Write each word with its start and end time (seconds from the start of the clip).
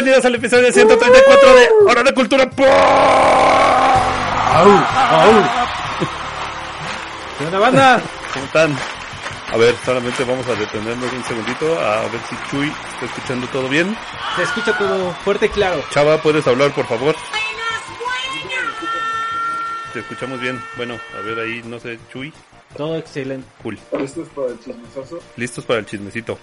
Bienvenidos 0.00 0.24
al 0.24 0.34
episodio 0.34 0.72
134 0.72 1.54
de 1.56 1.68
Hora 1.86 2.02
de 2.02 2.14
Cultura 2.14 2.48
Pop. 2.48 2.66
¿Qué 7.36 7.44
onda, 7.44 7.58
banda? 7.58 8.02
¿Cómo 8.32 8.46
están? 8.46 8.74
A 9.52 9.58
ver, 9.58 9.74
solamente 9.84 10.24
vamos 10.24 10.46
a 10.46 10.54
detenernos 10.54 11.12
un 11.12 11.22
segundito 11.24 11.78
a 11.78 12.00
ver 12.08 12.20
si 12.30 12.50
Chuy 12.50 12.72
está 12.94 13.04
escuchando 13.04 13.46
todo 13.48 13.68
bien. 13.68 13.94
Se 14.36 14.44
escucha 14.44 14.78
todo 14.78 15.12
fuerte 15.22 15.44
y 15.44 15.48
claro. 15.50 15.84
Chava, 15.90 16.16
¿puedes 16.22 16.46
hablar, 16.46 16.74
por 16.74 16.86
favor? 16.86 17.14
Te 19.92 19.98
escuchamos 19.98 20.40
bien. 20.40 20.58
Bueno, 20.78 20.98
a 21.14 21.20
ver 21.20 21.40
ahí, 21.40 21.60
no 21.66 21.78
sé, 21.78 21.98
Chuy. 22.10 22.32
Todo 22.74 22.96
excelente. 22.96 23.46
Cool. 23.62 23.78
¿Listos 23.98 24.28
para 24.34 24.48
el 24.48 24.58
chismesazo? 24.60 25.18
Listos 25.36 25.66
para 25.66 25.80
el 25.80 25.84
chismecito. 25.84 26.38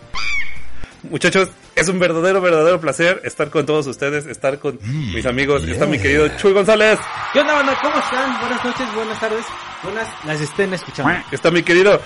Muchachos, 1.03 1.49
es 1.75 1.87
un 1.89 1.99
verdadero, 1.99 2.41
verdadero 2.41 2.79
placer 2.79 3.21
estar 3.23 3.49
con 3.49 3.65
todos 3.65 3.87
ustedes, 3.87 4.25
estar 4.25 4.59
con 4.59 4.79
mis 4.81 5.25
amigos. 5.25 5.63
Está 5.63 5.85
mi 5.85 5.99
querido 5.99 6.27
Chuy 6.37 6.53
González. 6.53 6.99
¿Qué 7.33 7.39
onda, 7.39 7.53
banda? 7.53 7.77
¿Cómo 7.81 7.97
están? 7.97 8.39
Buenas 8.39 8.65
noches, 8.65 8.95
buenas 8.95 9.19
tardes. 9.19 9.45
Buenas 9.83 10.07
las 10.25 10.41
estén 10.41 10.73
escuchando. 10.73 11.23
Está 11.31 11.51
mi 11.51 11.61
querido 11.63 12.01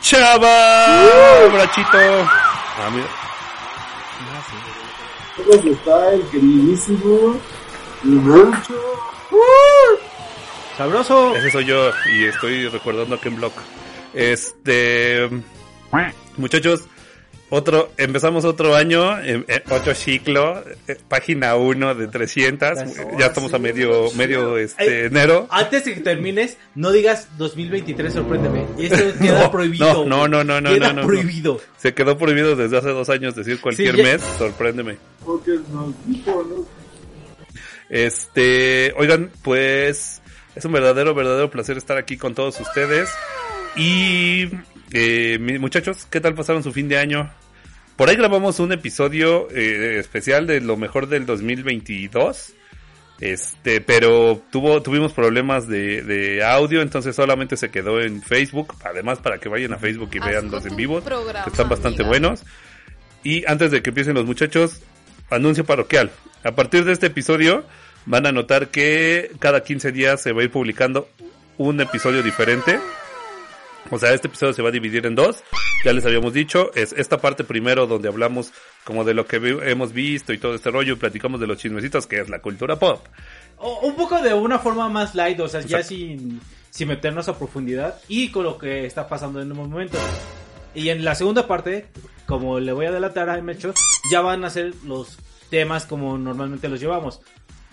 Chava. 0.00 1.48
Brachito. 1.52 1.98
Ah, 1.98 2.90
mira. 2.92 3.06
¿Cómo 5.36 5.72
está 5.72 6.12
el 6.12 6.22
queridísimo 6.28 7.40
Nacho? 8.04 8.74
Sabroso. 10.78 11.34
Ese 11.34 11.50
soy 11.50 11.64
yo 11.64 11.90
y 12.12 12.24
estoy 12.24 12.68
recordando 12.68 13.16
a 13.16 13.20
Ken 13.20 13.36
Block. 13.36 13.54
Este, 14.14 15.28
muchachos, 16.36 16.84
otro, 17.48 17.92
empezamos 17.96 18.44
otro 18.44 18.74
año, 18.74 19.18
eh, 19.20 19.44
eh, 19.46 19.62
otro 19.70 19.94
ciclo, 19.94 20.64
eh, 20.88 20.96
página 21.08 21.54
1 21.56 21.94
de 21.94 22.08
300, 22.08 22.78
ya 23.18 23.26
estamos 23.26 23.54
a 23.54 23.58
medio, 23.58 24.10
medio 24.12 24.58
este, 24.58 24.82
Ay, 24.82 25.06
enero. 25.06 25.46
Antes 25.50 25.84
de 25.84 25.94
que 25.94 26.00
termines, 26.00 26.56
no 26.74 26.90
digas 26.90 27.28
2023, 27.38 28.12
sorpréndeme. 28.12 28.66
Eso 28.78 28.96
queda 29.20 29.44
No, 29.44 29.50
prohibido. 29.50 30.04
no, 30.06 30.26
no, 30.26 30.42
no, 30.44 30.60
no, 30.60 30.72
Queda 30.74 30.88
no, 30.88 30.94
no, 30.94 31.00
no. 31.02 31.06
prohibido. 31.06 31.60
Se 31.78 31.94
quedó 31.94 32.18
prohibido 32.18 32.56
desde 32.56 32.78
hace 32.78 32.88
dos 32.88 33.08
años 33.10 33.34
decir 33.36 33.60
cualquier 33.60 33.94
Sí, 33.96 34.02
mes, 34.02 34.22
sorpréndeme. 34.38 34.96
Este, 37.88 38.92
oigan, 38.96 39.30
pues 39.42 40.20
es 40.54 40.64
un 40.64 40.72
verdadero, 40.72 41.14
verdadero 41.14 41.50
placer 41.50 41.76
estar 41.76 41.96
aquí 41.96 42.16
con 42.16 42.34
todos 42.34 42.58
ustedes. 42.60 43.08
Y, 43.76 44.48
eh, 44.92 45.38
muchachos, 45.60 46.06
¿qué 46.10 46.20
tal 46.20 46.34
pasaron 46.34 46.62
su 46.62 46.72
fin 46.72 46.88
de 46.88 46.98
año? 46.98 47.30
Por 47.96 48.10
ahí 48.10 48.16
grabamos 48.16 48.60
un 48.60 48.72
episodio 48.72 49.48
eh, 49.50 49.98
especial 49.98 50.46
de 50.46 50.60
lo 50.60 50.76
mejor 50.76 51.08
del 51.08 51.24
2022. 51.24 52.52
Este, 53.20 53.80
pero 53.80 54.42
tuvo, 54.50 54.82
tuvimos 54.82 55.14
problemas 55.14 55.66
de, 55.66 56.02
de 56.02 56.44
audio, 56.44 56.82
entonces 56.82 57.16
solamente 57.16 57.56
se 57.56 57.70
quedó 57.70 58.02
en 58.02 58.20
Facebook. 58.20 58.74
Además, 58.84 59.20
para 59.20 59.38
que 59.38 59.48
vayan 59.48 59.72
a 59.72 59.78
Facebook 59.78 60.10
y 60.12 60.18
vean 60.18 60.50
los 60.50 60.66
en 60.66 60.76
vivos, 60.76 61.02
que 61.04 61.50
están 61.50 61.70
bastante 61.70 62.02
buenos. 62.02 62.42
Y 63.24 63.46
antes 63.46 63.70
de 63.70 63.82
que 63.82 63.90
empiecen 63.90 64.14
los 64.14 64.26
muchachos, 64.26 64.82
anuncio 65.30 65.64
parroquial. 65.64 66.10
A 66.44 66.52
partir 66.52 66.84
de 66.84 66.92
este 66.92 67.06
episodio 67.06 67.64
van 68.04 68.26
a 68.26 68.32
notar 68.32 68.68
que 68.68 69.32
cada 69.38 69.62
15 69.62 69.92
días 69.92 70.22
se 70.22 70.32
va 70.32 70.42
a 70.42 70.44
ir 70.44 70.50
publicando 70.50 71.08
un 71.56 71.80
episodio 71.80 72.22
diferente. 72.22 72.78
O 73.90 73.98
sea, 73.98 74.12
este 74.12 74.28
episodio 74.28 74.52
se 74.52 74.62
va 74.62 74.68
a 74.70 74.72
dividir 74.72 75.06
en 75.06 75.14
dos. 75.14 75.42
Ya 75.84 75.92
les 75.92 76.04
habíamos 76.04 76.32
dicho, 76.32 76.72
es 76.74 76.92
esta 76.92 77.18
parte 77.18 77.44
primero 77.44 77.86
donde 77.86 78.08
hablamos 78.08 78.52
como 78.84 79.04
de 79.04 79.14
lo 79.14 79.26
que 79.26 79.36
hemos 79.36 79.92
visto 79.92 80.32
y 80.32 80.38
todo 80.38 80.54
este 80.54 80.70
rollo 80.70 80.94
y 80.94 80.96
platicamos 80.96 81.40
de 81.40 81.46
los 81.46 81.58
chismecitos 81.58 82.06
que 82.06 82.20
es 82.20 82.28
la 82.28 82.40
cultura 82.40 82.76
pop. 82.78 83.04
O- 83.58 83.80
un 83.86 83.94
poco 83.94 84.20
de 84.20 84.34
una 84.34 84.58
forma 84.58 84.88
más 84.88 85.14
light, 85.14 85.38
o 85.40 85.48
sea, 85.48 85.60
ya 85.60 85.78
Exacto. 85.78 85.88
sin, 85.88 86.40
sin 86.70 86.88
meternos 86.88 87.28
a 87.28 87.38
profundidad 87.38 87.98
y 88.08 88.30
con 88.30 88.44
lo 88.44 88.58
que 88.58 88.86
está 88.86 89.06
pasando 89.08 89.40
en 89.40 89.48
el 89.48 89.54
momento. 89.54 89.98
Y 90.74 90.88
en 90.90 91.04
la 91.04 91.14
segunda 91.14 91.46
parte, 91.46 91.86
como 92.26 92.58
le 92.60 92.72
voy 92.72 92.86
a 92.86 92.88
adelantar 92.90 93.30
a 93.30 93.40
Mecho, 93.40 93.72
ya 94.10 94.20
van 94.20 94.44
a 94.44 94.50
ser 94.50 94.74
los 94.84 95.18
temas 95.48 95.86
como 95.86 96.18
normalmente 96.18 96.68
los 96.68 96.80
llevamos. 96.80 97.20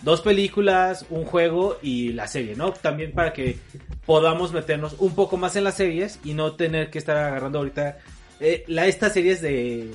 Dos 0.04 0.20
películas, 0.20 1.06
un 1.08 1.24
juego 1.24 1.78
y 1.82 2.12
la 2.12 2.28
serie, 2.28 2.54
¿no? 2.56 2.72
También 2.72 3.12
para 3.12 3.32
que 3.32 3.58
podamos 4.04 4.52
meternos 4.52 4.96
un 4.98 5.14
poco 5.14 5.38
más 5.38 5.56
en 5.56 5.64
las 5.64 5.76
series 5.76 6.20
y 6.24 6.34
no 6.34 6.52
tener 6.56 6.90
que 6.90 6.98
estar 6.98 7.16
agarrando 7.16 7.58
ahorita 7.58 7.98
eh, 8.38 8.64
la, 8.68 8.86
estas 8.86 9.14
series 9.14 9.40
de 9.40 9.90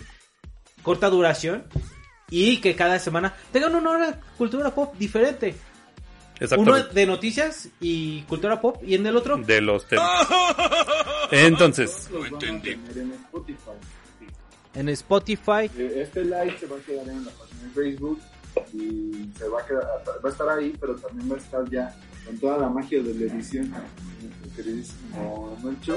corta 0.81 1.09
duración 1.09 1.65
y 2.31 2.57
que 2.57 2.75
cada 2.75 2.97
semana 2.97 3.35
tengan 3.51 3.75
una 3.75 3.91
hora 3.91 4.11
de 4.11 4.17
cultura 4.37 4.73
pop 4.73 4.95
diferente. 4.97 5.53
Uno 6.57 6.81
de 6.85 7.05
noticias 7.05 7.67
y 7.81 8.21
cultura 8.21 8.59
pop 8.61 8.81
y 8.83 8.95
en 8.95 9.05
el 9.05 9.15
otro 9.15 9.37
De 9.37 9.61
los 9.61 9.85
temas. 9.85 10.25
Entonces, 11.31 12.09
a 12.09 12.37
tener 12.39 12.79
en 12.95 13.11
Spotify. 13.11 13.71
en 14.73 14.89
Spotify. 14.89 15.69
Eh, 15.77 16.01
Este 16.03 16.23
live 16.23 16.55
se 16.59 16.65
va 16.65 16.77
a 16.77 16.79
quedar 16.79 17.07
en 17.09 17.25
la 17.25 17.31
página 17.31 17.63
de 17.63 17.69
Facebook 17.69 18.19
y 18.73 19.29
se 19.37 19.47
va 19.47 19.61
a, 19.61 19.65
quedar, 19.65 19.83
va 20.23 20.29
a 20.29 20.31
estar 20.31 20.49
ahí, 20.49 20.73
pero 20.79 20.95
también 20.95 21.31
va 21.31 21.35
a 21.35 21.39
estar 21.39 21.69
ya 21.69 21.95
con 22.25 22.37
toda 22.39 22.57
la 22.57 22.69
magia 22.69 23.01
de 23.01 23.13
la 23.13 23.31
edición 23.33 23.73
queridísimo 24.55 25.57
Nacho 25.63 25.95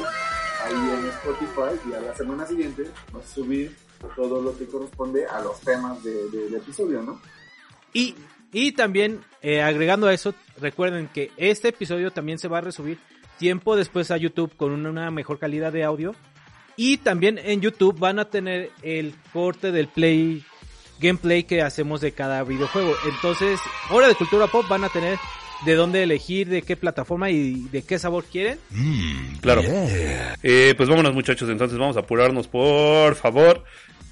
ahí 0.64 0.72
en 0.74 1.06
Spotify 1.06 1.88
y 1.90 1.94
a 1.94 2.00
la 2.00 2.14
semana 2.14 2.46
siguiente 2.46 2.84
va 3.14 3.20
a 3.20 3.22
subir 3.26 3.76
todo 4.16 4.40
lo 4.40 4.56
que 4.56 4.66
corresponde 4.66 5.26
a 5.26 5.40
los 5.42 5.60
temas 5.60 6.02
de- 6.04 6.28
de- 6.30 6.44
del 6.44 6.54
episodio, 6.54 7.02
¿no? 7.02 7.20
Y, 7.92 8.14
y 8.52 8.72
también 8.72 9.20
eh, 9.42 9.60
agregando 9.62 10.06
a 10.06 10.14
eso, 10.14 10.34
recuerden 10.60 11.08
que 11.12 11.30
este 11.36 11.68
episodio 11.68 12.10
también 12.10 12.38
se 12.38 12.48
va 12.48 12.58
a 12.58 12.62
resubir 12.62 12.98
tiempo 13.38 13.76
después 13.76 14.10
a 14.10 14.16
YouTube 14.16 14.54
con 14.56 14.72
una 14.86 15.10
mejor 15.10 15.38
calidad 15.38 15.72
de 15.72 15.84
audio. 15.84 16.14
Y 16.76 16.96
también 16.98 17.38
en 17.38 17.60
YouTube 17.60 17.98
van 17.98 18.18
a 18.18 18.30
tener 18.30 18.70
el 18.82 19.14
corte 19.32 19.72
del 19.72 19.88
play 19.88 20.44
gameplay 21.02 21.44
que 21.44 21.60
hacemos 21.62 22.00
de 22.00 22.12
cada 22.12 22.42
videojuego. 22.44 22.94
Entonces, 23.08 23.60
hora 23.90 24.08
de 24.08 24.14
cultura 24.14 24.46
pop 24.46 24.64
van 24.68 24.84
a 24.84 24.88
tener 24.88 25.18
de 25.66 25.74
dónde 25.74 26.02
elegir, 26.02 26.48
de 26.48 26.62
qué 26.62 26.76
plataforma 26.76 27.30
y 27.30 27.68
de 27.70 27.82
qué 27.82 27.98
sabor 27.98 28.24
quieren. 28.24 28.58
claro. 29.40 29.62
Eh, 30.42 30.74
pues 30.76 30.88
vámonos 30.88 31.14
muchachos, 31.14 31.48
entonces 31.48 31.78
vamos 31.78 31.96
a 31.96 32.00
apurarnos 32.00 32.48
por 32.48 33.14
favor. 33.14 33.62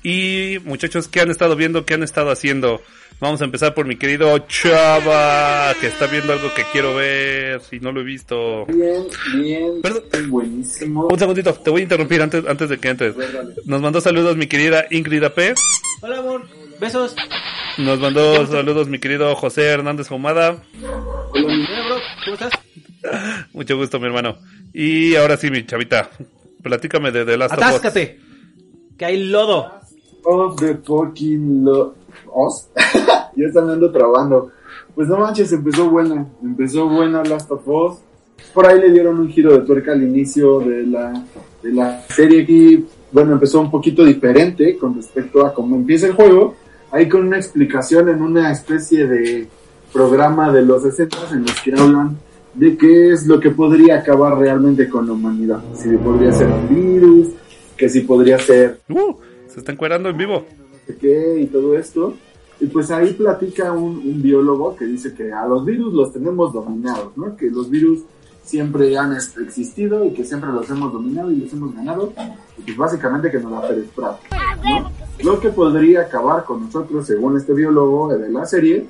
Y 0.02 0.58
muchachos, 0.64 1.08
¿qué 1.08 1.20
han 1.20 1.30
estado 1.30 1.56
viendo? 1.56 1.84
¿Qué 1.84 1.94
han 1.94 2.02
estado 2.02 2.30
haciendo? 2.30 2.80
Vamos 3.20 3.42
a 3.42 3.44
empezar 3.44 3.74
por 3.74 3.84
mi 3.84 3.96
querido 3.96 4.38
Chava, 4.48 5.74
que 5.78 5.88
está 5.88 6.06
viendo 6.06 6.32
algo 6.32 6.54
que 6.54 6.64
quiero 6.72 6.94
ver 6.94 7.60
y 7.70 7.78
no 7.78 7.92
lo 7.92 8.00
he 8.00 8.04
visto. 8.04 8.64
Bien, 8.64 9.04
bien, 9.34 9.82
Perdón. 9.82 10.30
buenísimo. 10.30 11.06
Un 11.08 11.18
segundito, 11.18 11.52
te 11.52 11.68
voy 11.68 11.80
a 11.80 11.82
interrumpir 11.82 12.22
antes, 12.22 12.46
antes 12.46 12.70
de 12.70 12.78
que 12.78 12.88
entres. 12.88 13.14
Nos 13.66 13.82
mandó 13.82 14.00
saludos 14.00 14.38
mi 14.38 14.46
querida 14.46 14.86
Ingrid 14.90 15.22
AP. 15.24 15.54
Hola 16.00 16.18
amor, 16.18 16.48
besos. 16.80 17.14
Nos 17.78 17.98
mandó 18.00 18.46
saludos 18.46 18.88
mi 18.88 18.98
querido 18.98 19.34
José 19.36 19.66
Hernández 19.68 20.10
Humada. 20.10 20.56
Hola, 21.32 21.46
mi- 21.46 21.64
Hola 21.64 21.86
bro, 21.86 21.96
¿cómo 22.24 22.34
estás? 22.34 22.50
Mucho 23.52 23.76
gusto, 23.76 23.98
mi 24.00 24.06
hermano. 24.06 24.36
Y 24.72 25.14
ahora 25.16 25.36
sí, 25.36 25.50
mi 25.50 25.64
chavita. 25.66 26.10
Platícame 26.62 27.10
de 27.12 27.24
The 27.24 27.36
Last 27.36 27.52
of 27.54 27.58
Us. 27.58 27.64
Atáscate, 27.64 28.20
que 28.98 29.04
hay 29.04 29.24
lodo. 29.24 29.70
of 30.24 30.56
the 30.60 30.74
fucking 30.76 31.64
lo 31.64 31.94
Us. 32.34 32.66
ya 33.36 33.46
están 33.46 33.70
ando 33.70 33.90
trabando. 33.90 34.50
Pues 34.94 35.08
no 35.08 35.16
manches, 35.18 35.52
empezó 35.52 35.88
buena. 35.88 36.26
Empezó 36.42 36.86
buena 36.88 37.22
Last 37.24 37.50
of 37.50 37.66
Us. 37.66 37.98
Por 38.52 38.66
ahí 38.66 38.78
le 38.80 38.90
dieron 38.90 39.18
un 39.20 39.28
giro 39.30 39.52
de 39.52 39.60
tuerca 39.64 39.92
al 39.92 40.02
inicio 40.02 40.60
de 40.60 40.86
la, 40.86 41.24
de 41.62 41.72
la 41.72 42.02
serie 42.08 42.42
aquí. 42.42 42.84
Bueno, 43.12 43.32
empezó 43.32 43.60
un 43.60 43.70
poquito 43.70 44.04
diferente 44.04 44.76
con 44.76 44.94
respecto 44.94 45.44
a 45.46 45.54
cómo 45.54 45.76
empieza 45.76 46.06
el 46.06 46.12
juego. 46.14 46.56
Ahí 46.92 47.08
con 47.08 47.26
una 47.26 47.36
explicación 47.36 48.08
en 48.08 48.22
una 48.22 48.50
especie 48.50 49.06
de 49.06 49.48
programa 49.92 50.52
de 50.52 50.62
los 50.62 50.82
60 50.82 51.16
en 51.32 51.42
los 51.42 51.60
que 51.60 51.72
hablan 51.72 52.16
de 52.54 52.76
qué 52.76 53.12
es 53.12 53.26
lo 53.26 53.38
que 53.38 53.50
podría 53.50 53.96
acabar 53.96 54.36
realmente 54.38 54.88
con 54.88 55.06
la 55.06 55.12
humanidad. 55.12 55.62
Si 55.74 55.88
podría 55.96 56.32
ser 56.32 56.48
un 56.48 56.68
virus, 56.68 57.28
que 57.76 57.88
si 57.88 58.00
podría 58.00 58.38
ser 58.38 58.80
Uh, 58.88 59.14
se 59.48 59.60
está 59.60 59.72
encuerando 59.72 60.08
en 60.08 60.16
vivo. 60.16 60.44
no 60.58 60.78
sé 60.86 60.96
qué 60.98 61.40
y 61.40 61.46
todo 61.46 61.76
esto. 61.78 62.14
Y 62.60 62.66
pues 62.66 62.90
ahí 62.90 63.12
platica 63.14 63.72
un, 63.72 63.98
un 63.98 64.20
biólogo 64.20 64.76
que 64.76 64.84
dice 64.84 65.14
que 65.14 65.32
a 65.32 65.46
los 65.46 65.64
virus 65.64 65.94
los 65.94 66.12
tenemos 66.12 66.52
dominados, 66.52 67.16
¿no? 67.16 67.36
Que 67.36 67.50
los 67.50 67.70
virus 67.70 68.00
siempre 68.42 68.96
han 68.96 69.16
existido 69.16 70.04
y 70.04 70.12
que 70.12 70.24
siempre 70.24 70.50
los 70.50 70.68
hemos 70.70 70.92
dominado 70.92 71.30
y 71.30 71.36
los 71.36 71.52
hemos 71.52 71.74
ganado. 71.74 72.12
Y 72.58 72.62
pues 72.62 72.76
básicamente 72.76 73.30
que 73.30 73.38
nos 73.38 73.52
la 73.52 73.68
Pérez 73.68 73.88
Prado, 73.94 74.18
¿no? 74.64 74.90
Lo 75.22 75.38
que 75.38 75.50
podría 75.50 76.02
acabar 76.02 76.44
con 76.44 76.64
nosotros, 76.64 77.06
según 77.06 77.36
este 77.36 77.52
biólogo 77.52 78.08
de 78.08 78.30
la 78.30 78.46
serie, 78.46 78.86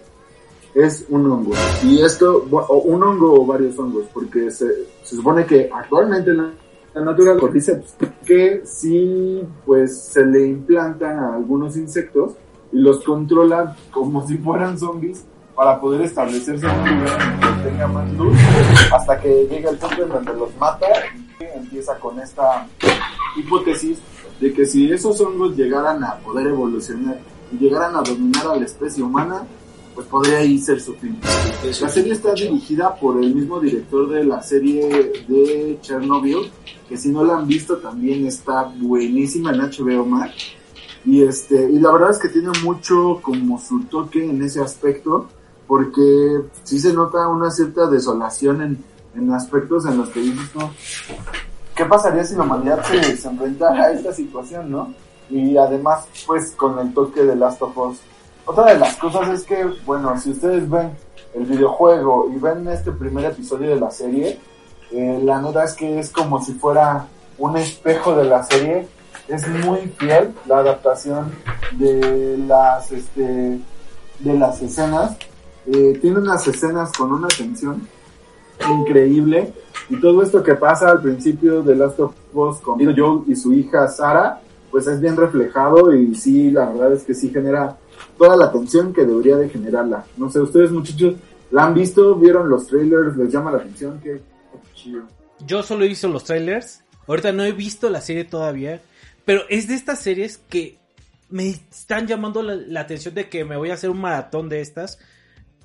es 0.74 1.04
un 1.08 1.30
hongo. 1.30 1.52
Y 1.84 2.00
esto, 2.00 2.46
o 2.50 2.78
un 2.78 3.02
hongo 3.02 3.40
o 3.40 3.46
varios 3.46 3.78
hongos, 3.78 4.06
porque 4.12 4.50
se, 4.50 4.66
supone 5.02 5.44
que 5.44 5.68
actualmente 5.72 6.32
la, 6.32 6.52
la 6.94 7.36
pues, 7.38 7.52
dice 7.52 7.82
que 8.24 8.62
si 8.64 9.42
pues 9.66 10.00
se 10.00 10.24
le 10.24 10.46
implantan 10.46 11.18
a 11.18 11.34
algunos 11.34 11.76
insectos, 11.76 12.34
y 12.72 12.78
los 12.78 13.02
controla 13.02 13.76
como 13.90 14.26
si 14.26 14.38
fueran 14.38 14.78
zombies 14.78 15.24
para 15.60 15.78
poder 15.78 16.00
establecerse 16.00 16.64
en 16.64 16.72
un 16.72 17.00
lugar 17.00 17.38
que 17.38 17.68
tenga 17.68 17.86
más 17.86 18.10
luz 18.14 18.34
hasta 18.94 19.20
que 19.20 19.46
llega 19.50 19.68
el 19.68 19.76
punto 19.76 20.04
en 20.04 20.08
donde 20.08 20.32
los 20.32 20.56
mata 20.56 20.86
y 21.38 21.44
empieza 21.54 21.98
con 21.98 22.18
esta 22.18 22.66
hipótesis 23.36 23.98
de 24.40 24.54
que 24.54 24.64
si 24.64 24.90
esos 24.90 25.20
hongos 25.20 25.54
llegaran 25.54 26.02
a 26.02 26.16
poder 26.20 26.46
evolucionar 26.46 27.18
y 27.52 27.58
llegaran 27.58 27.94
a 27.94 28.00
dominar 28.00 28.46
a 28.46 28.56
la 28.56 28.64
especie 28.64 29.04
humana, 29.04 29.42
pues 29.94 30.06
podría 30.06 30.38
ahí 30.38 30.58
ser 30.58 30.80
su 30.80 30.94
fin. 30.94 31.20
La 31.62 31.90
serie 31.90 32.14
está 32.14 32.32
dirigida 32.32 32.94
por 32.94 33.22
el 33.22 33.34
mismo 33.34 33.60
director 33.60 34.08
de 34.08 34.24
la 34.24 34.40
serie 34.40 35.12
de 35.28 35.78
Chernobyl, 35.82 36.50
que 36.88 36.96
si 36.96 37.10
no 37.10 37.22
la 37.22 37.36
han 37.36 37.46
visto 37.46 37.76
también 37.76 38.26
está 38.26 38.62
buenísima 38.62 39.50
en 39.50 39.60
HBO 39.60 40.06
Max. 40.06 40.32
Y 41.04 41.22
este, 41.22 41.70
y 41.70 41.78
la 41.78 41.92
verdad 41.92 42.12
es 42.12 42.18
que 42.18 42.30
tiene 42.30 42.48
mucho 42.62 43.20
como 43.20 43.60
su 43.60 43.84
toque 43.84 44.24
en 44.24 44.42
ese 44.42 44.62
aspecto, 44.62 45.28
porque 45.70 46.40
sí 46.64 46.80
se 46.80 46.92
nota 46.92 47.28
una 47.28 47.48
cierta 47.48 47.86
desolación 47.86 48.60
en, 48.60 48.84
en 49.14 49.32
aspectos 49.32 49.86
en 49.86 49.98
los 49.98 50.08
que 50.08 50.18
dices, 50.18 50.50
¿qué 51.76 51.84
pasaría 51.84 52.24
si 52.24 52.34
la 52.34 52.42
humanidad 52.42 52.84
se, 52.84 53.16
se 53.16 53.28
enfrentara 53.28 53.84
a 53.84 53.92
esta 53.92 54.12
situación, 54.12 54.68
no? 54.68 54.92
Y 55.30 55.56
además, 55.56 56.08
pues, 56.26 56.50
con 56.56 56.76
el 56.80 56.92
toque 56.92 57.22
de 57.22 57.36
Last 57.36 57.62
of 57.62 57.78
Us. 57.78 58.00
Otra 58.46 58.64
de 58.72 58.80
las 58.80 58.96
cosas 58.96 59.28
es 59.28 59.44
que, 59.44 59.64
bueno, 59.86 60.18
si 60.18 60.32
ustedes 60.32 60.68
ven 60.68 60.90
el 61.34 61.44
videojuego 61.44 62.28
y 62.34 62.40
ven 62.40 62.66
este 62.66 62.90
primer 62.90 63.26
episodio 63.26 63.70
de 63.70 63.78
la 63.78 63.92
serie, 63.92 64.40
eh, 64.90 65.20
la 65.22 65.40
neta 65.40 65.62
es 65.62 65.74
que 65.74 66.00
es 66.00 66.10
como 66.10 66.42
si 66.42 66.54
fuera 66.54 67.06
un 67.38 67.56
espejo 67.56 68.16
de 68.16 68.24
la 68.24 68.42
serie. 68.42 68.88
Es 69.28 69.46
muy 69.46 69.82
fiel 69.96 70.34
la 70.46 70.58
adaptación 70.58 71.32
de 71.78 72.38
las, 72.38 72.90
este, 72.90 73.60
de 74.18 74.34
las 74.36 74.60
escenas. 74.62 75.16
Eh, 75.66 75.98
tiene 76.00 76.18
unas 76.18 76.46
escenas 76.46 76.92
con 76.92 77.12
una 77.12 77.28
tensión 77.28 77.86
increíble. 78.68 79.52
Y 79.88 80.00
todo 80.00 80.22
esto 80.22 80.42
que 80.42 80.54
pasa 80.54 80.90
al 80.90 81.02
principio 81.02 81.62
de 81.62 81.74
Last 81.74 81.98
of 82.00 82.14
Us 82.32 82.58
con 82.58 82.78
Joel 82.78 83.24
y 83.26 83.34
su 83.34 83.52
hija 83.52 83.88
Sara, 83.88 84.40
pues 84.70 84.86
es 84.86 85.00
bien 85.00 85.16
reflejado 85.16 85.92
y 85.94 86.14
sí, 86.14 86.50
la 86.50 86.66
verdad 86.66 86.92
es 86.92 87.02
que 87.02 87.14
sí 87.14 87.30
genera 87.30 87.76
toda 88.16 88.36
la 88.36 88.46
atención 88.46 88.92
que 88.92 89.04
debería 89.04 89.36
de 89.36 89.48
generarla. 89.48 90.04
No 90.16 90.30
sé, 90.30 90.40
ustedes 90.40 90.70
muchachos, 90.70 91.14
¿la 91.50 91.64
han 91.64 91.74
visto? 91.74 92.14
¿Vieron 92.14 92.48
los 92.48 92.66
trailers? 92.66 93.16
¿Les 93.16 93.32
llama 93.32 93.50
la 93.50 93.58
atención? 93.58 93.98
Qué, 94.00 94.20
qué 94.52 94.58
chido. 94.74 95.02
Yo 95.44 95.62
solo 95.62 95.84
he 95.84 95.88
visto 95.88 96.06
los 96.06 96.24
trailers. 96.24 96.84
Ahorita 97.08 97.32
no 97.32 97.44
he 97.44 97.52
visto 97.52 97.90
la 97.90 98.00
serie 98.00 98.24
todavía. 98.24 98.80
Pero 99.24 99.42
es 99.48 99.66
de 99.66 99.74
estas 99.74 99.98
series 99.98 100.38
que 100.38 100.78
me 101.30 101.48
están 101.48 102.06
llamando 102.06 102.42
la, 102.42 102.54
la 102.54 102.80
atención 102.80 103.14
de 103.14 103.28
que 103.28 103.44
me 103.44 103.56
voy 103.56 103.70
a 103.70 103.74
hacer 103.74 103.90
un 103.90 104.00
maratón 104.00 104.48
de 104.48 104.60
estas. 104.60 104.98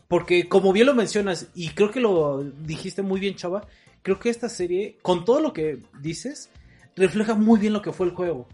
Porque 0.08 0.48
como 0.48 0.72
bien 0.72 0.86
lo 0.86 0.94
mencionas, 0.94 1.48
y 1.56 1.70
creo 1.70 1.92
que 1.92 2.00
lo 2.00 2.44
dijiste 2.44 3.02
muy 3.02 3.20
bien, 3.20 3.36
Chava, 3.36 3.68
creo 4.04 4.20
que 4.20 4.30
esta 4.30 4.50
serie, 4.50 4.98
con 5.02 5.26
todo 5.26 5.42
lo 5.42 5.52
que 5.52 5.80
dices, 6.00 6.50
refleja 6.96 7.34
muy 7.34 7.60
bien 7.60 7.74
lo 7.74 7.82
que 7.82 7.92
fue 7.92 8.06
el 8.06 8.14
juego. 8.14 8.48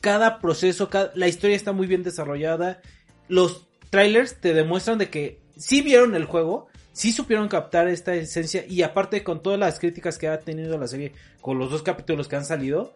Cada 0.00 0.40
proceso, 0.40 0.88
cada- 0.90 1.12
la 1.14 1.28
historia 1.28 1.56
está 1.56 1.72
muy 1.72 1.86
bien 1.86 2.02
desarrollada. 2.02 2.80
Los 3.28 3.66
trailers 3.90 4.40
te 4.40 4.54
demuestran 4.54 4.98
de 4.98 5.08
que 5.08 5.38
sí 5.56 5.82
vieron 5.82 6.14
el 6.14 6.24
juego, 6.24 6.66
sí 6.92 7.12
supieron 7.12 7.48
captar 7.48 7.88
esta 7.88 8.14
esencia 8.14 8.64
y 8.66 8.82
aparte 8.82 9.22
con 9.22 9.40
todas 9.42 9.58
las 9.58 9.78
críticas 9.78 10.18
que 10.18 10.28
ha 10.28 10.40
tenido 10.40 10.76
la 10.78 10.88
serie, 10.88 11.12
con 11.40 11.58
los 11.58 11.70
dos 11.70 11.82
capítulos 11.82 12.26
que 12.26 12.36
han 12.36 12.44
salido, 12.44 12.94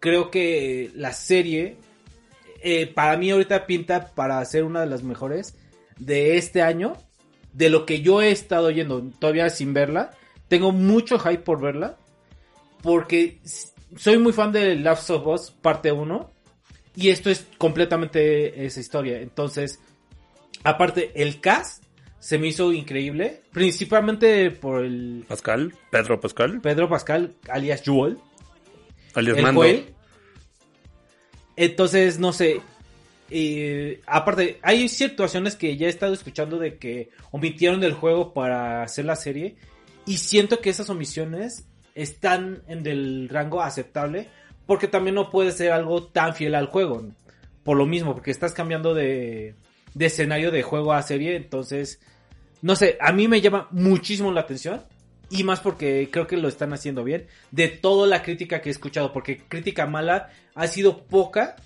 creo 0.00 0.30
que 0.30 0.90
la 0.94 1.12
serie 1.12 1.76
eh, 2.62 2.86
para 2.86 3.16
mí 3.16 3.30
ahorita 3.30 3.66
pinta 3.66 4.06
para 4.14 4.42
ser 4.44 4.64
una 4.64 4.80
de 4.80 4.86
las 4.86 5.02
mejores 5.02 5.54
de 5.98 6.36
este 6.38 6.62
año. 6.62 6.94
De 7.52 7.68
lo 7.68 7.86
que 7.86 8.00
yo 8.00 8.22
he 8.22 8.30
estado 8.30 8.68
oyendo, 8.68 9.02
todavía 9.18 9.50
sin 9.50 9.74
verla. 9.74 10.12
Tengo 10.48 10.72
mucho 10.72 11.18
hype 11.18 11.42
por 11.42 11.60
verla. 11.60 11.96
Porque 12.82 13.38
soy 13.96 14.18
muy 14.18 14.32
fan 14.32 14.52
de 14.52 14.74
Last 14.76 15.10
of 15.10 15.26
Us 15.26 15.50
parte 15.50 15.92
1. 15.92 16.30
Y 16.96 17.10
esto 17.10 17.30
es 17.30 17.46
completamente 17.58 18.66
esa 18.66 18.80
historia. 18.80 19.20
Entonces, 19.20 19.80
aparte, 20.62 21.12
el 21.14 21.40
cast 21.40 21.84
se 22.18 22.38
me 22.38 22.48
hizo 22.48 22.72
increíble. 22.72 23.42
Principalmente 23.52 24.50
por 24.50 24.84
el 24.84 25.24
Pascal, 25.26 25.74
Pedro 25.90 26.20
Pascal, 26.20 26.60
Pedro 26.60 26.88
Pascal, 26.88 27.34
alias 27.48 27.82
Joel 27.84 28.18
alias 29.14 29.36
el 29.36 29.42
Mando. 29.42 29.60
Joel. 29.62 29.86
Entonces, 31.56 32.18
no 32.18 32.32
sé. 32.32 32.60
Eh, 33.32 34.00
aparte, 34.06 34.58
hay 34.62 34.88
situaciones 34.88 35.56
que 35.56 35.76
ya 35.76 35.86
he 35.86 35.90
estado 35.90 36.12
escuchando 36.12 36.58
de 36.58 36.76
que 36.76 37.10
omitieron 37.30 37.80
del 37.80 37.94
juego 37.94 38.34
para 38.34 38.82
hacer 38.82 39.06
la 39.06 39.16
serie. 39.16 39.56
Y 40.04 40.18
siento 40.18 40.60
que 40.60 40.70
esas 40.70 40.90
omisiones 40.90 41.66
están 41.94 42.62
en 42.68 42.86
el 42.86 43.28
rango 43.28 43.62
aceptable. 43.62 44.28
Porque 44.66 44.86
también 44.86 45.14
no 45.14 45.30
puede 45.30 45.52
ser 45.52 45.72
algo 45.72 46.04
tan 46.04 46.34
fiel 46.34 46.54
al 46.54 46.66
juego. 46.66 47.04
Por 47.64 47.76
lo 47.76 47.86
mismo, 47.86 48.14
porque 48.14 48.30
estás 48.30 48.52
cambiando 48.52 48.94
de, 48.94 49.54
de 49.94 50.06
escenario 50.06 50.50
de 50.50 50.62
juego 50.62 50.92
a 50.92 51.02
serie. 51.02 51.34
Entonces, 51.36 52.00
no 52.60 52.76
sé, 52.76 52.98
a 53.00 53.12
mí 53.12 53.28
me 53.28 53.40
llama 53.40 53.68
muchísimo 53.70 54.30
la 54.30 54.42
atención. 54.42 54.82
Y 55.30 55.44
más 55.44 55.60
porque 55.60 56.10
creo 56.12 56.26
que 56.26 56.36
lo 56.36 56.48
están 56.48 56.72
haciendo 56.74 57.02
bien. 57.02 57.26
De 57.50 57.68
toda 57.68 58.06
la 58.06 58.22
crítica 58.22 58.60
que 58.60 58.68
he 58.68 58.72
escuchado. 58.72 59.12
Porque 59.12 59.38
crítica 59.38 59.86
mala 59.86 60.30
ha 60.54 60.66
sido 60.66 61.04
poca. 61.04 61.56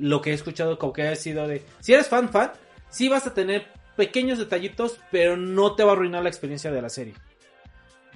Lo 0.00 0.20
que 0.20 0.30
he 0.30 0.34
escuchado 0.34 0.78
como 0.78 0.92
que 0.92 1.02
ha 1.02 1.16
sido 1.16 1.46
de... 1.46 1.62
Si 1.80 1.92
eres 1.92 2.08
fan, 2.08 2.28
fan. 2.30 2.52
Sí 2.88 3.08
vas 3.08 3.26
a 3.26 3.34
tener 3.34 3.66
pequeños 3.96 4.38
detallitos. 4.38 4.98
Pero 5.10 5.36
no 5.36 5.74
te 5.74 5.84
va 5.84 5.90
a 5.90 5.94
arruinar 5.94 6.22
la 6.22 6.28
experiencia 6.28 6.70
de 6.70 6.82
la 6.82 6.88
serie. 6.88 7.14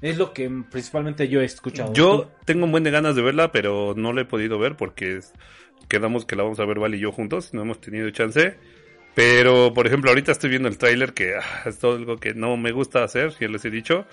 Es 0.01 0.19
lo 0.19 0.33
que 0.33 0.51
principalmente 0.71 1.29
yo 1.29 1.41
he 1.41 1.45
escuchado. 1.45 1.93
Yo 1.93 2.31
tengo 2.45 2.65
un 2.65 2.73
buen 2.73 2.85
de 2.85 2.91
ganas 2.91 3.17
de 3.17 3.23
verla, 3.23 3.53
pero 3.53 3.95
no 3.97 4.13
la 4.13 4.23
he 4.23 4.25
podido 4.25 4.59
ver 4.59 4.77
porque 4.77 5.21
quedamos 5.89 6.25
que 6.25 6.37
la 6.37 6.43
vamos 6.43 6.61
a 6.61 6.65
ver 6.65 6.79
Val 6.79 6.95
y 6.95 6.99
yo 6.99 7.13
juntos, 7.13 7.55
no 7.55 7.63
hemos 7.63 7.81
tenido 7.81 8.11
chance. 8.11 8.57
Pero, 9.15 9.73
por 9.73 9.87
ejemplo, 9.87 10.11
ahorita 10.11 10.33
estoy 10.33 10.51
viendo 10.51 10.69
el 10.69 10.77
tráiler 10.77 11.15
que 11.15 11.37
ah, 11.37 11.63
es 11.67 11.79
todo 11.79 11.97
algo 11.97 12.17
que 12.17 12.35
no 12.35 12.57
me 12.57 12.73
gusta 12.73 13.05
hacer, 13.05 13.33
ya 13.39 13.49
les 13.49 13.65
he 13.65 13.71
dicho. 13.71 14.07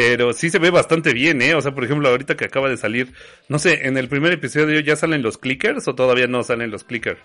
Pero 0.00 0.32
sí 0.32 0.48
se 0.48 0.58
ve 0.58 0.70
bastante 0.70 1.12
bien, 1.12 1.42
¿eh? 1.42 1.54
O 1.54 1.60
sea, 1.60 1.72
por 1.72 1.84
ejemplo, 1.84 2.08
ahorita 2.08 2.34
que 2.34 2.46
acaba 2.46 2.70
de 2.70 2.78
salir, 2.78 3.12
no 3.50 3.58
sé, 3.58 3.86
en 3.86 3.98
el 3.98 4.08
primer 4.08 4.32
episodio 4.32 4.80
ya 4.80 4.96
salen 4.96 5.20
los 5.20 5.36
clickers 5.36 5.86
o 5.88 5.94
todavía 5.94 6.26
no 6.26 6.42
salen 6.42 6.70
los 6.70 6.84
clickers. 6.84 7.20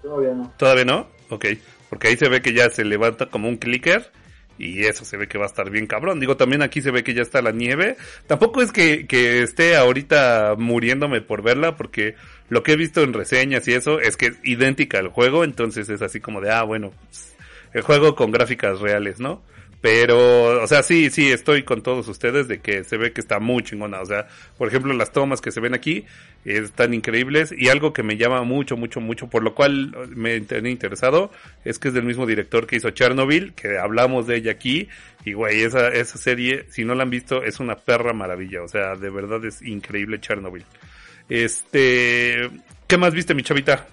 Todavía 0.00 0.32
no. 0.32 0.50
¿Todavía 0.56 0.86
no? 0.86 1.10
Ok. 1.28 1.44
Porque 1.90 2.08
ahí 2.08 2.16
se 2.16 2.30
ve 2.30 2.40
que 2.40 2.54
ya 2.54 2.70
se 2.70 2.86
levanta 2.86 3.26
como 3.26 3.50
un 3.50 3.58
clicker. 3.58 4.10
Y 4.56 4.86
eso 4.86 5.04
se 5.04 5.18
ve 5.18 5.28
que 5.28 5.36
va 5.36 5.44
a 5.44 5.48
estar 5.48 5.68
bien 5.70 5.86
cabrón. 5.86 6.20
Digo, 6.20 6.38
también 6.38 6.62
aquí 6.62 6.80
se 6.80 6.90
ve 6.90 7.04
que 7.04 7.12
ya 7.12 7.20
está 7.20 7.42
la 7.42 7.52
nieve. 7.52 7.98
Tampoco 8.26 8.62
es 8.62 8.72
que, 8.72 9.06
que 9.06 9.42
esté 9.42 9.76
ahorita 9.76 10.54
muriéndome 10.56 11.20
por 11.20 11.42
verla, 11.42 11.76
porque 11.76 12.14
lo 12.48 12.62
que 12.62 12.72
he 12.72 12.76
visto 12.76 13.02
en 13.02 13.12
reseñas 13.12 13.68
y 13.68 13.74
eso 13.74 14.00
es 14.00 14.16
que 14.16 14.26
es 14.26 14.38
idéntica 14.42 14.98
al 14.98 15.08
juego. 15.08 15.44
Entonces 15.44 15.90
es 15.90 16.00
así 16.00 16.18
como 16.18 16.40
de, 16.40 16.50
ah, 16.50 16.62
bueno, 16.62 16.92
pues, 17.10 17.34
el 17.74 17.82
juego 17.82 18.14
con 18.14 18.30
gráficas 18.30 18.80
reales, 18.80 19.20
¿no? 19.20 19.42
Pero, 19.80 20.62
o 20.62 20.66
sea, 20.66 20.82
sí, 20.82 21.08
sí, 21.08 21.32
estoy 21.32 21.62
con 21.62 21.82
todos 21.82 22.06
ustedes 22.08 22.48
de 22.48 22.60
que 22.60 22.84
se 22.84 22.98
ve 22.98 23.12
que 23.12 23.20
está 23.20 23.38
muy 23.38 23.62
chingona. 23.62 24.00
O 24.00 24.06
sea, 24.06 24.28
por 24.58 24.68
ejemplo, 24.68 24.92
las 24.92 25.10
tomas 25.10 25.40
que 25.40 25.50
se 25.50 25.60
ven 25.60 25.72
aquí 25.74 26.04
están 26.44 26.92
increíbles 26.92 27.54
y 27.56 27.68
algo 27.68 27.94
que 27.94 28.02
me 28.02 28.18
llama 28.18 28.42
mucho, 28.42 28.76
mucho, 28.76 29.00
mucho, 29.00 29.28
por 29.28 29.42
lo 29.42 29.54
cual 29.54 29.94
me 30.14 30.38
tenía 30.42 30.70
interesado, 30.70 31.30
es 31.64 31.78
que 31.78 31.88
es 31.88 31.94
del 31.94 32.04
mismo 32.04 32.26
director 32.26 32.66
que 32.66 32.76
hizo 32.76 32.90
Chernobyl, 32.90 33.54
que 33.54 33.78
hablamos 33.78 34.26
de 34.26 34.36
ella 34.36 34.52
aquí. 34.52 34.88
Y 35.24 35.32
güey, 35.32 35.62
esa, 35.62 35.88
esa 35.88 36.18
serie, 36.18 36.66
si 36.68 36.84
no 36.84 36.94
la 36.94 37.04
han 37.04 37.10
visto, 37.10 37.42
es 37.42 37.58
una 37.58 37.76
perra 37.76 38.12
maravilla. 38.12 38.62
O 38.62 38.68
sea, 38.68 38.96
de 38.96 39.08
verdad 39.08 39.42
es 39.46 39.62
increíble 39.62 40.20
Chernobyl. 40.20 40.64
Este, 41.30 42.50
¿qué 42.86 42.98
más 42.98 43.14
viste, 43.14 43.34
mi 43.34 43.42
chavita? 43.42 43.86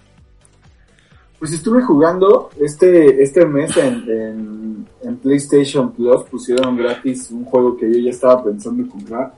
Pues 1.40 1.54
estuve 1.54 1.82
jugando 1.84 2.50
este, 2.60 3.22
este 3.22 3.46
mes 3.46 3.76
en, 3.78 4.10
en, 4.10 4.88
en 5.04 5.18
PlayStation 5.18 5.92
Plus, 5.94 6.24
pusieron 6.24 6.76
gratis 6.78 7.30
un 7.32 7.46
juego 7.46 7.78
que 7.78 7.92
yo 7.92 8.00
ya 8.00 8.10
estaba 8.10 8.44
pensando 8.44 8.84
en 8.84 8.90
comprar, 8.90 9.34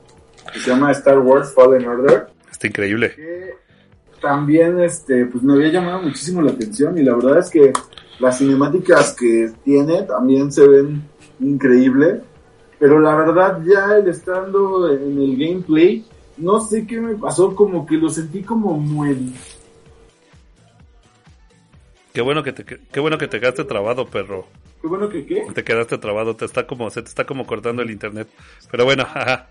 que 0.53 0.59
se 0.59 0.69
llama 0.69 0.91
Star 0.91 1.19
Wars 1.19 1.53
Fallen 1.53 1.87
Order, 1.87 2.27
Está 2.49 2.67
increíble. 2.67 3.13
que 3.15 3.53
también 4.21 4.79
este, 4.81 5.25
pues 5.25 5.43
me 5.43 5.53
había 5.53 5.69
llamado 5.69 6.03
muchísimo 6.03 6.41
la 6.41 6.51
atención 6.51 6.97
y 6.97 7.03
la 7.03 7.15
verdad 7.15 7.39
es 7.39 7.49
que 7.49 7.73
las 8.19 8.37
cinemáticas 8.37 9.15
que 9.15 9.51
tiene 9.63 10.03
también 10.03 10.51
se 10.51 10.67
ven 10.67 11.01
increíble, 11.39 12.21
pero 12.79 12.99
la 12.99 13.15
verdad 13.15 13.61
ya 13.65 13.97
el 13.97 14.07
estando 14.07 14.91
en 14.91 15.17
el 15.21 15.37
gameplay, 15.37 16.05
no 16.37 16.59
sé 16.59 16.85
qué 16.85 16.99
me 16.99 17.15
pasó, 17.15 17.55
como 17.55 17.85
que 17.85 17.95
lo 17.95 18.09
sentí 18.09 18.41
como 18.41 18.77
muy... 18.77 19.33
Qué 22.19 22.23
bueno 22.23 22.43
que 22.43 22.51
te, 22.51 22.65
qué 22.65 22.99
bueno 22.99 23.17
que 23.17 23.29
te 23.29 23.39
quedaste 23.39 23.63
trabado, 23.63 24.05
perro. 24.05 24.43
Qué 24.81 24.89
bueno 24.89 25.07
que 25.07 25.25
qué. 25.25 25.47
Te 25.53 25.63
quedaste 25.63 25.97
trabado, 25.99 26.35
te 26.35 26.43
está 26.43 26.67
como, 26.67 26.89
se 26.89 27.01
te 27.01 27.07
está 27.07 27.25
como 27.25 27.47
cortando 27.47 27.81
el 27.81 27.89
internet. 27.89 28.27
Pero 28.69 28.83
bueno, 28.83 29.05
jaja. 29.05 29.47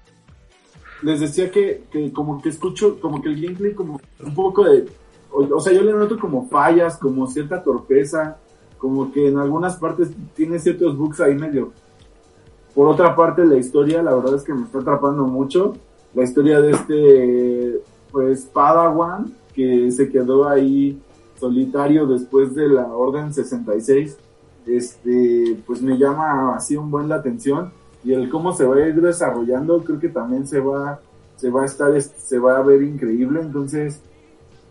les 1.01 1.19
decía 1.19 1.51
que, 1.51 1.85
que 1.91 2.13
como 2.13 2.43
que 2.43 2.51
escucho, 2.51 3.01
como 3.01 3.23
que 3.23 3.31
el 3.31 3.41
gameplay 3.41 3.73
como 3.73 3.99
un 4.21 4.35
poco 4.35 4.65
de 4.65 4.85
o, 5.31 5.49
o 5.57 5.61
sea, 5.61 5.73
yo 5.73 5.81
le 5.81 5.95
noto 5.95 6.19
como 6.19 6.47
fallas, 6.47 6.99
como 6.99 7.27
cierta 7.27 7.63
torpeza, 7.63 8.37
como 8.77 9.11
que 9.13 9.29
en 9.29 9.39
algunas 9.39 9.77
partes 9.77 10.11
tiene 10.37 10.59
ciertos 10.59 10.95
bugs 10.95 11.23
ahí 11.23 11.37
medio. 11.37 11.73
Por 12.75 12.87
otra 12.87 13.17
parte, 13.17 13.47
la 13.47 13.57
historia, 13.57 14.03
la 14.03 14.15
verdad 14.15 14.35
es 14.35 14.43
que 14.43 14.53
me 14.53 14.67
está 14.67 14.81
atrapando 14.81 15.25
mucho. 15.25 15.75
La 16.13 16.23
historia 16.23 16.61
de 16.61 16.73
este, 16.73 17.81
pues, 18.13 18.43
Padawan, 18.45 19.33
que 19.55 19.91
se 19.91 20.11
quedó 20.11 20.47
ahí 20.47 21.01
solitario 21.39 22.07
después 22.07 22.55
de 22.55 22.69
la 22.69 22.87
Orden 22.87 23.33
66, 23.33 24.17
este, 24.67 25.63
pues 25.67 25.81
me 25.83 25.97
llama 25.97 26.55
así 26.57 26.77
un 26.77 26.91
buen 26.91 27.09
la 27.09 27.17
atención. 27.17 27.73
Y 28.05 28.13
el 28.13 28.29
cómo 28.29 28.53
se 28.53 28.65
va 28.65 28.77
a 28.77 28.89
ir 28.89 29.01
desarrollando, 29.01 29.83
creo 29.83 29.99
que 29.99 30.09
también 30.09 30.47
se 30.47 30.61
va, 30.61 31.01
se 31.37 31.51
va 31.51 31.63
a 31.63 31.67
estar, 31.67 32.01
se 32.01 32.39
va 32.39 32.59
a 32.59 32.63
ver 32.63 32.83
increíble. 32.83 33.41
Entonces, 33.41 34.01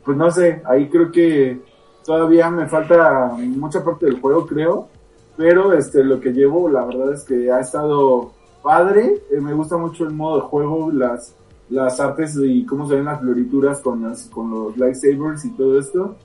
pues 0.06 0.18
no 0.18 0.32
sé, 0.32 0.62
ahí 0.66 0.88
creo 0.90 1.12
que 1.12 1.62
todavía 2.06 2.50
me 2.50 2.68
falta 2.68 3.36
mucha 3.38 3.84
parte 3.84 4.06
del 4.06 4.22
juego, 4.22 4.48
creo. 4.48 4.88
Pero 5.36 5.74
este, 5.74 6.04
lo 6.04 6.20
que 6.20 6.32
llevo, 6.32 6.70
la 6.70 6.86
verdad 6.86 7.14
es 7.14 7.24
que 7.24 7.52
ha 7.52 7.60
estado 7.60 8.32
padre. 8.64 9.22
Eh, 9.30 9.40
me 9.40 9.54
gusta 9.54 9.78
mucho 9.78 10.04
el 10.04 10.14
modo 10.14 10.38
de 10.38 10.42
juego, 10.48 10.92
las, 10.92 11.36
las 11.70 12.00
artes 12.00 12.38
y 12.42 12.66
cómo 12.66 12.88
se 12.88 12.96
ven 12.96 13.06
las 13.06 13.20
florituras 13.20 13.82
con, 13.82 14.04
las, 14.04 14.24
con 14.28 14.50
los 14.50 14.78
lightsabers 14.78 15.46
y 15.46 15.52
todo 15.52 15.78
esto. 15.78 16.16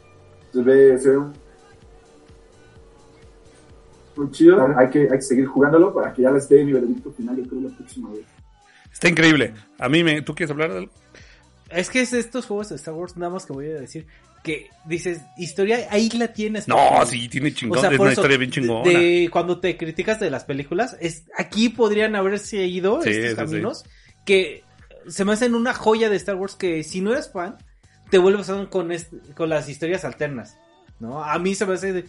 Se 0.53 0.63
ve, 0.63 0.99
se 0.99 1.11
ve 1.11 1.19
muy 4.17 4.31
chido. 4.31 4.67
Hay 4.77 4.91
que, 4.91 5.01
hay 5.03 5.09
que 5.19 5.23
seguir 5.23 5.47
jugándolo 5.47 5.95
para 5.95 6.13
que 6.13 6.23
ya 6.23 6.31
les 6.31 6.49
dé 6.49 6.65
mi 6.65 6.73
veredicto 6.73 7.11
final, 7.13 7.37
yo 7.37 7.49
creo, 7.49 7.63
la 7.63 7.77
próxima 7.77 8.11
vez. 8.11 8.25
Está 8.93 9.09
increíble. 9.09 9.55
A 9.79 9.89
mí 9.89 10.05
me... 10.05 10.21
¿Tú 10.23 10.35
quieres 10.35 10.51
hablar 10.51 10.71
de 10.71 10.79
algo? 10.79 10.93
Es 11.71 11.89
que 11.89 12.03
es 12.03 12.13
estos 12.13 12.45
juegos 12.47 12.69
de 12.69 12.77
Star 12.77 12.93
Wars, 12.95 13.17
nada 13.17 13.33
más 13.33 13.47
que 13.47 13.55
voy 13.55 13.67
a 13.71 13.81
decir, 13.81 14.07
que 14.45 14.69
dices, 14.85 15.23
historia, 15.39 15.87
ahí 15.91 16.11
la 16.11 16.29
tienes. 16.29 16.69
No, 16.69 16.77
porque- 16.77 17.07
sí, 17.07 17.29
tiene 17.31 17.55
chingón. 17.55 17.79
O 17.79 17.81
sea, 17.81 17.91
es 17.91 17.99
una 17.99 18.13
eso, 18.13 18.21
historia 18.21 18.37
bien 18.37 18.51
chingona. 18.51 18.91
de 18.91 19.31
cuando 19.33 19.59
te 19.59 19.79
criticas 19.79 20.21
de 20.21 20.31
las 20.31 20.45
películas, 20.45 20.97
es 21.01 21.25
aquí 21.39 21.71
podrían 21.71 22.15
haberse 22.15 22.67
ido 22.67 23.01
Sí, 23.01 23.09
estos 23.11 23.31
sí, 23.31 23.37
caminos 23.37 23.85
que 24.27 24.63
se 25.09 25.25
me 25.25 25.33
hacen 25.33 25.55
una 25.55 25.73
joya 25.73 26.11
de 26.11 26.17
Star 26.17 26.35
Wars 26.37 26.55
que 26.55 26.83
si 26.85 27.01
no 27.01 27.13
eres 27.13 27.31
fan, 27.33 27.57
te 28.13 28.19
vuelves 28.19 28.47
fan 28.47 28.67
con, 28.67 28.93
con 29.35 29.49
las 29.49 29.71
historias 29.71 30.05
alternas, 30.05 30.59
¿no? 31.01 31.25
A 31.25 31.39
mí 31.39 31.55
se 31.55 31.65
me 31.65 31.73
hace 31.73 31.93
de- 31.95 32.05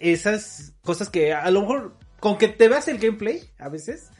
esas 0.00 0.74
cosas 0.82 1.08
que 1.08 1.32
a 1.34 1.50
lo 1.50 1.62
mejor 1.62 1.96
con 2.20 2.38
que 2.38 2.46
te 2.46 2.68
veas 2.68 2.86
el 2.86 2.98
gameplay 2.98 3.40
a 3.58 3.68
veces 3.68 4.10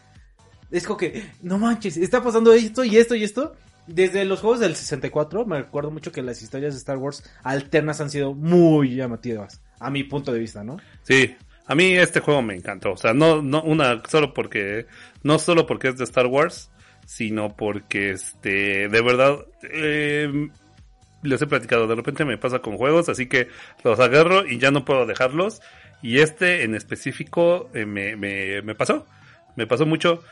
es 0.73 0.85
como 0.85 0.97
que 0.97 1.31
no 1.43 1.57
manches, 1.57 1.97
está 1.97 2.21
pasando 2.21 2.53
esto 2.53 2.83
y 2.83 2.97
esto 2.97 3.15
y 3.15 3.23
esto. 3.23 3.55
Desde 3.87 4.25
los 4.25 4.41
juegos 4.41 4.59
del 4.59 4.75
64 4.75 5.47
me 5.47 5.59
acuerdo 5.59 5.93
mucho 5.93 6.11
que 6.11 6.21
las 6.23 6.43
historias 6.43 6.75
de 6.75 6.79
Star 6.79 6.97
Wars 6.97 7.23
alternas 7.45 8.01
han 8.01 8.11
sido 8.11 8.35
muy 8.35 8.97
llamativas, 8.97 9.61
a 9.79 9.89
mi 9.89 10.03
punto 10.03 10.33
de 10.33 10.41
vista, 10.41 10.65
¿no? 10.65 10.79
Sí, 11.05 11.37
a 11.67 11.75
mí 11.77 11.93
este 11.97 12.19
juego 12.19 12.43
me 12.43 12.57
encantó. 12.57 12.91
O 12.93 12.97
sea, 12.97 13.15
no, 13.15 13.41
no, 13.41 13.63
una, 13.63 14.03
solo 14.09 14.35
porque, 14.35 14.87
no 15.23 15.39
solo 15.39 15.65
porque 15.67 15.89
es 15.89 15.97
de 15.97 16.05
Star 16.05 16.27
Wars, 16.27 16.71
sino 17.07 17.57
porque, 17.57 18.11
este, 18.11 18.89
de 18.89 19.01
verdad, 19.03 19.39
eh, 19.73 20.49
les 21.23 21.41
he 21.43 21.47
platicado, 21.47 21.87
de 21.87 21.95
repente 21.95 22.25
me 22.25 22.39
pasa 22.39 22.61
con 22.61 22.77
juegos, 22.77 23.09
así 23.09 23.27
que 23.27 23.49
los 23.85 24.01
agarro 24.01 24.47
y 24.47 24.59
ya 24.59 24.71
no 24.71 24.85
puedo 24.85 25.07
dejarlos. 25.07 25.61
Y 26.03 26.21
este 26.21 26.65
en 26.65 26.75
específico 26.75 27.69
eh, 27.75 27.85
me, 27.85 28.17
me, 28.17 28.75
pasó, 28.75 29.07
me 29.57 29.67
pasó 29.67 29.87
mucho. 29.87 30.23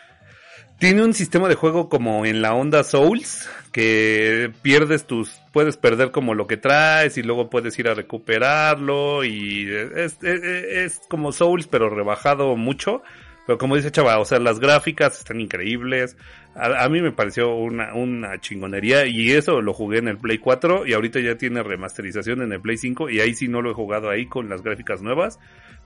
Tiene 0.78 1.02
un 1.02 1.12
sistema 1.12 1.48
de 1.48 1.56
juego 1.56 1.88
como 1.88 2.24
en 2.24 2.40
la 2.40 2.54
onda 2.54 2.84
Souls, 2.84 3.50
que 3.72 4.52
pierdes 4.62 5.06
tus, 5.06 5.40
puedes 5.52 5.76
perder 5.76 6.12
como 6.12 6.34
lo 6.34 6.46
que 6.46 6.56
traes 6.56 7.18
y 7.18 7.22
luego 7.22 7.50
puedes 7.50 7.76
ir 7.78 7.88
a 7.88 7.94
recuperarlo 7.94 9.24
y 9.24 9.68
es 9.68 11.00
como 11.08 11.32
Souls 11.32 11.66
pero 11.66 11.90
rebajado 11.90 12.56
mucho. 12.56 13.02
Pero 13.48 13.56
como 13.56 13.76
dice 13.76 13.90
Chava, 13.90 14.18
o 14.18 14.26
sea, 14.26 14.38
las 14.40 14.60
gráficas 14.60 15.20
están 15.20 15.40
increíbles. 15.40 16.18
A, 16.54 16.86
mí 16.90 17.00
me 17.00 17.12
pareció 17.12 17.54
una, 17.54 17.94
una 17.94 18.38
chingonería 18.38 19.06
y 19.06 19.30
eso 19.30 19.62
lo 19.62 19.72
jugué 19.72 20.00
en 20.00 20.08
el 20.08 20.18
Play 20.18 20.36
4 20.36 20.86
y 20.86 20.92
ahorita 20.92 21.18
ya 21.20 21.38
tiene 21.38 21.62
remasterización 21.62 22.42
en 22.42 22.52
el 22.52 22.60
Play 22.60 22.76
5 22.76 23.08
y 23.08 23.20
ahí 23.20 23.32
sí 23.32 23.48
no 23.48 23.62
lo 23.62 23.70
he 23.70 23.74
jugado 23.74 24.10
ahí 24.10 24.26
con 24.26 24.50
las 24.50 24.60
gráficas 24.60 25.00
nuevas. 25.00 25.40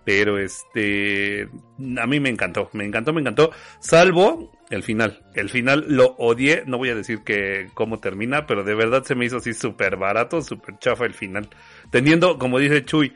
Pero 0.05 0.41
este, 0.41 1.49
a 2.01 2.07
mí 2.09 2.19
me 2.19 2.31
encantó, 2.31 2.69
me 2.73 2.85
encantó, 2.85 3.13
me 3.13 3.21
encantó. 3.21 3.53
Salvo 3.79 4.51
el 4.71 4.83
final. 4.83 5.23
El 5.37 5.49
final 5.49 5.85
lo 5.87 6.17
odié. 6.19 6.65
No 6.67 6.79
voy 6.79 6.89
a 6.89 6.97
decir 6.97 7.21
que 7.25 7.69
cómo 7.75 8.01
termina, 8.01 8.45
pero 8.45 8.65
de 8.65 8.75
verdad 8.75 9.05
se 9.05 9.15
me 9.15 9.27
hizo 9.27 9.37
así 9.37 9.55
súper 9.55 9.97
barato, 9.97 10.43
súper 10.43 10.81
chafa 10.81 11.05
el 11.05 11.15
final. 11.15 11.49
Teniendo, 11.93 12.41
como 12.41 12.59
dice 12.59 12.85
Chuy, 12.85 13.13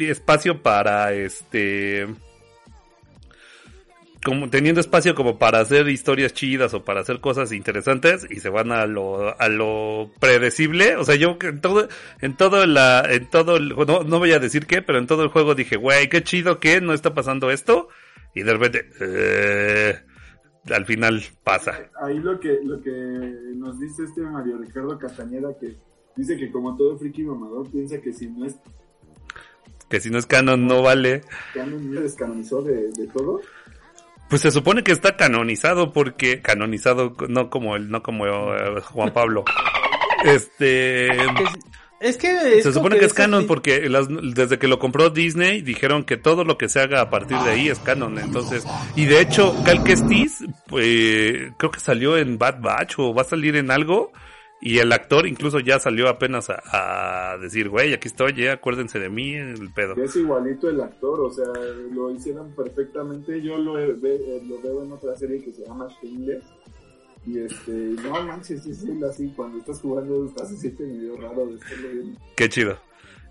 espacio 0.00 0.62
para 0.62 1.12
este 1.12 2.06
como 4.24 4.50
teniendo 4.50 4.80
espacio 4.80 5.14
como 5.14 5.38
para 5.38 5.60
hacer 5.60 5.88
historias 5.88 6.32
chidas 6.32 6.74
o 6.74 6.82
para 6.84 7.00
hacer 7.00 7.20
cosas 7.20 7.52
interesantes 7.52 8.26
y 8.28 8.40
se 8.40 8.48
van 8.48 8.72
a 8.72 8.86
lo 8.86 9.40
a 9.40 9.48
lo 9.48 10.10
predecible, 10.18 10.96
o 10.96 11.04
sea, 11.04 11.14
yo 11.14 11.36
en 11.40 11.60
todo 11.60 11.88
en 12.20 12.36
todo 12.36 12.66
la 12.66 13.02
en 13.08 13.28
todo 13.30 13.56
el, 13.56 13.68
no, 13.68 14.02
no 14.02 14.18
voy 14.18 14.32
a 14.32 14.38
decir 14.40 14.66
qué, 14.66 14.82
pero 14.82 14.98
en 14.98 15.06
todo 15.06 15.22
el 15.22 15.28
juego 15.28 15.54
dije, 15.54 15.76
"Güey, 15.76 16.08
qué 16.08 16.22
chido 16.22 16.58
que 16.58 16.80
no 16.80 16.92
está 16.94 17.14
pasando 17.14 17.50
esto." 17.50 17.88
Y 18.34 18.42
de 18.42 18.52
repente 18.52 18.90
eh, 19.00 20.00
al 20.70 20.86
final 20.86 21.22
pasa. 21.44 21.90
Ahí 22.02 22.18
lo 22.18 22.40
que, 22.40 22.58
lo 22.64 22.80
que 22.82 22.90
nos 23.54 23.78
dice 23.78 24.04
este 24.04 24.22
Mario 24.22 24.58
Ricardo 24.58 24.98
Castañeda 24.98 25.56
que 25.60 25.76
dice 26.16 26.36
que 26.36 26.50
como 26.50 26.76
todo 26.76 26.98
friki 26.98 27.22
mamador 27.22 27.70
piensa 27.70 28.00
que 28.00 28.12
si 28.12 28.26
no 28.28 28.46
es 28.46 28.56
Que 29.88 30.00
si 30.00 30.10
no 30.10 30.18
es 30.18 30.26
canon 30.26 30.66
no 30.66 30.82
vale. 30.82 31.22
canon 31.52 31.94
descanonizó 31.94 32.62
de, 32.62 32.90
de 32.92 33.06
todo. 33.08 33.40
Pues 34.34 34.42
se 34.42 34.50
supone 34.50 34.82
que 34.82 34.90
está 34.90 35.16
canonizado 35.16 35.92
porque 35.92 36.42
canonizado 36.42 37.14
no 37.28 37.50
como 37.50 37.76
el 37.76 37.88
no 37.88 38.02
como 38.02 38.26
eh, 38.26 38.80
Juan 38.82 39.12
Pablo. 39.12 39.44
Este 40.24 41.06
Es 42.00 42.16
que 42.16 42.58
es 42.58 42.64
se 42.64 42.72
supone 42.72 42.98
que 42.98 43.04
es 43.04 43.14
canon 43.14 43.46
porque 43.46 43.88
las- 43.88 44.08
desde 44.10 44.58
que 44.58 44.66
lo 44.66 44.80
compró 44.80 45.10
Disney 45.10 45.62
dijeron 45.62 46.02
que 46.02 46.16
todo 46.16 46.42
lo 46.42 46.58
que 46.58 46.68
se 46.68 46.80
haga 46.80 47.00
a 47.00 47.10
partir 47.10 47.38
de 47.38 47.50
ahí 47.52 47.68
es 47.68 47.78
canon. 47.78 48.18
Entonces, 48.18 48.66
y 48.96 49.04
de 49.04 49.20
hecho, 49.20 49.54
Cal 49.64 49.84
Kestis, 49.84 50.44
pues, 50.66 51.52
creo 51.56 51.70
que 51.70 51.78
salió 51.78 52.16
en 52.18 52.36
Bad 52.36 52.60
Batch 52.60 52.94
o 52.98 53.14
va 53.14 53.22
a 53.22 53.26
salir 53.26 53.54
en 53.54 53.70
algo. 53.70 54.10
Y 54.60 54.78
el 54.78 54.92
actor 54.92 55.26
incluso 55.26 55.60
ya 55.60 55.78
salió 55.78 56.08
apenas 56.08 56.48
a, 56.48 57.32
a 57.32 57.38
decir, 57.38 57.68
güey, 57.68 57.92
aquí 57.92 58.08
estoy, 58.08 58.32
ya 58.34 58.54
acuérdense 58.54 58.98
de 58.98 59.10
mí, 59.10 59.34
el 59.34 59.70
pedo. 59.74 59.94
Es 59.96 60.16
igualito 60.16 60.70
el 60.70 60.80
actor, 60.80 61.20
o 61.20 61.30
sea, 61.30 61.46
lo 61.92 62.10
hicieron 62.10 62.54
perfectamente. 62.54 63.42
Yo 63.42 63.58
lo, 63.58 63.74
ve- 63.74 64.42
lo 64.48 64.62
veo 64.62 64.82
en 64.84 64.92
otra 64.92 65.14
serie 65.16 65.42
que 65.44 65.52
se 65.52 65.66
llama 65.66 65.88
Shameless. 66.02 66.44
Y 67.26 67.38
este, 67.40 67.72
no 67.72 68.10
manches, 68.26 68.64
es 68.66 68.82
él 68.84 69.02
así. 69.04 69.32
Cuando 69.36 69.58
estás 69.58 69.80
jugando, 69.80 70.24
estás 70.26 70.48
se 70.48 70.56
siente 70.56 70.84
medio 70.84 71.16
raro 71.18 71.46
de 71.46 71.54
estarlo 71.56 71.88
viendo. 71.90 72.20
Qué 72.36 72.48
chido. 72.48 72.78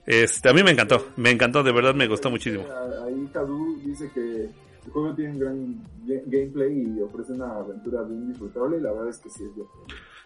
Este, 0.06 0.50
a 0.50 0.54
mí 0.54 0.62
me 0.64 0.72
encantó, 0.72 1.08
me 1.16 1.32
encantó, 1.32 1.64
de 1.64 1.72
verdad 1.72 1.96
me 1.96 2.08
gustó 2.08 2.30
muchísimo. 2.30 2.66
Ah, 2.70 3.06
Ahí 3.06 3.28
Cadu 3.34 3.78
dice 3.86 4.10
que 4.14 4.46
el 4.86 4.92
juego 4.92 5.16
tiene 5.16 5.32
un 5.34 5.40
gran 5.40 5.84
ga- 6.06 6.24
gameplay 6.26 6.96
y 6.98 7.02
ofrece 7.02 7.34
una 7.34 7.56
aventura 7.56 8.04
bien 8.04 8.28
disfrutable. 8.30 8.78
Y 8.78 8.82
la 8.82 8.92
verdad 8.92 9.10
es 9.10 9.18
que 9.18 9.30
sí 9.30 9.44
es 9.46 9.56
yo. 9.56 9.68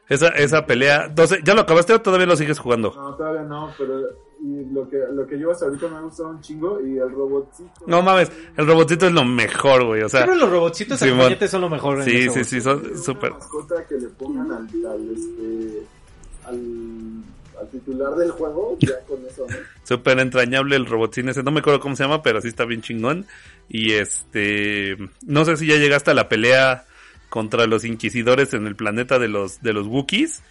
Esa, 0.10 0.30
esa 0.30 0.66
pelea, 0.66 1.06
entonces, 1.08 1.40
¿ya 1.44 1.54
lo 1.54 1.62
acabaste 1.62 1.94
o 1.94 2.02
todavía 2.02 2.26
lo 2.28 2.38
sigues 2.38 2.60
jugando? 2.60 2.94
No, 2.96 3.14
todavía 3.16 3.42
no, 3.44 3.74
pero 3.78 4.00
y 4.42 4.66
lo 4.74 4.88
que 4.90 4.98
lo 5.12 5.26
que 5.28 5.38
yo 5.38 5.52
hasta 5.52 5.66
ahorita 5.66 5.88
me 5.90 5.98
ha 5.98 6.02
gustado 6.02 6.30
un 6.30 6.40
chingo 6.42 6.80
y 6.80 6.98
el 6.98 7.12
robotcito. 7.12 7.72
No 7.88 8.02
mames, 8.02 8.32
el 8.56 8.66
robotcito 8.68 9.08
es 9.08 9.12
lo 9.12 9.26
mejor, 9.26 9.84
güey, 9.86 10.04
o 10.04 10.10
sea, 10.10 10.22
Siempre 10.22 10.40
los 10.40 10.50
robotcitos 10.50 11.00
Simón. 11.00 11.16
acompañantes 11.16 11.52
son 11.52 11.62
lo 11.62 11.70
mejor. 11.70 12.04
sí, 12.04 12.30
sí, 12.30 12.44
sí, 12.46 12.58
Es 12.58 12.64
son 12.64 12.86
una 12.86 12.98
súper. 12.98 13.32
mascota 13.32 13.86
que 13.86 13.96
le 13.96 14.08
pongan 14.10 14.50
al, 14.52 14.86
al, 14.86 15.12
este, 15.14 15.84
al, 16.46 17.24
al 17.60 17.68
titular 17.70 18.16
del 18.16 18.32
juego, 18.32 18.78
ya 18.80 19.00
con 19.08 19.18
eso, 19.26 19.46
¿no? 19.50 19.56
Súper 19.84 20.20
entrañable 20.20 20.78
el 20.78 20.86
robotín 20.86 21.28
ese, 21.28 21.44
no 21.44 21.52
me 21.52 21.60
acuerdo 21.60 21.80
cómo 21.82 21.96
se 21.98 22.04
llama, 22.04 22.22
pero 22.24 22.40
sí 22.40 22.48
está 22.48 22.64
bien 22.64 22.82
chingón. 22.82 23.26
Y 23.68 23.92
este, 23.94 24.96
no 25.26 25.44
sé 25.44 25.58
si 25.58 25.68
ya 25.68 25.76
llegaste 25.76 26.12
a 26.12 26.14
la 26.14 26.30
pelea 26.30 26.86
contra 27.30 27.66
los 27.68 27.84
inquisidores 27.86 28.54
en 28.54 28.68
el 28.68 28.76
planeta 28.76 29.20
de 29.20 29.28
los, 29.28 29.62
de 29.62 29.74
los 29.74 29.88
Wookiees, 29.88 30.42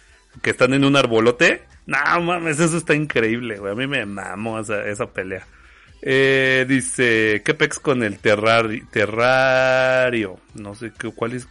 que 0.41 0.49
están 0.51 0.73
en 0.73 0.85
un 0.85 0.95
arbolote. 0.95 1.63
No 1.85 1.97
mames, 2.21 2.59
eso 2.59 2.77
está 2.77 2.93
increíble, 2.95 3.57
güey, 3.57 3.71
a 3.71 3.75
mí 3.75 3.87
me 3.87 4.05
mamó 4.05 4.59
esa, 4.59 4.85
esa 4.87 5.07
pelea. 5.07 5.45
Eh, 6.01 6.65
dice, 6.69 7.41
¿qué 7.43 7.53
pex 7.55 7.79
con 7.79 8.03
el 8.03 8.19
terrari- 8.21 8.87
terrario? 8.91 10.37
No 10.53 10.75
sé 10.75 10.91
qué, 10.97 11.09
cuál 11.11 11.33
es. 11.33 11.47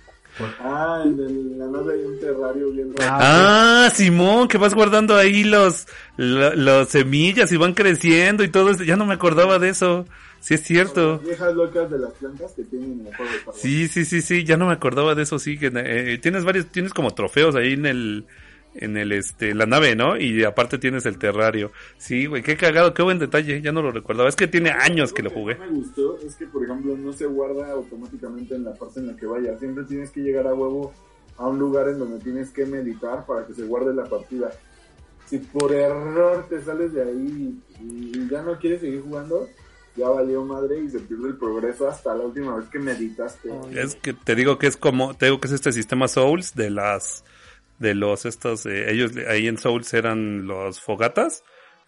Ah, 0.61 1.03
en, 1.05 1.15
el- 1.15 1.53
en 1.53 1.59
la 1.59 1.67
nave 1.67 1.95
hay 1.95 2.05
un 2.05 2.21
terrario 2.21 2.71
bien 2.71 2.93
raro. 2.97 3.17
Ah, 3.19 3.91
Simón, 3.93 4.49
que 4.49 4.59
vas 4.59 4.75
guardando 4.75 5.17
ahí 5.17 5.45
los, 5.45 5.87
lo- 6.17 6.55
los 6.55 6.89
semillas 6.91 7.51
y 7.53 7.57
van 7.57 7.73
creciendo 7.75 8.45
y 8.45 8.49
todo 8.49 8.71
eso. 8.71 8.85
Ya 8.85 8.97
no 8.97 9.07
me 9.07 9.15
acordaba 9.15 9.59
de 9.59 9.71
eso. 9.71 10.07
Sí 10.47 10.55
es 10.55 10.63
cierto. 10.63 11.15
Las 11.15 11.25
viejas 11.25 11.55
locas 11.57 11.91
de 11.91 11.99
las 11.99 12.13
plantas 12.13 12.53
que 12.53 12.63
tienen 12.63 13.01
en 13.01 13.07
el 13.09 13.17
juego 13.17 13.33
de. 13.33 13.59
Sí, 13.59 13.89
sí, 13.89 14.05
sí, 14.05 14.23
sí, 14.23 14.45
ya 14.45 14.57
no 14.57 14.69
me 14.69 14.75
acordaba 14.75 15.17
de 15.17 15.25
eso, 15.25 15.41
sí, 15.41 15.59
que 15.59 15.73
eh, 15.75 16.19
tienes 16.23 16.45
varios, 16.45 16.67
tienes 16.67 16.95
como 16.95 17.15
trofeos 17.15 17.57
ahí 17.57 17.73
en 17.73 17.85
el, 17.85 18.27
en 18.77 18.97
el 18.97 19.11
este 19.11 19.57
la 19.57 19.67
nave, 19.67 19.97
¿no? 19.97 20.17
Y 20.17 20.45
aparte 20.45 20.79
tienes 20.79 21.05
el 21.05 21.19
terrario. 21.19 21.73
Sí, 21.99 22.27
güey, 22.27 22.45
qué 22.45 22.57
cagado, 22.57 22.95
qué 22.95 23.03
buen 23.03 23.19
detalle, 23.19 23.61
ya 23.61 23.73
no 23.73 23.83
lo 23.83 23.91
recordaba. 23.91 24.29
Es 24.29 24.37
que 24.37 24.47
tiene 24.47 24.71
años 24.71 25.13
que 25.13 25.25
lo 25.25 25.31
jugué. 25.31 25.55
Lo 25.55 25.65
que 25.65 25.67
me 25.67 25.77
gustó 25.79 26.19
es 26.25 26.37
que, 26.37 26.47
por 26.47 26.63
ejemplo, 26.63 26.97
no 26.97 27.13
se 27.13 27.27
guarda 27.27 27.73
automáticamente 27.73 28.55
en 28.55 28.63
la 28.67 28.75
parte 28.75 29.01
en 29.01 29.09
la 29.09 29.17
que 29.17 29.27
vaya. 29.27 29.59
Siempre 29.59 29.83
tienes 29.83 30.13
que 30.13 30.21
llegar 30.21 30.47
a 30.47 30.55
huevo 30.55 30.93
a 31.39 31.49
un 31.49 31.59
lugar 31.59 31.89
en 31.89 31.99
donde 31.99 32.21
tienes 32.21 32.51
que 32.51 32.67
meditar 32.67 33.27
para 33.27 33.45
que 33.49 33.53
se 33.53 33.65
guarde 33.65 33.93
la 33.93 34.05
partida. 34.05 34.53
Si 35.25 35.39
por 35.39 35.73
error 35.73 36.47
te 36.49 36.63
sales 36.63 36.93
de 36.93 37.03
ahí 37.03 37.61
y 37.81 38.29
ya 38.29 38.43
no 38.43 38.61
quieres 38.61 38.81
seguir 38.81 39.03
jugando, 39.03 39.49
ya 39.97 40.09
valió 40.09 40.45
madre 40.45 40.81
y 40.81 40.91
se 40.91 41.01
pierde 41.01 41.29
el 41.29 41.37
progreso 41.37 41.89
hasta 41.89 42.15
la 42.15 42.25
última 42.25 42.57
vez 42.57 42.69
que 42.69 42.79
meditaste. 42.79 43.51
Es 43.73 43.95
que 43.97 44.13
te 44.13 44.35
digo 44.35 44.59
que 44.59 44.67
es 44.67 44.77
como, 44.77 45.15
te 45.15 45.27
digo 45.27 45.41
que 45.41 45.49
es 45.49 45.55
este 45.55 45.73
sistema 45.73 46.09
Souls 46.09 46.55
de 46.55 46.71
las, 46.71 47.25
de 47.79 47.95
los 47.95 48.27
estos, 48.27 48.67
eh, 48.67 48.91
ellos 48.91 49.13
ahí 49.29 49.49
en 49.49 49.59
Souls 49.59 49.93
eran 49.95 50.47
los 50.47 50.81
fogatas. 50.81 51.43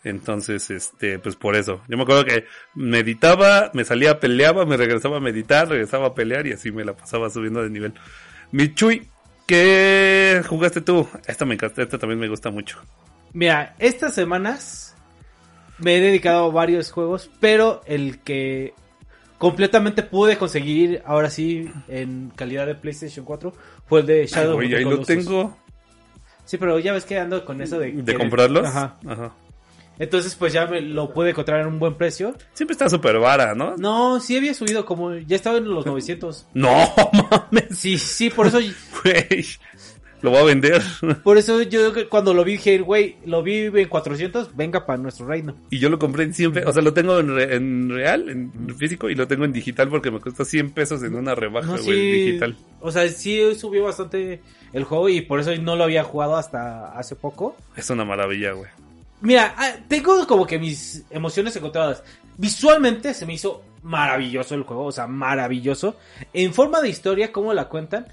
Entonces, 0.04 0.70
este, 0.70 1.18
pues 1.18 1.34
por 1.34 1.56
eso. 1.56 1.82
Yo 1.88 1.96
me 1.96 2.04
acuerdo 2.04 2.24
que 2.24 2.44
meditaba, 2.74 3.70
me 3.74 3.84
salía, 3.84 4.20
peleaba, 4.20 4.64
me 4.64 4.76
regresaba 4.76 5.16
a 5.16 5.20
meditar, 5.20 5.68
regresaba 5.68 6.08
a 6.08 6.14
pelear 6.14 6.46
y 6.46 6.52
así 6.52 6.70
me 6.70 6.84
la 6.84 6.96
pasaba 6.96 7.30
subiendo 7.30 7.62
de 7.62 7.70
nivel. 7.70 7.94
Michuy, 8.52 9.08
¿qué 9.46 10.40
jugaste 10.46 10.82
tú? 10.82 11.08
Esta 11.26 11.44
me 11.44 11.54
encanta, 11.54 11.82
esta 11.82 11.98
también 11.98 12.20
me 12.20 12.28
gusta 12.28 12.50
mucho. 12.50 12.78
Mira, 13.32 13.74
estas 13.78 14.14
semanas 14.14 14.96
me 15.78 15.96
he 15.96 16.00
dedicado 16.00 16.46
a 16.46 16.50
varios 16.50 16.90
juegos, 16.90 17.30
pero 17.40 17.82
el 17.86 18.18
que 18.20 18.74
completamente 19.38 20.02
pude 20.02 20.36
conseguir 20.36 21.02
ahora 21.06 21.30
sí 21.30 21.70
en 21.88 22.30
calidad 22.34 22.66
de 22.66 22.74
PlayStation 22.74 23.24
4 23.24 23.52
fue 23.86 24.00
el 24.00 24.06
de 24.06 24.26
Shadow 24.26 24.58
of 24.58 24.68
the 24.68 24.76
ahí 24.76 24.84
lo 24.84 25.02
tengo. 25.02 25.56
Sí, 26.44 26.56
pero 26.56 26.78
ya 26.78 26.92
ves 26.92 27.04
que 27.04 27.18
ando 27.18 27.44
con 27.44 27.60
eso 27.60 27.78
de... 27.78 27.92
¿De 27.92 28.14
comprarlos? 28.14 28.66
Ajá. 28.66 28.96
Ajá. 29.06 29.32
Entonces 29.98 30.34
pues 30.34 30.52
ya 30.52 30.66
me 30.66 30.80
lo 30.80 31.12
pude 31.12 31.30
encontrar 31.30 31.60
en 31.60 31.66
un 31.66 31.78
buen 31.78 31.94
precio. 31.94 32.34
Siempre 32.54 32.72
está 32.72 32.88
súper 32.88 33.18
vara, 33.18 33.54
¿no? 33.54 33.76
No, 33.76 34.20
sí 34.20 34.36
había 34.36 34.54
subido 34.54 34.84
como... 34.84 35.14
Ya 35.14 35.36
estaba 35.36 35.58
en 35.58 35.68
los 35.68 35.84
900. 35.84 36.46
No, 36.54 36.94
mames, 37.30 37.78
Sí, 37.78 37.98
sí, 37.98 38.30
por 38.30 38.46
eso... 38.46 38.58
güey. 39.04 39.46
Lo 40.22 40.30
voy 40.30 40.40
a 40.40 40.44
vender. 40.44 40.82
Por 41.22 41.38
eso 41.38 41.62
yo 41.62 41.92
cuando 42.08 42.34
lo 42.34 42.44
vi 42.44 42.52
dije, 42.52 42.78
güey, 42.78 43.16
lo 43.24 43.42
vi 43.42 43.66
en 43.66 43.88
400, 43.88 44.56
venga 44.56 44.84
para 44.84 44.98
nuestro 45.00 45.26
reino. 45.26 45.54
Y 45.70 45.78
yo 45.78 45.88
lo 45.90 45.98
compré 45.98 46.24
en 46.24 46.34
100 46.34 46.52
pesos. 46.52 46.70
O 46.70 46.72
sea, 46.72 46.82
lo 46.82 46.92
tengo 46.92 47.18
en, 47.20 47.34
re- 47.34 47.54
en 47.54 47.88
real, 47.88 48.28
en 48.28 48.76
físico, 48.76 49.08
y 49.08 49.14
lo 49.14 49.28
tengo 49.28 49.44
en 49.44 49.52
digital 49.52 49.88
porque 49.88 50.10
me 50.10 50.18
cuesta 50.20 50.44
100 50.44 50.70
pesos 50.72 51.02
en 51.02 51.14
una 51.14 51.34
rebaja, 51.34 51.66
No, 51.76 51.82
güey, 51.82 51.84
sí, 51.84 52.10
digital. 52.12 52.56
O 52.80 52.90
sea, 52.90 53.08
sí 53.08 53.54
subió 53.54 53.84
bastante 53.84 54.40
el 54.72 54.84
juego 54.84 55.08
y 55.08 55.20
por 55.20 55.40
eso 55.40 55.54
no 55.56 55.76
lo 55.76 55.84
había 55.84 56.02
jugado 56.04 56.36
hasta 56.36 56.86
hace 56.98 57.14
poco. 57.16 57.56
Es 57.76 57.88
una 57.90 58.04
maravilla, 58.04 58.52
güey. 58.52 58.70
Mira, 59.20 59.54
ah, 59.56 59.72
tengo 59.88 60.26
como 60.26 60.46
que 60.46 60.58
mis 60.58 61.04
emociones 61.10 61.54
encontradas. 61.56 62.02
Visualmente 62.36 63.14
se 63.14 63.26
me 63.26 63.34
hizo 63.34 63.62
maravilloso 63.82 64.54
el 64.54 64.62
juego, 64.62 64.84
o 64.86 64.92
sea, 64.92 65.06
maravilloso. 65.06 65.96
En 66.32 66.52
forma 66.54 66.80
de 66.80 66.88
historia, 66.88 67.32
cómo 67.32 67.52
la 67.52 67.68
cuentan, 67.68 68.06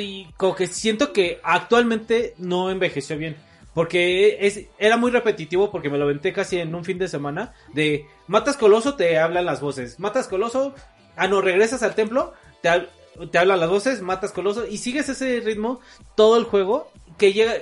y 0.00 0.26
como 0.36 0.54
que 0.54 0.66
siento 0.66 1.12
que 1.12 1.40
actualmente 1.42 2.34
no 2.38 2.70
envejeció 2.70 3.16
bien. 3.16 3.36
Porque 3.74 4.38
es, 4.40 4.66
era 4.78 4.96
muy 4.96 5.10
repetitivo 5.10 5.70
porque 5.70 5.90
me 5.90 5.98
lo 5.98 6.04
aventé 6.04 6.32
casi 6.32 6.58
en 6.58 6.74
un 6.74 6.84
fin 6.84 6.98
de 6.98 7.08
semana. 7.08 7.54
De 7.72 8.06
matas 8.26 8.56
coloso, 8.56 8.94
te 8.94 9.18
hablan 9.18 9.46
las 9.46 9.60
voces. 9.60 10.00
Matas 10.00 10.26
coloso, 10.26 10.74
ah 11.16 11.28
no, 11.28 11.40
regresas 11.40 11.82
al 11.82 11.94
templo, 11.94 12.32
te, 12.60 12.88
te 13.30 13.38
hablan 13.38 13.60
las 13.60 13.70
voces, 13.70 14.02
matas 14.02 14.32
coloso. 14.32 14.66
Y 14.66 14.78
sigues 14.78 15.08
ese 15.08 15.40
ritmo 15.40 15.80
todo 16.16 16.38
el 16.38 16.44
juego. 16.44 16.90
Que 17.18 17.32
llega, 17.32 17.54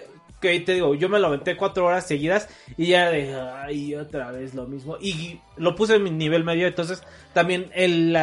que 0.50 0.60
te 0.60 0.74
digo, 0.74 0.94
yo 0.94 1.08
me 1.08 1.18
lo 1.18 1.26
aventé 1.28 1.56
cuatro 1.56 1.86
horas 1.86 2.06
seguidas 2.06 2.48
y 2.76 2.86
ya 2.88 3.10
de, 3.10 3.34
ay, 3.34 3.94
otra 3.94 4.30
vez 4.32 4.54
lo 4.54 4.66
mismo. 4.66 4.96
Y 5.00 5.40
lo 5.56 5.74
puse 5.76 5.96
en 5.96 6.02
mi 6.04 6.10
nivel 6.10 6.44
medio, 6.44 6.66
entonces 6.66 7.02
también 7.32 7.70
el, 7.74 8.16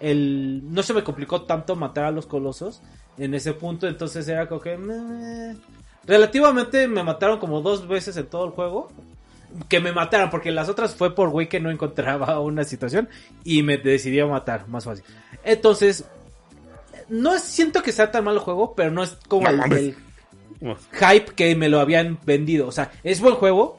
el, 0.00 0.62
no 0.72 0.82
se 0.82 0.94
me 0.94 1.02
complicó 1.04 1.42
tanto 1.42 1.76
matar 1.76 2.04
a 2.04 2.10
los 2.10 2.26
colosos 2.26 2.80
en 3.18 3.34
ese 3.34 3.52
punto, 3.52 3.86
entonces 3.88 4.26
era 4.28 4.48
como 4.48 4.60
que, 4.60 4.76
meh. 4.76 5.56
relativamente 6.06 6.86
me 6.88 7.02
mataron 7.02 7.38
como 7.38 7.60
dos 7.60 7.86
veces 7.88 8.16
en 8.16 8.26
todo 8.26 8.44
el 8.44 8.50
juego. 8.52 8.90
Que 9.70 9.80
me 9.80 9.92
mataran, 9.92 10.28
porque 10.28 10.50
las 10.50 10.68
otras 10.68 10.94
fue 10.94 11.14
por 11.14 11.30
güey 11.30 11.48
que 11.48 11.58
no 11.58 11.70
encontraba 11.70 12.38
una 12.40 12.64
situación 12.64 13.08
y 13.44 13.62
me 13.62 13.78
decidí 13.78 14.20
a 14.20 14.26
matar, 14.26 14.68
más 14.68 14.84
fácil. 14.84 15.04
Entonces, 15.42 16.04
no 17.08 17.38
siento 17.38 17.82
que 17.82 17.90
sea 17.92 18.10
tan 18.10 18.24
mal 18.24 18.34
el 18.34 18.40
juego, 18.40 18.74
pero 18.74 18.90
no 18.90 19.02
es 19.02 19.16
como 19.26 19.50
No 19.50 19.64
el- 19.64 19.72
el, 19.72 19.96
hype 20.60 21.34
que 21.34 21.54
me 21.54 21.68
lo 21.68 21.80
habían 21.80 22.18
vendido. 22.24 22.66
O 22.66 22.72
sea, 22.72 22.90
es 23.02 23.20
buen 23.20 23.34
juego. 23.34 23.78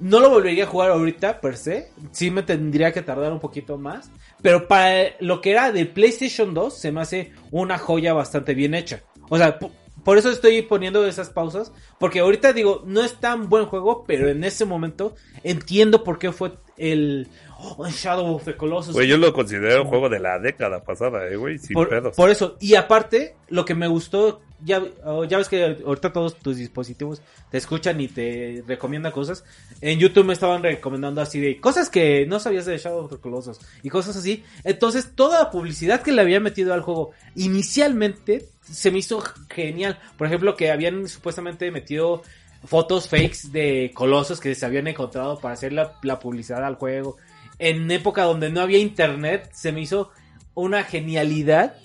No 0.00 0.20
lo 0.20 0.30
volvería 0.30 0.64
a 0.64 0.68
jugar 0.68 0.90
ahorita, 0.90 1.40
per 1.40 1.56
se. 1.56 1.90
Sí 2.12 2.30
me 2.30 2.42
tendría 2.44 2.92
que 2.92 3.02
tardar 3.02 3.32
un 3.32 3.40
poquito 3.40 3.78
más. 3.78 4.10
Pero 4.42 4.68
para 4.68 5.10
lo 5.20 5.40
que 5.40 5.50
era 5.50 5.72
de 5.72 5.86
PlayStation 5.86 6.54
2, 6.54 6.72
se 6.78 6.92
me 6.92 7.00
hace 7.00 7.32
una 7.50 7.78
joya 7.78 8.12
bastante 8.14 8.54
bien 8.54 8.74
hecha. 8.74 9.02
O 9.28 9.36
sea, 9.36 9.58
po- 9.58 9.72
por 10.04 10.16
eso 10.16 10.30
estoy 10.30 10.62
poniendo 10.62 11.04
esas 11.04 11.30
pausas. 11.30 11.72
Porque 11.98 12.20
ahorita 12.20 12.52
digo, 12.52 12.84
no 12.86 13.02
es 13.02 13.16
tan 13.16 13.48
buen 13.48 13.66
juego, 13.66 14.04
pero 14.06 14.28
en 14.28 14.44
ese 14.44 14.64
momento 14.64 15.16
entiendo 15.42 16.04
por 16.04 16.20
qué 16.20 16.30
fue 16.30 16.52
el 16.76 17.26
oh, 17.58 17.88
Shadow 17.88 18.34
of 18.34 18.44
the 18.44 18.56
Colossus. 18.56 18.94
Güey, 18.94 19.08
yo 19.08 19.16
lo 19.16 19.32
considero 19.32 19.82
un 19.82 19.88
juego 19.88 20.08
de 20.08 20.20
la 20.20 20.38
década 20.38 20.82
pasada, 20.82 21.26
eh, 21.28 21.36
güey, 21.36 21.58
sin 21.58 21.74
Por, 21.74 21.88
pedos. 21.88 22.16
por 22.16 22.30
eso, 22.30 22.56
y 22.60 22.74
aparte, 22.74 23.34
lo 23.48 23.64
que 23.64 23.74
me 23.74 23.88
gustó, 23.88 24.40
ya, 24.64 24.82
oh, 25.04 25.24
ya 25.24 25.38
ves 25.38 25.48
que 25.48 25.78
ahorita 25.84 26.12
todos 26.12 26.36
tus 26.36 26.56
dispositivos 26.56 27.22
te 27.50 27.58
escuchan 27.58 28.00
y 28.00 28.08
te 28.08 28.64
recomiendan 28.66 29.12
cosas. 29.12 29.44
En 29.80 29.98
YouTube 29.98 30.24
me 30.24 30.32
estaban 30.32 30.62
recomendando 30.62 31.20
así 31.20 31.38
de 31.40 31.60
cosas 31.60 31.90
que 31.90 32.26
no 32.26 32.40
sabías 32.40 32.66
de 32.66 32.78
Shadow 32.78 33.04
of 33.04 33.10
the 33.12 33.18
Colossus 33.18 33.60
y 33.82 33.88
cosas 33.88 34.16
así. 34.16 34.44
Entonces, 34.64 35.12
toda 35.14 35.38
la 35.44 35.50
publicidad 35.50 36.02
que 36.02 36.12
le 36.12 36.22
había 36.22 36.40
metido 36.40 36.74
al 36.74 36.80
juego 36.82 37.12
inicialmente 37.36 38.46
se 38.62 38.90
me 38.90 38.98
hizo 38.98 39.22
genial. 39.48 39.98
Por 40.16 40.26
ejemplo, 40.26 40.56
que 40.56 40.70
habían 40.70 41.06
supuestamente 41.08 41.70
metido 41.70 42.22
fotos 42.64 43.08
fakes 43.08 43.50
de 43.52 43.92
colosos 43.94 44.40
que 44.40 44.54
se 44.54 44.66
habían 44.66 44.88
encontrado 44.88 45.38
para 45.38 45.54
hacer 45.54 45.72
la, 45.72 45.98
la 46.02 46.18
publicidad 46.18 46.64
al 46.64 46.74
juego. 46.74 47.16
En 47.58 47.90
época 47.90 48.22
donde 48.22 48.50
no 48.50 48.60
había 48.60 48.78
internet, 48.78 49.50
se 49.52 49.72
me 49.72 49.80
hizo 49.80 50.10
una 50.54 50.84
genialidad 50.84 51.76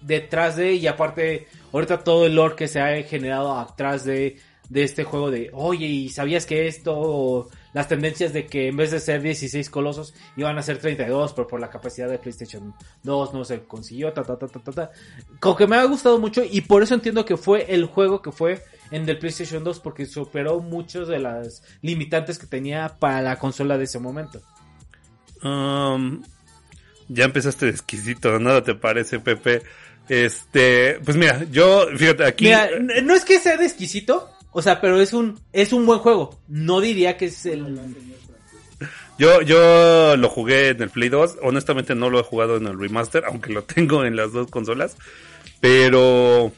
detrás 0.00 0.56
de, 0.56 0.74
y 0.74 0.86
aparte, 0.86 1.46
ahorita 1.72 2.04
todo 2.04 2.26
el 2.26 2.34
lore 2.34 2.56
que 2.56 2.68
se 2.68 2.80
ha 2.80 3.02
generado 3.02 3.58
atrás 3.58 4.04
de, 4.04 4.38
de 4.70 4.84
este 4.84 5.04
juego 5.04 5.30
de, 5.30 5.50
oye, 5.52 5.86
¿y 5.86 6.08
sabías 6.08 6.46
que 6.46 6.68
esto, 6.68 6.94
o 6.96 7.48
las 7.72 7.88
tendencias 7.88 8.32
de 8.32 8.46
que 8.46 8.68
en 8.68 8.76
vez 8.76 8.92
de 8.92 9.00
ser 9.00 9.20
16 9.20 9.68
colosos, 9.68 10.14
iban 10.36 10.56
a 10.58 10.62
ser 10.62 10.78
32, 10.78 11.32
pero 11.32 11.46
por 11.46 11.60
la 11.60 11.70
capacidad 11.70 12.08
de 12.08 12.18
PlayStation 12.18 12.74
2 13.02 13.34
no 13.34 13.44
se 13.44 13.64
consiguió, 13.64 14.12
ta, 14.12 14.22
ta, 14.22 14.38
ta, 14.38 14.46
ta, 14.46 14.60
ta, 14.60 14.72
ta. 14.72 14.90
Como 15.40 15.56
que 15.56 15.66
me 15.66 15.76
ha 15.76 15.84
gustado 15.84 16.18
mucho, 16.18 16.42
y 16.48 16.60
por 16.62 16.82
eso 16.82 16.94
entiendo 16.94 17.24
que 17.24 17.36
fue 17.36 17.66
el 17.74 17.86
juego 17.86 18.22
que 18.22 18.30
fue 18.30 18.62
en 18.92 19.08
el 19.08 19.18
PlayStation 19.18 19.64
2, 19.64 19.80
porque 19.80 20.06
superó 20.06 20.60
muchos 20.60 21.08
de 21.08 21.18
las 21.18 21.64
limitantes 21.82 22.38
que 22.38 22.46
tenía 22.46 22.96
para 22.98 23.22
la 23.22 23.38
consola 23.40 23.76
de 23.76 23.84
ese 23.84 23.98
momento. 23.98 24.40
Um, 25.42 26.22
ya 27.08 27.24
empezaste 27.24 27.66
de 27.66 27.72
exquisito, 27.72 28.38
nada 28.38 28.62
te 28.62 28.74
parece, 28.74 29.18
Pepe. 29.20 29.62
Este, 30.08 30.98
pues 31.04 31.16
mira, 31.16 31.44
yo, 31.50 31.86
fíjate, 31.96 32.24
aquí. 32.24 32.44
Mira, 32.44 32.68
no 33.02 33.14
es 33.14 33.24
que 33.24 33.38
sea 33.38 33.56
de 33.56 33.64
exquisito, 33.66 34.28
o 34.52 34.60
sea, 34.62 34.80
pero 34.80 35.00
es 35.00 35.12
un 35.12 35.38
es 35.52 35.72
un 35.72 35.86
buen 35.86 36.00
juego. 36.00 36.38
No 36.48 36.80
diría 36.80 37.16
que 37.16 37.26
es 37.26 37.46
el 37.46 37.78
Yo, 39.18 39.42
yo 39.42 40.16
lo 40.16 40.28
jugué 40.28 40.68
en 40.70 40.82
el 40.82 40.90
Play 40.90 41.08
2. 41.10 41.36
Honestamente 41.42 41.94
no 41.94 42.10
lo 42.10 42.20
he 42.20 42.24
jugado 42.24 42.56
en 42.56 42.66
el 42.66 42.78
remaster, 42.78 43.24
aunque 43.26 43.52
lo 43.52 43.62
tengo 43.64 44.04
en 44.04 44.16
las 44.16 44.32
dos 44.32 44.50
consolas. 44.50 44.96
Pero 45.60 46.52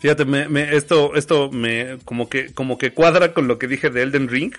fíjate, 0.00 0.24
me, 0.24 0.48
me- 0.48 0.74
esto, 0.74 1.14
esto 1.14 1.50
me 1.50 1.98
como 2.04 2.28
que, 2.28 2.52
como 2.52 2.78
que 2.78 2.92
cuadra 2.92 3.32
con 3.34 3.46
lo 3.46 3.58
que 3.58 3.68
dije 3.68 3.90
de 3.90 4.02
Elden 4.02 4.28
Ring. 4.28 4.54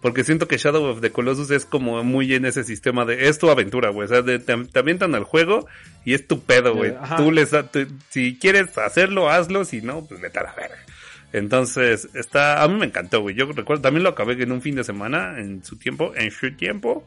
Porque 0.00 0.24
siento 0.24 0.48
que 0.48 0.56
Shadow 0.56 0.84
of 0.84 1.00
the 1.02 1.10
Colossus 1.10 1.50
es 1.50 1.66
como 1.66 2.02
muy 2.02 2.32
en 2.34 2.46
ese 2.46 2.64
sistema 2.64 3.04
de 3.04 3.28
es 3.28 3.38
tu 3.38 3.50
aventura, 3.50 3.90
güey. 3.90 4.06
O 4.06 4.08
sea, 4.08 4.22
de- 4.22 4.38
te, 4.38 4.56
te 4.64 4.78
avientan 4.78 5.14
al 5.14 5.24
juego 5.24 5.66
y 6.06 6.14
es 6.14 6.26
tu 6.26 6.40
pedo, 6.40 6.74
güey. 6.74 6.94
Ajá. 6.98 7.16
Tú 7.16 7.30
les 7.32 7.50
da- 7.50 7.68
si 8.08 8.38
quieres 8.40 8.76
hacerlo, 8.78 9.28
hazlo. 9.28 9.64
Si 9.66 9.82
no, 9.82 10.04
pues 10.06 10.20
vete 10.20 10.38
a 10.38 10.44
la 10.44 10.54
verga. 10.54 10.76
Entonces, 11.32 12.08
está, 12.14 12.62
a 12.62 12.68
mí 12.68 12.74
me 12.78 12.86
encantó, 12.86 13.20
güey. 13.20 13.34
Yo 13.36 13.46
recuerdo, 13.52 13.82
también 13.82 14.02
lo 14.02 14.08
acabé 14.10 14.42
en 14.42 14.52
un 14.52 14.62
fin 14.62 14.74
de 14.74 14.84
semana, 14.84 15.38
en 15.38 15.62
su 15.64 15.76
tiempo, 15.76 16.12
en 16.16 16.30
su 16.30 16.50
tiempo. 16.56 17.06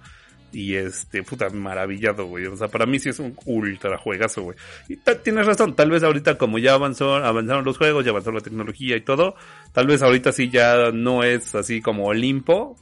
Y 0.54 0.76
este, 0.76 1.24
puta, 1.24 1.50
maravillado, 1.50 2.28
güey. 2.28 2.46
O 2.46 2.56
sea, 2.56 2.68
para 2.68 2.86
mí 2.86 3.00
sí 3.00 3.10
es 3.10 3.18
un 3.20 3.36
ultra 3.46 3.98
juegazo, 3.98 4.44
güey. 4.44 4.58
Y 4.88 4.98
tienes 5.24 5.48
razón, 5.48 5.76
tal 5.76 5.90
vez 5.90 6.04
ahorita 6.04 6.38
como 6.38 6.60
ya 6.60 6.74
avanzó, 6.76 7.16
avanzaron 7.16 7.66
los 7.66 7.78
juegos, 7.80 8.06
ya 8.06 8.12
avanzó 8.12 8.32
la 8.32 8.42
tecnología 8.42 8.96
y 8.96 9.02
todo, 9.02 9.36
tal 9.72 9.88
vez 9.88 10.04
ahorita 10.04 10.32
sí 10.32 10.50
ya 10.52 10.92
no 10.92 11.24
es 11.24 11.56
así 11.56 11.82
como 11.82 12.06
Olimpo. 12.06 12.78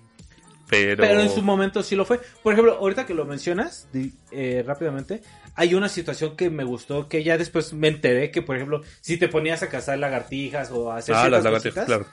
pero... 0.70 1.02
Pero 1.02 1.22
en 1.22 1.30
su 1.30 1.42
momento 1.42 1.82
sí 1.82 1.96
lo 1.96 2.04
fue. 2.04 2.20
Por 2.44 2.54
ejemplo, 2.54 2.74
ahorita 2.76 3.06
que 3.06 3.14
lo 3.14 3.24
mencionas 3.26 3.88
eh, 4.32 4.64
rápidamente, 4.68 5.22
hay 5.56 5.74
una 5.74 5.88
situación 5.88 6.36
que 6.36 6.50
me 6.50 6.66
gustó, 6.66 7.08
que 7.08 7.24
ya 7.24 7.38
después 7.38 7.72
me 7.74 7.88
enteré 7.88 8.32
que, 8.32 8.42
por 8.42 8.58
ejemplo, 8.58 8.82
si 9.00 9.16
te 9.18 9.30
ponías 9.30 9.64
a 9.64 9.70
cazar 9.70 9.98
lagartijas 9.98 10.72
o 10.72 10.92
a 10.92 10.98
hacer 10.98 11.16
Ah, 11.16 11.30
las 11.30 11.44
lagartijas, 11.44 11.86
cositas, 11.86 11.86
claro. 11.86 12.06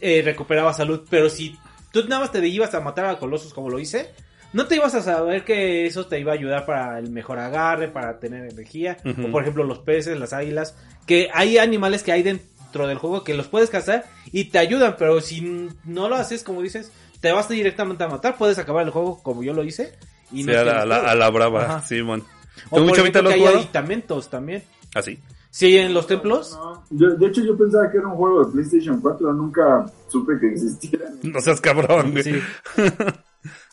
eh, 0.00 0.22
recuperaba 0.24 0.72
salud. 0.72 1.06
Pero 1.08 1.28
si 1.30 1.56
tú 1.92 2.02
nada 2.08 2.22
más 2.22 2.32
te 2.32 2.44
ibas 2.46 2.74
a 2.74 2.80
matar 2.80 3.04
a 3.06 3.18
colosos 3.18 3.52
como 3.54 3.70
lo 3.70 3.78
hice, 3.78 4.10
no 4.52 4.66
te 4.66 4.76
ibas 4.76 4.94
a 4.94 5.02
saber 5.02 5.44
que 5.44 5.86
eso 5.86 6.06
te 6.06 6.18
iba 6.20 6.32
a 6.32 6.34
ayudar 6.34 6.66
para 6.66 6.98
el 6.98 7.10
mejor 7.10 7.38
agarre, 7.38 7.88
para 7.88 8.18
tener 8.18 8.50
energía. 8.50 8.96
Ujú. 9.04 9.26
O 9.28 9.30
por 9.30 9.42
ejemplo 9.42 9.64
los 9.64 9.78
peces, 9.80 10.18
las 10.18 10.32
águilas, 10.32 10.76
que 11.06 11.28
hay 11.32 11.58
animales 11.58 12.02
que 12.02 12.12
hay 12.12 12.22
dentro 12.22 12.86
del 12.86 12.98
juego 12.98 13.24
que 13.24 13.34
los 13.34 13.48
puedes 13.48 13.70
cazar 13.70 14.04
y 14.32 14.44
te 14.44 14.58
ayudan, 14.58 14.96
pero 14.98 15.20
si 15.20 15.68
no 15.84 16.08
lo 16.08 16.16
haces 16.16 16.42
como 16.44 16.62
dices, 16.62 16.92
te 17.20 17.32
vas 17.32 17.48
directamente 17.48 18.04
a 18.04 18.08
matar, 18.08 18.36
puedes 18.38 18.58
acabar 18.58 18.84
el 18.84 18.90
juego 18.90 19.22
como 19.22 19.42
yo 19.42 19.52
lo 19.52 19.62
hice. 19.64 19.92
Y 20.32 20.44
Sí, 20.44 20.50
no 20.50 20.58
a, 20.58 20.64
la, 20.64 20.86
la- 20.86 21.10
a 21.10 21.14
la 21.14 21.30
brava. 21.30 21.82
Simón. 21.82 22.22
O 22.70 22.76
¿Tú, 22.78 22.86
por 22.86 22.98
ejemplo, 22.98 23.28
que 23.28 23.34
hay 23.34 23.44
aditamentos 23.46 24.30
también. 24.30 24.62
Así. 24.94 25.18
Sí, 25.50 25.76
en 25.76 25.92
los 25.92 26.06
templos. 26.06 26.52
No, 26.52 26.84
yo- 26.90 27.16
de 27.16 27.26
hecho, 27.26 27.42
yo 27.44 27.56
pensaba 27.58 27.90
que 27.90 27.98
era 27.98 28.06
un 28.06 28.14
juego 28.14 28.44
de 28.44 28.52
PlayStation 28.52 29.00
4, 29.00 29.32
nunca 29.32 29.86
supe 30.08 30.34
que 30.40 30.52
existiera. 30.52 31.06
No 31.22 31.40
seas 31.40 31.60
cabrón, 31.60 32.12
güey. 32.12 32.22
Sí. 32.22 32.40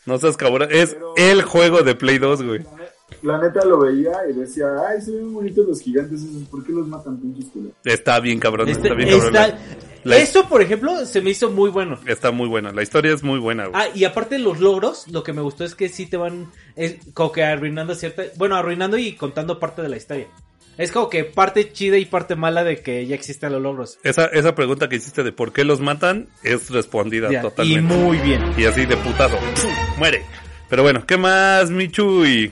No 0.08 0.18
seas 0.18 0.36
cabrón. 0.38 0.70
Es 0.72 0.94
Pero- 0.96 1.14
el 1.18 1.44
juego 1.44 1.84
de 1.84 1.94
Play 1.94 2.18
2, 2.18 2.42
güey. 2.44 2.62
La 3.22 3.38
neta 3.40 3.64
lo 3.66 3.80
veía 3.80 4.12
y 4.30 4.34
decía, 4.34 4.66
ay, 4.90 5.02
se 5.02 5.12
ven 5.12 5.34
bonitos 5.34 5.66
los 5.66 5.80
gigantes 5.82 6.22
esos, 6.22 6.44
¿por 6.50 6.64
qué 6.66 6.72
los 6.74 6.88
matan 6.88 7.18
pinches 7.20 7.46
culeros? 7.46 7.76
Está 7.86 8.20
bien 8.20 8.38
cabrón, 8.40 8.68
Este- 8.70 8.84
está 8.84 8.94
bien 8.96 9.10
cabrón. 9.10 9.36
está- 9.36 9.48
La- 10.04 10.16
la- 10.16 10.18
Eso, 10.18 10.48
por 10.48 10.62
ejemplo, 10.62 11.06
se 11.06 11.22
me 11.22 11.30
hizo 11.32 11.50
muy 11.50 11.70
bueno. 11.70 11.98
Está 12.06 12.32
muy 12.32 12.48
buena. 12.48 12.72
La 12.72 12.84
historia 12.84 13.14
es 13.14 13.24
muy 13.24 13.40
buena, 13.40 13.68
güey. 13.68 13.82
Ah, 13.82 13.88
y 13.96 14.04
aparte 14.06 14.36
de 14.36 14.40
los 14.42 14.60
logros, 14.60 15.08
lo 15.10 15.24
que 15.24 15.34
me 15.34 15.42
gustó 15.42 15.64
es 15.64 15.74
que 15.76 15.90
sí 15.90 16.06
te 16.06 16.18
van 16.18 16.48
es, 16.76 16.98
como 17.14 17.32
que 17.32 17.44
arruinando 17.44 17.96
cierta... 17.96 18.24
Bueno, 18.38 18.56
arruinando 18.56 18.98
y 18.98 19.14
contando 19.14 19.60
parte 19.60 19.82
de 19.82 19.90
la 19.90 19.98
historia. 19.98 20.28
Es 20.78 20.92
como 20.92 21.10
que 21.10 21.24
parte 21.24 21.72
chida 21.72 21.98
y 21.98 22.06
parte 22.06 22.36
mala 22.36 22.64
de 22.64 22.82
que 22.82 23.06
ya 23.08 23.16
existen 23.16 23.52
los 23.52 23.62
logros. 23.62 23.98
Esa, 24.04 24.26
esa 24.28 24.54
pregunta 24.56 24.88
que 24.90 24.98
hiciste 24.98 25.24
de 25.24 25.32
por 25.32 25.52
qué 25.52 25.64
los 25.64 25.80
matan 25.82 26.28
es 26.44 26.70
respondida 26.70 27.32
Ya, 27.32 27.40
y 27.40 27.42
totalmente. 27.42 27.82
muy 27.96 28.18
bien. 28.20 28.42
Y 28.58 28.66
así 28.66 28.86
de 28.86 28.96
putazo. 28.98 29.38
Muere. 29.98 30.24
Pero 30.70 30.84
bueno, 30.84 31.06
¿qué 31.06 31.18
más, 31.18 31.72
Michu 31.72 32.26
y 32.26 32.52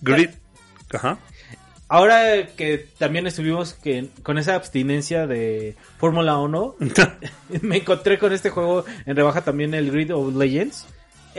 Grit? 0.00 0.30
Ajá. 0.92 1.18
Ahora 1.90 2.46
que 2.54 2.86
también 2.98 3.26
estuvimos 3.26 3.72
que, 3.72 4.08
con 4.22 4.36
esa 4.36 4.54
abstinencia 4.54 5.26
de 5.26 5.74
Fórmula 5.98 6.36
1, 6.38 6.76
me 7.62 7.78
encontré 7.78 8.18
con 8.18 8.32
este 8.32 8.50
juego 8.50 8.84
en 9.06 9.16
rebaja 9.16 9.42
también 9.42 9.74
el 9.74 9.90
Grid 9.90 10.14
of 10.14 10.34
Legends, 10.34 10.86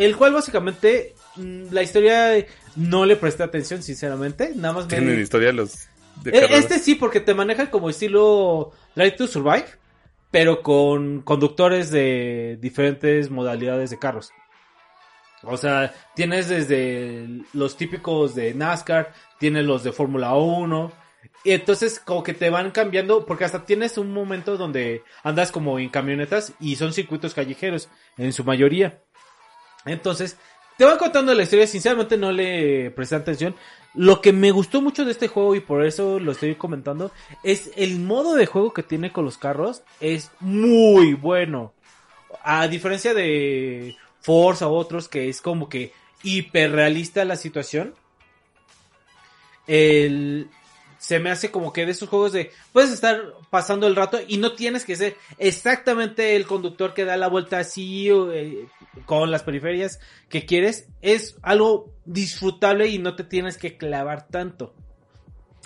el 0.06 0.16
cual 0.16 0.34
básicamente 0.34 1.16
mm, 1.36 1.72
la 1.72 1.84
historia 1.84 2.46
no 2.76 3.06
le 3.06 3.16
presté 3.16 3.44
atención 3.44 3.84
sinceramente, 3.84 4.54
nada 4.56 4.74
más 4.74 4.86
me... 4.86 4.90
Tienen 4.90 5.20
historia 5.20 5.52
los 5.52 5.88
de 6.24 6.32
E-. 6.32 6.58
Este 6.58 6.80
sí, 6.80 6.96
porque 6.96 7.20
te 7.20 7.34
maneja 7.34 7.70
como 7.70 7.90
estilo 7.90 8.72
Drive 8.96 9.12
to 9.12 9.28
Survive, 9.28 9.66
pero 10.32 10.62
con 10.62 11.22
conductores 11.22 11.92
de 11.92 12.58
diferentes 12.62 13.30
modalidades 13.30 13.90
de 13.90 14.00
carros. 14.00 14.32
O 15.44 15.58
sea, 15.58 15.94
tienes 16.16 16.50
desde 16.50 17.28
los 17.54 17.78
típicos 17.78 18.36
de 18.36 18.54
NASCAR, 18.54 19.14
tienes 19.40 19.66
los 19.66 19.84
de 19.84 19.92
Fórmula 19.92 20.34
1. 20.36 20.92
Y 21.46 21.52
entonces 21.52 22.00
como 22.00 22.24
que 22.24 22.34
te 22.34 22.50
van 22.50 22.72
cambiando, 22.72 23.26
porque 23.26 23.46
hasta 23.46 23.66
tienes 23.66 23.98
un 23.98 24.12
momento 24.12 24.58
donde 24.58 25.04
andas 25.24 25.52
como 25.52 25.80
en 25.80 25.90
camionetas 25.90 26.54
y 26.60 26.76
son 26.76 26.92
circuitos 26.92 27.34
callejeros, 27.34 27.90
en 28.18 28.34
su 28.34 28.44
mayoría. 28.44 29.02
Entonces, 29.86 30.38
te 30.80 30.86
van 30.86 30.98
contando 30.98 31.34
la 31.34 31.44
historia, 31.44 31.68
sinceramente 31.68 32.16
no 32.16 32.32
le 32.32 32.90
presté 32.92 33.16
atención. 33.16 33.54
Lo 33.96 34.22
que 34.22 34.32
me 34.32 34.52
gustó 34.52 34.82
mucho 34.82 35.04
de 35.04 35.12
este 35.12 35.28
juego 35.28 35.54
y 35.56 35.60
por 35.60 35.86
eso 35.86 36.20
lo 36.20 36.32
estoy 36.32 36.56
comentando 36.56 37.12
es 37.44 37.72
el 37.76 38.00
modo 38.00 38.36
de 38.36 38.46
juego 38.46 38.74
que 38.74 38.84
tiene 38.84 39.12
con 39.12 39.26
los 39.26 39.38
carros. 39.38 39.82
Es 40.00 40.32
muy 40.40 41.16
bueno. 41.16 41.74
A 42.44 42.68
diferencia 42.70 43.14
de 43.14 43.98
Forza 44.22 44.70
u 44.70 44.74
otros 44.74 45.10
que 45.10 45.28
es 45.28 45.42
como 45.42 45.68
que 45.68 45.92
hiperrealista 46.24 47.26
la 47.26 47.36
situación. 47.36 47.94
El, 49.68 50.50
se 50.98 51.20
me 51.20 51.32
hace 51.32 51.50
como 51.50 51.74
que 51.74 51.86
de 51.86 51.92
esos 51.92 52.10
juegos 52.10 52.34
de 52.34 52.52
puedes 52.72 52.92
estar 52.92 53.34
pasando 53.50 53.88
el 53.88 53.96
rato 53.96 54.20
y 54.28 54.38
no 54.38 54.54
tienes 54.54 54.86
que 54.86 54.96
ser 54.96 55.18
exactamente 55.38 56.36
el 56.36 56.46
conductor 56.46 56.94
que 56.94 57.06
da 57.06 57.18
la 57.18 57.28
vuelta 57.28 57.60
así 57.60 58.12
o, 58.12 58.32
eh, 58.32 58.68
con 59.06 59.32
las 59.32 59.44
periferias 59.44 60.00
que 60.30 60.46
quieres. 60.46 60.90
Es 61.02 61.38
algo 61.42 61.94
disfrutable 62.06 62.88
y 62.88 63.00
no 63.00 63.16
te 63.16 63.24
tienes 63.24 63.58
que 63.58 63.78
clavar 63.78 64.28
tanto. 64.28 64.74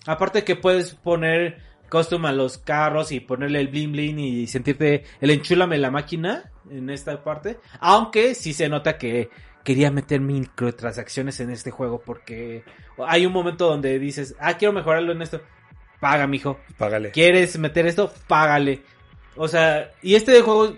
Aparte 0.06 0.43
que 0.43 0.56
puedes 0.56 0.96
poner 0.96 1.62
custom 1.89 2.26
a 2.26 2.32
los 2.32 2.58
carros 2.58 3.12
y 3.12 3.19
ponerle 3.19 3.60
el 3.60 3.67
bling 3.67 3.91
bling 3.91 4.19
y 4.19 4.48
sentirte 4.48 5.04
el 5.22 5.30
enchúlame 5.30 5.78
la 5.78 5.91
máquina 5.91 6.52
en 6.69 6.89
esta 6.89 7.24
parte. 7.24 7.60
Aunque 7.80 8.36
sí 8.36 8.54
se 8.54 8.67
nota 8.67 8.98
que 8.98 9.30
quería 9.63 9.91
meter 9.91 10.19
microtransacciones 10.19 11.39
en 11.39 11.52
este 11.52 11.72
juego 11.72 12.02
porque 12.02 12.63
hay 12.98 13.26
un 13.26 13.34
momento 13.34 13.67
donde 13.67 14.00
dices, 14.00 14.36
ah, 14.39 14.58
quiero 14.58 14.74
mejorarlo 14.74 15.12
en 15.12 15.22
esto. 15.22 15.41
Paga, 16.00 16.28
mijo. 16.28 16.60
Págale. 16.78 17.12
¿Quieres 17.12 17.58
meter 17.58 17.88
esto? 17.88 18.12
Págale. 18.28 18.82
O 19.36 19.48
sea, 19.48 19.91
y 20.02 20.15
este 20.15 20.41
juego, 20.41 20.76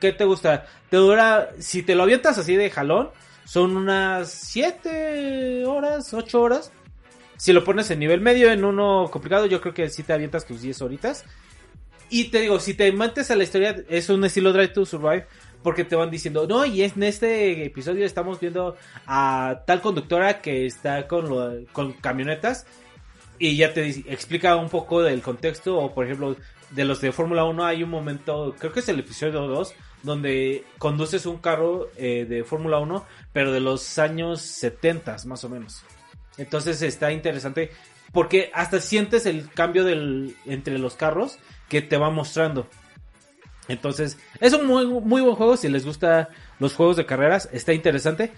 ¿qué 0.00 0.12
te 0.12 0.24
gusta? 0.24 0.66
Te 0.88 0.96
dura, 0.96 1.50
si 1.58 1.82
te 1.82 1.94
lo 1.94 2.02
avientas 2.04 2.38
así 2.38 2.56
de 2.56 2.70
jalón, 2.70 3.10
son 3.44 3.76
unas 3.76 4.30
7 4.30 5.64
horas, 5.66 6.12
8 6.14 6.40
horas. 6.40 6.72
Si 7.36 7.52
lo 7.52 7.64
pones 7.64 7.90
en 7.90 7.98
nivel 8.00 8.20
medio, 8.20 8.50
en 8.52 8.64
uno 8.64 9.08
complicado, 9.10 9.46
yo 9.46 9.60
creo 9.60 9.74
que 9.74 9.88
sí 9.88 10.02
te 10.02 10.12
avientas 10.12 10.46
tus 10.46 10.60
10 10.62 10.80
horitas. 10.82 11.24
Y 12.10 12.24
te 12.24 12.40
digo, 12.40 12.58
si 12.60 12.74
te 12.74 12.90
metes 12.92 13.30
a 13.30 13.36
la 13.36 13.44
historia, 13.44 13.76
es 13.88 14.08
un 14.10 14.24
estilo 14.24 14.52
Drive 14.52 14.68
to 14.68 14.84
Survive, 14.84 15.26
porque 15.62 15.84
te 15.84 15.94
van 15.96 16.10
diciendo, 16.10 16.46
no, 16.46 16.64
y 16.66 16.82
en 16.82 17.02
este 17.02 17.64
episodio 17.64 18.04
estamos 18.04 18.40
viendo 18.40 18.76
a 19.06 19.62
tal 19.66 19.80
conductora 19.80 20.40
que 20.40 20.66
está 20.66 21.06
con, 21.06 21.28
lo- 21.28 21.64
con 21.72 21.92
camionetas 21.92 22.66
y 23.38 23.56
ya 23.56 23.72
te 23.72 23.88
explica 23.88 24.56
un 24.56 24.68
poco 24.68 25.02
del 25.02 25.22
contexto, 25.22 25.78
o 25.78 25.94
por 25.94 26.04
ejemplo, 26.06 26.36
de 26.70 26.84
los 26.84 27.00
de 27.00 27.12
Fórmula 27.12 27.44
1 27.44 27.64
hay 27.64 27.82
un 27.82 27.90
momento, 27.90 28.54
creo 28.58 28.72
que 28.72 28.80
es 28.80 28.88
el 28.88 29.00
episodio 29.00 29.46
2, 29.46 29.74
donde 30.02 30.64
conduces 30.78 31.26
un 31.26 31.38
carro 31.38 31.88
eh, 31.96 32.26
de 32.28 32.44
Fórmula 32.44 32.78
1, 32.78 33.04
pero 33.32 33.52
de 33.52 33.60
los 33.60 33.98
años 33.98 34.40
70 34.40 35.16
más 35.26 35.44
o 35.44 35.48
menos. 35.48 35.82
Entonces 36.38 36.80
está 36.82 37.12
interesante 37.12 37.70
porque 38.12 38.50
hasta 38.54 38.80
sientes 38.80 39.26
el 39.26 39.50
cambio 39.50 39.84
del, 39.84 40.36
entre 40.46 40.78
los 40.78 40.94
carros 40.94 41.38
que 41.68 41.82
te 41.82 41.96
va 41.96 42.10
mostrando. 42.10 42.66
Entonces, 43.68 44.18
es 44.40 44.52
un 44.52 44.66
muy, 44.66 44.86
muy 44.86 45.22
buen 45.22 45.36
juego. 45.36 45.56
Si 45.56 45.68
les 45.68 45.84
gustan 45.84 46.26
los 46.58 46.74
juegos 46.74 46.96
de 46.96 47.06
carreras, 47.06 47.48
está 47.52 47.72
interesante 47.72 48.32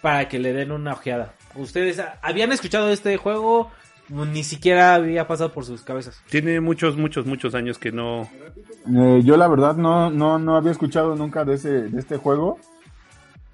para 0.00 0.28
que 0.28 0.38
le 0.38 0.52
den 0.52 0.72
una 0.72 0.94
ojeada. 0.94 1.34
¿Ustedes 1.54 2.02
habían 2.22 2.50
escuchado 2.50 2.90
este 2.90 3.16
juego? 3.16 3.70
Ni 4.08 4.42
siquiera 4.42 4.94
había 4.94 5.26
pasado 5.26 5.52
por 5.52 5.64
sus 5.64 5.82
cabezas. 5.82 6.22
Tiene 6.30 6.60
muchos, 6.60 6.96
muchos, 6.96 7.26
muchos 7.26 7.54
años 7.54 7.78
que 7.78 7.92
no. 7.92 8.22
Eh, 8.22 9.20
yo 9.22 9.36
la 9.36 9.48
verdad 9.48 9.76
no, 9.76 10.10
no, 10.10 10.38
no 10.38 10.56
había 10.56 10.72
escuchado 10.72 11.14
nunca 11.14 11.44
de 11.44 11.54
ese, 11.54 11.88
de 11.88 11.98
este 11.98 12.16
juego. 12.16 12.58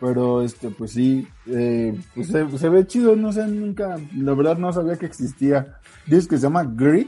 Pero 0.00 0.42
este, 0.42 0.68
pues 0.70 0.92
sí, 0.92 1.26
eh, 1.46 1.94
pues 2.14 2.28
se, 2.28 2.58
se 2.58 2.68
ve 2.68 2.86
chido, 2.86 3.16
no 3.16 3.32
sé, 3.32 3.46
nunca, 3.46 3.96
la 4.16 4.34
verdad 4.34 4.58
no 4.58 4.72
sabía 4.72 4.96
que 4.96 5.06
existía. 5.06 5.78
Dices 6.06 6.28
que 6.28 6.36
se 6.36 6.42
llama 6.42 6.64
Grid. 6.64 7.06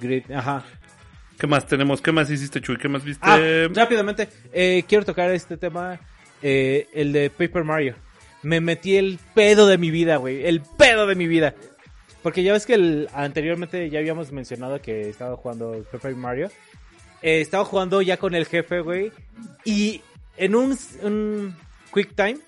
Great, 0.00 0.30
ajá. 0.30 0.64
¿Qué 1.38 1.46
más 1.46 1.66
tenemos? 1.66 2.00
¿Qué 2.00 2.10
más 2.10 2.30
hiciste, 2.30 2.60
Chuy? 2.60 2.76
¿Qué 2.76 2.88
más 2.88 3.04
viste? 3.04 3.24
Ah, 3.24 3.38
rápidamente, 3.72 4.28
eh, 4.52 4.84
quiero 4.88 5.04
tocar 5.04 5.30
este 5.30 5.56
tema, 5.56 6.00
eh, 6.42 6.88
el 6.92 7.12
de 7.12 7.30
Paper 7.30 7.62
Mario. 7.62 7.94
Me 8.42 8.60
metí 8.60 8.96
el 8.96 9.18
pedo 9.34 9.66
de 9.66 9.78
mi 9.78 9.90
vida, 9.90 10.16
güey, 10.16 10.44
el 10.46 10.62
pedo 10.62 11.06
de 11.06 11.14
mi 11.14 11.28
vida. 11.28 11.54
Porque 12.22 12.42
ya 12.42 12.52
ves 12.52 12.66
que 12.66 13.06
anteriormente 13.12 13.88
ya 13.90 14.00
habíamos 14.00 14.32
mencionado 14.32 14.80
que 14.80 15.08
estaba 15.08 15.36
jugando 15.36 15.84
Paper 15.92 16.16
Mario. 16.16 16.50
Eh, 17.22 17.40
estaba 17.40 17.64
jugando 17.64 18.02
ya 18.02 18.16
con 18.16 18.34
el 18.34 18.46
jefe, 18.46 18.80
güey. 18.80 19.12
Y 19.64 20.02
en 20.36 20.54
un, 20.54 21.56
Quick 21.94 22.14
Time 22.14 22.38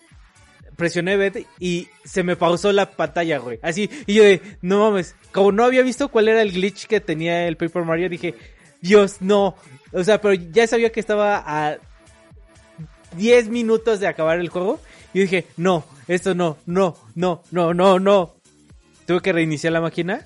presioné 0.77 1.17
Bet 1.17 1.47
y 1.59 1.89
se 2.05 2.23
me 2.23 2.37
pausó 2.37 2.73
la 2.73 2.91
pantalla, 2.91 3.39
güey. 3.39 3.59
Así, 3.63 3.91
y 4.07 4.15
yo 4.15 4.25
de, 4.25 4.41
no 4.63 4.81
mames, 4.81 5.15
como 5.31 5.53
no 5.53 5.65
había 5.65 5.83
visto 5.83 6.09
cuál 6.09 6.29
era 6.29 6.41
el 6.41 6.53
glitch 6.53 6.87
que 6.87 7.01
tenía 7.01 7.47
el 7.47 7.57
Paper 7.57 7.85
Mario, 7.85 8.09
dije, 8.09 8.35
Dios, 8.81 9.17
no. 9.21 9.57
O 9.93 10.03
sea, 10.05 10.21
pero 10.21 10.35
ya 10.35 10.67
sabía 10.67 10.91
que 10.91 11.01
estaba 11.01 11.43
a 11.47 11.79
10 13.17 13.49
minutos 13.49 14.01
de 14.01 14.07
acabar 14.07 14.39
el 14.41 14.49
juego. 14.49 14.81
Y 15.13 15.21
dije, 15.21 15.47
no, 15.57 15.85
esto 16.09 16.35
no, 16.35 16.57
no, 16.67 16.97
no, 17.15 17.43
no, 17.51 17.75
no, 17.75 17.99
no. 17.99 18.39
Tuve 19.11 19.23
que 19.23 19.33
reiniciar 19.33 19.73
la 19.73 19.81
máquina. 19.81 20.25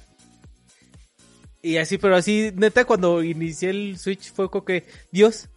Y 1.63 1.79
así, 1.79 1.97
pero 1.97 2.17
así, 2.17 2.53
neta, 2.55 2.85
cuando 2.85 3.23
inicié 3.23 3.71
el 3.71 3.97
Switch 3.97 4.31
fue 4.31 4.51
como 4.51 4.67
que, 4.67 4.85
Dios, 5.11 5.49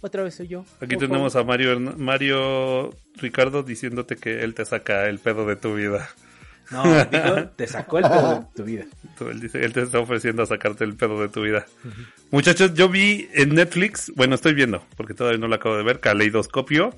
otra 0.00 0.24
vez 0.24 0.34
soy 0.34 0.48
yo. 0.48 0.64
Aquí 0.80 0.96
tenemos 0.96 1.34
favor. 1.34 1.44
a 1.44 1.48
Mario, 1.48 1.78
Mario 1.96 2.90
Ricardo 3.18 3.62
diciéndote 3.62 4.16
que 4.16 4.42
él 4.42 4.54
te 4.54 4.64
saca 4.64 5.06
el 5.06 5.20
pedo 5.20 5.46
de 5.46 5.54
tu 5.54 5.76
vida. 5.76 6.10
No, 6.72 6.82
te 7.50 7.68
sacó 7.68 7.98
el 7.98 8.04
pedo 8.04 8.40
de 8.40 8.46
tu 8.56 8.64
vida. 8.64 8.84
Él, 9.30 9.38
dice, 9.38 9.64
él 9.64 9.72
te 9.72 9.82
está 9.82 10.00
ofreciendo 10.00 10.42
a 10.42 10.46
sacarte 10.46 10.82
el 10.82 10.96
pedo 10.96 11.20
de 11.20 11.28
tu 11.28 11.42
vida. 11.42 11.64
Muchachos, 12.32 12.74
yo 12.74 12.88
vi 12.88 13.28
en 13.32 13.54
Netflix, 13.54 14.10
bueno, 14.16 14.34
estoy 14.34 14.54
viendo, 14.54 14.84
porque 14.96 15.14
todavía 15.14 15.38
no 15.38 15.46
lo 15.46 15.54
acabo 15.54 15.76
de 15.76 15.84
ver, 15.84 16.00
Caleidoscopio, 16.00 16.96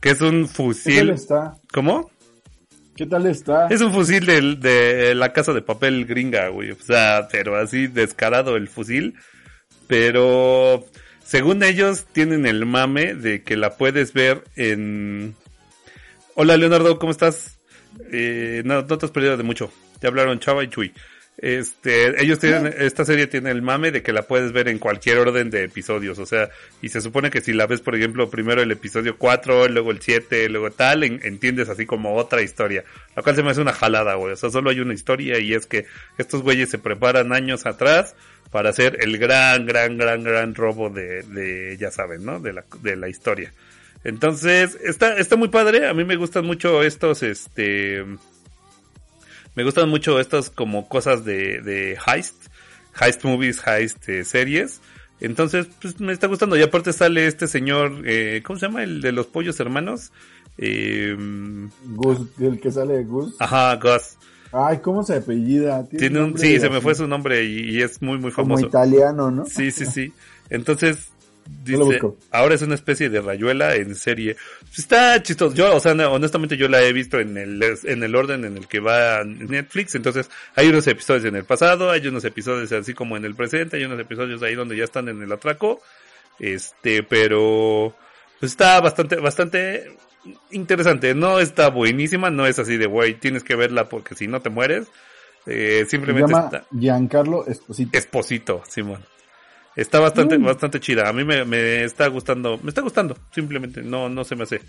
que 0.00 0.12
es 0.12 0.22
un 0.22 0.30
¿Qué 0.30 0.46
tal 0.46 0.48
fusil. 0.48 1.14
¿Cómo? 1.74 2.10
¿Qué 2.96 3.04
tal 3.04 3.26
está? 3.26 3.68
Es 3.68 3.82
un 3.82 3.92
fusil 3.92 4.24
de, 4.24 5.14
la 5.14 5.32
casa 5.34 5.52
de 5.52 5.60
papel 5.60 6.06
gringa, 6.06 6.48
güey. 6.48 6.70
O 6.70 6.76
sea, 6.80 7.28
pero 7.30 7.56
así 7.56 7.88
descarado 7.88 8.56
el 8.56 8.68
fusil. 8.68 9.14
Pero 9.86 10.86
según 11.22 11.62
ellos 11.62 12.06
tienen 12.12 12.46
el 12.46 12.64
mame 12.64 13.14
de 13.14 13.42
que 13.42 13.56
la 13.56 13.76
puedes 13.76 14.14
ver 14.14 14.44
en... 14.56 15.34
Hola 16.34 16.56
Leonardo, 16.56 16.98
¿cómo 16.98 17.12
estás? 17.12 17.58
Eh, 18.10 18.62
no, 18.64 18.82
no 18.82 18.98
te 18.98 19.04
has 19.06 19.12
perdido 19.12 19.36
de 19.36 19.42
mucho. 19.42 19.70
Te 20.00 20.06
hablaron 20.06 20.40
Chava 20.40 20.64
y 20.64 20.68
Chuy. 20.68 20.92
Este, 21.38 22.22
ellos 22.22 22.38
tienen, 22.38 22.72
esta 22.78 23.04
serie 23.04 23.26
tiene 23.26 23.50
el 23.50 23.60
mame 23.60 23.90
de 23.92 24.02
que 24.02 24.12
la 24.14 24.22
puedes 24.22 24.52
ver 24.52 24.68
en 24.68 24.78
cualquier 24.78 25.18
orden 25.18 25.50
de 25.50 25.64
episodios, 25.64 26.18
o 26.18 26.24
sea, 26.24 26.48
y 26.80 26.88
se 26.88 27.02
supone 27.02 27.30
que 27.30 27.42
si 27.42 27.52
la 27.52 27.66
ves, 27.66 27.82
por 27.82 27.94
ejemplo, 27.94 28.30
primero 28.30 28.62
el 28.62 28.70
episodio 28.70 29.18
4, 29.18 29.68
luego 29.68 29.90
el 29.90 30.00
7, 30.00 30.48
luego 30.48 30.70
tal, 30.70 31.04
en- 31.04 31.20
entiendes 31.24 31.68
así 31.68 31.84
como 31.84 32.14
otra 32.16 32.40
historia, 32.40 32.84
lo 33.14 33.22
cual 33.22 33.36
se 33.36 33.42
me 33.42 33.50
hace 33.50 33.60
una 33.60 33.74
jalada, 33.74 34.14
güey, 34.14 34.32
o 34.32 34.36
sea, 34.36 34.48
solo 34.48 34.70
hay 34.70 34.80
una 34.80 34.94
historia 34.94 35.38
y 35.38 35.52
es 35.52 35.66
que 35.66 35.84
estos 36.16 36.40
güeyes 36.42 36.70
se 36.70 36.78
preparan 36.78 37.34
años 37.34 37.66
atrás 37.66 38.14
para 38.50 38.70
hacer 38.70 38.96
el 39.02 39.18
gran, 39.18 39.66
gran, 39.66 39.98
gran, 39.98 40.24
gran 40.24 40.54
robo 40.54 40.88
de, 40.88 41.22
de 41.22 41.76
ya 41.76 41.90
saben, 41.90 42.24
¿no? 42.24 42.40
De 42.40 42.54
la, 42.54 42.64
de 42.80 42.96
la 42.96 43.08
historia. 43.10 43.52
Entonces, 44.04 44.78
está, 44.84 45.16
está 45.18 45.36
muy 45.36 45.48
padre, 45.48 45.86
a 45.88 45.92
mí 45.92 46.04
me 46.04 46.16
gustan 46.16 46.46
mucho 46.46 46.82
estos, 46.82 47.22
este, 47.22 48.04
me 49.56 49.64
gustan 49.64 49.88
mucho 49.88 50.20
estas 50.20 50.50
como 50.50 50.88
cosas 50.88 51.24
de, 51.24 51.60
de 51.62 51.98
heist, 52.06 52.36
heist 53.00 53.24
movies, 53.24 53.60
heist 53.66 54.08
eh, 54.08 54.24
series. 54.24 54.80
Entonces, 55.18 55.66
pues 55.80 55.98
me 55.98 56.12
está 56.12 56.26
gustando. 56.26 56.56
Y 56.56 56.62
aparte 56.62 56.92
sale 56.92 57.26
este 57.26 57.46
señor, 57.48 58.02
eh, 58.04 58.42
¿cómo 58.44 58.58
se 58.58 58.66
llama? 58.66 58.84
El 58.84 59.00
de 59.00 59.12
los 59.12 59.26
pollos 59.26 59.58
hermanos. 59.58 60.12
Eh, 60.58 61.16
Gus, 61.86 62.20
el 62.40 62.60
que 62.60 62.70
sale 62.70 62.94
de 62.98 63.04
Gus. 63.04 63.34
ajá, 63.38 63.76
Gus. 63.76 64.16
Ay, 64.52 64.78
¿cómo 64.78 65.02
se 65.02 65.16
apellida? 65.16 65.86
Tiene 65.88 66.22
un, 66.22 66.38
sí, 66.38 66.58
se 66.60 66.70
me 66.70 66.80
fue 66.80 66.94
su 66.94 67.06
nombre 67.06 67.44
y, 67.44 67.76
y 67.76 67.82
es 67.82 68.00
muy, 68.00 68.18
muy 68.18 68.30
Como 68.30 68.54
famoso. 68.56 68.66
italiano, 68.66 69.30
¿no? 69.30 69.44
Sí, 69.46 69.70
sí, 69.70 69.84
sí. 69.86 70.12
Entonces, 70.48 71.08
dice, 71.64 72.00
ahora 72.30 72.54
es 72.54 72.62
una 72.62 72.74
especie 72.74 73.08
de 73.08 73.20
rayuela 73.20 73.74
en 73.74 73.94
serie. 73.94 74.36
Está 74.76 75.22
chistoso. 75.22 75.54
Yo, 75.54 75.74
o 75.74 75.80
sea, 75.80 75.92
honestamente 76.10 76.56
yo 76.56 76.68
la 76.68 76.82
he 76.82 76.92
visto 76.92 77.18
en 77.18 77.36
el, 77.36 77.62
en 77.84 78.02
el 78.02 78.14
orden 78.14 78.44
en 78.44 78.56
el 78.56 78.66
que 78.68 78.80
va 78.80 79.24
Netflix. 79.24 79.94
Entonces, 79.94 80.30
hay 80.54 80.68
unos 80.68 80.86
episodios 80.86 81.24
en 81.24 81.36
el 81.36 81.44
pasado, 81.44 81.90
hay 81.90 82.06
unos 82.06 82.24
episodios 82.24 82.72
así 82.72 82.94
como 82.94 83.16
en 83.16 83.24
el 83.24 83.34
presente, 83.34 83.76
hay 83.76 83.84
unos 83.84 84.00
episodios 84.00 84.42
ahí 84.42 84.54
donde 84.54 84.76
ya 84.76 84.84
están 84.84 85.08
en 85.08 85.22
el 85.22 85.32
atraco. 85.32 85.80
Este, 86.38 87.02
pero, 87.02 87.94
pues 88.40 88.52
está 88.52 88.80
bastante, 88.80 89.16
bastante 89.16 89.96
interesante. 90.50 91.14
No 91.14 91.38
está 91.40 91.70
buenísima, 91.70 92.30
no 92.30 92.46
es 92.46 92.58
así 92.58 92.76
de, 92.76 92.86
güey, 92.86 93.14
tienes 93.14 93.44
que 93.44 93.56
verla 93.56 93.88
porque 93.88 94.14
si 94.14 94.26
no 94.26 94.40
te 94.40 94.50
mueres. 94.50 94.88
Eh, 95.46 95.82
Se 95.84 95.90
simplemente 95.90 96.32
llama 96.32 96.46
está. 96.46 96.64
Giancarlo 96.76 97.46
Esposito. 97.46 97.96
Esposito, 97.96 98.62
Simón. 98.68 99.04
Está 99.76 100.00
bastante, 100.00 100.38
Mm. 100.38 100.44
bastante 100.44 100.80
chida. 100.80 101.08
A 101.08 101.12
mí 101.12 101.22
me, 101.24 101.44
me 101.44 101.84
está 101.84 102.06
gustando, 102.08 102.58
me 102.62 102.70
está 102.70 102.80
gustando, 102.80 103.16
simplemente, 103.34 103.82
no, 103.82 104.08
no 104.08 104.24
se 104.24 104.34
me 104.34 104.44
hace. 104.44 104.60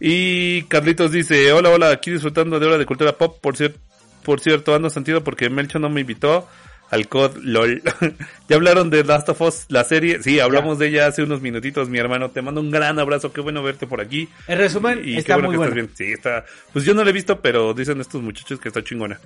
Y 0.00 0.62
Carlitos 0.64 1.12
dice, 1.12 1.52
hola, 1.52 1.70
hola, 1.70 1.90
aquí 1.90 2.10
disfrutando 2.10 2.58
de 2.58 2.66
hora 2.66 2.78
de 2.78 2.86
cultura 2.86 3.16
pop, 3.18 3.38
por 3.40 3.56
cierto, 3.56 3.78
por 4.22 4.40
cierto, 4.40 4.74
ando 4.74 4.90
sentido 4.90 5.22
porque 5.22 5.50
Melcho 5.50 5.78
no 5.78 5.88
me 5.90 6.00
invitó 6.02 6.48
al 6.90 7.08
COD 7.08 7.38
LOL. 7.42 7.82
¿Ya 8.48 8.56
hablaron 8.56 8.90
de 8.90 9.02
Last 9.04 9.28
of 9.28 9.40
Us, 9.40 9.64
la 9.68 9.84
serie? 9.84 10.22
Sí, 10.22 10.38
hablamos 10.40 10.78
de 10.78 10.88
ella 10.88 11.06
hace 11.06 11.22
unos 11.22 11.40
minutitos, 11.40 11.88
mi 11.88 11.98
hermano. 11.98 12.30
Te 12.30 12.40
mando 12.42 12.60
un 12.60 12.70
gran 12.70 12.98
abrazo, 12.98 13.32
qué 13.32 13.40
bueno 13.40 13.62
verte 13.62 13.86
por 13.86 14.00
aquí. 14.00 14.28
En 14.46 14.58
resumen, 14.58 15.00
Y 15.04 15.16
está 15.16 15.34
qué 15.34 15.42
bueno 15.42 15.48
muy 15.48 15.54
que 15.54 15.58
bueno. 15.58 15.72
estás 15.72 15.96
bien. 15.98 16.08
Sí, 16.08 16.12
está. 16.14 16.44
Pues 16.72 16.84
yo 16.84 16.94
no 16.94 17.02
la 17.04 17.10
he 17.10 17.12
visto, 17.12 17.40
pero 17.40 17.74
dicen 17.74 18.00
estos 18.00 18.22
muchachos 18.22 18.60
que 18.60 18.68
está 18.68 18.82
chingona. 18.84 19.18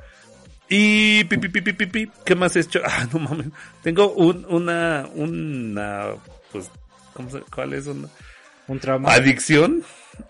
Y 0.69 1.25
pi, 1.25 1.39
pi, 1.39 1.49
pi, 1.49 1.61
pi, 1.63 1.73
pi, 1.73 1.87
pi, 1.87 2.11
¿qué 2.25 2.35
más 2.35 2.55
he 2.57 2.61
hecho? 2.61 2.81
Ah, 2.85 3.07
no 3.13 3.21
mames. 3.21 3.47
Tengo 3.83 4.13
un, 4.13 4.45
una, 4.49 5.09
una, 5.15 6.09
pues, 6.53 6.71
¿cómo 7.15 7.31
se, 7.31 7.41
cuál 7.41 7.73
es? 7.73 7.87
Una, 7.87 8.09
Un 8.67 8.79
trauma. 8.79 9.13
adicción. 9.13 9.83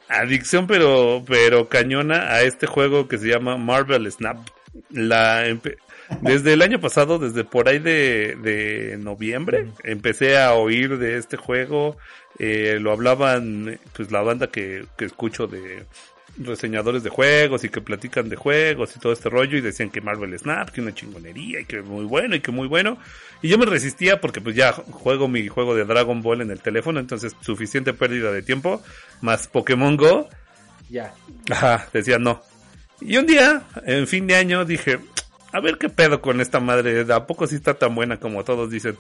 Adicción, 0.09 0.67
pero, 0.67 1.25
pero 1.27 1.69
cañona 1.69 2.33
a 2.33 2.43
este 2.43 2.67
juego 2.67 3.09
que 3.09 3.19
se 3.19 3.29
llama 3.29 3.57
Marvel 3.57 4.11
Snap. 4.11 4.39
La, 4.91 5.45
desde 6.21 6.53
el 6.53 6.63
año 6.63 6.79
pasado, 6.81 7.19
desde 7.19 7.43
por 7.45 7.69
ahí 7.69 7.79
de, 7.79 8.37
de 8.41 8.97
noviembre, 8.99 9.69
empecé 9.83 10.39
a 10.39 10.55
oír 10.55 10.99
de 10.99 11.17
este 11.19 11.37
juego. 11.37 11.97
Eh, 12.39 12.79
lo 12.81 12.93
hablaban, 12.93 13.81
pues 13.95 14.13
la 14.13 14.23
banda 14.23 14.47
que, 14.49 14.85
que 14.97 15.07
escucho 15.07 15.47
de 15.47 15.85
reseñadores 16.39 17.03
de 17.03 17.11
juegos 17.11 17.65
y 17.65 17.69
que 17.69 17.81
platican 17.81 18.29
de 18.29 18.37
juegos 18.37 18.95
y 18.97 19.01
todo 19.01 19.13
este 19.13 19.29
rollo 19.29 19.59
y 19.59 19.61
decían 19.61 19.91
que 19.91 20.01
Marvel 20.01 20.39
Snap, 20.39 20.71
que 20.71 20.81
una 20.81 20.95
chingonería 20.95 21.61
y 21.61 21.65
que 21.65 21.83
muy 21.83 22.05
bueno 22.05 22.37
y 22.37 22.41
que 22.41 22.51
muy 22.51 22.69
bueno. 22.69 22.99
Y 23.43 23.49
yo 23.49 23.59
me 23.59 23.67
resistía 23.67 24.21
porque 24.21 24.41
pues 24.41 24.57
ya 24.57 24.73
juego 24.73 25.29
mi 25.29 25.47
juego 25.49 25.75
de 25.75 25.85
Dragon 25.85 26.23
Ball 26.23 26.41
en 26.41 26.51
el 26.51 26.61
teléfono, 26.61 27.01
entonces 27.01 27.35
suficiente 27.41 27.93
pérdida 27.93 28.33
de 28.33 28.43
tiempo, 28.43 28.83
más 29.21 29.49
Pokémon 29.49 29.97
Go. 29.97 30.29
Ya. 30.89 31.15
Ajá, 31.51 31.89
decía 31.93 32.19
no. 32.19 32.43
Y 33.01 33.17
un 33.17 33.27
día, 33.27 33.63
en 33.87 34.07
fin 34.07 34.27
de 34.27 34.35
año, 34.35 34.65
dije, 34.65 34.99
a 35.53 35.61
ver 35.61 35.79
qué 35.79 35.89
pedo 35.89 36.21
con 36.21 36.41
esta 36.41 36.61
madre, 36.61 37.07
¿a 37.13 37.27
poco 37.27 37.47
sí 37.47 37.57
está 37.57 37.75
tan 37.75 37.95
buena 37.95 38.19
como 38.19 38.45
todos 38.45 38.71
dicen? 38.71 38.97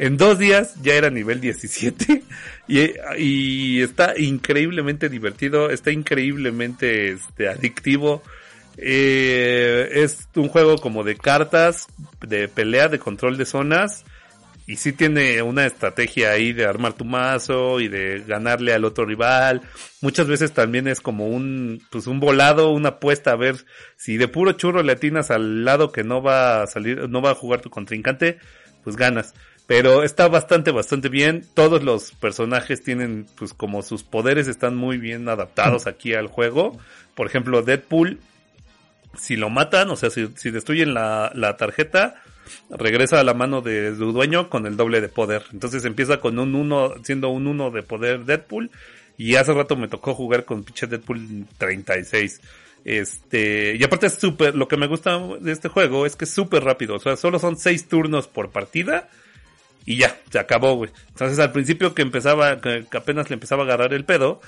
En 0.00 0.16
dos 0.16 0.38
días 0.38 0.76
ya 0.80 0.94
era 0.94 1.10
nivel 1.10 1.42
17 1.42 2.22
y, 2.68 3.82
está 3.82 4.18
increíblemente 4.18 5.10
divertido, 5.10 5.68
está 5.68 5.90
increíblemente 5.90 7.10
este, 7.10 7.50
adictivo. 7.50 8.22
Eh, 8.78 9.90
es 9.92 10.26
un 10.36 10.48
juego 10.48 10.78
como 10.78 11.04
de 11.04 11.16
cartas, 11.16 11.86
de 12.26 12.48
pelea, 12.48 12.88
de 12.88 12.98
control 12.98 13.36
de 13.36 13.44
zonas. 13.44 14.06
Y 14.66 14.76
sí 14.76 14.94
tiene 14.94 15.42
una 15.42 15.66
estrategia 15.66 16.30
ahí 16.30 16.54
de 16.54 16.64
armar 16.64 16.94
tu 16.94 17.04
mazo 17.04 17.78
y 17.78 17.88
de 17.88 18.24
ganarle 18.26 18.72
al 18.72 18.86
otro 18.86 19.04
rival. 19.04 19.60
Muchas 20.00 20.26
veces 20.26 20.52
también 20.52 20.88
es 20.88 21.02
como 21.02 21.26
un, 21.26 21.82
pues 21.90 22.06
un 22.06 22.20
volado, 22.20 22.70
una 22.70 22.88
apuesta 22.88 23.32
a 23.32 23.36
ver 23.36 23.66
si 23.98 24.16
de 24.16 24.28
puro 24.28 24.52
churro 24.52 24.82
le 24.82 24.92
atinas 24.92 25.30
al 25.30 25.66
lado 25.66 25.92
que 25.92 26.04
no 26.04 26.22
va 26.22 26.62
a 26.62 26.66
salir, 26.66 27.06
no 27.10 27.20
va 27.20 27.32
a 27.32 27.34
jugar 27.34 27.60
tu 27.60 27.68
contrincante, 27.68 28.38
pues 28.82 28.96
ganas. 28.96 29.34
Pero 29.70 30.02
está 30.02 30.26
bastante, 30.26 30.72
bastante 30.72 31.08
bien. 31.08 31.46
Todos 31.54 31.84
los 31.84 32.10
personajes 32.10 32.82
tienen, 32.82 33.28
pues 33.36 33.54
como 33.54 33.82
sus 33.82 34.02
poderes 34.02 34.48
están 34.48 34.74
muy 34.74 34.98
bien 34.98 35.28
adaptados 35.28 35.86
aquí 35.86 36.12
al 36.12 36.26
juego. 36.26 36.76
Por 37.14 37.28
ejemplo, 37.28 37.62
Deadpool, 37.62 38.18
si 39.16 39.36
lo 39.36 39.48
matan, 39.48 39.88
o 39.90 39.94
sea, 39.94 40.10
si, 40.10 40.26
si 40.34 40.50
destruyen 40.50 40.92
la, 40.92 41.30
la 41.36 41.56
tarjeta, 41.56 42.16
regresa 42.68 43.20
a 43.20 43.22
la 43.22 43.32
mano 43.32 43.60
de 43.60 43.94
su 43.96 44.10
dueño 44.10 44.50
con 44.50 44.66
el 44.66 44.76
doble 44.76 45.00
de 45.00 45.08
poder. 45.08 45.44
Entonces 45.52 45.84
empieza 45.84 46.18
con 46.18 46.40
un 46.40 46.56
1, 46.56 46.94
siendo 47.04 47.28
un 47.28 47.46
1 47.46 47.70
de 47.70 47.84
poder 47.84 48.24
Deadpool. 48.24 48.72
Y 49.18 49.36
hace 49.36 49.52
rato 49.52 49.76
me 49.76 49.86
tocó 49.86 50.16
jugar 50.16 50.44
con 50.46 50.64
pinche 50.64 50.88
Deadpool 50.88 51.46
36. 51.58 52.40
Este, 52.84 53.76
y 53.78 53.84
aparte 53.84 54.08
es 54.08 54.14
súper, 54.14 54.56
lo 54.56 54.66
que 54.66 54.76
me 54.76 54.88
gusta 54.88 55.16
de 55.40 55.52
este 55.52 55.68
juego 55.68 56.06
es 56.06 56.16
que 56.16 56.24
es 56.24 56.34
súper 56.34 56.64
rápido. 56.64 56.96
O 56.96 56.98
sea, 56.98 57.16
solo 57.16 57.38
son 57.38 57.56
6 57.56 57.86
turnos 57.86 58.26
por 58.26 58.50
partida. 58.50 59.08
Y 59.86 59.96
ya, 59.96 60.16
se 60.30 60.38
acabó, 60.38 60.74
güey. 60.74 60.90
Entonces 61.08 61.38
al 61.38 61.52
principio 61.52 61.94
que 61.94 62.02
empezaba, 62.02 62.60
que, 62.60 62.86
apenas 62.92 63.30
le 63.30 63.34
empezaba 63.34 63.62
a 63.62 63.66
agarrar 63.66 63.94
el 63.94 64.04
pedo, 64.04 64.40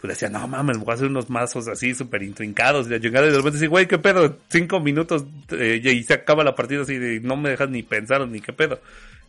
pues 0.00 0.14
decía, 0.14 0.30
no 0.30 0.46
mames, 0.48 0.78
voy 0.78 0.90
a 0.90 0.94
hacer 0.94 1.08
unos 1.08 1.28
mazos 1.28 1.68
así 1.68 1.94
súper 1.94 2.22
intrincados. 2.22 2.86
Y 2.86 2.90
la 2.90 3.00
chingada, 3.00 3.26
y 3.26 3.30
de 3.30 3.36
repente 3.36 3.56
decía, 3.56 3.68
güey, 3.68 3.86
qué 3.86 3.98
pedo, 3.98 4.38
cinco 4.48 4.80
minutos 4.80 5.24
eh, 5.50 5.80
y 5.82 6.02
se 6.02 6.14
acaba 6.14 6.42
la 6.42 6.54
partida 6.54 6.82
así 6.82 6.96
de 6.96 7.20
no 7.20 7.36
me 7.36 7.50
dejas 7.50 7.68
ni 7.68 7.82
pensar 7.82 8.26
ni 8.26 8.40
qué 8.40 8.52
pedo. 8.52 8.80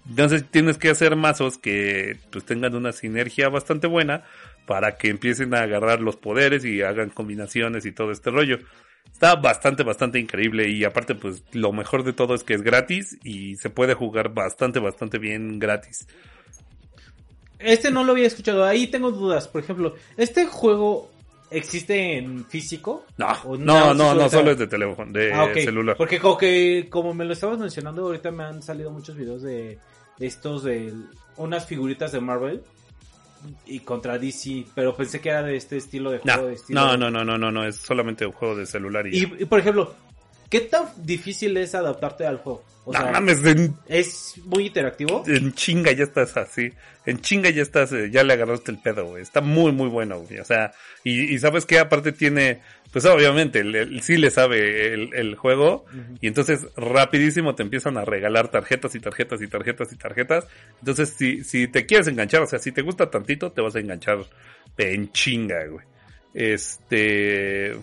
Entonces 0.10 0.46
tienes 0.50 0.78
que 0.78 0.90
hacer 0.90 1.16
mazos 1.16 1.58
que 1.58 2.18
pues 2.32 2.46
tengan 2.46 2.76
una 2.76 2.92
sinergia 2.92 3.50
bastante 3.50 3.88
buena 3.88 4.24
para 4.66 4.98
que 4.98 5.10
empiecen 5.10 5.54
a 5.54 5.62
agarrar 5.62 6.02
los 6.02 6.16
poderes 6.16 6.66
y 6.66 6.82
hagan 6.82 7.10
combinaciones 7.10 7.86
y 7.86 7.92
todo 7.92 8.12
este 8.12 8.32
rollo. 8.32 8.60
Está 9.12 9.36
bastante, 9.36 9.84
bastante 9.84 10.20
increíble 10.20 10.70
y 10.70 10.84
aparte 10.84 11.14
pues 11.14 11.44
lo 11.52 11.72
mejor 11.72 12.04
de 12.04 12.14
todo 12.14 12.34
es 12.34 12.44
que 12.44 12.56
es 12.56 12.64
gratis 12.64 13.20
y 13.24 13.56
se 13.58 13.70
puede 13.70 13.94
jugar 13.94 14.34
bastante, 14.34 14.80
bastante 14.80 15.20
bien 15.20 15.60
gratis. 15.60 16.08
Este 17.60 17.92
no 17.92 18.04
lo 18.04 18.14
había 18.14 18.28
escuchado. 18.28 18.66
Ahí 18.66 18.88
tengo 18.88 19.12
dudas. 19.12 19.48
Por 19.48 19.62
ejemplo, 19.62 19.94
¿este 20.18 20.48
juego 20.48 21.12
existe 21.52 22.18
en 22.18 22.46
físico? 22.46 23.06
No, 23.18 23.28
¿O 23.46 23.58
no, 23.58 23.94
no, 23.94 24.16
no, 24.16 24.30
solo 24.30 24.52
es 24.52 24.58
de 24.58 24.66
teléfono, 24.68 25.12
de 25.12 25.32
Ah, 25.32 25.48
celular. 25.54 25.96
Porque 25.98 26.20
como 26.20 26.38
que, 26.38 26.88
como 26.90 27.14
me 27.14 27.26
lo 27.26 27.34
estabas 27.34 27.60
mencionando, 27.60 28.04
ahorita 28.04 28.32
me 28.32 28.44
han 28.44 28.64
salido 28.64 28.90
muchos 28.90 29.16
videos 29.16 29.44
de 29.44 29.78
estos 30.20 30.64
de 30.64 30.94
unas 31.38 31.66
figuritas 31.66 32.12
de 32.12 32.22
Marvel 32.22 32.64
y 33.66 33.80
contra 33.80 34.18
DC, 34.18 34.66
pero 34.76 34.96
pensé 34.96 35.20
que 35.20 35.30
era 35.30 35.44
de 35.44 35.56
este 35.56 35.78
estilo 35.78 36.12
de 36.12 36.20
No, 36.24 36.34
juego. 36.34 36.48
de 36.50 36.54
estilo 36.56 36.80
no, 36.82 36.98
no, 36.98 37.12
no, 37.12 37.24
no, 37.24 37.38
no, 37.38 37.52
no, 37.52 37.66
es 37.66 37.76
solamente 37.78 38.26
un 38.26 38.32
juego 38.34 38.56
de 38.56 38.66
celular 38.66 39.08
y... 39.08 39.18
Y, 39.18 39.34
y, 39.40 39.46
por 39.46 39.60
ejemplo, 39.60 39.94
¿qué 40.50 40.62
tan 40.62 40.86
difícil 40.98 41.56
es 41.58 41.74
adaptarte 41.76 42.26
al 42.26 42.38
juego? 42.38 42.64
O 42.84 42.94
no 42.94 43.00
sea, 43.00 43.12
mames, 43.12 43.44
en, 43.46 43.76
es 43.88 44.34
muy 44.46 44.66
interactivo. 44.68 45.24
en 45.28 45.54
chinga 45.54 45.92
ya 45.92 46.04
estás 46.04 46.36
así. 46.38 46.72
En 47.06 47.22
chinga 47.22 47.50
ya 47.52 47.62
estás, 47.62 47.92
eh, 47.94 48.10
ya 48.12 48.24
le 48.24 48.34
agarraste 48.34 48.72
el 48.72 48.80
pedo, 48.80 49.06
güey. 49.06 49.22
Está 49.22 49.40
muy, 49.42 49.72
muy 49.72 49.88
bueno, 49.88 50.20
güey. 50.22 50.40
O 50.40 50.46
sea, 50.46 50.72
y, 51.04 51.34
y 51.34 51.38
sabes 51.40 51.66
que 51.68 51.78
aparte 51.78 52.12
tiene, 52.12 52.62
pues 52.92 53.06
obviamente, 53.06 53.60
el, 53.60 53.74
el- 53.76 54.02
sí 54.02 54.18
le 54.18 54.30
sabe 54.32 54.94
el, 54.94 55.14
el 55.14 55.36
juego. 55.36 55.86
Y 56.20 56.28
entonces 56.28 56.68
rapidísimo 56.76 57.56
te 57.56 57.64
empiezan 57.64 57.98
a 57.98 58.06
regalar 58.06 58.50
tarjetas 58.50 58.94
y 58.96 59.00
tarjetas 59.00 59.42
y 59.42 59.48
tarjetas 59.48 59.92
y 59.94 59.96
tarjetas. 59.98 60.48
Entonces, 60.80 61.10
si, 61.18 61.44
si 61.44 61.68
te 61.68 61.86
quieres 61.86 62.08
enganchar, 62.08 62.42
o 62.42 62.48
sea, 62.48 62.60
si 62.60 62.72
te 62.72 62.82
gusta 62.82 63.10
tantito, 63.10 63.52
te 63.52 63.62
vas 63.62 63.76
a 63.76 63.80
enganchar 63.80 64.20
en 64.78 65.12
chinga, 65.12 65.66
güey. 65.68 65.86
Este, 66.34 67.74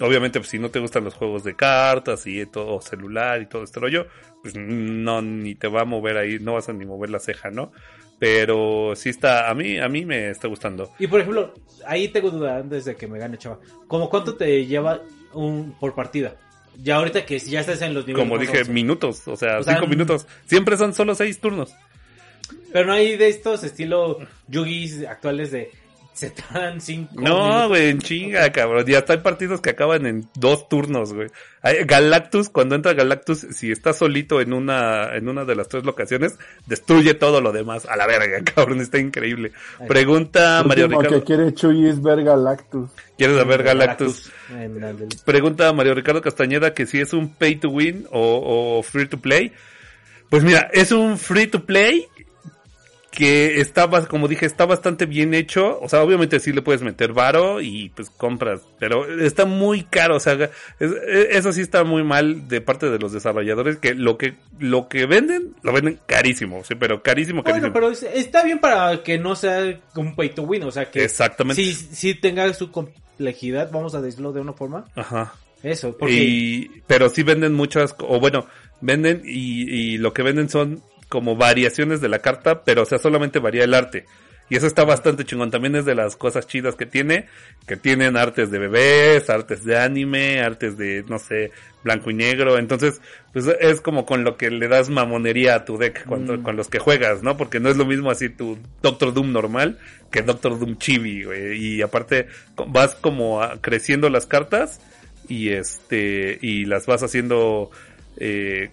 obviamente, 0.00 0.38
pues 0.40 0.48
si 0.50 0.58
no 0.58 0.70
te 0.70 0.78
gustan 0.80 1.04
los 1.04 1.14
juegos 1.14 1.44
de 1.44 1.54
cartas 1.54 2.26
y 2.26 2.44
todo 2.46 2.80
celular 2.80 3.40
y 3.42 3.46
todo 3.46 3.64
este 3.64 3.80
rollo, 3.80 4.06
pues 4.42 4.54
no, 4.56 5.20
ni 5.22 5.54
te 5.54 5.68
va 5.68 5.82
a 5.82 5.84
mover 5.84 6.16
ahí, 6.16 6.38
no 6.40 6.54
vas 6.54 6.68
a 6.68 6.72
ni 6.72 6.84
mover 6.84 7.10
la 7.10 7.18
ceja, 7.18 7.50
¿no? 7.50 7.72
Pero 8.18 8.94
sí 8.96 9.10
está, 9.10 9.48
a 9.48 9.54
mí, 9.54 9.78
a 9.78 9.88
mí 9.88 10.04
me 10.04 10.30
está 10.30 10.48
gustando. 10.48 10.92
Y 10.98 11.06
por 11.06 11.20
ejemplo, 11.20 11.54
ahí 11.86 12.08
tengo 12.08 12.30
duda 12.30 12.56
antes 12.58 12.84
de 12.84 12.96
que 12.96 13.06
me 13.06 13.18
gane, 13.18 13.38
chava. 13.38 13.60
¿Cómo 13.86 14.10
cuánto 14.10 14.34
te 14.34 14.66
lleva 14.66 15.00
un 15.32 15.72
por 15.78 15.94
partida? 15.94 16.34
Ya 16.82 16.96
ahorita 16.96 17.24
que 17.24 17.38
ya 17.38 17.60
estás 17.60 17.82
en 17.82 17.94
los 17.94 18.06
niveles. 18.06 18.28
Como 18.28 18.38
dije, 18.40 18.64
minutos, 18.64 19.26
o 19.26 19.36
sea, 19.36 19.58
O 19.58 19.62
sea, 19.62 19.74
cinco 19.74 19.86
mm. 19.86 19.90
minutos. 19.90 20.26
Siempre 20.46 20.76
son 20.76 20.94
solo 20.94 21.14
seis 21.14 21.40
turnos. 21.40 21.72
Pero 22.72 22.86
no 22.86 22.92
hay 22.92 23.16
de 23.16 23.28
estos 23.28 23.64
estilo 23.64 24.18
Yugis 24.48 25.04
actuales 25.06 25.50
de 25.50 25.70
se 26.18 26.30
tardan 26.30 26.80
cinco 26.80 27.14
No, 27.16 27.68
güey, 27.68 27.90
en 27.90 28.00
chinga, 28.00 28.50
cabrón. 28.50 28.84
Y 28.88 28.94
hasta 28.94 29.12
hay 29.12 29.20
partidos 29.20 29.60
que 29.60 29.70
acaban 29.70 30.04
en 30.04 30.28
dos 30.34 30.68
turnos, 30.68 31.12
güey. 31.12 31.28
Galactus, 31.86 32.48
cuando 32.48 32.74
entra 32.74 32.92
Galactus, 32.92 33.46
si 33.52 33.70
está 33.70 33.92
solito 33.92 34.40
en 34.40 34.52
una, 34.52 35.14
en 35.14 35.28
una 35.28 35.44
de 35.44 35.54
las 35.54 35.68
tres 35.68 35.84
locaciones, 35.84 36.36
destruye 36.66 37.14
todo 37.14 37.40
lo 37.40 37.52
demás. 37.52 37.86
A 37.86 37.94
la 37.94 38.08
verga, 38.08 38.42
cabrón, 38.54 38.80
está 38.80 38.98
increíble. 38.98 39.52
Pregunta 39.86 40.64
Mario 40.66 40.88
Ricardo. 40.88 41.20
que 41.20 41.22
quiere 41.22 41.54
Chuy 41.54 41.86
es 41.88 42.02
ver 42.02 42.24
Galactus. 42.24 42.90
¿Quieres 43.16 43.36
saber 43.36 43.62
Galactus? 43.62 44.32
Pregunta 45.24 45.72
Mario 45.72 45.94
Ricardo 45.94 46.20
Castañeda 46.20 46.74
que 46.74 46.86
si 46.86 46.98
es 46.98 47.12
un 47.12 47.32
pay 47.32 47.56
to 47.56 47.68
win 47.68 48.08
o, 48.10 48.78
o 48.78 48.82
free 48.82 49.06
to 49.06 49.18
play. 49.18 49.52
Pues 50.30 50.42
mira, 50.42 50.68
es 50.72 50.90
un 50.90 51.16
free 51.16 51.46
to 51.46 51.64
play 51.64 52.08
que 53.10 53.60
está, 53.60 53.88
como 54.06 54.28
dije, 54.28 54.44
está 54.46 54.66
bastante 54.66 55.06
bien 55.06 55.32
hecho. 55.34 55.78
O 55.80 55.88
sea, 55.88 56.02
obviamente 56.02 56.40
sí 56.40 56.52
le 56.52 56.62
puedes 56.62 56.82
meter 56.82 57.12
varo 57.12 57.60
y 57.60 57.88
pues 57.90 58.10
compras, 58.10 58.60
pero 58.78 59.06
está 59.20 59.46
muy 59.46 59.82
caro. 59.84 60.16
O 60.16 60.20
sea, 60.20 60.34
es- 60.78 60.92
eso 61.30 61.52
sí 61.52 61.62
está 61.62 61.84
muy 61.84 62.04
mal 62.04 62.48
de 62.48 62.60
parte 62.60 62.90
de 62.90 62.98
los 62.98 63.12
desarrolladores 63.12 63.78
que 63.78 63.94
lo 63.94 64.18
que 64.18 64.34
lo 64.58 64.88
que 64.88 65.06
venden 65.06 65.54
lo 65.62 65.72
venden 65.72 65.98
carísimo, 66.06 66.62
sí, 66.64 66.74
pero 66.74 67.02
carísimo, 67.02 67.42
carísimo. 67.42 67.70
Bueno, 67.70 67.72
pero 67.72 67.90
es- 67.90 68.02
está 68.02 68.42
bien 68.44 68.58
para 68.58 69.02
que 69.02 69.18
no 69.18 69.34
sea 69.36 69.80
un 69.96 70.14
pay 70.14 70.28
to 70.30 70.42
win, 70.42 70.64
o 70.64 70.70
sea 70.70 70.90
que 70.90 71.02
Exactamente. 71.04 71.62
sí, 71.62 71.72
sí 71.74 72.14
tenga 72.14 72.52
su 72.52 72.70
complejidad, 72.70 73.70
vamos 73.72 73.94
a 73.94 74.00
decirlo 74.02 74.32
de 74.32 74.40
una 74.40 74.52
forma. 74.52 74.84
Ajá. 74.94 75.34
Eso, 75.62 75.96
porque 75.98 76.14
Y, 76.14 76.82
pero 76.86 77.08
sí 77.08 77.24
venden 77.24 77.52
muchas, 77.54 77.96
o 77.98 78.20
bueno, 78.20 78.46
venden 78.80 79.22
y, 79.24 79.94
y 79.94 79.98
lo 79.98 80.12
que 80.12 80.22
venden 80.22 80.48
son 80.48 80.80
como 81.08 81.36
variaciones 81.36 82.00
de 82.00 82.08
la 82.08 82.18
carta, 82.20 82.64
pero 82.64 82.82
o 82.82 82.86
sea, 82.86 82.98
solamente 82.98 83.38
varía 83.38 83.64
el 83.64 83.74
arte. 83.74 84.04
Y 84.50 84.56
eso 84.56 84.66
está 84.66 84.84
bastante 84.84 85.26
chingón. 85.26 85.50
También 85.50 85.76
es 85.76 85.84
de 85.84 85.94
las 85.94 86.16
cosas 86.16 86.46
chidas 86.46 86.74
que 86.74 86.86
tiene, 86.86 87.26
que 87.66 87.76
tienen 87.76 88.16
artes 88.16 88.50
de 88.50 88.58
bebés, 88.58 89.28
artes 89.28 89.62
de 89.62 89.78
anime, 89.78 90.40
artes 90.40 90.78
de, 90.78 91.04
no 91.06 91.18
sé, 91.18 91.50
blanco 91.84 92.10
y 92.10 92.14
negro. 92.14 92.56
Entonces, 92.58 93.02
pues 93.34 93.44
es 93.60 93.82
como 93.82 94.06
con 94.06 94.24
lo 94.24 94.38
que 94.38 94.48
le 94.50 94.66
das 94.68 94.88
mamonería 94.88 95.54
a 95.54 95.64
tu 95.66 95.76
deck 95.76 96.06
cuando, 96.06 96.42
con 96.42 96.56
los 96.56 96.68
que 96.68 96.78
juegas, 96.78 97.22
¿no? 97.22 97.36
Porque 97.36 97.60
no 97.60 97.68
es 97.68 97.76
lo 97.76 97.84
mismo 97.84 98.10
así 98.10 98.30
tu 98.30 98.58
Doctor 98.80 99.12
Doom 99.12 99.32
normal 99.32 99.78
que 100.10 100.22
Doctor 100.22 100.58
Doom 100.58 100.78
Chibi, 100.78 101.24
güey. 101.24 101.62
Y 101.62 101.82
aparte, 101.82 102.28
vas 102.68 102.94
como 102.94 103.42
a- 103.42 103.60
creciendo 103.60 104.08
las 104.08 104.24
cartas 104.24 104.80
y 105.28 105.50
este 105.50 106.38
y 106.40 106.64
las 106.64 106.86
vas 106.86 107.02
haciendo 107.02 107.70
eh, 108.16 108.70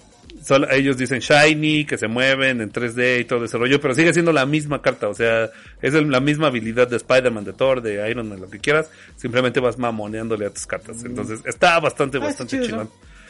ellos 0.71 0.97
dicen 0.97 1.19
shiny 1.19 1.85
que 1.85 1.97
se 1.97 2.07
mueven 2.07 2.61
en 2.61 2.71
3D 2.71 3.21
y 3.21 3.25
todo 3.25 3.45
ese 3.45 3.57
rollo 3.57 3.79
pero 3.81 3.95
sigue 3.95 4.13
siendo 4.13 4.31
la 4.31 4.45
misma 4.45 4.81
carta 4.81 5.07
o 5.07 5.13
sea 5.13 5.49
es 5.81 5.93
el- 5.93 6.09
la 6.11 6.19
misma 6.19 6.47
habilidad 6.47 6.87
de 6.87 6.97
Spider-Man 6.97 7.45
de 7.45 7.53
Thor 7.53 7.81
de 7.81 8.09
Iron 8.09 8.29
Man 8.29 8.39
lo 8.41 8.49
que 8.49 8.59
quieras 8.59 8.89
simplemente 9.15 9.59
vas 9.59 9.77
mamoneándole 9.77 10.45
a 10.45 10.49
tus 10.51 10.67
cartas. 10.67 11.03
Entonces 11.03 11.39
está 11.45 11.79
bastante 11.79 12.17
Ah, 12.17 12.21
bastante 12.21 12.51
chido 12.57 12.65
chingón. 12.67 12.89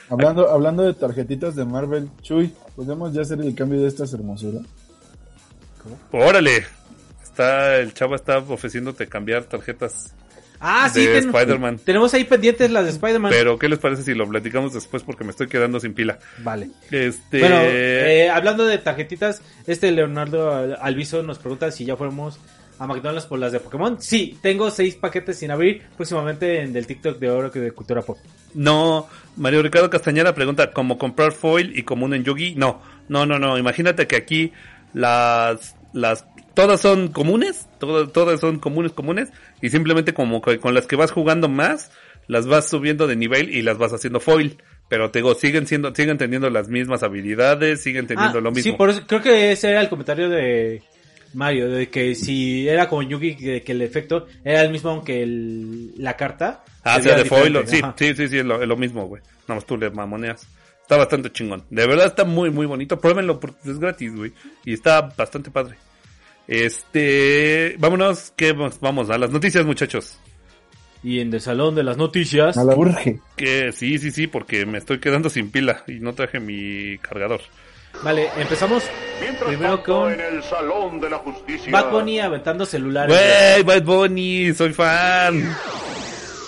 Hablando, 0.10 0.50
hablando 0.52 0.84
de 0.84 0.94
tarjetitas 0.94 1.56
de 1.56 1.66
Marvel, 1.66 2.10
Chuy, 2.22 2.54
¿podemos 2.76 3.12
ya 3.14 3.22
hacer 3.24 3.40
el 3.42 3.56
cambio 3.56 3.82
de 3.82 3.88
estas 3.88 4.14
hermosuras? 4.14 4.62
órale 6.12 6.66
está 7.24 7.78
el 7.78 7.94
chavo 7.94 8.16
está 8.16 8.38
ofreciéndote 8.40 9.08
cambiar 9.08 9.44
tarjetas 9.46 10.14
Ah, 10.60 10.90
sí, 10.92 11.06
ten- 11.06 11.26
Spider-Man 11.30 11.80
tenemos 11.84 12.14
ahí 12.14 12.24
pendientes 12.24 12.72
las 12.72 12.86
de 12.86 12.92
Spider-Man. 12.92 13.32
pero 13.32 13.58
qué 13.60 13.68
les 13.70 13.80
parece 13.80 14.04
si 14.04 14.14
lo 14.14 14.28
platicamos 14.28 14.74
después 14.74 15.04
porque 15.04 15.24
me 15.24 15.32
estoy 15.32 15.48
quedando 15.48 15.80
sin 15.80 15.94
pila 15.94 16.18
Vale. 16.44 16.70
este 16.92 17.40
Bueno, 17.40 17.58
eh, 17.62 18.30
hablando 18.30 18.66
de 18.66 18.78
tarjetitas, 18.78 19.42
este 19.68 19.92
Leonardo 19.92 20.54
Al- 20.54 20.78
Alviso 20.82 21.24
nos 21.24 21.40
pregunta 21.40 21.72
si 21.72 21.86
ya 21.86 21.96
fuéramos 21.96 22.40
a 22.78 22.88
McDonald's 22.88 23.26
por 23.26 23.40
las 23.40 23.54
de 23.54 23.62
Pokémon. 23.62 24.02
Sí, 24.02 24.38
tengo 24.42 24.70
seis 24.70 24.96
paquetes 24.96 25.40
sin 25.40 25.50
abrir, 25.50 25.82
próximamente 25.96 26.62
en 26.62 26.76
el 26.76 26.86
TikTok 26.86 27.20
de 27.20 27.30
Oro 27.30 27.50
que 27.50 27.60
de 27.60 27.72
Cultura 27.72 28.02
Pop. 28.02 28.18
No, 28.54 29.08
Mario 29.38 29.62
Ricardo 29.62 29.90
Castañeda 29.90 30.36
pregunta, 30.36 30.72
¿cómo 30.72 30.98
comprar 30.98 31.32
foil 31.32 31.72
y 31.78 31.84
común 31.84 32.14
en 32.14 32.26
Yugi? 32.26 32.56
No, 32.56 32.82
no, 33.08 33.26
no, 33.26 33.40
no, 33.40 33.58
imagínate 33.58 34.08
que 34.08 34.18
aquí 34.18 34.52
las, 34.94 35.76
las, 35.94 36.26
todas 36.54 36.82
son 36.82 37.10
comunes, 37.10 37.68
todas, 37.86 38.12
todas 38.14 38.40
son 38.40 38.60
comunes, 38.60 38.92
comunes, 38.92 39.30
y 39.62 39.70
simplemente 39.70 40.14
como 40.14 40.42
que 40.42 40.60
con 40.60 40.74
las 40.74 40.88
que 40.88 40.96
vas 40.96 41.12
jugando 41.12 41.48
más, 41.50 41.92
las 42.28 42.48
vas 42.48 42.68
subiendo 42.70 43.08
de 43.08 43.16
nivel 43.16 43.50
y 43.56 43.62
las 43.62 43.78
vas 43.78 43.94
haciendo 43.94 44.20
foil. 44.20 44.58
Pero 44.88 45.10
te 45.10 45.20
digo, 45.20 45.34
siguen 45.34 45.66
siendo, 45.66 45.94
siguen 45.96 46.18
teniendo 46.18 46.50
las 46.50 46.68
mismas 46.70 47.02
habilidades, 47.02 47.82
siguen 47.82 48.06
teniendo 48.08 48.38
Ah, 48.38 48.42
lo 48.42 48.52
mismo. 48.52 48.72
Sí, 48.72 48.78
por 48.78 48.90
eso 48.92 49.02
creo 49.08 49.22
que 49.22 49.52
ese 49.52 49.70
era 49.72 49.82
el 49.82 49.90
comentario 49.90 50.30
de 50.30 50.84
Mario, 51.34 51.70
de 51.70 51.90
que 51.90 52.14
si 52.16 52.68
era 52.70 52.88
como 52.88 53.02
Yugi, 53.02 53.36
que, 53.36 53.62
que 53.64 53.72
el 53.72 53.82
efecto 53.82 54.28
era 54.44 54.62
el 54.62 54.70
mismo 54.72 54.92
aunque 54.92 55.24
el- 55.24 55.92
la 55.98 56.16
carta. 56.16 56.64
Ah, 56.84 56.98
se 56.98 57.04
sea 57.04 57.16
de 57.18 57.26
foil, 57.26 57.58
sí, 57.66 57.82
sí, 57.98 58.14
sí, 58.14 58.28
sí, 58.28 58.38
es 58.38 58.46
lo, 58.46 58.62
es 58.62 58.68
lo 58.68 58.78
mismo, 58.78 59.08
güey. 59.08 59.24
Nada 59.48 59.56
más 59.56 59.66
tú 59.66 59.76
le 59.76 59.90
mamoneas. 59.90 60.48
Está 60.82 60.98
bastante 60.98 61.32
chingón. 61.32 61.64
De 61.72 61.88
verdad 61.88 62.06
está 62.06 62.24
muy, 62.26 62.52
muy 62.52 62.68
bonito. 62.68 63.00
Pruébenlo 63.00 63.40
porque 63.40 63.58
es 63.72 63.80
gratis, 63.80 64.16
güey. 64.16 64.34
Y 64.66 64.74
está 64.74 65.02
bastante 65.02 65.50
padre. 65.50 65.78
Este, 66.48 67.76
vámonos, 67.80 68.32
que 68.36 68.54
vamos, 68.54 69.10
a 69.10 69.18
las 69.18 69.32
noticias, 69.32 69.66
muchachos. 69.66 70.20
Y 71.04 71.20
en 71.20 71.34
el 71.34 71.42
salón 71.42 71.76
de 71.76 71.84
las 71.84 71.98
noticias. 71.98 72.58
A 72.58 72.64
la 72.64 72.76
urge. 72.76 73.20
Que 73.36 73.72
sí, 73.72 74.00
sí, 74.00 74.12
sí, 74.12 74.28
porque 74.28 74.66
me 74.66 74.78
estoy 74.78 75.00
quedando 75.00 75.30
sin 75.30 75.52
pila 75.52 75.84
y 75.88 76.00
no 76.00 76.14
traje 76.14 76.40
mi 76.40 76.98
cargador. 77.00 77.42
Vale, 78.04 78.30
empezamos 78.38 78.84
Mientras 79.22 79.48
primero 79.48 79.76
tanto, 79.78 79.94
con 79.94 80.14
en 80.14 80.20
el 80.20 80.44
Salón 80.44 81.00
de 81.00 81.10
la 81.10 81.18
Justicia. 81.20 81.72
Bad 81.72 81.92
Bunny 81.92 82.20
aventando 82.20 82.66
celulares. 82.66 83.16
Güey, 83.16 83.64
Bad 83.64 83.84
Bunny, 83.84 84.54
soy 84.54 84.74
fan. 84.74 85.56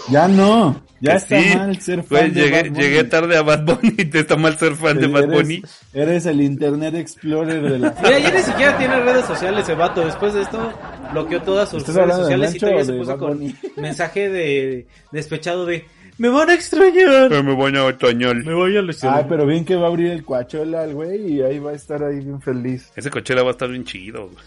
Ya 0.10 0.28
no. 0.28 0.82
Ya 0.99 1.12
Que 1.12 1.18
está 1.18 1.39
sí. 1.41 1.55
mal 1.58 1.80
ser 1.82 2.03
fan 2.03 2.34
de 2.34 2.41
llegué, 2.41 2.51
Bad 2.64 2.70
Bunny. 2.72 2.80
llegué 2.82 3.03
tarde 3.03 3.38
a 3.38 3.41
Bad 3.43 3.66
Bunny. 3.66 3.91
Te 4.10 4.20
está 4.20 4.36
mal 4.36 4.58
ser 4.58 4.74
fan 4.76 4.97
de 4.97 5.05
Eres- 5.05 5.12
Bad 5.14 5.28
Bunny. 5.30 5.64
Eres 5.93 6.26
el 6.26 6.41
Internet 6.41 6.95
Explorer 6.95 7.62
de 7.62 7.80
la... 7.80 7.95
Mira, 8.03 8.18
ya 8.20 8.32
ni 8.32 8.41
siquiera 8.41 8.78
tiene 8.78 8.99
redes 9.01 9.26
sociales 9.26 9.70
el 9.70 9.76
vato. 9.76 10.03
Después 10.05 10.34
de 10.34 10.41
esto, 10.41 10.74
bloqueó 11.12 11.41
todas 11.43 11.70
sus 11.70 11.82
¿Estás 11.82 11.95
redes 11.95 12.16
sociales 12.16 12.55
y 12.55 12.60
todavía 12.60 12.86
se 12.86 12.93
puso 12.93 13.12
Bad 13.12 13.20
con 13.20 13.38
Bunny? 13.38 13.55
mensaje 13.78 14.30
de 14.30 14.88
despechado 15.12 15.66
de 15.66 15.86
me 16.20 16.30
van 16.30 16.49
a 16.49 16.55
extrañar. 16.55 17.32
Eh, 17.32 17.43
Me 17.43 17.53
voy 17.53 17.78
a 17.78 17.84
otoñol. 17.86 18.43
Me 18.43 18.55
voy 18.55 18.76
a 18.76 18.82
los 18.82 19.03
Ay, 19.03 19.26
pero 19.30 19.45
bien 19.45 19.64
que 19.66 19.76
va 19.76 19.86
a 19.86 19.89
abrir 19.89 20.08
el 20.12 20.24
cuachola 20.26 20.82
al 20.82 20.95
güey 20.95 21.34
y 21.34 21.41
ahí 21.43 21.60
va 21.60 21.72
a 21.72 21.76
estar 21.76 22.03
ahí 22.03 22.16
bien 22.22 22.41
feliz. 22.41 22.91
Ese 22.95 23.12
cochera 23.12 23.43
va 23.43 23.49
a 23.49 23.51
estar 23.51 23.70
bien 23.70 23.84
chido, 23.84 24.24
güey. 24.30 24.43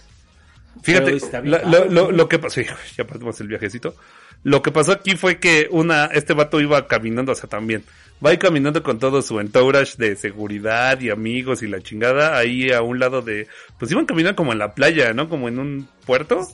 Fíjate, 0.83 1.17
Pero 1.31 1.45
la- 1.45 1.63
lo, 1.63 1.85
lo- 1.85 2.11
lo 2.11 2.29
que 2.29 2.41
pasó, 2.41 2.61
sí, 2.61 2.67
ya 2.97 3.05
partimos 3.07 3.41
el 3.41 3.47
viajecito. 3.47 3.95
Lo 4.43 4.63
que 4.63 4.73
pasó 4.73 4.93
aquí 4.93 5.17
fue 5.17 5.39
que 5.39 5.69
una, 5.71 6.07
este 6.07 6.33
vato 6.33 6.61
iba 6.61 6.87
caminando, 6.87 7.33
o 7.33 7.35
sea, 7.35 7.49
también, 7.49 7.85
va 8.25 8.31
a 8.31 8.33
ir 8.33 8.39
caminando 8.39 8.83
con 8.83 8.99
todo 8.99 9.23
su 9.23 9.41
entourage 9.41 9.97
de 9.97 10.17
seguridad 10.17 11.01
y 11.01 11.11
amigos 11.11 11.63
y 11.63 11.69
la 11.69 11.81
chingada, 11.81 12.37
ahí 12.37 12.71
a 12.71 12.83
un 12.83 12.99
lado 12.99 13.23
de, 13.23 13.49
pues 13.79 13.91
iban 13.91 14.07
caminando 14.07 14.37
como 14.37 14.53
en 14.53 14.59
la 14.59 14.75
playa, 14.75 15.13
¿no? 15.13 15.29
Como 15.29 15.49
en 15.49 15.59
un 15.59 15.89
puerto. 16.07 16.47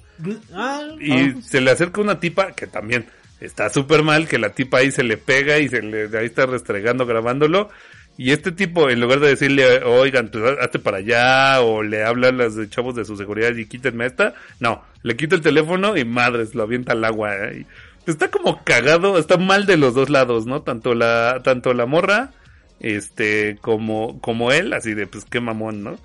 Ah, 0.53 0.83
Y 1.01 1.13
ah. 1.13 1.35
se 1.43 1.61
le 1.61 1.71
acerca 1.71 2.01
una 2.01 2.21
tipa 2.21 2.53
que 2.53 2.67
también 2.67 3.07
está 3.41 3.69
súper 3.69 4.03
mal, 4.03 4.29
que 4.29 4.39
la 4.39 4.51
tipa 4.51 4.79
ahí 4.79 4.91
se 4.91 5.03
le 5.03 5.17
pega 5.17 5.59
y 5.59 5.69
se 5.69 5.83
le 5.83 6.17
ahí 6.19 6.27
está 6.27 6.47
restregando 6.47 7.07
grabándolo. 7.07 7.71
Y 8.19 8.33
este 8.33 8.51
tipo, 8.51 8.89
en 8.89 9.01
lugar 9.01 9.21
de 9.21 9.29
decirle, 9.29 9.83
oigan, 9.85 10.31
hazte 10.61 10.79
para 10.79 10.99
allá, 10.99 11.61
o 11.61 11.83
le 11.83 12.03
habla 12.03 12.29
a 12.29 12.33
los 12.33 12.71
chavos 12.71 12.95
de 12.95 13.05
su 13.05 13.17
seguridad 13.17 13.55
y 13.55 13.67
quítenme 13.67 14.07
esta, 14.07 14.35
no, 14.59 14.83
le 15.03 15.17
quita 15.17 15.35
el 15.37 15.43
teléfono 15.43 15.97
y 15.97 16.05
madres, 16.05 16.55
lo 16.55 16.63
avienta 16.63 16.93
al 16.93 17.05
agua. 17.05 17.35
¿eh? 17.37 17.67
Está 18.07 18.31
como 18.31 18.65
cagado, 18.65 19.19
está 19.19 19.37
mal 19.37 19.67
de 19.67 19.77
los 19.77 19.95
dos 19.95 20.09
lados, 20.09 20.47
¿no? 20.47 20.63
Tanto 20.63 20.95
la, 20.95 21.41
tanto 21.45 21.75
la 21.75 21.85
morra, 21.85 22.31
este, 22.81 23.59
como, 23.61 24.19
como 24.21 24.51
él, 24.51 24.73
así 24.73 24.95
de, 24.95 25.07
pues 25.07 25.27
qué 25.27 25.41
mamón, 25.41 25.83
¿no? 25.83 25.99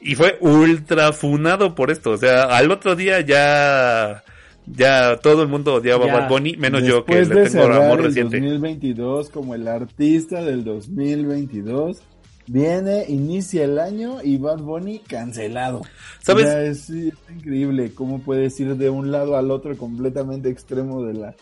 Y 0.00 0.16
fue 0.16 0.36
ultra 0.40 1.12
funado 1.12 1.74
por 1.74 1.90
esto, 1.90 2.10
o 2.10 2.16
sea, 2.16 2.44
al 2.44 2.70
otro 2.72 2.96
día 2.96 3.20
ya, 3.20 4.24
ya 4.66 5.18
todo 5.22 5.42
el 5.42 5.48
mundo 5.48 5.74
odiaba 5.74 6.04
a 6.04 6.08
Ya. 6.08 6.14
Bad 6.20 6.28
Bunny, 6.28 6.56
menos 6.56 6.82
yo 6.84 7.04
que 7.04 7.24
le 7.24 7.48
tengo 7.48 7.64
amor 7.64 8.00
el 8.00 8.06
reciente. 8.06 8.40
2022 8.40 9.30
como 9.30 9.54
el 9.54 9.68
artista 9.68 10.42
del 10.42 10.64
2022, 10.64 12.02
viene, 12.46 13.04
inicia 13.08 13.64
el 13.64 13.78
año 13.78 14.18
y 14.22 14.36
Bad 14.36 14.58
Bunny 14.58 15.00
cancelado. 15.00 15.82
¿Sabes? 16.20 16.46
Es, 16.46 16.90
es 16.90 17.12
increíble 17.34 17.92
cómo 17.94 18.20
puedes 18.20 18.58
ir 18.60 18.76
de 18.76 18.90
un 18.90 19.10
lado 19.10 19.36
al 19.36 19.50
otro 19.50 19.76
completamente 19.76 20.48
extremo 20.48 21.04
de 21.04 21.14
la, 21.14 21.34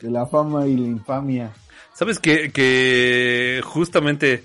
de 0.00 0.10
la 0.10 0.26
fama 0.26 0.66
y 0.66 0.76
la 0.76 0.86
infamia. 0.86 1.52
¿Sabes 1.94 2.18
que, 2.18 2.50
que 2.50 3.60
justamente 3.64 4.42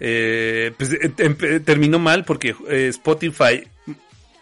eh, 0.00 0.72
pues, 0.76 0.92
eh, 0.92 1.12
em- 1.18 1.62
terminó 1.62 1.98
mal 1.98 2.24
porque 2.24 2.54
eh, 2.68 2.88
Spotify 2.88 3.62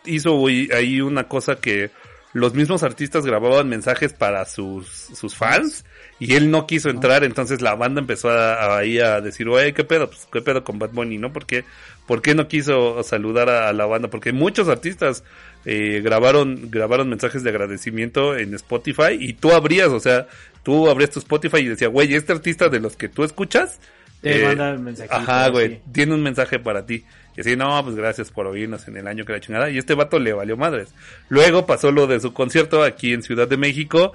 hizo 0.06 0.46
ahí 0.46 1.00
una 1.00 1.28
cosa 1.28 1.56
que 1.56 1.90
los 2.34 2.52
mismos 2.52 2.82
artistas 2.82 3.24
grababan 3.24 3.68
mensajes 3.68 4.12
para 4.12 4.44
sus, 4.44 4.86
sus 4.88 5.36
fans 5.36 5.84
y 6.18 6.34
él 6.34 6.50
no 6.50 6.66
quiso 6.66 6.90
entrar, 6.90 7.24
entonces 7.24 7.62
la 7.62 7.76
banda 7.76 8.00
empezó 8.00 8.28
a, 8.28 8.76
ahí 8.76 8.98
a 8.98 9.20
decir, 9.20 9.48
oye, 9.48 9.72
¿qué 9.72 9.84
pedo? 9.84 10.08
Pues, 10.08 10.28
¿qué 10.30 10.42
pedo 10.42 10.64
con 10.64 10.78
Bad 10.78 10.90
Bunny, 10.90 11.16
no? 11.16 11.32
Porque, 11.32 11.64
¿Por 12.06 12.22
qué 12.22 12.34
no 12.34 12.48
quiso 12.48 13.02
saludar 13.04 13.48
a, 13.48 13.68
a 13.68 13.72
la 13.72 13.86
banda? 13.86 14.10
Porque 14.10 14.32
muchos 14.32 14.68
artistas 14.68 15.22
eh, 15.64 16.00
grabaron, 16.02 16.70
grabaron 16.70 17.08
mensajes 17.08 17.42
de 17.42 17.50
agradecimiento 17.50 18.36
en 18.36 18.52
Spotify 18.54 19.16
y 19.18 19.34
tú 19.34 19.52
abrías, 19.52 19.88
o 19.88 20.00
sea, 20.00 20.26
tú 20.62 20.90
abrías 20.90 21.10
tu 21.10 21.20
Spotify 21.20 21.58
y 21.58 21.68
decía, 21.68 21.88
güey, 21.88 22.14
este 22.14 22.32
artista 22.32 22.68
de 22.68 22.80
los 22.80 22.96
que 22.96 23.08
tú 23.08 23.24
escuchas, 23.24 23.78
Te 24.20 24.42
eh, 24.42 24.44
manda 24.44 24.70
el. 24.72 24.96
Ajá, 25.08 25.48
güey, 25.48 25.80
tiene 25.92 26.14
un 26.14 26.22
mensaje 26.22 26.58
para 26.58 26.84
ti. 26.84 27.04
Y 27.36 27.40
así, 27.40 27.56
no, 27.56 27.82
pues 27.82 27.96
gracias 27.96 28.30
por 28.30 28.46
oírnos 28.46 28.86
en 28.88 28.96
el 28.96 29.06
año 29.06 29.24
que 29.24 29.32
la 29.32 29.40
chingada. 29.40 29.70
Y 29.70 29.78
este 29.78 29.94
vato 29.94 30.18
le 30.18 30.32
valió 30.32 30.56
madres. 30.56 30.94
Luego 31.28 31.66
pasó 31.66 31.90
lo 31.90 32.06
de 32.06 32.20
su 32.20 32.32
concierto 32.32 32.82
aquí 32.82 33.12
en 33.12 33.22
Ciudad 33.22 33.48
de 33.48 33.56
México, 33.56 34.12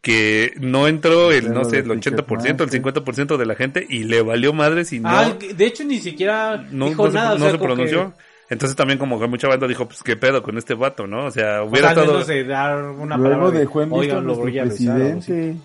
que 0.00 0.52
no 0.58 0.86
entró 0.86 1.32
el, 1.32 1.52
no 1.52 1.64
sé, 1.64 1.78
el 1.78 1.88
de 1.88 1.94
80%, 1.96 2.60
el 2.62 2.70
50% 2.70 3.36
de 3.36 3.46
la 3.46 3.56
gente 3.56 3.84
y 3.88 4.04
le 4.04 4.22
valió 4.22 4.52
madres 4.52 4.92
y 4.92 5.00
no, 5.00 5.08
Ah, 5.08 5.36
de 5.54 5.66
hecho 5.66 5.82
ni 5.84 5.98
siquiera 5.98 6.64
no, 6.70 6.88
dijo 6.88 7.06
no 7.06 7.10
se, 7.10 7.16
nada. 7.16 7.34
o 7.34 7.38
no 7.38 7.44
sea, 7.44 7.52
se 7.52 7.58
pronunció. 7.58 8.14
Entonces 8.48 8.76
también 8.76 8.98
como 8.98 9.18
que 9.18 9.26
mucha 9.26 9.48
banda 9.48 9.66
dijo, 9.66 9.86
pues 9.86 10.02
qué 10.04 10.16
pedo 10.16 10.42
con 10.42 10.56
este 10.56 10.74
vato, 10.74 11.06
¿no? 11.06 11.24
O 11.26 11.30
sea, 11.30 11.62
o 11.62 11.66
hubiera 11.66 11.92
sea, 11.92 12.02
al 12.02 12.08
estado... 12.08 12.24
de 12.24 12.44
dar 12.44 12.84
una 12.84 13.16
Luego 13.16 13.50
dejó 13.50 13.82
en 13.82 13.90
visto 13.90 14.18
a 14.18 14.62
presidente. 14.62 15.56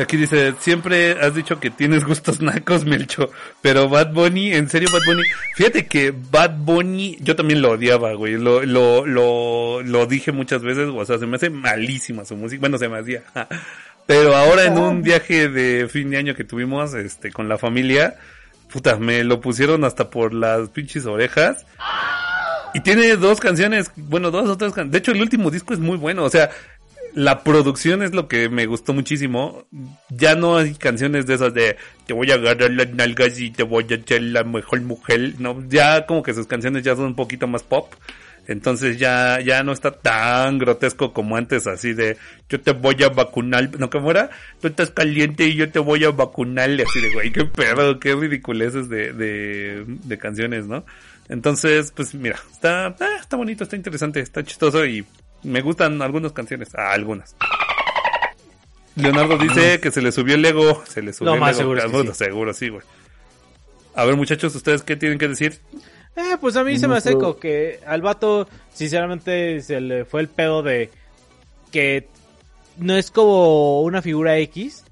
Aquí 0.00 0.16
dice, 0.16 0.54
siempre 0.60 1.12
has 1.20 1.34
dicho 1.34 1.58
que 1.58 1.70
tienes 1.70 2.04
gustos 2.04 2.40
nacos, 2.40 2.84
Melcho, 2.84 3.30
pero 3.60 3.88
Bad 3.88 4.12
Bunny, 4.12 4.52
en 4.52 4.68
serio 4.68 4.88
Bad 4.92 5.02
Bunny, 5.06 5.22
fíjate 5.56 5.86
que 5.86 6.12
Bad 6.12 6.56
Bunny, 6.58 7.16
yo 7.20 7.34
también 7.34 7.62
lo 7.62 7.72
odiaba, 7.72 8.14
güey, 8.14 8.34
lo, 8.34 8.62
lo, 8.64 9.04
lo, 9.06 9.82
lo 9.82 10.06
dije 10.06 10.30
muchas 10.32 10.62
veces, 10.62 10.88
o 10.88 11.04
sea, 11.04 11.18
se 11.18 11.26
me 11.26 11.36
hace 11.36 11.50
malísima 11.50 12.24
su 12.24 12.36
música, 12.36 12.60
bueno, 12.60 12.78
se 12.78 12.88
me 12.88 12.98
hacía, 12.98 13.22
pero 14.06 14.36
ahora 14.36 14.64
en 14.64 14.78
un 14.78 15.02
viaje 15.02 15.48
de 15.48 15.88
fin 15.88 16.10
de 16.10 16.18
año 16.18 16.34
que 16.34 16.44
tuvimos, 16.44 16.94
este, 16.94 17.32
con 17.32 17.48
la 17.48 17.58
familia, 17.58 18.16
puta, 18.72 18.96
me 18.96 19.24
lo 19.24 19.40
pusieron 19.40 19.84
hasta 19.84 20.10
por 20.10 20.32
las 20.32 20.68
pinches 20.70 21.06
orejas, 21.06 21.66
y 22.72 22.80
tiene 22.80 23.16
dos 23.16 23.40
canciones, 23.40 23.90
bueno, 23.96 24.30
dos 24.30 24.48
o 24.48 24.56
tres 24.56 24.72
canciones. 24.72 24.92
De 24.92 24.98
hecho, 24.98 25.12
el 25.12 25.20
último 25.20 25.50
disco 25.50 25.74
es 25.74 25.80
muy 25.80 25.96
bueno. 25.96 26.24
O 26.24 26.30
sea, 26.30 26.50
la 27.14 27.42
producción 27.42 28.02
es 28.02 28.14
lo 28.14 28.28
que 28.28 28.48
me 28.48 28.66
gustó 28.66 28.92
muchísimo. 28.92 29.64
Ya 30.08 30.34
no 30.36 30.56
hay 30.56 30.74
canciones 30.74 31.26
de 31.26 31.34
esas 31.34 31.52
de 31.52 31.76
te 32.06 32.12
voy 32.12 32.30
a 32.30 32.34
agarrar 32.34 32.70
las 32.70 32.90
nalgas 32.90 33.38
y 33.40 33.50
te 33.50 33.64
voy 33.64 33.86
a 33.90 33.96
hacer 33.96 34.22
la 34.22 34.44
mejor 34.44 34.80
mujer. 34.82 35.34
No, 35.38 35.62
ya 35.68 36.06
como 36.06 36.22
que 36.22 36.34
sus 36.34 36.46
canciones 36.46 36.84
ya 36.84 36.94
son 36.94 37.06
un 37.06 37.16
poquito 37.16 37.46
más 37.46 37.62
pop. 37.62 37.92
Entonces 38.46 38.98
ya, 38.98 39.40
ya 39.40 39.62
no 39.62 39.72
está 39.72 39.92
tan 39.92 40.58
grotesco 40.58 41.12
como 41.12 41.36
antes, 41.36 41.66
así 41.66 41.92
de 41.92 42.16
yo 42.48 42.60
te 42.60 42.72
voy 42.72 42.96
a 43.04 43.08
vacunar, 43.08 43.78
no 43.78 43.90
como 43.90 44.10
era, 44.10 44.30
tú 44.60 44.68
estás 44.68 44.90
caliente 44.90 45.46
y 45.46 45.54
yo 45.54 45.70
te 45.70 45.78
voy 45.78 46.04
a 46.04 46.10
vacunar, 46.10 46.68
así 46.70 47.00
de 47.00 47.12
güey, 47.12 47.30
qué 47.30 47.44
pedo, 47.44 48.00
qué 48.00 48.14
ridiculeces 48.14 48.88
de, 48.88 49.12
de, 49.12 49.84
de 49.86 50.18
canciones, 50.18 50.66
¿no? 50.66 50.84
Entonces, 51.28 51.92
pues 51.94 52.12
mira, 52.14 52.40
está, 52.50 52.86
ah, 52.86 53.16
está 53.20 53.36
bonito, 53.36 53.62
está 53.62 53.76
interesante, 53.76 54.18
está 54.18 54.42
chistoso 54.42 54.84
y 54.84 55.06
me 55.44 55.60
gustan 55.60 56.02
algunas 56.02 56.32
canciones, 56.32 56.70
ah, 56.74 56.92
algunas. 56.92 57.36
Leonardo 58.96 59.38
dice 59.38 59.80
que 59.80 59.90
se 59.90 60.02
le 60.02 60.10
subió 60.10 60.34
el 60.34 60.44
ego, 60.44 60.82
se 60.88 61.02
le 61.02 61.12
subió 61.12 61.34
el 61.34 61.40
más 61.40 61.58
ego, 61.58 61.76
seguro 61.76 62.04
que 62.04 62.12
sí. 62.12 62.24
seguro 62.24 62.52
sí, 62.52 62.68
güey. 62.68 62.82
A 63.94 64.04
ver, 64.04 64.16
muchachos, 64.16 64.54
¿ustedes 64.54 64.82
qué 64.82 64.96
tienen 64.96 65.18
que 65.18 65.28
decir? 65.28 65.58
Eh, 66.16 66.36
pues 66.40 66.56
a 66.56 66.64
mí 66.64 66.76
se 66.78 66.88
me 66.88 66.96
hace 66.96 67.16
que 67.40 67.80
al 67.86 68.02
vato, 68.02 68.48
sinceramente, 68.72 69.60
se 69.62 69.80
le 69.80 70.04
fue 70.04 70.20
el 70.20 70.28
pedo 70.28 70.62
de 70.62 70.90
que 71.70 72.08
no 72.78 72.96
es 72.96 73.10
como 73.10 73.82
una 73.82 74.02
figura 74.02 74.36
X. 74.38 74.84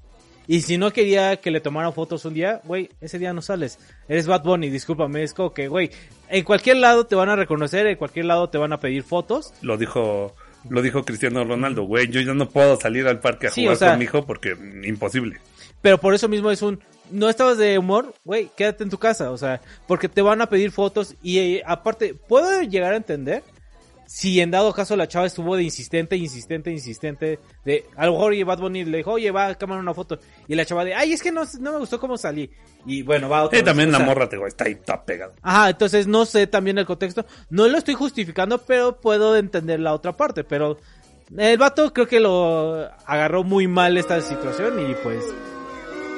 Y 0.47 0.61
si 0.61 0.79
no 0.79 0.91
quería 0.91 1.35
que 1.37 1.51
le 1.51 1.59
tomaran 1.61 1.93
fotos 1.93 2.25
un 2.25 2.33
día, 2.33 2.59
güey, 2.63 2.89
ese 3.01 3.19
día 3.19 3.33
no 3.33 3.41
sales. 3.43 3.77
Eres 4.07 4.25
Bad 4.25 4.43
Bunny, 4.43 4.69
discúlpame, 4.71 5.21
es 5.21 5.35
como 5.35 5.53
que, 5.53 5.67
güey, 5.67 5.91
en 6.27 6.43
cualquier 6.43 6.77
lado 6.77 7.05
te 7.05 7.13
van 7.15 7.29
a 7.29 7.35
reconocer, 7.35 7.85
en 7.85 7.97
cualquier 7.97 8.25
lado 8.25 8.49
te 8.49 8.57
van 8.57 8.73
a 8.73 8.79
pedir 8.79 9.03
fotos. 9.03 9.53
Lo 9.61 9.77
dijo, 9.77 10.33
lo 10.67 10.81
dijo 10.81 11.05
Cristiano 11.05 11.43
Ronaldo, 11.43 11.83
güey, 11.83 12.07
yo 12.09 12.19
ya 12.21 12.33
no 12.33 12.49
puedo 12.49 12.79
salir 12.81 13.05
al 13.07 13.19
parque 13.19 13.45
a 13.47 13.51
Sí, 13.51 13.61
jugar 13.61 13.75
o 13.75 13.77
sea- 13.77 13.89
con 13.91 13.99
mi 13.99 14.05
hijo 14.05 14.25
porque 14.25 14.55
imposible. 14.85 15.39
Pero 15.83 15.99
por 15.99 16.15
eso 16.15 16.27
mismo 16.27 16.49
es 16.49 16.63
un, 16.63 16.79
no 17.11 17.29
estabas 17.29 17.57
de 17.57 17.77
humor, 17.77 18.13
güey, 18.23 18.49
quédate 18.55 18.83
en 18.83 18.89
tu 18.89 18.97
casa, 18.97 19.31
o 19.31 19.37
sea, 19.37 19.61
porque 19.87 20.09
te 20.09 20.21
van 20.21 20.41
a 20.41 20.49
pedir 20.49 20.71
fotos 20.71 21.15
y 21.21 21.39
eh, 21.39 21.63
aparte, 21.65 22.13
puedo 22.13 22.61
llegar 22.61 22.93
a 22.93 22.97
entender 22.97 23.43
si 24.05 24.41
en 24.41 24.49
dado 24.49 24.73
caso 24.73 24.95
la 24.95 25.07
chava 25.07 25.27
estuvo 25.27 25.55
de 25.55 25.61
insistente, 25.61 26.15
insistente, 26.15 26.71
insistente, 26.71 27.39
de, 27.63 27.85
a 27.95 28.07
lo 28.07 28.13
mejor 28.13 28.31
oye, 28.31 28.43
Bad 28.43 28.57
Bunny 28.57 28.83
le 28.83 28.97
dijo, 28.97 29.11
oye, 29.11 29.29
va, 29.29 29.53
cámara 29.53 29.79
una 29.79 29.93
foto, 29.93 30.17
y 30.47 30.55
la 30.55 30.65
chava 30.65 30.83
de, 30.83 30.95
ay, 30.95 31.13
es 31.13 31.21
que 31.21 31.31
no, 31.31 31.43
no 31.59 31.73
me 31.73 31.77
gustó 31.77 31.99
cómo 31.99 32.17
salí, 32.17 32.49
y 32.87 33.03
bueno, 33.03 33.29
va 33.29 33.43
otra 33.43 33.59
Eh, 33.59 33.61
vez, 33.61 33.69
también 33.69 33.89
o 33.89 33.91
la 33.91 33.97
sea, 33.99 34.07
morra 34.07 34.27
te 34.27 34.47
está 34.47 34.63
ahí, 34.63 34.71
está 34.71 35.05
pegado. 35.05 35.33
Ajá, 35.43 35.69
entonces 35.69 36.07
no 36.07 36.25
sé 36.25 36.47
también 36.47 36.79
el 36.79 36.87
contexto, 36.87 37.25
no 37.51 37.67
lo 37.67 37.77
estoy 37.77 37.93
justificando, 37.93 38.57
pero 38.57 38.99
puedo 38.99 39.37
entender 39.37 39.79
la 39.79 39.93
otra 39.93 40.17
parte, 40.17 40.43
pero 40.43 40.77
el 41.37 41.57
vato 41.59 41.93
creo 41.93 42.07
que 42.07 42.19
lo 42.19 42.89
agarró 43.05 43.43
muy 43.43 43.67
mal 43.67 43.95
esta 43.95 44.19
situación 44.21 44.89
y 44.89 44.95
pues... 45.03 45.23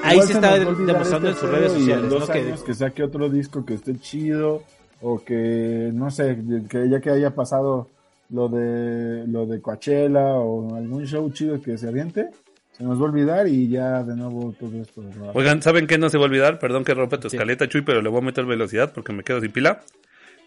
Ahí 0.04 0.14
Igual 0.14 0.28
se 0.28 0.34
está 0.34 0.58
demostrando 0.60 1.28
en 1.28 1.34
este 1.34 1.42
sus 1.42 1.50
redes 1.50 1.72
sociales, 1.74 2.04
en 2.04 2.10
¿no? 2.10 2.20
dos 2.20 2.30
años 2.30 2.64
que 2.64 2.74
saque 2.74 3.04
otro 3.04 3.30
disco 3.30 3.66
que 3.66 3.76
esté 3.76 3.98
chido 4.00 4.64
o 5.02 5.24
que 5.24 5.92
no 5.94 6.10
sé, 6.12 6.38
que 6.70 6.90
ya 6.90 7.00
que 7.00 7.10
haya 7.10 7.34
pasado 7.36 7.90
lo 8.30 8.48
de 8.50 9.26
lo 9.28 9.46
de 9.46 9.62
Coachella 9.62 10.36
o 10.36 10.76
algún 10.76 11.06
show 11.06 11.30
chido 11.32 11.62
que 11.62 11.78
se 11.78 11.88
aviente, 11.88 12.30
se 12.78 12.84
nos 12.84 12.98
va 13.00 13.06
a 13.06 13.10
olvidar 13.10 13.48
y 13.48 13.68
ya 13.70 14.04
de 14.04 14.16
nuevo 14.16 14.54
todo 14.60 14.82
esto. 14.82 15.02
va- 15.22 15.32
Oigan, 15.34 15.62
¿saben 15.62 15.86
qué 15.88 15.98
no 15.98 16.10
se 16.10 16.18
va 16.18 16.24
a 16.24 16.28
olvidar? 16.28 16.58
Perdón 16.60 16.84
que 16.84 16.94
rompa 16.94 17.20
tu 17.20 17.30
Sí. 17.30 17.36
escaleta, 17.36 17.68
Chuy, 17.68 17.82
pero 17.82 18.02
le 18.02 18.10
voy 18.10 18.20
a 18.22 18.26
meter 18.26 18.46
velocidad 18.46 18.92
porque 18.94 19.14
me 19.14 19.24
quedo 19.24 19.40
sin 19.42 19.52
pila. 19.52 19.82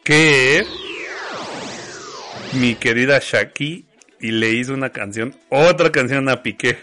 Que 0.02 0.62
mi 2.60 2.74
querida 2.74 3.18
Shaki 3.20 3.86
y 4.20 4.30
le 4.30 4.50
hizo 4.52 4.72
una 4.74 4.90
canción, 4.90 5.34
otra 5.50 5.90
canción 5.92 6.28
a 6.28 6.42
Piqué. 6.42 6.76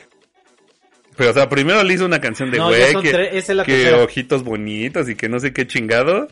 Pero, 1.21 1.31
o 1.31 1.33
sea, 1.35 1.47
primero 1.49 1.83
le 1.83 1.93
hizo 1.93 2.05
una 2.05 2.19
canción 2.19 2.49
de 2.49 2.57
No, 2.57 2.69
güey, 2.69 2.95
que, 3.03 3.11
tres, 3.11 3.29
esa 3.33 3.51
es 3.51 3.55
la 3.57 3.63
que 3.63 3.93
ojitos 3.93 4.43
bonitos 4.43 5.07
y 5.07 5.13
que 5.15 5.29
no 5.29 5.39
sé 5.39 5.53
qué 5.53 5.67
chingado. 5.67 6.27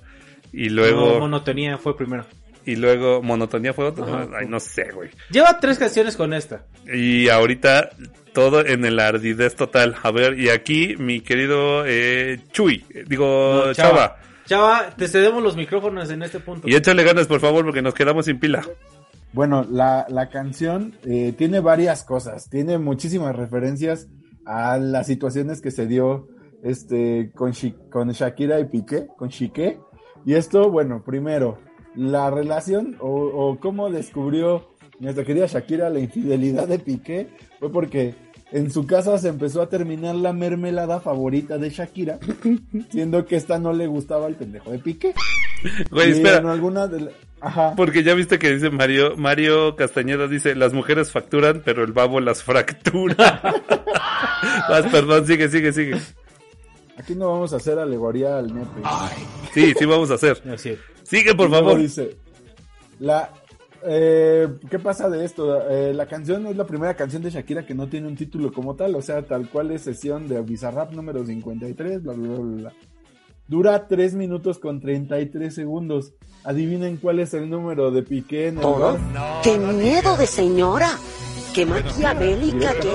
Y 0.52 0.70
No, 0.70 0.76
luego, 0.78 1.20
monotonía 1.20 1.78
fue 1.78 1.96
primero. 1.96 2.26
y 2.66 2.76
luego 2.76 3.22
monotonía 3.22 3.72
fue 3.72 3.86
otro. 3.86 4.04
Ajá. 4.06 4.28
Ay, 4.40 4.48
no 4.48 4.60
sé, 4.60 4.92
güey. 4.92 5.12
Lleva 5.30 5.60
tres 5.60 5.78
canciones 5.78 6.18
con 6.18 6.34
esta. 6.34 6.64
Y 6.92 7.30
ahorita 7.30 7.92
todo 8.34 8.66
en 8.66 8.84
el 8.84 9.00
ardidez 9.00 9.56
total. 9.56 9.96
A 10.02 10.10
ver, 10.10 10.40
y 10.40 10.50
aquí 10.50 10.96
mi 10.98 11.22
querido 11.22 11.84
eh, 11.86 12.40
Chuy, 12.52 12.84
digo 13.08 13.66
No, 13.68 13.74
Chava. 13.76 14.18
Chava, 14.48 14.90
te 14.98 15.08
cedemos 15.08 15.44
los 15.44 15.56
micrófonos 15.56 16.10
en 16.10 16.24
este 16.24 16.40
punto. 16.40 16.68
Y 16.68 16.74
échale 16.74 17.04
ganas, 17.04 17.28
por 17.28 17.40
favor, 17.40 17.64
porque 17.64 17.84
nos 17.84 17.94
quedamos 17.94 18.26
sin 18.26 18.40
pila. 18.40 18.64
Bueno, 19.34 19.68
la, 19.70 20.08
la 20.10 20.30
canción 20.30 20.98
eh, 21.06 21.36
tiene 21.38 21.60
varias 21.60 22.04
cosas, 22.04 22.50
tiene 22.50 22.80
muchísimas 22.80 23.36
referencias 23.36 24.08
a 24.50 24.80
las 24.80 25.06
situaciones 25.06 25.62
que 25.62 25.70
se 25.70 25.86
dio 25.86 26.28
este 26.64 27.32
con, 27.36 27.54
con 27.92 28.10
Shakira 28.10 28.60
y 28.60 28.66
Piqué, 28.66 29.08
con 29.16 29.30
Chiqué. 29.30 29.78
Y 30.26 30.34
esto, 30.34 30.72
bueno, 30.72 31.04
primero, 31.06 31.60
la 31.96 32.32
relación 32.32 32.98
o, 33.00 33.10
o 33.10 33.60
cómo 33.60 33.92
descubrió 33.92 34.70
nuestra 35.00 35.24
querida 35.24 35.46
Shakira 35.46 35.92
la 35.92 36.00
infidelidad 36.00 36.68
de 36.68 36.80
Piqué 36.80 37.28
fue 37.60 37.72
porque 37.72 38.16
en 38.52 38.72
su 38.72 38.86
casa 38.88 39.18
se 39.18 39.28
empezó 39.30 39.62
a 39.62 39.70
terminar 39.70 40.16
la 40.16 40.34
mermelada 40.34 41.00
favorita 41.00 41.58
de 41.58 41.70
Shakira, 41.70 42.20
siendo 42.92 43.26
que 43.26 43.36
esta 43.36 43.60
no 43.60 43.74
le 43.74 43.88
gustaba 43.88 44.26
al 44.26 44.36
pendejo 44.36 44.72
de 44.72 44.80
Piqué. 44.80 45.14
Güey, 45.92 46.10
Y 46.10 46.12
espera. 46.14 46.38
en 46.38 46.48
alguna 46.48 46.88
de 46.88 47.02
la- 47.02 47.12
Ajá. 47.42 47.74
Porque 47.78 48.04
ya 48.04 48.14
viste 48.16 48.38
que 48.38 48.52
dice 48.52 48.70
Mario, 48.70 49.16
Mario 49.16 49.76
Castañeda 49.78 50.28
dice, 50.28 50.56
las 50.56 50.74
mujeres 50.74 51.12
facturan, 51.12 51.62
pero 51.64 51.84
el 51.86 51.94
babo 51.94 52.20
las 52.20 52.44
fractura. 52.44 53.42
Vas, 54.70 54.86
perdón, 54.92 55.26
sigue, 55.26 55.48
sigue, 55.50 55.72
sigue. 55.72 55.98
Aquí 56.98 57.16
no 57.16 57.32
vamos 57.32 57.54
a 57.54 57.56
hacer 57.58 57.80
alegoría 57.80 58.40
al 58.40 58.54
nepe. 58.54 58.82
Sí, 59.54 59.74
sí 59.78 59.86
vamos 59.86 60.12
a 60.12 60.16
hacer. 60.16 60.42
Así 60.54 60.70
es. 60.72 60.80
Sigue, 61.04 61.34
por 61.34 61.50
favor. 61.50 61.78
dice, 61.80 62.18
la, 63.00 63.30
eh, 63.84 64.48
¿qué 64.70 64.80
pasa 64.80 65.10
de 65.10 65.26
esto? 65.26 65.70
Eh, 65.70 65.94
la 65.94 66.08
canción 66.08 66.48
es 66.48 66.56
la 66.56 66.66
primera 66.66 66.96
canción 66.96 67.22
de 67.22 67.30
Shakira 67.32 67.66
que 67.66 67.76
no 67.76 67.88
tiene 67.88 68.08
un 68.08 68.16
título 68.16 68.52
como 68.52 68.76
tal, 68.76 68.96
o 68.96 69.02
sea, 69.02 69.22
tal 69.24 69.50
cual 69.50 69.72
es 69.72 69.82
sesión 69.82 70.28
de 70.28 70.42
Bizarrap 70.42 70.92
número 70.94 71.26
53, 71.26 72.04
bla, 72.04 72.14
bla, 72.14 72.28
bla, 72.28 72.40
bla, 72.40 72.56
bla. 72.58 72.74
Dura 73.48 73.88
3 73.88 74.14
minutos 74.14 74.60
con 74.60 74.80
33 74.80 75.54
segundos. 75.54 76.14
Adivinen 76.44 76.98
cuál 76.98 77.20
es 77.20 77.34
el 77.34 77.50
número 77.50 77.90
de 77.90 78.04
Piqué 78.04 78.50
en 78.50 78.58
el 78.58 78.62
¿Todo? 78.62 78.98
¡Qué 79.44 79.58
miedo 79.58 80.16
de 80.18 80.28
señora! 80.28 80.92
¡Qué 81.54 81.66
maquiavélica! 81.66 82.74
¡Qué, 82.80 82.90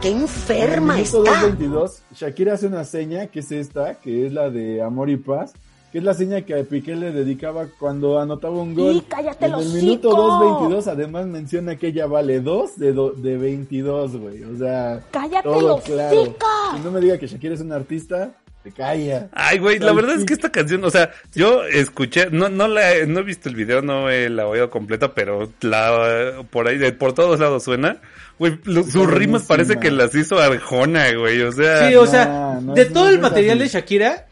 qué 0.00 0.08
En 0.10 0.16
el 0.18 0.22
enferma 0.22 1.00
está! 1.00 1.18
2.22, 1.18 2.02
Shakira 2.14 2.54
hace 2.54 2.68
una 2.68 2.84
seña, 2.84 3.26
que 3.26 3.40
es 3.40 3.50
esta, 3.50 3.96
que 3.96 4.26
es 4.26 4.32
la 4.32 4.48
de 4.48 4.80
Amor 4.80 5.10
y 5.10 5.16
Paz, 5.16 5.54
que 5.90 5.98
es 5.98 6.04
la 6.04 6.14
seña 6.14 6.42
que 6.42 6.54
a 6.58 6.62
Piqué 6.64 6.94
le 6.94 7.10
dedicaba 7.12 7.66
cuando 7.78 8.20
anotaba 8.20 8.54
un 8.60 8.74
gol. 8.74 8.96
¡Y 8.96 9.00
cállate 9.02 9.46
en 9.46 9.54
el 9.54 9.60
el 9.60 9.68
minuto 9.72 10.10
hocico! 10.10 10.68
2.22 10.70 10.86
además 10.86 11.26
menciona 11.26 11.76
que 11.76 11.88
ella 11.88 12.06
vale 12.06 12.40
2 12.40 12.78
de, 12.78 12.92
do- 12.92 13.10
de 13.12 13.36
22, 13.36 14.16
güey. 14.16 14.44
O 14.44 14.56
sea, 14.56 15.00
¡Cállate 15.10 15.42
todo 15.48 15.76
el 15.78 15.82
claro. 15.82 16.36
Y 16.76 16.80
no 16.84 16.90
me 16.90 17.00
diga 17.00 17.18
que 17.18 17.26
Shakira 17.26 17.54
es 17.54 17.60
una 17.60 17.76
artista, 17.76 18.30
te 18.62 18.70
calla. 18.72 19.28
Ay, 19.32 19.58
güey, 19.58 19.78
la 19.78 19.92
verdad 19.92 20.14
es 20.16 20.24
que 20.24 20.34
esta 20.34 20.52
canción, 20.52 20.84
o 20.84 20.90
sea, 20.90 21.10
yo 21.34 21.64
escuché, 21.64 22.28
no, 22.30 22.48
no 22.48 22.68
la, 22.68 22.94
he- 22.94 23.06
no 23.06 23.20
he 23.20 23.22
visto 23.24 23.48
el 23.48 23.56
video, 23.56 23.82
no 23.82 24.08
he 24.10 24.28
la 24.28 24.46
oído 24.46 24.70
completa, 24.70 25.12
pero 25.14 25.50
la, 25.62 26.44
por 26.50 26.68
ahí, 26.68 26.78
de, 26.78 26.92
por 26.92 27.14
todos 27.14 27.40
lados 27.40 27.64
suena. 27.64 27.96
Güey, 28.38 28.58
lo- 28.64 28.84
sus 28.84 29.10
rimas 29.10 29.42
parece 29.42 29.78
que 29.78 29.90
las 29.90 30.14
hizo 30.14 30.38
Arjona, 30.38 31.12
güey, 31.14 31.42
o 31.42 31.50
sea. 31.52 31.88
Sí, 31.88 31.94
o 31.96 32.04
no, 32.04 32.10
sea, 32.10 32.58
no 32.62 32.74
de 32.74 32.84
todo 32.86 33.04
no 33.04 33.10
el 33.10 33.18
material 33.18 33.58
de 33.58 33.68
Shakira, 33.68 34.26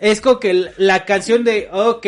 es 0.00 0.20
como 0.20 0.40
que 0.40 0.70
la 0.76 1.04
canción 1.04 1.44
de, 1.44 1.68
ok, 1.70 2.06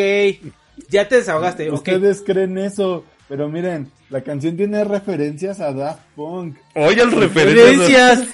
ya 0.89 1.07
te 1.07 1.17
desahogaste, 1.17 1.69
ok. 1.69 1.75
Ustedes 1.75 2.23
creen 2.25 2.57
eso, 2.57 3.05
pero 3.29 3.49
miren, 3.49 3.91
la 4.09 4.21
canción 4.21 4.57
tiene 4.57 4.83
referencias 4.83 5.59
a 5.59 5.73
Daft 5.73 6.01
Punk. 6.15 6.57
Oye. 6.75 7.05
Referencias. 7.05 8.27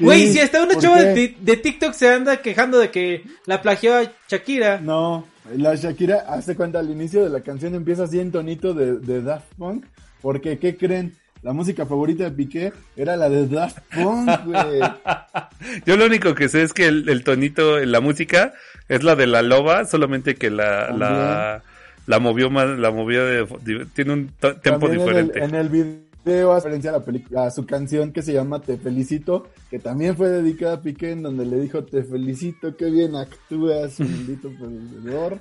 Güey, 0.00 0.32
si 0.32 0.40
hasta 0.40 0.62
una 0.62 0.74
¿por 0.74 0.82
chava 0.82 1.02
de, 1.02 1.34
de 1.40 1.56
TikTok 1.56 1.94
se 1.94 2.08
anda 2.08 2.42
quejando 2.42 2.78
de 2.78 2.90
que 2.90 3.24
la 3.46 3.62
plagió 3.62 3.96
a 3.96 4.12
Shakira. 4.28 4.80
No, 4.80 5.26
la 5.56 5.74
Shakira 5.74 6.24
hace 6.28 6.54
cuenta 6.54 6.78
al 6.78 6.90
inicio 6.90 7.24
de 7.24 7.30
la 7.30 7.40
canción 7.40 7.74
empieza 7.74 8.04
así 8.04 8.20
en 8.20 8.30
tonito 8.30 8.74
de, 8.74 8.98
de 8.98 9.22
Daft 9.22 9.54
Punk, 9.56 9.86
porque 10.20 10.58
¿qué 10.58 10.76
creen? 10.76 11.16
La 11.42 11.52
música 11.52 11.86
favorita 11.86 12.22
de 12.22 12.30
Piqué 12.30 12.72
era 12.96 13.16
la 13.16 13.28
de 13.28 13.48
Daft 13.48 13.78
Punk, 13.92 14.30
güey. 14.44 14.80
Yo 15.86 15.96
lo 15.96 16.06
único 16.06 16.36
que 16.36 16.48
sé 16.48 16.62
es 16.62 16.72
que 16.72 16.86
el, 16.86 17.08
el 17.08 17.24
tonito, 17.24 17.80
la 17.80 18.00
música, 18.00 18.54
es 18.94 19.04
la 19.04 19.16
de 19.16 19.26
la 19.26 19.42
loba, 19.42 19.84
solamente 19.84 20.34
que 20.34 20.50
la, 20.50 20.90
la, 20.90 21.62
la 22.06 22.18
movió 22.18 22.50
más, 22.50 22.68
la 22.78 22.90
movió 22.90 23.24
de, 23.24 23.46
de- 23.64 23.86
tiene 23.94 24.12
un 24.12 24.26
tempo 24.28 24.60
También 24.62 24.92
en 24.92 25.00
el, 25.00 25.06
diferente. 25.28 25.44
en 25.44 25.54
el 25.54 25.68
video 25.68 26.52
hace 26.52 26.68
referencia 26.68 26.90
a, 26.90 26.94
la 26.94 27.04
peli- 27.04 27.24
a 27.36 27.50
su 27.50 27.66
canción 27.66 28.12
que 28.12 28.22
se 28.22 28.32
llama 28.32 28.60
Te 28.60 28.76
Felicito, 28.78 29.48
que 29.70 29.78
también 29.78 30.16
fue 30.16 30.28
dedicada 30.28 30.74
a 30.74 30.80
Piqué, 30.82 31.12
en 31.12 31.22
donde 31.22 31.44
le 31.46 31.58
dijo 31.60 31.84
Te 31.84 32.04
felicito, 32.04 32.76
qué 32.76 32.90
bien 32.90 33.16
actúas, 33.16 33.98
bendito 33.98 34.50
perdedor. 34.50 35.38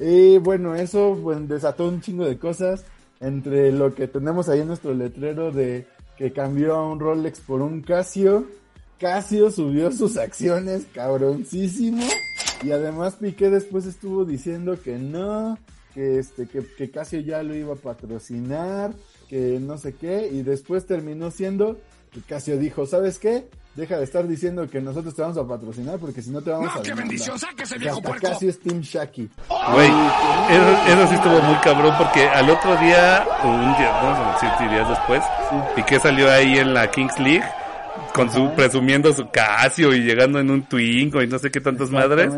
Y 0.00 0.38
bueno, 0.38 0.74
eso 0.74 1.18
pues, 1.22 1.48
desató 1.48 1.88
un 1.88 2.00
chingo 2.00 2.24
de 2.24 2.38
cosas, 2.38 2.84
entre 3.20 3.72
lo 3.72 3.94
que 3.94 4.06
tenemos 4.06 4.48
ahí 4.48 4.60
en 4.60 4.68
nuestro 4.68 4.94
letrero 4.94 5.50
de 5.50 5.86
que 6.16 6.32
cambió 6.32 6.74
a 6.76 6.88
un 6.90 7.00
Rolex 7.00 7.40
por 7.40 7.60
un 7.62 7.80
Casio. 7.82 8.46
Casio 8.98 9.50
subió 9.50 9.92
sus 9.92 10.16
acciones, 10.16 10.86
cabroncísimo. 10.92 12.04
Y 12.62 12.72
además 12.72 13.14
Piqué 13.14 13.50
después 13.50 13.86
estuvo 13.86 14.24
diciendo 14.24 14.80
que 14.82 14.98
no, 14.98 15.58
que 15.94 16.18
este, 16.18 16.46
que, 16.46 16.66
que 16.76 16.90
Casio 16.90 17.20
ya 17.20 17.42
lo 17.42 17.54
iba 17.54 17.74
a 17.74 17.76
patrocinar, 17.76 18.92
que 19.28 19.58
no 19.60 19.78
sé 19.78 19.94
qué, 19.94 20.28
y 20.32 20.42
después 20.42 20.86
terminó 20.86 21.30
siendo 21.30 21.78
que 22.10 22.20
Casio 22.22 22.58
dijo, 22.58 22.86
¿sabes 22.86 23.18
qué? 23.18 23.48
Deja 23.76 23.96
de 23.96 24.02
estar 24.02 24.26
diciendo 24.26 24.68
que 24.68 24.80
nosotros 24.80 25.14
te 25.14 25.22
vamos 25.22 25.36
a 25.36 25.46
patrocinar 25.46 26.00
porque 26.00 26.20
si 26.20 26.30
no 26.30 26.42
te 26.42 26.50
vamos 26.50 26.68
a 26.70 26.82
qué 26.82 26.88
demandar". 26.88 27.08
bendición, 27.08 27.38
sáquese, 27.38 27.78
viejo 27.78 27.98
hasta 27.98 28.08
puerco. 28.08 28.26
Casio 28.26 28.50
es 28.50 28.58
Team 28.58 28.80
Shaki. 28.80 29.30
Güey, 29.72 29.88
eso, 30.50 30.92
eso 30.92 31.06
sí 31.06 31.14
estuvo 31.14 31.40
muy 31.42 31.56
cabrón 31.58 31.94
porque 31.96 32.26
al 32.26 32.50
otro 32.50 32.76
día, 32.78 33.24
o 33.44 33.48
un 33.48 33.76
día, 33.76 33.92
vamos 34.02 34.18
a 34.18 34.32
decir 34.32 34.68
días 34.68 34.88
después, 34.88 35.22
Piqué 35.76 36.00
salió 36.00 36.28
ahí 36.28 36.58
en 36.58 36.74
la 36.74 36.90
Kings 36.90 37.16
League 37.20 37.44
con 38.18 38.32
su, 38.32 38.54
presumiendo 38.54 39.12
su 39.12 39.30
Casio 39.30 39.94
y 39.94 40.00
llegando 40.00 40.38
en 40.40 40.50
un 40.50 40.68
Twingo 40.68 41.22
y 41.22 41.26
no 41.26 41.38
sé 41.38 41.50
qué 41.50 41.60
tantas 41.60 41.90
madres. 41.90 42.32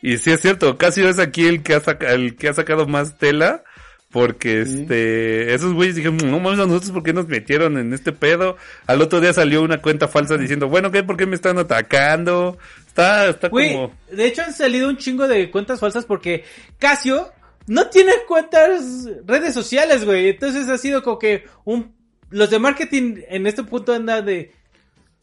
Y 0.00 0.16
sí 0.18 0.30
es 0.30 0.40
cierto, 0.40 0.78
Casio 0.78 1.08
es 1.08 1.18
aquí 1.18 1.46
el 1.46 1.62
que 1.62 1.74
ha, 1.74 1.80
saca- 1.80 2.12
el 2.12 2.36
que 2.36 2.48
ha 2.48 2.54
sacado 2.54 2.86
más 2.86 3.18
tela. 3.18 3.62
Porque 4.10 4.64
Sí. 4.64 4.82
este, 4.82 5.54
esos 5.54 5.72
güeyes 5.72 5.96
dijeron, 5.96 6.18
no 6.18 6.38
mames, 6.38 6.60
a 6.60 6.66
nosotros 6.66 6.92
por 6.92 7.02
qué 7.02 7.12
nos 7.12 7.26
metieron 7.26 7.76
en 7.78 7.92
este 7.92 8.12
pedo. 8.12 8.56
Al 8.86 9.02
otro 9.02 9.20
día 9.20 9.32
salió 9.32 9.60
una 9.60 9.82
cuenta 9.82 10.06
falsa 10.06 10.36
diciendo, 10.36 10.68
bueno, 10.68 10.92
¿qué? 10.92 11.02
¿Por 11.02 11.16
qué 11.16 11.26
me 11.26 11.34
están 11.34 11.58
atacando? 11.58 12.56
Está, 12.86 13.28
está 13.28 13.48
Güey, 13.48 13.72
como, 13.72 13.92
de 14.12 14.26
hecho 14.26 14.42
han 14.42 14.52
salido 14.52 14.88
un 14.88 14.98
chingo 14.98 15.26
de 15.26 15.50
cuentas 15.50 15.80
falsas 15.80 16.04
porque 16.06 16.44
Casio 16.78 17.28
no 17.66 17.88
tiene 17.88 18.12
cuentas 18.28 19.08
redes 19.26 19.52
sociales, 19.52 20.04
güey. 20.04 20.28
Entonces 20.28 20.68
ha 20.68 20.78
sido 20.78 21.02
como 21.02 21.18
que 21.18 21.46
un 21.64 21.92
los 22.30 22.50
de 22.50 22.60
marketing 22.60 23.16
en 23.28 23.48
este 23.48 23.64
punto 23.64 23.94
andan 23.94 24.24
de 24.26 24.52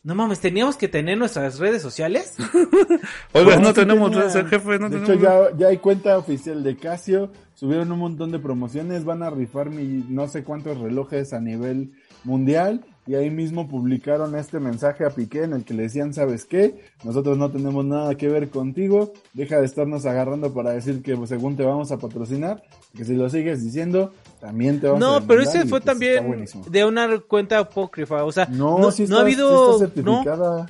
no 0.03 0.15
mames, 0.15 0.39
teníamos 0.39 0.77
que 0.77 0.87
tener 0.87 1.17
nuestras 1.17 1.59
redes 1.59 1.81
sociales. 1.81 2.35
oiga, 3.33 3.57
no 3.57 3.71
tenemos 3.71 4.15
redes, 4.15 4.33
jefe, 4.49 4.79
no 4.79 4.89
de 4.89 4.99
tenemos. 4.99 5.09
hecho, 5.09 5.13
ya, 5.15 5.57
ya 5.57 5.67
hay 5.67 5.77
cuenta 5.77 6.17
oficial 6.17 6.63
de 6.63 6.75
Casio. 6.75 7.31
Subieron 7.53 7.91
un 7.91 7.99
montón 7.99 8.31
de 8.31 8.39
promociones. 8.39 9.05
Van 9.05 9.21
a 9.21 9.29
rifar 9.29 9.69
mi 9.69 10.03
no 10.09 10.27
sé 10.27 10.43
cuántos 10.43 10.79
relojes 10.79 11.33
a 11.33 11.39
nivel 11.39 11.91
mundial. 12.23 12.83
Y 13.05 13.15
ahí 13.15 13.29
mismo 13.29 13.67
publicaron 13.67 14.35
este 14.35 14.59
mensaje 14.59 15.05
a 15.05 15.09
Piqué 15.09 15.43
en 15.43 15.53
el 15.53 15.65
que 15.65 15.73
le 15.73 15.83
decían, 15.83 16.13
¿sabes 16.13 16.45
qué? 16.45 16.81
Nosotros 17.03 17.37
no 17.37 17.51
tenemos 17.51 17.85
nada 17.85 18.15
que 18.15 18.27
ver 18.27 18.49
contigo. 18.49 19.13
Deja 19.33 19.59
de 19.59 19.65
estarnos 19.65 20.05
agarrando 20.05 20.53
para 20.53 20.71
decir 20.71 21.03
que 21.03 21.15
pues, 21.15 21.29
según 21.29 21.55
te 21.55 21.63
vamos 21.63 21.91
a 21.91 21.97
patrocinar. 21.97 22.63
Que 22.95 23.05
si 23.05 23.15
lo 23.15 23.29
sigues 23.29 23.63
diciendo, 23.63 24.13
también 24.41 24.81
te 24.81 24.87
vamos 24.87 25.01
a 25.01 25.05
No, 25.05 25.27
pero 25.27 25.39
demandar", 25.39 25.61
ese 25.61 25.69
fue 25.69 25.79
también 25.81 26.45
de 26.67 26.85
una 26.85 27.19
cuenta 27.19 27.59
apócrifa, 27.59 28.23
o 28.25 28.31
sea, 28.33 28.47
No, 28.47 28.77
no, 28.79 28.87
ha 28.89 29.21
habido 29.21 29.79
está 29.81 30.01
no, 30.01 30.19
certificada. 30.23 30.69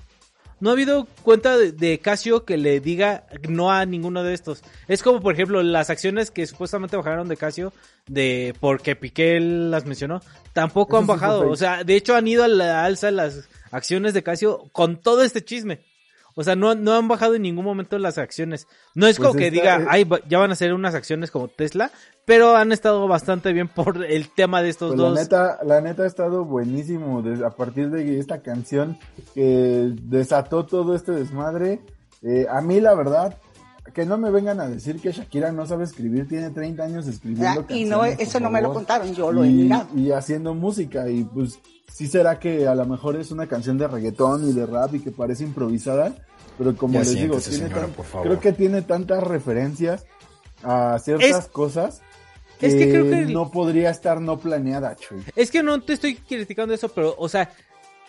no 0.60 0.70
ha 0.70 0.74
habido 0.74 1.08
cuenta 1.24 1.58
de, 1.58 1.72
de 1.72 1.98
Casio 2.00 2.46
que 2.46 2.58
le 2.58 2.80
diga 2.80 3.26
no 3.50 3.72
a 3.72 3.86
ninguno 3.86 4.22
de 4.24 4.34
estos. 4.34 4.62
Es 4.88 5.02
como, 5.02 5.22
por 5.22 5.34
ejemplo, 5.34 5.64
las 5.64 5.90
acciones 5.90 6.30
que 6.30 6.46
supuestamente 6.46 6.98
bajaron 6.98 7.28
de 7.28 7.38
Casio 7.38 7.74
de 8.08 8.54
porque 8.60 8.96
Piqué 8.96 9.40
las 9.40 9.86
mencionó, 9.86 10.22
tampoco 10.54 10.98
Eso 10.98 11.02
han 11.02 11.08
bajado. 11.08 11.50
O 11.50 11.56
sea, 11.56 11.84
de 11.84 11.96
hecho 11.96 12.16
han 12.16 12.28
ido 12.28 12.44
a 12.44 12.48
la 12.48 12.84
alza 12.86 13.10
las 13.10 13.48
acciones 13.72 14.14
de 14.14 14.22
Casio 14.22 14.70
con 14.72 14.98
todo 14.98 15.24
este 15.24 15.44
chisme. 15.44 15.80
O 16.36 16.44
sea, 16.44 16.56
no, 16.56 16.76
no 16.76 16.94
han 16.94 17.08
bajado 17.08 17.36
en 17.36 17.42
ningún 17.42 17.66
momento 17.66 17.98
las 18.00 18.18
acciones. 18.18 18.68
No 18.96 19.08
es 19.08 19.18
Pues 19.18 19.28
como 19.28 19.40
que 19.40 19.48
está- 19.48 19.62
diga, 19.62 19.82
eh, 19.84 19.88
ay, 19.90 20.10
ya 20.30 20.40
van 20.40 20.52
a 20.52 20.56
ser 20.56 20.74
unas 20.74 20.96
acciones 20.96 21.30
como 21.32 21.48
Tesla, 21.50 21.92
pero 22.26 22.56
han 22.56 22.72
estado 22.72 23.08
bastante 23.08 23.52
bien 23.54 23.68
por 23.68 24.04
el 24.06 24.30
tema 24.30 24.62
de 24.62 24.70
estos 24.70 24.90
Pues 24.92 25.00
la 25.02 25.10
dos. 25.10 25.20
neta, 25.20 25.60
la 25.64 25.82
neta 25.82 26.04
ha 26.04 26.08
estado 26.08 26.46
buenísimo 26.46 27.22
desde, 27.22 27.46
a 27.46 27.50
partir 27.50 27.90
de 27.90 28.20
esta 28.20 28.42
canción 28.42 28.98
que 29.36 29.92
desató 30.04 30.66
todo 30.66 30.96
este 30.96 31.12
desmadre. 31.12 31.82
Eh, 32.22 32.46
a 32.50 32.62
mí 32.62 32.80
la 32.80 32.94
verdad, 32.94 33.38
que 33.94 34.06
no 34.06 34.18
me 34.18 34.30
vengan 34.32 34.60
a 34.60 34.68
decir 34.70 35.02
que 35.02 35.12
Shakira 35.12 35.52
no 35.52 35.66
sabe 35.66 35.84
escribir, 35.84 36.28
tiene 36.28 36.50
30 36.52 36.84
años 36.84 37.08
escribiendo 37.08 37.66
Ah, 37.68 37.74
y 37.74 37.84
no, 37.86 38.06
eso 38.06 38.40
no 38.40 38.50
me 38.50 38.62
lo 38.62 38.72
contaron, 38.74 39.14
yo 39.14 39.32
lo 39.32 39.44
he 39.44 39.50
mirado. 39.50 39.88
y 39.96 40.12
haciendo 40.12 40.54
música 40.54 41.10
y 41.10 41.24
pues 41.24 41.60
sí 41.92 42.08
será 42.08 42.40
que 42.40 42.68
a 42.68 42.76
lo 42.76 42.86
mejor 42.86 43.16
es 43.16 43.32
una 43.32 43.48
canción 43.48 43.78
de 43.78 43.88
reggaetón 43.88 44.48
y 44.50 44.54
de 44.54 44.66
rap 44.66 44.94
y 44.96 45.00
que 45.00 45.12
parece 45.12 45.44
improvisada, 45.44 46.16
pero 46.58 46.76
como 46.76 46.94
Ya 46.96 47.00
les 47.02 47.14
digo, 47.16 47.38
tiene 47.40 47.58
señora, 47.70 47.88
tan- 47.88 48.22
creo 48.24 48.40
que 48.40 48.54
tiene 48.54 48.82
tantas 48.82 49.24
referencias 49.24 50.06
a 50.64 50.98
ciertas 51.00 51.46
Es- 51.46 51.52
cosas 51.52 52.02
que, 52.60 52.68
es 52.68 52.76
que 52.76 52.90
creo 52.90 53.10
que 53.10 53.20
el- 53.24 53.34
no 53.34 53.50
podría 53.52 53.90
estar 53.90 54.22
no 54.22 54.40
planeada, 54.40 54.96
Chuy. 54.96 55.24
Es 55.36 55.50
que 55.52 55.64
no 55.64 55.82
te 55.82 55.94
estoy 55.94 56.16
criticando 56.16 56.74
eso, 56.74 56.90
pero, 56.90 57.16
o 57.18 57.28
sea, 57.28 57.50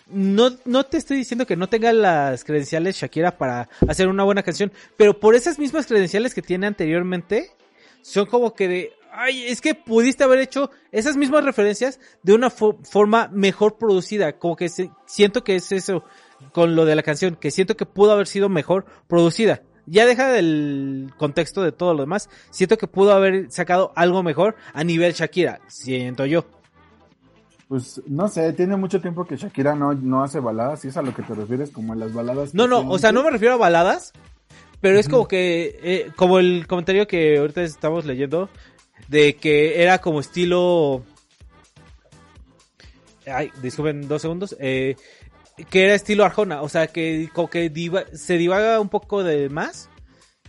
no, 0.07 0.51
no 0.65 0.83
te 0.85 0.97
estoy 0.97 1.17
diciendo 1.17 1.47
que 1.47 1.55
no 1.55 1.69
tenga 1.69 1.91
las 1.93 2.43
credenciales 2.43 2.97
Shakira 2.97 3.37
para 3.37 3.69
hacer 3.87 4.07
una 4.09 4.23
buena 4.23 4.43
canción, 4.43 4.71
pero 4.97 5.19
por 5.19 5.33
esas 5.33 5.57
mismas 5.57 5.87
credenciales 5.87 6.33
que 6.35 6.41
tiene 6.41 6.67
anteriormente, 6.67 7.49
son 8.01 8.25
como 8.27 8.53
que 8.53 8.67
de, 8.67 8.91
Ay, 9.15 9.43
es 9.45 9.61
que 9.61 9.75
pudiste 9.75 10.23
haber 10.23 10.39
hecho 10.39 10.71
esas 10.91 11.15
mismas 11.17 11.43
referencias 11.45 11.99
de 12.23 12.33
una 12.33 12.49
fo- 12.49 12.77
forma 12.83 13.29
mejor 13.31 13.77
producida. 13.77 14.39
Como 14.39 14.55
que 14.55 14.69
se- 14.69 14.89
siento 15.05 15.43
que 15.43 15.55
es 15.55 15.71
eso 15.71 16.03
con 16.51 16.75
lo 16.75 16.83
de 16.85 16.95
la 16.95 17.03
canción, 17.03 17.35
que 17.35 17.51
siento 17.51 17.77
que 17.77 17.85
pudo 17.85 18.11
haber 18.11 18.25
sido 18.27 18.49
mejor 18.49 18.85
producida. 19.07 19.61
Ya 19.85 20.05
deja 20.05 20.29
del 20.31 21.11
contexto 21.17 21.61
de 21.61 21.71
todo 21.71 21.93
lo 21.93 22.01
demás. 22.01 22.29
Siento 22.49 22.77
que 22.77 22.87
pudo 22.87 23.13
haber 23.13 23.51
sacado 23.51 23.91
algo 23.95 24.23
mejor 24.23 24.55
a 24.73 24.83
nivel 24.83 25.13
Shakira, 25.13 25.59
siento 25.67 26.25
yo. 26.25 26.45
Pues 27.67 28.01
no 28.07 28.27
sé, 28.27 28.53
tiene 28.53 28.75
mucho 28.75 29.01
tiempo 29.01 29.25
que 29.25 29.35
Shakira 29.37 29.75
no, 29.75 29.93
no 29.93 30.23
hace 30.23 30.39
baladas, 30.39 30.81
si 30.81 30.89
es 30.89 30.97
a 30.97 31.01
lo 31.01 31.13
que 31.13 31.21
te 31.23 31.33
refieres, 31.33 31.71
como 31.71 31.93
en 31.93 31.99
las 31.99 32.13
baladas. 32.13 32.53
No, 32.53 32.67
no, 32.67 32.79
o 32.89 32.99
sea, 32.99 33.11
no 33.11 33.23
me 33.23 33.31
refiero 33.31 33.55
a 33.55 33.57
baladas, 33.57 34.11
pero 34.81 34.99
es 34.99 35.07
como 35.07 35.27
que, 35.27 35.79
eh, 35.81 36.11
como 36.15 36.39
el 36.39 36.67
comentario 36.67 37.07
que 37.07 37.37
ahorita 37.37 37.61
estamos 37.63 38.05
leyendo, 38.05 38.49
de 39.07 39.35
que 39.35 39.81
era 39.83 39.99
como 39.99 40.19
estilo... 40.19 41.03
Ay, 43.25 43.51
disculpen 43.61 44.07
dos 44.07 44.21
segundos. 44.21 44.55
Eh, 44.59 44.95
que 45.69 45.85
era 45.85 45.93
estilo 45.93 46.25
Arjona, 46.25 46.61
o 46.61 46.69
sea, 46.69 46.87
que 46.87 47.29
como 47.33 47.49
que 47.49 47.71
diva- 47.71 48.05
se 48.13 48.37
divaga 48.37 48.79
un 48.79 48.89
poco 48.89 49.23
de 49.23 49.49
más. 49.49 49.89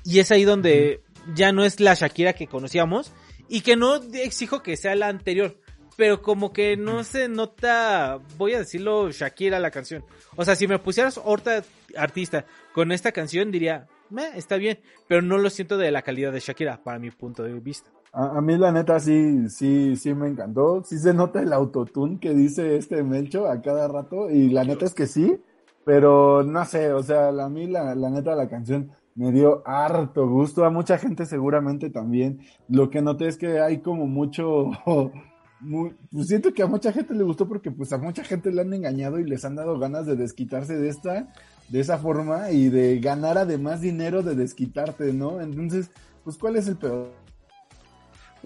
Y 0.05 0.19
es 0.19 0.31
ahí 0.33 0.45
donde 0.45 1.03
ya 1.35 1.53
no 1.53 1.65
es 1.65 1.81
la 1.81 1.95
Shakira 1.95 2.33
que 2.33 2.47
conocíamos. 2.47 3.13
Y 3.49 3.61
que 3.61 3.77
no 3.77 3.97
exijo 4.15 4.63
que 4.63 4.77
sea 4.77 4.95
la 4.95 5.09
anterior. 5.09 5.59
Pero 5.97 6.23
como 6.23 6.53
que 6.53 6.77
no 6.77 7.05
se 7.05 7.29
nota, 7.29 8.19
voy 8.37 8.55
a 8.55 8.59
decirlo, 8.59 9.13
Shakira 9.13 9.61
la 9.61 9.71
canción. 9.71 10.05
O 10.35 10.45
sea, 10.45 10.57
si 10.57 10.67
me 10.67 10.81
pusieras 10.81 11.21
otra 11.23 11.63
artista 11.97 12.47
con 12.73 12.91
esta 12.91 13.13
canción, 13.13 13.53
diría, 13.53 13.87
"Meh, 14.11 14.31
está 14.35 14.57
bien. 14.57 14.81
Pero 15.07 15.23
no 15.23 15.39
lo 15.39 15.51
siento 15.51 15.77
de 15.77 15.93
la 15.93 16.03
calidad 16.03 16.33
de 16.33 16.41
Shakira, 16.41 16.83
para 16.83 16.99
mi 16.99 17.11
punto 17.13 17.45
de 17.45 17.53
vista. 17.61 17.91
A, 18.15 18.39
a 18.39 18.41
mí 18.41 18.57
la 18.57 18.71
neta 18.73 19.01
sí, 19.01 19.49
sí, 19.49 19.97
sí 19.97 20.15
me 20.15 20.29
encantó. 20.29 20.83
Sí 20.85 20.99
se 20.99 21.13
nota 21.15 21.41
el 21.43 21.53
autotune 21.53 22.19
que 22.21 22.33
dice 22.35 22.77
este 22.77 23.03
Melcho 23.03 23.47
a 23.49 23.61
cada 23.61 23.89
rato. 23.89 24.31
Y 24.31 24.51
la 24.51 24.65
neta 24.65 24.85
es 24.87 24.95
que 24.95 25.07
sí, 25.07 25.37
pero 25.85 26.43
no 26.45 26.65
sé, 26.65 26.93
o 26.93 27.03
sea, 27.03 27.29
a 27.29 27.49
mí 27.49 27.67
la, 27.67 27.95
la 27.95 28.11
neta 28.11 28.35
la 28.37 28.49
canción 28.49 28.91
me 29.17 29.33
dio 29.33 29.63
harto 29.67 30.29
gusto. 30.29 30.65
A 30.65 30.71
mucha 30.71 30.99
gente 30.99 31.27
seguramente 31.27 31.91
también. 31.91 32.41
Lo 32.69 32.89
que 32.91 33.03
noté 33.03 33.27
es 33.29 33.37
que 33.37 33.61
hay 33.61 33.79
como 33.81 34.07
mucho... 34.07 34.71
mu- 35.61 35.91
pues 36.13 36.27
siento 36.29 36.53
que 36.53 36.63
a 36.63 36.67
mucha 36.67 36.93
gente 36.93 37.15
le 37.15 37.25
gustó 37.25 37.49
porque 37.49 37.71
pues 37.71 37.93
a 37.93 37.99
mucha 37.99 38.23
gente 38.25 38.53
le 38.53 38.61
han 38.61 38.73
engañado 38.75 39.19
y 39.19 39.25
les 39.25 39.45
han 39.45 39.55
dado 39.57 39.79
ganas 39.79 40.05
de 40.07 40.15
desquitarse 40.17 40.77
de 40.77 40.89
esta, 40.89 41.33
de 41.69 41.81
esa 41.81 41.99
forma 41.99 42.51
y 42.51 42.69
de 42.69 42.99
ganar 43.01 43.39
además 43.39 43.81
dinero 43.81 44.23
de 44.23 44.35
desquitarte, 44.35 45.13
¿no? 45.15 45.41
Entonces, 45.41 45.91
pues 46.23 46.37
¿cuál 46.39 46.57
es 46.57 46.69
el 46.69 46.77
peor? 46.77 47.24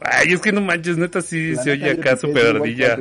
Ay, 0.00 0.32
es 0.32 0.40
que 0.40 0.52
no 0.52 0.60
manches, 0.60 0.96
neta, 0.96 1.20
sí 1.20 1.52
La 1.52 1.62
se 1.62 1.76
neta, 1.76 1.84
oye 1.84 1.92
acá 1.92 2.16
super 2.16 2.56
ardilla. 2.56 2.98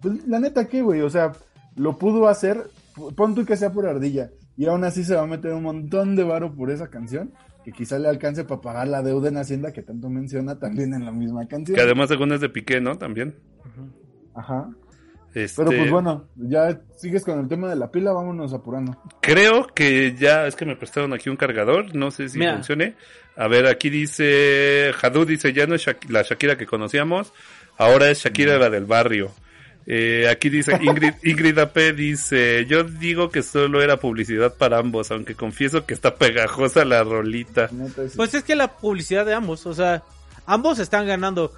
Pues 0.00 0.26
la 0.26 0.40
neta 0.40 0.66
que, 0.66 0.82
güey, 0.82 1.00
o 1.02 1.10
sea, 1.10 1.32
lo 1.76 1.98
pudo 1.98 2.28
hacer, 2.28 2.68
pon 3.16 3.34
tú 3.34 3.44
que 3.44 3.56
sea 3.56 3.72
por 3.72 3.86
ardilla, 3.86 4.30
y 4.56 4.66
aún 4.66 4.84
así 4.84 5.04
se 5.04 5.14
va 5.14 5.22
a 5.22 5.26
meter 5.26 5.52
un 5.52 5.62
montón 5.62 6.16
de 6.16 6.24
varo 6.24 6.54
por 6.54 6.70
esa 6.70 6.88
canción, 6.88 7.32
que 7.64 7.72
quizá 7.72 7.98
le 7.98 8.08
alcance 8.08 8.44
para 8.44 8.60
pagar 8.60 8.88
la 8.88 9.02
deuda 9.02 9.28
en 9.28 9.36
Hacienda 9.36 9.72
que 9.72 9.82
tanto 9.82 10.08
menciona 10.08 10.58
también 10.58 10.94
en 10.94 11.04
la 11.04 11.12
misma 11.12 11.46
canción. 11.46 11.76
Que 11.76 11.82
además 11.82 12.08
según 12.08 12.32
es 12.32 12.40
de 12.40 12.48
Piqué, 12.48 12.80
¿no? 12.80 12.96
También. 12.96 13.36
Ajá. 14.34 14.70
Este, 15.34 15.62
Pero 15.62 15.76
pues 15.76 15.90
bueno, 15.90 16.24
ya 16.36 16.80
sigues 16.96 17.24
con 17.24 17.38
el 17.38 17.48
tema 17.48 17.68
de 17.68 17.76
la 17.76 17.90
pila, 17.90 18.12
vámonos 18.12 18.52
apurando. 18.52 18.96
Creo 19.20 19.66
que 19.68 20.14
ya 20.18 20.46
es 20.46 20.56
que 20.56 20.66
me 20.66 20.74
prestaron 20.76 21.12
aquí 21.12 21.30
un 21.30 21.36
cargador, 21.36 21.94
no 21.94 22.10
sé 22.10 22.28
si 22.28 22.38
Mira. 22.38 22.54
funcione. 22.54 22.94
A 23.36 23.46
ver, 23.46 23.66
aquí 23.66 23.90
dice, 23.90 24.92
Jadu 24.96 25.24
dice, 25.24 25.52
ya 25.52 25.66
no 25.66 25.74
es 25.76 25.86
Shak- 25.86 26.08
la 26.10 26.22
Shakira 26.22 26.58
que 26.58 26.66
conocíamos, 26.66 27.32
ahora 27.78 28.10
es 28.10 28.18
Shakira 28.24 28.58
la 28.58 28.70
del 28.70 28.86
barrio. 28.86 29.30
Eh, 29.86 30.26
aquí 30.30 30.50
dice 30.50 30.72
Ingrid, 30.82 31.14
Ingrid 31.24 31.58
AP 31.58 31.94
dice, 31.94 32.66
yo 32.66 32.82
digo 32.84 33.30
que 33.30 33.42
solo 33.42 33.82
era 33.82 33.96
publicidad 33.98 34.54
para 34.54 34.78
ambos, 34.78 35.10
aunque 35.10 35.34
confieso 35.36 35.86
que 35.86 35.94
está 35.94 36.16
pegajosa 36.16 36.84
la 36.84 37.02
rolita. 37.04 37.68
Sí. 37.68 37.76
Pues 38.16 38.34
es 38.34 38.42
que 38.42 38.56
la 38.56 38.76
publicidad 38.76 39.24
de 39.24 39.34
ambos, 39.34 39.64
o 39.66 39.74
sea, 39.74 40.02
ambos 40.46 40.78
están 40.80 41.06
ganando. 41.06 41.52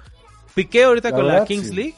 Piqué 0.55 0.83
ahorita 0.83 1.09
La 1.09 1.15
con 1.15 1.27
la 1.27 1.45
Kings 1.45 1.69
sí. 1.69 1.73
League 1.75 1.95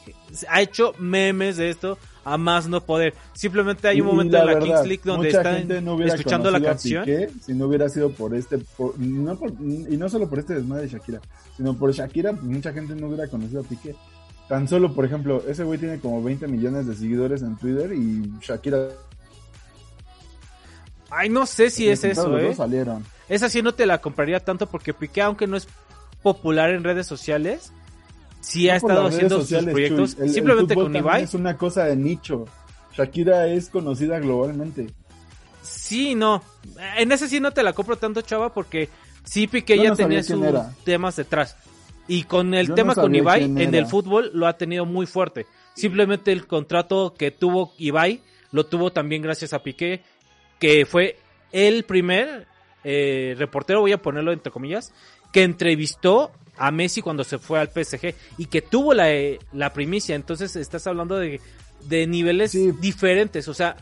ha 0.48 0.60
hecho 0.60 0.94
memes 0.98 1.56
de 1.56 1.70
esto 1.70 1.98
a 2.24 2.36
más 2.36 2.68
no 2.68 2.80
poder. 2.82 3.14
Simplemente 3.34 3.86
hay 3.88 4.00
un 4.00 4.08
momento 4.08 4.36
en 4.36 4.46
la 4.46 4.54
verdad, 4.54 4.66
Kings 4.66 4.86
League 4.88 5.02
donde 5.04 5.28
están 5.28 5.84
no 5.84 6.02
escuchando 6.02 6.50
la 6.50 6.60
canción. 6.60 7.04
Piqué 7.04 7.30
si 7.44 7.54
no 7.54 7.66
hubiera 7.66 7.88
sido 7.88 8.10
por 8.10 8.34
este, 8.34 8.58
por- 8.58 8.98
no 8.98 9.36
por- 9.38 9.50
y 9.52 9.96
no 9.96 10.08
solo 10.08 10.28
por 10.28 10.40
este 10.40 10.54
desmadre 10.54 10.82
de 10.84 10.88
Shakira, 10.88 11.20
sino 11.56 11.76
por 11.78 11.92
Shakira, 11.92 12.32
pues 12.32 12.42
mucha 12.44 12.72
gente 12.72 12.94
no 12.96 13.06
hubiera 13.08 13.28
conocido 13.28 13.60
a 13.60 13.64
Piqué. 13.64 13.94
Tan 14.48 14.68
solo, 14.68 14.92
por 14.92 15.04
ejemplo, 15.04 15.42
ese 15.48 15.64
güey 15.64 15.78
tiene 15.78 15.98
como 16.00 16.22
20 16.22 16.46
millones 16.48 16.86
de 16.86 16.94
seguidores 16.94 17.42
en 17.42 17.56
Twitter 17.56 17.92
y 17.92 18.30
Shakira. 18.40 18.88
Ay, 21.10 21.28
no 21.28 21.46
sé 21.46 21.70
si 21.70 21.88
es 21.88 22.02
eso, 22.04 22.36
eh. 22.38 22.54
salieron. 22.54 23.04
Esa 23.28 23.48
sí 23.48 23.62
no 23.62 23.72
te 23.74 23.86
la 23.86 24.00
compraría 24.00 24.40
tanto 24.40 24.66
porque 24.68 24.92
Piqué, 24.94 25.22
aunque 25.22 25.46
no 25.46 25.56
es 25.56 25.68
popular 26.22 26.70
en 26.70 26.82
redes 26.84 27.06
sociales, 27.06 27.72
sí 28.46 28.68
ha 28.68 28.76
estado 28.76 29.06
haciendo 29.06 29.42
sus 29.42 29.64
proyectos 29.64 30.12
Chuy. 30.14 30.22
El- 30.22 30.28
el 30.28 30.34
simplemente 30.34 30.74
con 30.74 30.94
Ibai. 30.94 31.22
Es 31.24 31.34
una 31.34 31.56
cosa 31.56 31.84
de 31.84 31.96
nicho. 31.96 32.44
Shakira 32.96 33.46
es 33.48 33.68
conocida 33.68 34.18
globalmente. 34.20 34.86
Sí, 35.62 36.14
no. 36.14 36.42
En 36.96 37.12
ese 37.12 37.28
sí 37.28 37.40
no 37.40 37.50
te 37.50 37.62
la 37.62 37.72
compro 37.72 37.96
tanto, 37.96 38.20
chava, 38.22 38.52
porque 38.54 38.88
sí 39.24 39.46
Piqué 39.46 39.76
ya 39.76 39.90
no 39.90 39.96
tenía 39.96 40.22
sus 40.22 40.40
temas 40.84 41.16
detrás. 41.16 41.56
Y 42.08 42.22
con 42.22 42.54
el 42.54 42.66
Yo 42.66 42.70
no 42.70 42.74
tema 42.76 42.94
con 42.94 43.14
Ibai, 43.14 43.44
en 43.44 43.74
el 43.74 43.86
fútbol 43.86 44.30
lo 44.32 44.46
ha 44.46 44.56
tenido 44.56 44.86
muy 44.86 45.06
fuerte. 45.06 45.46
Simplemente 45.74 46.30
el 46.32 46.46
contrato 46.46 47.14
que 47.18 47.30
tuvo 47.32 47.72
Ibai 47.78 48.22
lo 48.52 48.64
tuvo 48.64 48.92
también 48.92 49.22
gracias 49.22 49.52
a 49.52 49.62
Piqué, 49.62 50.02
que 50.60 50.86
fue 50.86 51.18
el 51.52 51.84
primer 51.84 52.46
eh, 52.84 53.34
reportero, 53.36 53.80
voy 53.80 53.92
a 53.92 54.00
ponerlo 54.00 54.32
entre 54.32 54.52
comillas, 54.52 54.92
que 55.32 55.42
entrevistó 55.42 56.30
a 56.58 56.70
Messi 56.70 57.02
cuando 57.02 57.24
se 57.24 57.38
fue 57.38 57.58
al 57.60 57.68
PSG 57.68 58.14
y 58.38 58.46
que 58.46 58.62
tuvo 58.62 58.94
la, 58.94 59.12
eh, 59.12 59.38
la 59.52 59.72
primicia. 59.72 60.14
Entonces 60.14 60.56
estás 60.56 60.86
hablando 60.86 61.16
de, 61.16 61.40
de 61.88 62.06
niveles 62.06 62.50
Sí. 62.52 62.72
diferentes. 62.80 63.46
O 63.48 63.54
sea. 63.54 63.76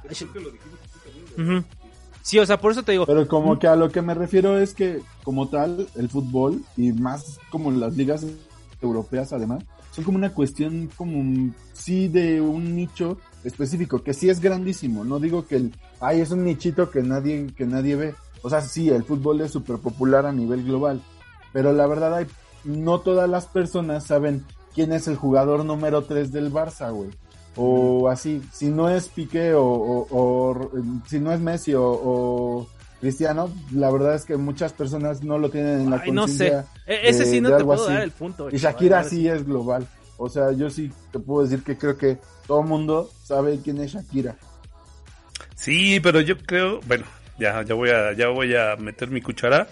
Sí, 2.22 2.39
o 2.39 2.47
sea, 2.47 2.59
por 2.59 2.72
eso 2.72 2.83
te 2.83 2.93
digo. 2.93 3.05
Pero 3.07 3.29
como 3.29 3.59
que 3.59 3.66
a 3.66 3.77
lo 3.77 3.91
que 3.91 4.01
me 4.01 4.14
refiero 4.14 4.59
es 4.59 4.72
que, 4.72 5.01
como 5.25 5.49
tal, 5.49 5.87
el 5.95 6.09
fútbol 6.09 6.62
y 6.77 6.93
más 6.93 7.39
como 7.51 7.70
las 7.70 7.97
ligas 7.97 8.25
europeas 8.81 9.33
además, 9.33 9.62
son 9.91 10.05
como 10.05 10.16
una 10.18 10.33
cuestión 10.33 10.91
como, 10.97 11.53
sí, 11.75 12.09
de 12.09 12.41
un 12.41 12.75
nicho 12.75 13.18
específico, 13.45 14.03
que 14.03 14.14
sí 14.14 14.31
es 14.31 14.41
grandísimo. 14.41 15.05
No 15.05 15.20
digo 15.20 15.47
que 15.47 15.57
el, 15.57 15.75
ay, 16.01 16.20
es 16.20 16.31
un 16.31 16.45
nichito 16.45 16.91
que 16.91 17.03
nadie, 17.03 17.49
que 17.57 17.66
nadie 17.66 17.95
ve. 17.97 18.14
O 18.43 18.49
sea, 18.51 18.61
sí, 18.62 18.89
el 18.89 19.05
fútbol 19.05 19.41
es 19.43 19.53
súper 19.53 19.77
popular 19.77 20.25
a 20.27 20.33
nivel 20.33 20.64
global. 20.64 21.03
Pero 21.53 21.72
la 21.72 21.87
verdad 21.87 22.14
hay, 22.14 22.27
no 22.65 23.01
todas 23.01 23.29
las 23.29 23.47
personas 23.47 24.05
saben 24.07 24.45
quién 24.75 24.93
es 24.93 25.07
el 25.09 25.17
jugador 25.17 25.65
número 25.65 26.03
3 26.03 26.33
del 26.33 26.53
Barça, 26.53 26.93
güey. 26.93 27.11
O 27.57 28.09
así, 28.09 28.43
si 28.53 28.67
no 28.67 28.89
es 28.89 29.07
Piqué 29.09 29.55
o, 29.55 29.62
o- 29.65 30.07
o- 30.11 30.71
si 31.07 31.21
no 31.21 31.33
es 31.33 31.39
Messi 31.41 31.73
o, 31.75 31.85
o 31.85 32.67
Cristiano, 33.01 33.49
la 33.73 33.91
verdad 33.93 34.15
es 34.17 34.25
que 34.25 34.37
muchas 34.37 34.73
personas 34.73 35.23
no 35.23 35.39
lo 35.39 35.51
tienen 35.51 35.83
en 35.83 35.91
la 35.91 36.01
Ay, 36.05 36.11
no 36.11 36.27
sé. 36.27 36.49
E- 36.87 37.09
Ese 37.09 37.21
de- 37.21 37.31
sí 37.31 37.41
no 37.41 37.57
te 37.57 37.62
puedo 37.65 37.85
así. 37.85 37.93
dar 37.93 38.03
el 38.03 38.11
punto. 38.11 38.49
Y 38.51 38.57
Shakira 38.57 39.05
sí 39.05 39.29
es 39.29 39.45
global. 39.47 39.87
O 40.17 40.29
sea, 40.29 40.51
yo 40.53 40.69
sí 40.71 40.91
te 41.12 41.19
puedo 41.21 41.45
decir 41.47 41.62
que 41.62 41.77
creo 41.79 41.97
que 41.97 42.19
todo 42.47 42.61
el 42.62 42.67
mundo 42.67 43.09
sabe 43.23 43.61
quién 43.62 43.79
es 43.81 43.93
Shakira. 43.93 44.37
Sí, 45.55 46.01
pero 46.01 46.21
yo 46.21 46.37
creo, 46.39 46.81
bueno, 46.87 47.05
ya, 47.39 47.62
ya 47.62 47.75
voy 47.75 47.91
a, 47.91 48.12
ya 48.15 48.29
voy 48.29 48.55
a 48.55 48.77
meter 48.77 49.11
mi 49.11 49.21
cuchara. 49.21 49.69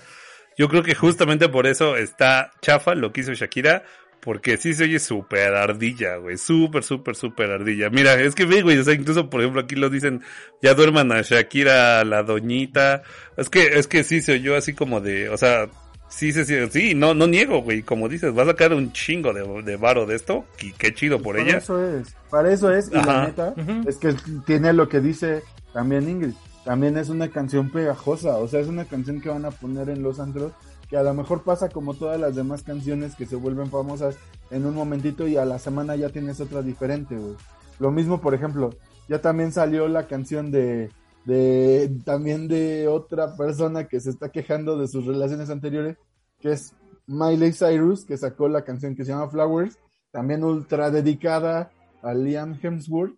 Yo 0.57 0.69
creo 0.69 0.83
que 0.83 0.95
justamente 0.95 1.49
por 1.49 1.67
eso 1.67 1.97
está 1.97 2.53
chafa 2.61 2.95
lo 2.95 3.13
que 3.13 3.23
hizo 3.23 3.33
Shakira, 3.33 3.85
porque 4.21 4.57
sí 4.57 4.73
se 4.73 4.85
oye 4.85 5.01
súper 5.01 5.55
ardilla, 5.55 6.17
güey, 6.17 6.39
súper, 6.39 6.85
súper, 6.85 7.17
súper 7.17 7.51
ardilla. 7.51 7.91
Mira, 7.91 8.15
es 8.15 8.35
que 8.35 8.45
ve, 8.47 8.63
güey, 8.63 8.79
o 8.79 8.85
sea, 8.85 8.95
incluso 8.95 9.29
por 9.29 9.41
ejemplo 9.41 9.63
aquí 9.63 9.75
lo 9.75 9.91
dicen, 9.91 10.23
ya 10.63 10.75
duerman 10.75 11.11
a 11.11 11.23
Shakira, 11.23 12.05
la 12.05 12.23
doñita. 12.23 13.03
Es 13.37 13.51
que, 13.51 13.79
es 13.79 13.89
que 13.89 14.05
sí 14.05 14.21
se 14.21 14.35
oyó 14.35 14.57
así 14.57 14.75
como 14.75 15.01
de, 15.01 15.29
o 15.29 15.37
sea, 15.37 15.69
sí 16.09 16.33
se, 16.33 16.45
sí, 16.45 16.55
sí, 16.71 16.95
no, 16.95 17.15
no 17.15 17.27
niego, 17.27 17.63
güey, 17.63 17.83
como 17.83 18.09
dices, 18.09 18.37
va 18.37 18.45
a 18.45 18.47
sacar 18.47 18.73
un 18.75 18.93
chingo 18.93 19.33
de, 19.33 19.63
de 19.63 19.77
varo 19.77 20.07
de 20.07 20.15
esto, 20.15 20.45
y 20.61 20.73
qué 20.73 20.95
chido 20.95 21.21
por 21.21 21.37
para 21.37 21.49
ella. 21.49 21.59
eso 21.59 21.83
es. 21.85 22.15
Para 22.31 22.53
eso 22.53 22.73
es. 22.73 22.91
Y 22.93 22.97
Ajá. 22.97 23.07
la 23.07 23.27
neta 23.27 23.55
es 23.87 23.97
que 23.97 24.15
tiene 24.47 24.73
lo 24.73 24.89
que 24.89 25.01
dice 25.01 25.43
también 25.73 26.09
Ingrid. 26.09 26.35
También 26.65 26.97
es 26.97 27.09
una 27.09 27.29
canción 27.29 27.71
pegajosa. 27.71 28.37
O 28.39 28.49
sea, 28.49 28.61
es 28.61 28.69
una 28.69 28.85
canción 28.85 29.21
que 29.21 29.29
van 29.29 29.45
a 29.45 29.51
poner 29.51 29.89
en 29.89 30.03
los 30.03 30.21
antros. 30.21 30.53
Que 30.89 30.97
a 30.97 31.03
lo 31.03 31.15
mejor 31.15 31.43
pasa 31.43 31.69
como 31.69 31.95
todas 31.95 32.21
las 32.21 32.35
demás 32.35 32.63
canciones 32.63 33.15
que 33.15 33.27
se 33.27 33.37
vuelven 33.37 33.71
famosas 33.71 34.17
en 34.51 34.67
un 34.67 34.75
momentito 34.75 35.27
y 35.27 35.37
a 35.37 35.45
la 35.45 35.59
semana 35.59 35.97
ya 35.97 36.11
tienes 36.11 36.41
otra 36.41 36.63
diferente, 36.63 37.17
güey. 37.17 37.35
Lo 37.79 37.91
mismo, 37.91 38.21
por 38.21 38.35
ejemplo, 38.35 38.71
ya 39.09 39.21
también 39.21 39.53
salió 39.53 39.89
la 39.89 40.07
canción 40.07 40.51
de, 40.51 40.91
de 41.25 41.91
también 42.05 42.47
de 42.49 42.89
otra 42.89 43.37
persona 43.37 43.89
que 43.89 44.01
se 44.01 44.11
está 44.11 44.31
quejando 44.31 44.79
de 44.79 44.89
sus 44.89 45.07
relaciones 45.07 45.51
anteriores, 45.51 45.97
que 46.39 46.53
es 46.53 46.75
Miley 47.07 47.53
Cyrus, 47.53 48.05
que 48.05 48.17
sacó 48.17 48.49
la 48.49 48.63
canción 48.63 48.95
que 48.95 49.05
se 49.05 49.13
llama 49.13 49.31
Flowers, 49.31 49.79
también 50.11 50.45
ultra 50.45 50.91
dedicada 50.91 51.71
a 52.03 52.15
Liam 52.15 52.59
Hemsworth, 52.63 53.15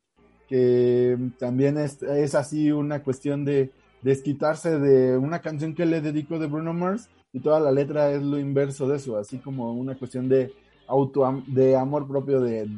que 0.55 1.19
también 1.37 1.77
es, 1.79 2.01
es 2.05 2.37
así 2.37 2.71
una 2.71 3.03
cuestión 3.03 3.45
de 3.45 3.73
desquitarse 4.03 4.79
de 4.79 5.19
una 5.19 5.41
canción 5.41 5.75
que 5.75 5.85
le 5.85 6.01
dedicó 6.01 6.39
de 6.39 6.47
Bruno 6.47 6.73
Mars 6.73 7.09
y 7.33 7.41
toda 7.41 7.59
la 7.59 7.73
letra 7.73 8.13
es 8.13 8.23
lo 8.23 8.39
inverso 8.39 8.87
de 8.87 8.99
eso, 8.99 9.17
así 9.17 9.39
como 9.39 9.73
una 9.73 9.97
cuestión 9.97 10.29
de 10.29 10.53
auto 10.87 11.43
de 11.49 11.77
amor 11.77 12.07
propio 12.07 12.41
de 12.41 12.69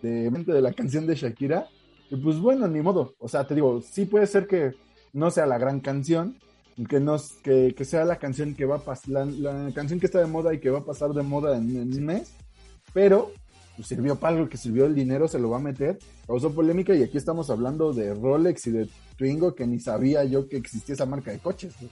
de, 0.00 0.30
de 0.30 0.60
la 0.60 0.72
canción 0.72 1.08
de 1.08 1.16
Shakira. 1.16 1.66
Y 2.08 2.14
pues 2.14 2.38
bueno, 2.38 2.68
ni 2.68 2.80
modo. 2.80 3.16
O 3.18 3.26
sea, 3.26 3.48
te 3.48 3.56
digo, 3.56 3.80
sí 3.80 4.04
puede 4.04 4.28
ser 4.28 4.46
que 4.46 4.74
no 5.12 5.32
sea 5.32 5.44
la 5.44 5.58
gran 5.58 5.80
canción, 5.80 6.38
que, 6.88 7.04
que, 7.42 7.74
que 7.74 7.84
sea 7.84 8.04
la 8.04 8.20
canción 8.20 8.54
que 8.54 8.64
va 8.64 8.76
a 8.76 8.84
pasar, 8.84 9.26
la, 9.26 9.72
canción 9.74 9.98
que 9.98 10.06
está 10.06 10.20
de 10.20 10.26
moda 10.26 10.54
y 10.54 10.60
que 10.60 10.70
va 10.70 10.78
a 10.78 10.84
pasar 10.84 11.10
de 11.10 11.24
moda 11.24 11.56
en, 11.56 11.76
en 11.76 11.92
un 11.92 12.06
mes, 12.06 12.32
pero 12.92 13.32
sirvió 13.82 14.16
para 14.16 14.36
algo 14.36 14.48
que 14.48 14.56
sirvió 14.56 14.86
el 14.86 14.94
dinero, 14.94 15.28
se 15.28 15.38
lo 15.38 15.50
va 15.50 15.56
a 15.56 15.60
meter, 15.60 15.98
causó 16.26 16.54
polémica 16.54 16.94
y 16.94 17.02
aquí 17.02 17.16
estamos 17.16 17.50
hablando 17.50 17.92
de 17.92 18.14
Rolex 18.14 18.66
y 18.68 18.70
de 18.70 18.88
Twingo 19.16 19.54
que 19.54 19.66
ni 19.66 19.80
sabía 19.80 20.24
yo 20.24 20.48
que 20.48 20.56
existía 20.56 20.94
esa 20.94 21.06
marca 21.06 21.30
de 21.30 21.38
coches. 21.38 21.74
güey. 21.80 21.90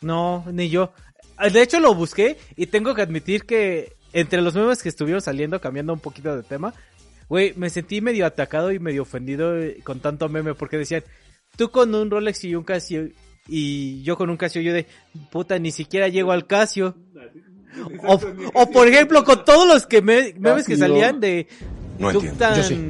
No, 0.00 0.44
ni 0.52 0.68
yo. 0.68 0.92
De 1.52 1.62
hecho 1.62 1.80
lo 1.80 1.94
busqué 1.94 2.36
y 2.56 2.66
tengo 2.66 2.94
que 2.94 3.02
admitir 3.02 3.44
que 3.44 3.92
entre 4.12 4.40
los 4.42 4.54
memes 4.54 4.82
que 4.82 4.88
estuvieron 4.88 5.20
saliendo, 5.20 5.60
cambiando 5.60 5.92
un 5.92 6.00
poquito 6.00 6.34
de 6.34 6.42
tema, 6.42 6.72
güey, 7.28 7.52
me 7.56 7.70
sentí 7.70 8.00
medio 8.00 8.26
atacado 8.26 8.72
y 8.72 8.78
medio 8.78 9.02
ofendido 9.02 9.56
eh, 9.56 9.80
con 9.84 10.00
tanto 10.00 10.28
meme 10.28 10.54
porque 10.54 10.78
decían, 10.78 11.04
tú 11.56 11.70
con 11.70 11.94
un 11.94 12.10
Rolex 12.10 12.44
y 12.44 12.54
un 12.54 12.64
Casio 12.64 13.08
y 13.46 14.02
yo 14.02 14.16
con 14.16 14.30
un 14.30 14.36
Casio, 14.36 14.60
yo 14.62 14.72
de, 14.72 14.86
puta, 15.30 15.58
ni 15.58 15.70
siquiera 15.70 16.08
llego 16.08 16.32
al 16.32 16.46
Casio. 16.46 16.94
O, 18.04 18.20
o 18.54 18.70
por 18.70 18.88
ejemplo, 18.88 19.22
con 19.24 19.44
todos 19.44 19.66
los 19.68 19.86
que 19.86 20.02
me- 20.02 20.34
memes 20.38 20.64
que 20.66 20.76
salían 20.76 21.20
de 21.20 21.46
No 21.98 22.10
entiendo. 22.10 22.54
Yo 22.56 22.62
sí. 22.62 22.80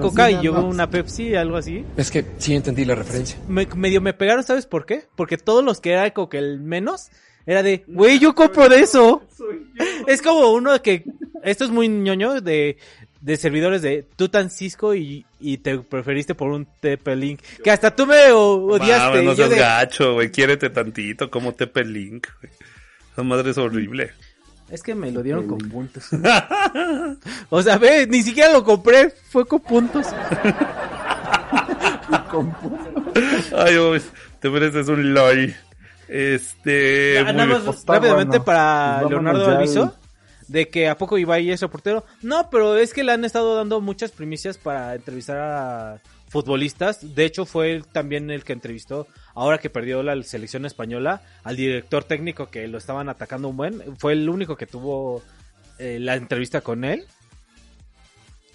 Coca 0.00 0.30
y 0.30 0.42
yo 0.42 0.52
una 0.66 0.90
Pepsi, 0.90 1.34
algo 1.34 1.56
así. 1.56 1.84
Es 1.96 2.10
que 2.10 2.24
sí 2.38 2.54
entendí 2.54 2.84
la 2.84 2.94
referencia. 2.94 3.38
Me, 3.48 3.66
medio 3.74 4.00
me 4.02 4.12
pegaron, 4.12 4.44
¿sabes 4.44 4.66
por 4.66 4.84
qué? 4.84 5.04
Porque 5.16 5.38
todos 5.38 5.64
los 5.64 5.80
que 5.80 5.92
era 5.92 6.10
como 6.12 6.28
que 6.28 6.38
el 6.38 6.60
menos 6.60 7.08
era 7.46 7.62
de, 7.62 7.84
güey, 7.86 8.18
yo 8.18 8.34
compro 8.34 8.68
de 8.68 8.80
eso. 8.80 9.22
Es 10.06 10.20
como 10.22 10.52
uno 10.52 10.80
que, 10.82 11.04
esto 11.44 11.64
es 11.64 11.70
muy 11.70 11.88
ñoño 11.88 12.40
de, 12.40 12.76
de 13.20 13.36
servidores 13.36 13.80
de 13.82 14.04
tú 14.16 14.28
tan 14.28 14.50
Cisco 14.50 14.94
y, 14.94 15.24
y 15.40 15.58
te 15.58 15.78
preferiste 15.78 16.34
por 16.34 16.50
un 16.50 16.66
TP-Link. 16.80 17.40
Que 17.62 17.70
hasta 17.70 17.94
tú 17.94 18.06
me 18.06 18.30
o- 18.32 18.66
odiaste. 18.74 19.06
Mames, 19.08 19.24
no 19.24 19.30
Yo 19.30 19.36
seas 19.36 19.50
de- 19.50 19.56
gacho, 19.58 20.14
güey. 20.14 20.30
Quiérete 20.30 20.68
tantito 20.70 21.30
como 21.30 21.52
Tepe 21.54 21.84
Link, 21.84 22.26
güey. 22.40 22.52
Esa 23.18 23.24
madre 23.24 23.50
es 23.50 23.58
horrible. 23.58 24.12
es 24.70 24.80
que 24.80 24.94
me 24.94 25.10
lo 25.10 25.24
dieron 25.24 25.48
con 25.48 25.58
puntos. 25.58 26.04
o 27.50 27.60
sea, 27.60 27.76
ve, 27.76 28.06
ni 28.06 28.22
siquiera 28.22 28.52
lo 28.52 28.62
compré, 28.62 29.10
fue 29.10 29.44
con 29.44 29.58
puntos. 29.58 30.06
Ay, 33.56 33.76
güey, 33.76 34.00
te 34.38 34.48
mereces 34.48 34.86
un 34.86 35.14
LOL. 35.14 35.52
Este. 36.06 37.14
Ya, 37.14 37.24
muy 37.24 37.32
nada 37.32 37.46
bien. 37.46 37.66
más 37.66 37.76
Está 37.76 37.94
rápidamente 37.94 38.38
bueno. 38.38 38.44
para 38.44 38.98
Pues 39.00 39.10
vámonos 39.12 39.34
Leonardo 39.34 39.58
Alviso. 39.58 39.96
De 40.46 40.68
que 40.68 40.88
a 40.88 40.96
poco 40.96 41.18
Ibai 41.18 41.50
es 41.50 41.60
reportero. 41.60 42.04
No, 42.22 42.48
pero 42.50 42.76
es 42.76 42.94
que 42.94 43.02
le 43.02 43.10
han 43.10 43.24
estado 43.24 43.56
dando 43.56 43.80
muchas 43.80 44.12
primicias 44.12 44.58
para 44.58 44.94
entrevistar 44.94 45.38
a 45.38 46.00
futbolistas. 46.28 47.16
De 47.16 47.24
hecho, 47.24 47.46
fue 47.46 47.72
él 47.72 47.84
también 47.86 48.30
el 48.30 48.44
que 48.44 48.52
entrevistó, 48.52 49.08
ahora 49.34 49.58
que 49.58 49.70
perdió 49.70 50.02
la 50.02 50.20
selección 50.22 50.64
española, 50.66 51.22
al 51.44 51.56
director 51.56 52.04
técnico 52.04 52.48
que 52.48 52.66
lo 52.68 52.78
estaban 52.78 53.08
atacando 53.08 53.48
un 53.48 53.56
buen. 53.56 53.82
Fue 53.98 54.12
el 54.12 54.28
único 54.28 54.56
que 54.56 54.66
tuvo 54.66 55.22
eh, 55.78 55.98
la 56.00 56.16
entrevista 56.16 56.60
con 56.60 56.84
él. 56.84 57.04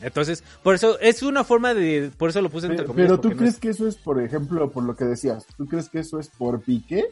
Entonces, 0.02 0.44
por 0.64 0.76
eso 0.76 1.00
es 1.00 1.24
una 1.24 1.44
forma 1.44 1.74
de. 1.74 2.12
Por 2.18 2.30
eso 2.30 2.42
lo 2.42 2.50
puse 2.50 2.66
entre 2.68 2.80
Pero, 2.84 2.88
comillas. 2.90 3.08
pero 3.10 3.22
tú 3.22 3.30
no 3.30 3.38
crees 3.38 3.54
es- 3.54 3.60
que 3.60 3.70
eso 3.70 3.88
es, 3.88 3.96
por 3.96 4.22
ejemplo, 4.22 4.70
por 4.70 4.84
lo 4.84 4.96
que 4.96 5.06
decías, 5.06 5.46
¿tú 5.56 5.66
crees 5.66 5.88
que 5.88 6.00
eso 6.00 6.20
es 6.20 6.28
por 6.28 6.62
Piqué 6.62 7.06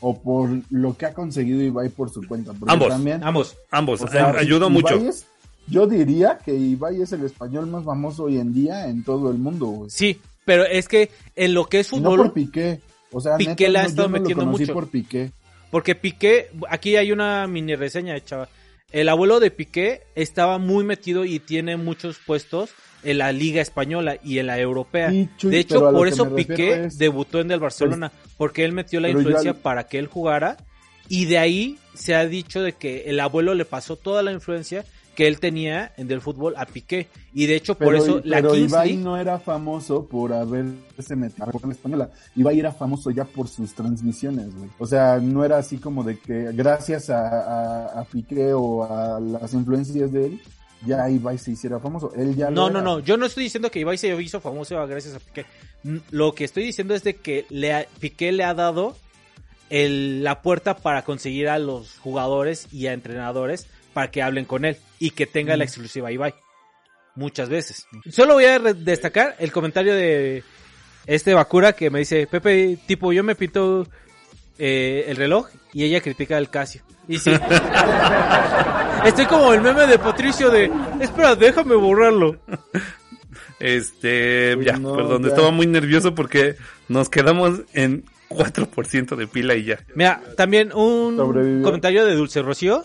o 0.00 0.20
por 0.20 0.48
lo 0.70 0.96
que 0.96 1.06
ha 1.06 1.12
conseguido 1.14 1.60
Ibai 1.62 1.88
por 1.88 2.10
su 2.10 2.24
cuenta? 2.26 2.52
Porque 2.52 2.72
Ambos. 2.72 2.88
También, 2.88 3.24
Ambos. 3.24 3.56
Ambos, 3.70 4.00
sea, 4.00 4.30
ayuda 4.30 4.66
Ibai 4.66 4.70
mucho. 4.72 4.94
es- 4.96 5.26
yo 5.66 5.86
diría 5.88 6.38
que 6.38 6.54
Ibai 6.54 7.02
es 7.02 7.10
el 7.12 7.24
español 7.24 7.66
más 7.66 7.84
famoso 7.84 8.24
hoy 8.24 8.38
en 8.38 8.54
día 8.54 8.86
en 8.88 9.02
todo 9.02 9.30
el 9.32 9.38
mundo, 9.38 9.66
güey. 9.66 9.90
Sí, 9.90 10.20
pero 10.44 10.64
es 10.64 10.86
que 10.86 11.10
en 11.34 11.52
lo 11.54 11.66
que 11.66 11.80
es 11.80 11.92
Y 11.92 11.96
no 12.00 12.10
fútbol. 12.10 12.26
por 12.26 12.32
Piqué. 12.34 12.80
O 13.12 13.20
sea, 13.20 13.36
Piqué 13.36 13.50
neta, 13.50 13.68
le 13.72 13.78
ha 13.78 13.82
no, 13.82 13.88
estado 13.88 14.08
yo 14.08 14.12
no 14.12 14.18
metiendo 14.20 14.44
lo 14.44 14.50
mucho. 14.50 14.72
por 14.72 14.88
Piqué. 14.88 15.30
Porque 15.70 15.94
Piqué, 15.94 16.50
aquí 16.68 16.96
hay 16.96 17.12
una 17.12 17.46
mini 17.46 17.74
reseña 17.76 18.16
hecha. 18.16 18.48
El 18.92 19.08
abuelo 19.08 19.38
de 19.40 19.50
Piqué 19.50 20.02
estaba 20.14 20.58
muy 20.58 20.84
metido 20.84 21.24
y 21.24 21.38
tiene 21.38 21.76
muchos 21.76 22.18
puestos 22.26 22.70
en 23.02 23.18
la 23.18 23.32
liga 23.32 23.62
española 23.62 24.16
y 24.22 24.38
en 24.40 24.46
la 24.48 24.58
europea. 24.58 25.10
Sí, 25.10 25.28
Chuy, 25.38 25.50
de 25.52 25.58
hecho, 25.60 25.80
por 25.92 26.08
eso 26.08 26.34
Piqué 26.34 26.84
es- 26.86 26.98
debutó 26.98 27.40
en 27.40 27.50
el 27.50 27.60
Barcelona, 27.60 28.10
porque 28.36 28.64
él 28.64 28.72
metió 28.72 29.00
la 29.00 29.08
influencia 29.08 29.52
al- 29.52 29.56
para 29.58 29.84
que 29.84 29.98
él 29.98 30.06
jugara 30.06 30.56
y 31.08 31.24
de 31.26 31.38
ahí 31.38 31.78
se 31.94 32.14
ha 32.14 32.26
dicho 32.26 32.62
de 32.62 32.72
que 32.72 33.04
el 33.06 33.20
abuelo 33.20 33.54
le 33.54 33.64
pasó 33.64 33.96
toda 33.96 34.22
la 34.22 34.32
influencia 34.32 34.84
que 35.14 35.26
él 35.26 35.38
tenía 35.40 35.92
en 35.96 36.08
del 36.08 36.20
fútbol 36.20 36.54
a 36.56 36.64
Piqué 36.66 37.08
y 37.34 37.46
de 37.46 37.56
hecho 37.56 37.74
por 37.76 37.94
eso 37.94 38.20
la 38.24 38.36
pero 38.38 38.52
Kings 38.52 38.70
Ibai 38.72 38.96
no 38.96 39.16
era 39.16 39.38
famoso 39.38 40.06
por 40.06 40.32
haberse 40.32 41.16
metido 41.16 41.44
a 41.44 41.66
la 41.66 41.72
española. 41.72 42.10
Ibai 42.36 42.58
era 42.58 42.72
famoso 42.72 43.10
ya 43.10 43.24
por 43.24 43.48
sus 43.48 43.74
transmisiones, 43.74 44.54
güey. 44.56 44.70
O 44.78 44.86
sea, 44.86 45.18
no 45.20 45.44
era 45.44 45.58
así 45.58 45.78
como 45.78 46.04
de 46.04 46.18
que 46.18 46.52
gracias 46.52 47.10
a, 47.10 47.26
a, 47.28 48.00
a 48.00 48.04
Piqué 48.04 48.52
o 48.54 48.84
a 48.84 49.18
las 49.20 49.52
influencias 49.52 50.10
de 50.12 50.26
él, 50.26 50.40
ya 50.86 51.10
Ibai 51.10 51.36
se 51.38 51.50
hiciera 51.50 51.78
famoso. 51.80 52.12
Él 52.14 52.34
ya 52.36 52.50
No, 52.50 52.70
no, 52.70 52.80
no. 52.80 53.00
Yo 53.00 53.16
no 53.16 53.26
estoy 53.26 53.44
diciendo 53.44 53.70
que 53.70 53.80
Ibai 53.80 53.98
se 53.98 54.14
hizo 54.22 54.40
famoso 54.40 54.74
gracias 54.86 55.14
a 55.14 55.18
Piqué. 55.18 55.44
Mm, 55.82 55.96
Lo 56.12 56.34
que 56.34 56.44
estoy 56.44 56.64
diciendo 56.64 56.94
es 56.94 57.02
de 57.04 57.16
que 57.16 57.44
le 57.50 57.74
ha- 57.74 57.86
Piqué 57.98 58.32
le 58.32 58.44
ha 58.44 58.54
dado 58.54 58.96
el- 59.68 60.24
la 60.24 60.42
puerta 60.42 60.76
para 60.78 61.02
conseguir 61.04 61.48
a 61.48 61.58
los 61.58 61.98
jugadores 61.98 62.66
y 62.72 62.86
a 62.86 62.92
entrenadores 62.92 63.66
para 63.92 64.10
que 64.10 64.22
hablen 64.22 64.44
con 64.44 64.64
él 64.64 64.76
y 64.98 65.10
que 65.10 65.26
tenga 65.26 65.54
Mm. 65.54 65.58
la 65.58 65.64
exclusiva 65.64 66.08
a 66.08 66.12
Ibai. 66.12 66.34
Muchas 67.16 67.48
veces. 67.48 67.86
Solo 68.10 68.34
voy 68.34 68.44
a 68.44 68.58
destacar 68.58 69.34
el 69.38 69.50
comentario 69.52 69.94
de 69.94 70.42
este 71.06 71.34
Bakura 71.34 71.72
que 71.72 71.90
me 71.90 71.98
dice, 72.00 72.26
Pepe, 72.26 72.78
tipo, 72.86 73.12
yo 73.12 73.24
me 73.24 73.34
pinto 73.34 73.86
eh, 74.58 75.04
el 75.08 75.16
reloj 75.16 75.48
y 75.72 75.84
ella 75.84 76.00
critica 76.00 76.38
el 76.38 76.50
Casio. 76.50 76.82
Y 77.08 77.18
sí. 77.18 77.32
Estoy 79.04 79.26
como 79.26 79.52
el 79.52 79.60
meme 79.62 79.86
de 79.86 79.98
Patricio 79.98 80.50
de, 80.50 80.70
espera, 81.00 81.34
déjame 81.34 81.74
borrarlo. 81.74 82.36
Este, 83.58 84.54
Uy, 84.56 84.64
ya, 84.64 84.76
no, 84.78 84.94
perdón, 84.94 85.22
ya. 85.22 85.28
estaba 85.28 85.50
muy 85.50 85.66
nervioso 85.66 86.14
porque 86.14 86.56
nos 86.88 87.08
quedamos 87.08 87.60
en 87.72 88.04
4% 88.28 89.16
de 89.16 89.26
pila 89.26 89.54
y 89.54 89.64
ya. 89.64 89.80
Mira, 89.94 90.22
también 90.36 90.72
un 90.72 91.16
Sobrevivió. 91.16 91.62
comentario 91.64 92.06
de 92.06 92.14
Dulce 92.14 92.42
Rocío. 92.42 92.84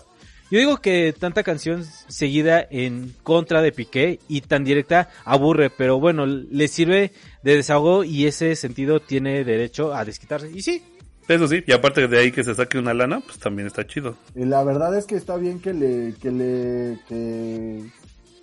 Yo 0.55 0.59
digo 0.61 0.77
que 0.77 1.11
tanta 1.11 1.43
canción 1.43 1.83
seguida 2.07 2.65
en 2.71 3.13
contra 3.23 3.61
de 3.61 3.73
Piqué 3.73 4.19
y 4.29 4.39
tan 4.39 4.63
directa 4.63 5.09
aburre, 5.25 5.69
pero 5.69 5.99
bueno, 5.99 6.25
le 6.25 6.69
sirve 6.69 7.11
de 7.43 7.57
desahogo 7.57 8.05
y 8.05 8.25
ese 8.25 8.55
sentido 8.55 9.01
tiene 9.01 9.43
derecho 9.43 9.93
a 9.93 10.05
desquitarse. 10.05 10.49
Y 10.49 10.61
sí, 10.61 10.81
Eso 11.27 11.45
sí, 11.49 11.61
y 11.67 11.73
aparte 11.73 12.07
de 12.07 12.17
ahí 12.19 12.31
que 12.31 12.45
se 12.45 12.55
saque 12.55 12.77
una 12.77 12.93
lana, 12.93 13.19
pues 13.19 13.37
también 13.37 13.67
está 13.67 13.85
chido. 13.85 14.15
Y 14.33 14.45
la 14.45 14.63
verdad 14.63 14.97
es 14.97 15.03
que 15.05 15.15
está 15.17 15.35
bien 15.35 15.59
que 15.59 15.73
le, 15.73 16.13
que 16.21 16.31
le, 16.31 16.99
que, 17.09 17.83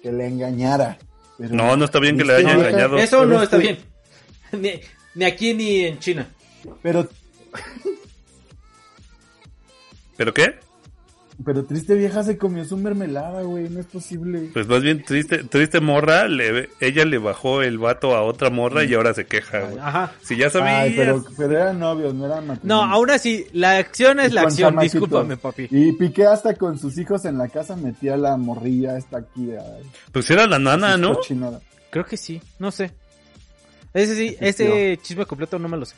que 0.03 0.13
le 0.13 0.27
engañara. 0.27 0.99
pero- 1.39 1.55
No, 1.55 1.75
no 1.79 1.87
está 1.87 1.99
bien 1.99 2.19
que 2.19 2.25
le 2.25 2.35
haya 2.35 2.53
engañado. 2.53 2.99
eso 2.99 3.25
no 3.25 3.43
está 3.43 3.57
bien. 3.57 3.79
Ni, 4.53 4.73
ni 5.15 5.25
aquí 5.25 5.55
ni 5.55 5.85
en 5.87 5.99
China. 5.99 6.29
Pero, 6.83 7.09
¿Pero 10.19 10.35
qué? 10.35 10.57
Pero 11.45 11.65
triste 11.65 11.95
vieja 11.95 12.23
se 12.23 12.37
comió 12.39 12.65
su 12.65 12.77
mermelada, 12.77 13.43
güey, 13.43 13.69
no 13.69 13.81
es 13.81 13.87
posible. 13.87 14.51
Pues 14.53 14.67
más 14.67 14.83
bien 14.83 15.03
triste, 15.05 15.45
triste 15.45 15.81
morra, 15.81 16.29
le, 16.29 16.69
ella 16.81 17.05
le 17.05 17.19
bajó 17.19 17.63
el 17.63 17.79
vato 17.79 18.15
a 18.15 18.23
otra 18.23 18.51
morra 18.51 18.85
y 18.85 18.95
ahora 18.95 19.15
se 19.15 19.27
queja. 19.27 19.61
güey. 19.61 19.79
Ajá. 19.79 20.13
Si 20.23 20.37
ya 20.37 20.51
sabías. 20.51 20.75
Ay, 20.81 20.95
pero, 20.97 21.25
pero 21.37 21.53
eran 21.53 21.79
novios, 21.79 22.15
no 22.15 22.27
eran 22.27 22.47
No, 22.47 22.53
matrimonios. 22.55 22.89
aún 22.93 23.11
así, 23.11 23.47
la 23.53 23.79
acción 23.79 24.21
es 24.21 24.31
Y 24.33 24.35
la 24.35 24.43
acción, 24.43 24.79
discúlpame, 24.79 25.37
papi. 25.37 25.69
Y 25.71 25.93
Piqué 25.93 26.27
hasta 26.27 26.55
con 26.55 26.79
sus 26.79 26.97
hijos 26.99 27.25
en 27.25 27.39
la 27.39 27.49
casa 27.49 27.77
metía 27.77 28.17
la 28.17 28.37
morrilla 28.37 28.97
esta 28.97 29.19
aquí. 29.19 29.53
a- 29.53 29.63
Pues 30.13 30.31
era 30.31 30.47
la 30.47 30.59
nana, 30.59 30.97
¿no? 30.97 31.15
cochinada. 31.15 31.61
Creo 31.91 32.05
que 32.07 32.17
sí, 32.17 32.41
no 32.59 32.71
sé. 32.71 32.91
Ese 33.95 34.15
sí, 34.17 34.37
ese 34.41 34.99
chisme 35.03 35.27
completo 35.27 35.59
no 35.59 35.69
me 35.69 35.77
lo 35.77 35.85
sé. 35.85 35.95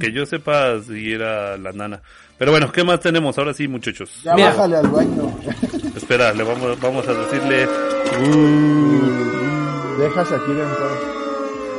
Que 0.00 0.10
yo 0.10 0.24
sepa 0.24 0.80
si 0.82 1.12
era 1.12 1.56
la 1.58 1.70
nana. 1.72 2.00
Pero 2.38 2.50
bueno, 2.50 2.72
¿qué 2.72 2.82
más 2.82 2.98
tenemos? 3.00 3.38
Ahora 3.38 3.54
sí, 3.54 3.68
muchachos. 3.68 4.10
Ya 4.24 4.34
Mira. 4.34 4.48
bájale 4.50 4.76
al 4.76 4.88
baño. 4.88 5.38
Espera, 5.96 6.32
le 6.32 6.42
vamos, 6.42 6.80
vamos 6.80 7.06
a 7.06 7.12
decirle. 7.14 7.66
Deja 9.98 10.20
a 10.20 10.24
Shakira 10.24 10.62
en 10.62 10.68
paz. 10.70 10.98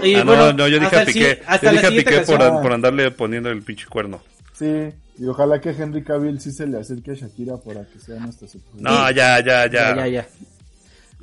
Y 0.03 0.15
Ah, 0.15 0.23
bueno, 0.23 0.45
no, 0.47 0.53
no, 0.53 0.67
yo 0.67 0.79
dije 0.79 0.95
a 0.97 1.05
Piqué. 1.05 1.41
Yo 1.61 1.71
dije 1.71 1.87
a 1.87 1.89
Piqué 1.89 2.19
por, 2.21 2.37
por 2.61 2.73
andarle 2.73 3.11
poniendo 3.11 3.49
el 3.49 3.61
pinche 3.61 3.85
cuerno. 3.87 4.21
Sí, 4.53 4.89
y 5.17 5.25
ojalá 5.27 5.59
que 5.59 5.71
Henry 5.71 6.03
Cavill 6.03 6.39
sí 6.39 6.51
se 6.51 6.67
le 6.67 6.79
acerque 6.79 7.11
a 7.11 7.15
Shakira 7.15 7.57
para 7.57 7.85
que 7.85 7.99
sea 7.99 8.15
nuestra. 8.19 8.47
No, 8.75 9.09
ya, 9.11 9.39
ya, 9.43 9.65
ya. 9.67 9.67
Ya, 9.67 9.95
ya, 9.95 10.07
ya. 10.07 10.27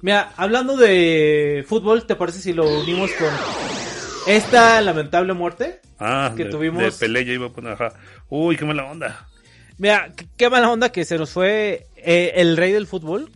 Mira, 0.03 0.33
hablando 0.37 0.77
de 0.77 1.65
fútbol, 1.69 2.07
¿te 2.07 2.17
parece 2.17 2.41
si 2.41 2.53
lo 2.55 2.65
unimos 2.81 3.11
con 3.13 3.29
esta 4.27 4.81
lamentable 4.81 5.33
muerte? 5.33 5.81
Ah, 5.99 6.33
que 6.37 6.45
de, 6.45 6.51
tuvimos- 6.51 6.83
de 6.83 6.93
Pelé 6.93 7.25
ya 7.25 7.33
iba 7.33 7.47
a 7.47 7.51
poner, 7.53 7.73
ajá. 7.73 7.93
Uy, 8.29 8.57
qué 8.57 8.65
mala 8.65 8.85
onda. 8.85 9.27
Mira, 9.79 10.13
qué, 10.17 10.27
qué 10.37 10.51
mala 10.51 10.71
onda 10.71 10.93
que 10.93 11.05
se 11.05 11.19
nos 11.19 11.31
fue 11.31 11.87
eh, 11.97 12.33
el 12.37 12.57
rey 12.57 12.73
del 12.73 12.87
fútbol. 12.87 13.31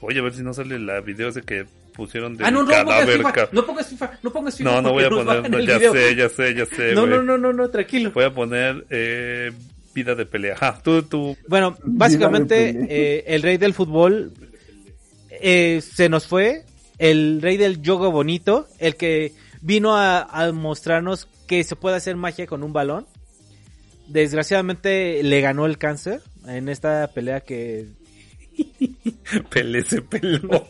Oye, 0.00 0.18
a 0.18 0.22
ver 0.22 0.34
si 0.34 0.42
no 0.42 0.52
sale 0.54 0.78
la 0.78 1.00
video 1.00 1.28
ese 1.28 1.42
que 1.42 1.64
pusieron 1.94 2.36
de 2.36 2.44
Ah, 2.44 2.50
no, 2.50 2.60
no 2.62 2.70
pongas 2.70 2.84
cadáver. 2.84 3.16
FIFA, 3.18 3.32
ca- 3.32 3.48
no 3.52 3.66
pongas 3.66 3.88
FIFA, 3.88 4.18
no 4.22 4.32
pongas 4.32 4.56
FIFA. 4.56 4.70
No, 4.70 4.82
no 4.82 4.92
voy 4.92 5.04
a 5.04 5.10
poner, 5.10 5.50
no, 5.50 5.58
ya 5.60 5.78
video. 5.78 5.92
sé, 5.92 6.16
ya 6.16 6.28
sé, 6.28 6.54
ya 6.54 6.66
sé, 6.66 6.94
No, 6.94 7.06
no, 7.06 7.22
no, 7.22 7.36
no, 7.38 7.52
no, 7.52 7.68
tranquilo. 7.70 8.10
Voy 8.12 8.24
a 8.24 8.30
poner 8.32 8.84
eh, 8.90 9.52
vida 9.94 10.14
de 10.14 10.26
pelea. 10.26 10.54
Ajá, 10.54 10.80
tú, 10.82 11.02
tú. 11.02 11.36
Bueno, 11.48 11.76
básicamente 11.84 12.70
eh, 12.88 13.24
el 13.28 13.42
rey 13.42 13.58
del 13.58 13.74
fútbol 13.74 14.32
eh, 15.30 15.80
se 15.82 16.08
nos 16.08 16.26
fue, 16.26 16.64
el 16.98 17.40
rey 17.42 17.56
del 17.56 17.82
yoga 17.82 18.08
bonito, 18.08 18.66
el 18.78 18.96
que 18.96 19.32
vino 19.62 19.96
a, 19.96 20.22
a 20.22 20.52
mostrarnos 20.52 21.26
que 21.46 21.64
se 21.64 21.76
puede 21.76 21.96
hacer 21.96 22.16
magia 22.16 22.46
con 22.46 22.62
un 22.62 22.72
balón. 22.74 23.06
Desgraciadamente 24.08 25.22
le 25.22 25.40
ganó 25.40 25.64
el 25.64 25.78
cáncer 25.78 26.20
en 26.46 26.68
esta 26.68 27.08
pelea 27.14 27.40
que 27.40 27.86
Pelé 29.50 29.82
se 29.82 30.02
peló. 30.02 30.40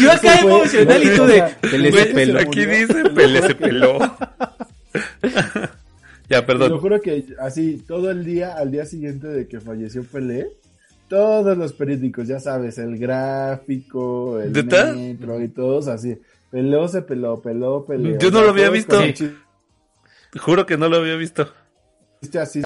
yo 0.00 0.10
acá 0.12 0.40
emocional 0.40 1.02
y 1.02 1.16
tú 1.16 1.24
de 1.26 1.42
Pelé 1.60 1.92
se 1.92 2.02
Güey, 2.02 2.14
peló. 2.14 2.38
Aquí 2.40 2.66
dice 2.66 3.04
Pelé 3.14 3.42
se 3.42 3.54
peló. 3.54 3.98
ya, 5.22 5.26
Te 6.28 6.36
lo 6.40 6.46
perdón. 6.46 6.80
juro 6.80 7.00
que 7.00 7.24
así, 7.38 7.84
todo 7.86 8.10
el 8.10 8.24
día, 8.24 8.54
al 8.54 8.70
día 8.70 8.84
siguiente 8.86 9.28
de 9.28 9.46
que 9.46 9.60
falleció 9.60 10.02
Pelé, 10.04 10.48
todos 11.08 11.56
los 11.56 11.72
periódicos, 11.72 12.26
ya 12.28 12.40
sabes, 12.40 12.78
el 12.78 12.96
gráfico, 12.98 14.40
el 14.40 14.50
metro 14.52 15.40
y 15.42 15.48
todos 15.48 15.88
así. 15.88 16.16
Peló 16.50 16.88
se 16.88 17.02
peló, 17.02 17.40
peló, 17.40 17.84
peló. 17.86 18.18
Yo 18.18 18.30
no 18.30 18.42
lo 18.42 18.50
había 18.50 18.70
visto. 18.70 19.00
Juro 20.38 20.66
que 20.66 20.76
no 20.76 20.88
lo 20.88 20.96
había 20.96 21.16
visto. 21.16 21.52
así. 22.40 22.62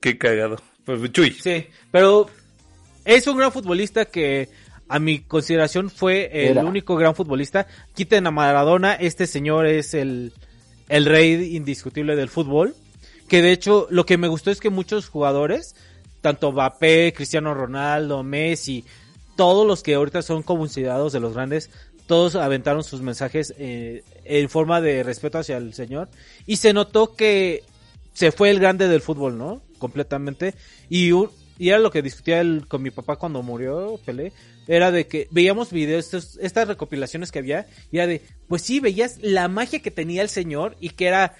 Qué 0.00 0.18
cagado. 0.18 0.56
Pues, 0.84 1.12
Chuy. 1.12 1.32
Sí, 1.32 1.66
pero 1.90 2.28
es 3.04 3.26
un 3.26 3.36
gran 3.38 3.52
futbolista 3.52 4.04
que 4.06 4.48
a 4.88 4.98
mi 4.98 5.20
consideración 5.20 5.90
fue 5.90 6.30
el 6.32 6.58
Era. 6.58 6.64
único 6.64 6.96
gran 6.96 7.14
futbolista. 7.14 7.66
Quiten 7.94 8.26
a 8.26 8.30
Maradona, 8.30 8.94
este 8.94 9.26
señor 9.26 9.66
es 9.66 9.94
el, 9.94 10.32
el 10.88 11.04
rey 11.06 11.56
indiscutible 11.56 12.16
del 12.16 12.28
fútbol. 12.28 12.74
Que 13.28 13.42
de 13.42 13.52
hecho 13.52 13.86
lo 13.90 14.06
que 14.06 14.16
me 14.16 14.28
gustó 14.28 14.50
es 14.50 14.60
que 14.60 14.70
muchos 14.70 15.08
jugadores, 15.08 15.76
tanto 16.22 16.52
Mbappé, 16.52 17.12
Cristiano 17.14 17.52
Ronaldo, 17.52 18.22
Messi, 18.22 18.84
todos 19.36 19.66
los 19.66 19.82
que 19.82 19.94
ahorita 19.94 20.22
son 20.22 20.42
considerados 20.42 21.12
de 21.12 21.20
los 21.20 21.34
grandes, 21.34 21.70
todos 22.08 22.34
aventaron 22.34 22.82
sus 22.82 23.02
mensajes 23.02 23.54
eh, 23.58 24.02
en 24.24 24.48
forma 24.48 24.80
de 24.80 25.02
respeto 25.04 25.38
hacia 25.38 25.58
el 25.58 25.74
señor. 25.74 26.08
Y 26.46 26.56
se 26.56 26.72
notó 26.72 27.14
que 27.14 27.62
se 28.14 28.32
fue 28.32 28.50
el 28.50 28.58
grande 28.58 28.88
del 28.88 29.02
fútbol, 29.02 29.36
¿no? 29.38 29.62
Completamente. 29.78 30.54
Y, 30.88 31.12
era 31.60 31.78
lo 31.78 31.90
que 31.90 32.02
discutía 32.02 32.42
con 32.66 32.82
mi 32.82 32.90
papá 32.90 33.16
cuando 33.16 33.42
murió 33.42 34.00
Pelé. 34.04 34.32
Era 34.66 34.90
de 34.90 35.06
que 35.06 35.28
veíamos 35.30 35.70
videos, 35.70 36.36
estas 36.40 36.66
recopilaciones 36.66 37.30
que 37.30 37.40
había. 37.40 37.66
Y 37.92 37.98
era 37.98 38.06
de, 38.06 38.22
pues 38.48 38.62
sí, 38.62 38.80
veías 38.80 39.18
la 39.20 39.48
magia 39.48 39.80
que 39.80 39.90
tenía 39.90 40.22
el 40.22 40.30
señor 40.30 40.76
y 40.80 40.90
que 40.90 41.08
era 41.08 41.36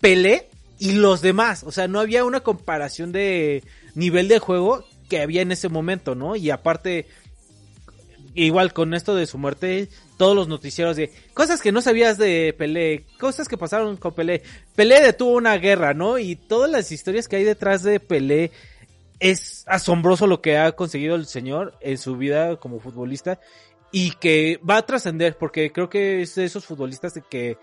Pelé 0.00 0.48
y 0.78 0.92
los 0.92 1.22
demás. 1.22 1.64
O 1.64 1.72
sea, 1.72 1.88
no 1.88 1.98
había 1.98 2.24
una 2.24 2.40
comparación 2.40 3.10
de 3.10 3.64
nivel 3.94 4.28
de 4.28 4.38
juego 4.38 4.84
que 5.08 5.20
había 5.20 5.42
en 5.42 5.50
ese 5.50 5.68
momento, 5.68 6.14
¿no? 6.14 6.36
Y 6.36 6.50
aparte, 6.50 7.06
igual 8.44 8.72
con 8.72 8.94
esto 8.94 9.14
de 9.14 9.26
su 9.26 9.38
muerte, 9.38 9.88
todos 10.16 10.36
los 10.36 10.48
noticieros 10.48 10.96
de 10.96 11.12
cosas 11.34 11.60
que 11.60 11.72
no 11.72 11.80
sabías 11.80 12.18
de 12.18 12.54
Pelé, 12.56 13.06
cosas 13.18 13.48
que 13.48 13.58
pasaron 13.58 13.96
con 13.96 14.14
Pelé. 14.14 14.42
Pelé 14.74 15.00
detuvo 15.00 15.32
una 15.32 15.56
guerra, 15.56 15.94
¿no? 15.94 16.18
Y 16.18 16.36
todas 16.36 16.70
las 16.70 16.92
historias 16.92 17.28
que 17.28 17.36
hay 17.36 17.44
detrás 17.44 17.82
de 17.82 18.00
Pelé 18.00 18.52
es 19.18 19.64
asombroso 19.66 20.26
lo 20.26 20.42
que 20.42 20.58
ha 20.58 20.72
conseguido 20.72 21.16
el 21.16 21.26
señor 21.26 21.74
en 21.80 21.98
su 21.98 22.16
vida 22.16 22.56
como 22.56 22.80
futbolista 22.80 23.40
y 23.90 24.10
que 24.12 24.60
va 24.68 24.76
a 24.76 24.86
trascender 24.86 25.38
porque 25.38 25.72
creo 25.72 25.88
que 25.88 26.20
es 26.22 26.34
de 26.34 26.44
esos 26.44 26.66
futbolistas 26.66 27.14
de 27.14 27.22
que 27.22 27.56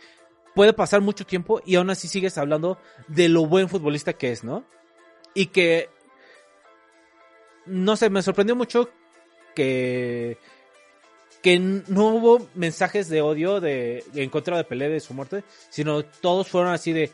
puede 0.56 0.74
pasar 0.74 1.02
mucho 1.02 1.26
tiempo 1.26 1.62
y 1.66 1.76
aún 1.76 1.90
así 1.90 2.08
sigues 2.08 2.38
hablando 2.38 2.80
de 3.08 3.30
lo 3.30 3.46
buen 3.46 3.70
futbolista 3.70 4.14
que 4.14 4.32
es, 4.32 4.44
¿no? 4.44 4.66
Y 5.36 5.48
que 5.48 5.90
no 7.66 7.96
sé, 7.96 8.10
me 8.10 8.22
sorprendió 8.22 8.56
mucho 8.56 8.90
que 9.56 10.38
que 11.44 11.60
no 11.60 12.08
hubo 12.08 12.48
mensajes 12.56 13.10
de 13.10 13.22
odio 13.22 13.60
de 13.60 14.04
en 14.16 14.30
contra 14.30 14.56
de 14.56 14.64
Pelé 14.64 14.88
de 14.88 15.02
su 15.02 15.14
muerte, 15.14 15.44
sino 15.70 16.04
todos 16.04 16.48
fueron 16.48 16.72
así 16.72 16.94
de 16.94 17.12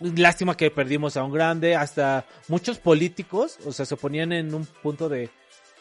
lástima 0.00 0.56
que 0.56 0.72
perdimos 0.72 1.16
a 1.16 1.22
un 1.22 1.32
grande, 1.32 1.76
hasta 1.76 2.26
muchos 2.48 2.78
políticos, 2.78 3.58
o 3.64 3.72
sea, 3.72 3.86
se 3.86 3.96
ponían 3.96 4.32
en 4.32 4.52
un 4.52 4.66
punto 4.66 5.08
de 5.08 5.30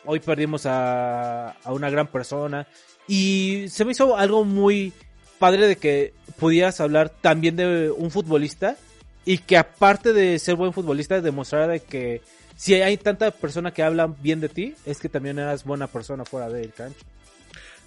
hoy 0.05 0.19
perdimos 0.19 0.65
a, 0.67 1.55
una 1.65 1.89
gran 1.89 2.07
persona 2.07 2.67
y 3.07 3.65
se 3.69 3.85
me 3.85 3.93
hizo 3.93 4.15
algo 4.17 4.45
muy 4.45 4.93
padre 5.39 5.67
de 5.67 5.75
que 5.75 6.13
pudieras 6.37 6.79
hablar 6.79 7.09
también 7.09 7.55
de 7.55 7.89
un 7.89 8.11
futbolista 8.11 8.77
y 9.25 9.39
que 9.39 9.57
aparte 9.57 10.13
de 10.13 10.37
ser 10.37 10.55
buen 10.55 10.73
futbolista 10.73 11.19
demostrara 11.21 11.67
de 11.67 11.79
que 11.79 12.21
si 12.55 12.75
hay 12.75 12.97
tanta 12.97 13.31
persona 13.31 13.73
que 13.73 13.81
hablan 13.81 14.15
bien 14.21 14.39
de 14.41 14.49
ti, 14.49 14.75
es 14.85 14.99
que 14.99 15.09
también 15.09 15.39
eras 15.39 15.63
buena 15.63 15.87
persona 15.87 16.23
fuera 16.23 16.49
del 16.49 16.71
cancha. 16.71 17.03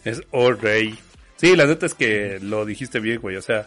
Es 0.06 0.22
Oh 0.30 0.52
Rey. 0.52 0.96
Sí, 1.36 1.56
la 1.56 1.66
neta 1.66 1.84
es 1.84 1.94
que 1.94 2.38
lo 2.40 2.64
dijiste 2.64 3.00
bien, 3.00 3.20
güey. 3.20 3.36
O 3.36 3.42
sea, 3.42 3.66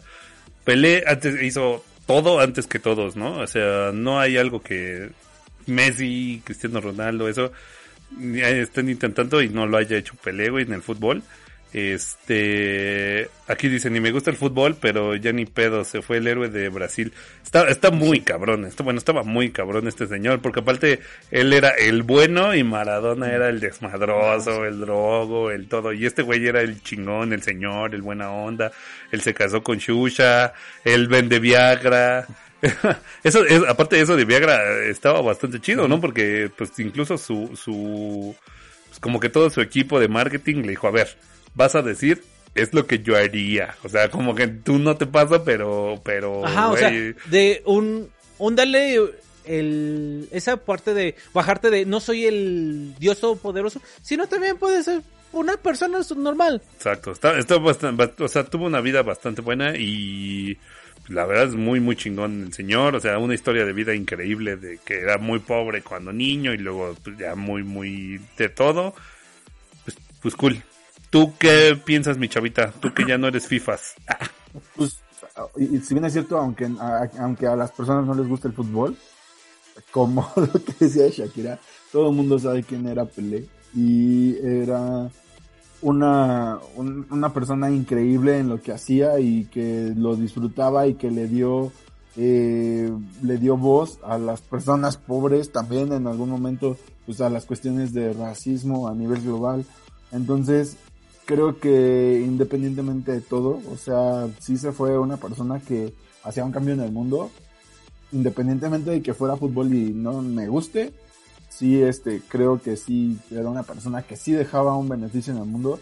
Pelé 0.63 1.03
antes 1.05 1.43
hizo 1.43 1.83
todo 2.07 2.39
antes 2.39 2.65
que 2.65 2.79
todos, 2.79 3.17
¿no? 3.17 3.39
O 3.39 3.47
sea, 3.47 3.91
no 3.93 4.19
hay 4.19 4.37
algo 4.37 4.61
que 4.61 5.09
Messi, 5.67 6.41
Cristiano 6.45 6.79
Ronaldo, 6.79 7.27
eso 7.27 7.51
estén 8.33 8.89
intentando 8.89 9.41
y 9.41 9.49
no 9.49 9.67
lo 9.67 9.77
haya 9.77 9.97
hecho 9.97 10.15
Pelé, 10.15 10.49
güey, 10.49 10.63
en 10.63 10.73
el 10.73 10.81
fútbol. 10.81 11.21
Este, 11.71 13.29
aquí 13.47 13.69
dice, 13.69 13.91
ni 13.91 13.99
me 13.99 14.11
gusta 14.11 14.31
el 14.31 14.37
fútbol, 14.37 14.75
pero 14.81 15.15
ya 15.15 15.31
ni 15.31 15.45
pedo, 15.45 15.83
se 15.83 16.01
fue 16.01 16.17
el 16.17 16.27
héroe 16.27 16.49
de 16.49 16.67
Brasil. 16.69 17.13
Está, 17.43 17.67
está 17.67 17.91
muy 17.91 18.21
cabrón, 18.21 18.65
esto, 18.65 18.83
bueno, 18.83 18.97
estaba 18.97 19.23
muy 19.23 19.51
cabrón 19.51 19.87
este 19.87 20.07
señor, 20.07 20.41
porque 20.41 20.61
aparte 20.61 20.99
él 21.29 21.53
era 21.53 21.69
el 21.69 22.01
bueno 22.01 22.55
y 22.55 22.63
Maradona 22.63 23.31
era 23.31 23.49
el 23.49 23.59
desmadroso, 23.59 24.65
el 24.65 24.79
drogo, 24.79 25.51
el 25.51 25.67
todo, 25.67 25.93
y 25.93 26.07
este 26.07 26.23
güey 26.23 26.47
era 26.47 26.61
el 26.61 26.81
chingón, 26.81 27.33
el 27.33 27.43
señor, 27.43 27.93
el 27.93 28.01
buena 28.01 28.31
onda, 28.31 28.71
él 29.11 29.21
se 29.21 29.35
casó 29.35 29.61
con 29.61 29.77
Shusha, 29.77 30.53
él 30.83 31.07
vende 31.07 31.37
Viagra. 31.37 32.25
eso, 33.23 33.45
es, 33.45 33.61
aparte 33.67 33.95
de 33.95 34.01
eso 34.01 34.15
de 34.15 34.25
Viagra, 34.25 34.85
estaba 34.85 35.21
bastante 35.21 35.59
chido, 35.59 35.87
¿no? 35.87 36.01
Porque, 36.01 36.49
pues, 36.57 36.77
incluso 36.79 37.17
su, 37.17 37.55
su, 37.55 38.35
pues, 38.87 38.99
como 38.99 39.19
que 39.19 39.29
todo 39.29 39.51
su 39.51 39.61
equipo 39.61 39.99
de 39.99 40.07
marketing 40.07 40.63
le 40.63 40.69
dijo, 40.69 40.87
a 40.87 40.91
ver, 40.91 41.15
vas 41.53 41.75
a 41.75 41.81
decir, 41.81 42.23
es 42.55 42.73
lo 42.73 42.85
que 42.87 42.99
yo 42.99 43.15
haría. 43.15 43.75
O 43.83 43.89
sea, 43.89 44.09
como 44.09 44.35
que 44.35 44.47
tú 44.47 44.79
no 44.79 44.97
te 44.97 45.05
pasa, 45.05 45.43
pero, 45.43 45.99
pero, 46.03 46.45
Ajá, 46.45 46.71
o 46.71 46.77
sea, 46.77 46.89
de 46.89 47.61
un, 47.65 48.09
un 48.37 48.55
darle 48.55 48.99
el, 49.45 50.27
esa 50.31 50.57
parte 50.57 50.93
de 50.93 51.15
bajarte 51.33 51.69
de 51.69 51.85
no 51.85 51.99
soy 51.99 52.25
el 52.25 52.95
dios 52.99 53.19
todopoderoso, 53.19 53.81
sino 54.01 54.27
también 54.27 54.57
puede 54.57 54.83
ser 54.83 55.01
una 55.31 55.57
persona 55.57 55.99
normal. 56.15 56.61
Exacto, 56.75 57.11
está, 57.11 57.37
está 57.37 57.57
bastante, 57.57 58.23
o 58.23 58.27
sea, 58.27 58.43
tuvo 58.43 58.65
una 58.65 58.81
vida 58.81 59.03
bastante 59.03 59.41
buena 59.41 59.75
y 59.75 60.57
la 61.07 61.25
verdad 61.25 61.47
es 61.47 61.55
muy, 61.55 61.79
muy 61.79 61.95
chingón 61.95 62.45
el 62.47 62.53
señor, 62.53 62.95
o 62.95 62.99
sea, 62.99 63.17
una 63.17 63.33
historia 63.33 63.65
de 63.65 63.73
vida 63.73 63.95
increíble 63.95 64.55
de 64.55 64.79
que 64.85 64.99
era 64.99 65.17
muy 65.17 65.39
pobre 65.39 65.81
cuando 65.81 66.13
niño 66.13 66.53
y 66.53 66.57
luego 66.57 66.95
pues, 67.03 67.17
ya 67.17 67.35
muy, 67.35 67.63
muy 67.63 68.21
de 68.37 68.49
todo. 68.49 68.93
Pues, 69.83 69.97
pues 70.21 70.35
cool. 70.35 70.63
¿Tú 71.09 71.33
qué 71.39 71.79
piensas, 71.83 72.17
mi 72.17 72.29
chavita? 72.29 72.71
Tú 72.71 72.93
que 72.93 73.05
ya 73.07 73.17
no 73.17 73.27
eres 73.27 73.47
FIFAs. 73.47 73.95
Pues, 74.75 74.99
y, 75.57 75.79
si 75.79 75.93
bien 75.93 76.05
es 76.05 76.13
cierto, 76.13 76.37
aunque 76.37 76.65
a, 76.79 77.09
aunque 77.19 77.47
a 77.47 77.55
las 77.55 77.71
personas 77.71 78.05
no 78.05 78.13
les 78.13 78.27
gusta 78.27 78.47
el 78.47 78.53
fútbol, 78.53 78.95
como 79.91 80.29
lo 80.35 80.51
que 80.51 80.73
decía 80.79 81.07
Shakira, 81.09 81.59
todo 81.91 82.09
el 82.09 82.15
mundo 82.15 82.37
sabe 82.37 82.63
quién 82.63 82.87
era 82.87 83.05
Pelé 83.05 83.47
y 83.75 84.35
era 84.43 85.09
una, 85.81 86.59
un- 86.75 87.07
una 87.09 87.33
persona 87.33 87.69
increíble 87.71 88.37
en 88.37 88.49
lo 88.49 88.61
que 88.61 88.71
hacía 88.71 89.19
y 89.19 89.45
que 89.45 89.93
lo 89.95 90.15
disfrutaba 90.15 90.87
y 90.87 90.95
que 90.95 91.09
le 91.09 91.27
dio 91.27 91.71
eh, 92.17 92.91
le 93.23 93.37
dio 93.37 93.55
voz 93.55 93.99
a 94.03 94.17
las 94.17 94.41
personas 94.41 94.97
pobres 94.97 95.51
también 95.51 95.93
en 95.93 96.07
algún 96.07 96.29
momento 96.29 96.75
pues 97.05 97.21
a 97.21 97.29
las 97.29 97.45
cuestiones 97.45 97.93
de 97.93 98.11
racismo 98.13 98.87
a 98.89 98.93
nivel 98.95 99.21
global 99.21 99.63
entonces 100.11 100.75
creo 101.29 101.59
que 101.59 102.23
independientemente 102.25 103.11
de 103.11 103.21
todo, 103.21 103.61
o 103.71 103.77
sea, 103.77 104.27
sí 104.39 104.57
se 104.57 104.71
fue 104.71 104.97
una 104.97 105.17
persona 105.17 105.59
que 105.59 105.93
hacía 106.23 106.43
un 106.43 106.51
cambio 106.51 106.73
en 106.73 106.81
el 106.81 106.91
mundo 106.91 107.29
independientemente 108.11 108.89
de 108.89 109.03
que 109.03 109.13
fuera 109.13 109.37
fútbol 109.37 109.71
y 109.71 109.93
no 109.93 110.23
me 110.23 110.47
guste, 110.47 110.91
sí, 111.47 111.79
este, 111.83 112.23
creo 112.27 112.59
que 112.59 112.77
sí 112.77 113.19
era 113.29 113.47
una 113.47 113.61
persona 113.61 114.01
que 114.01 114.15
sí 114.15 114.31
dejaba 114.31 114.75
un 114.75 114.89
beneficio 114.89 115.31
en 115.31 115.37
el 115.37 115.45
mundo 115.45 115.79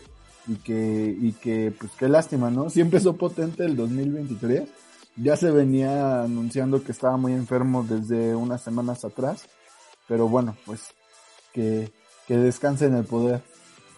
y 0.49 0.55
que, 0.55 1.15
y 1.17 1.31
que, 1.31 1.71
pues 1.79 1.93
qué 1.97 2.09
lástima, 2.09 2.49
¿no? 2.49 2.69
Sí 2.69 2.81
empezó 2.81 3.15
potente 3.15 3.63
el 3.63 3.77
2023. 3.77 4.67
Ya 5.15 5.37
se 5.37 5.49
venía 5.49 6.23
anunciando 6.23 6.83
que 6.83 6.91
estaba 6.91 7.15
muy 7.15 7.31
enfermo 7.31 7.85
desde 7.87 8.35
unas 8.35 8.61
semanas 8.61 9.05
atrás. 9.05 9.47
Pero 10.09 10.27
bueno, 10.27 10.57
pues 10.65 10.81
que, 11.53 11.89
que 12.27 12.35
descanse 12.35 12.87
en 12.87 12.95
el 12.95 13.05
poder. 13.05 13.41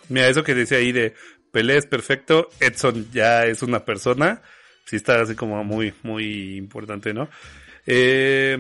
Mira, 0.10 0.28
eso 0.28 0.44
que 0.44 0.56
dice 0.56 0.76
ahí 0.76 0.92
de 0.92 1.14
Pelé 1.52 1.78
es 1.78 1.86
perfecto, 1.86 2.50
Edson 2.60 3.08
ya 3.12 3.46
es 3.46 3.64
una 3.64 3.86
persona. 3.86 4.42
Sí 4.86 4.96
está 4.96 5.22
así 5.22 5.36
como 5.36 5.64
muy, 5.64 5.94
muy 6.04 6.56
importante, 6.58 7.14
¿no? 7.14 7.30
Eh. 7.86 8.58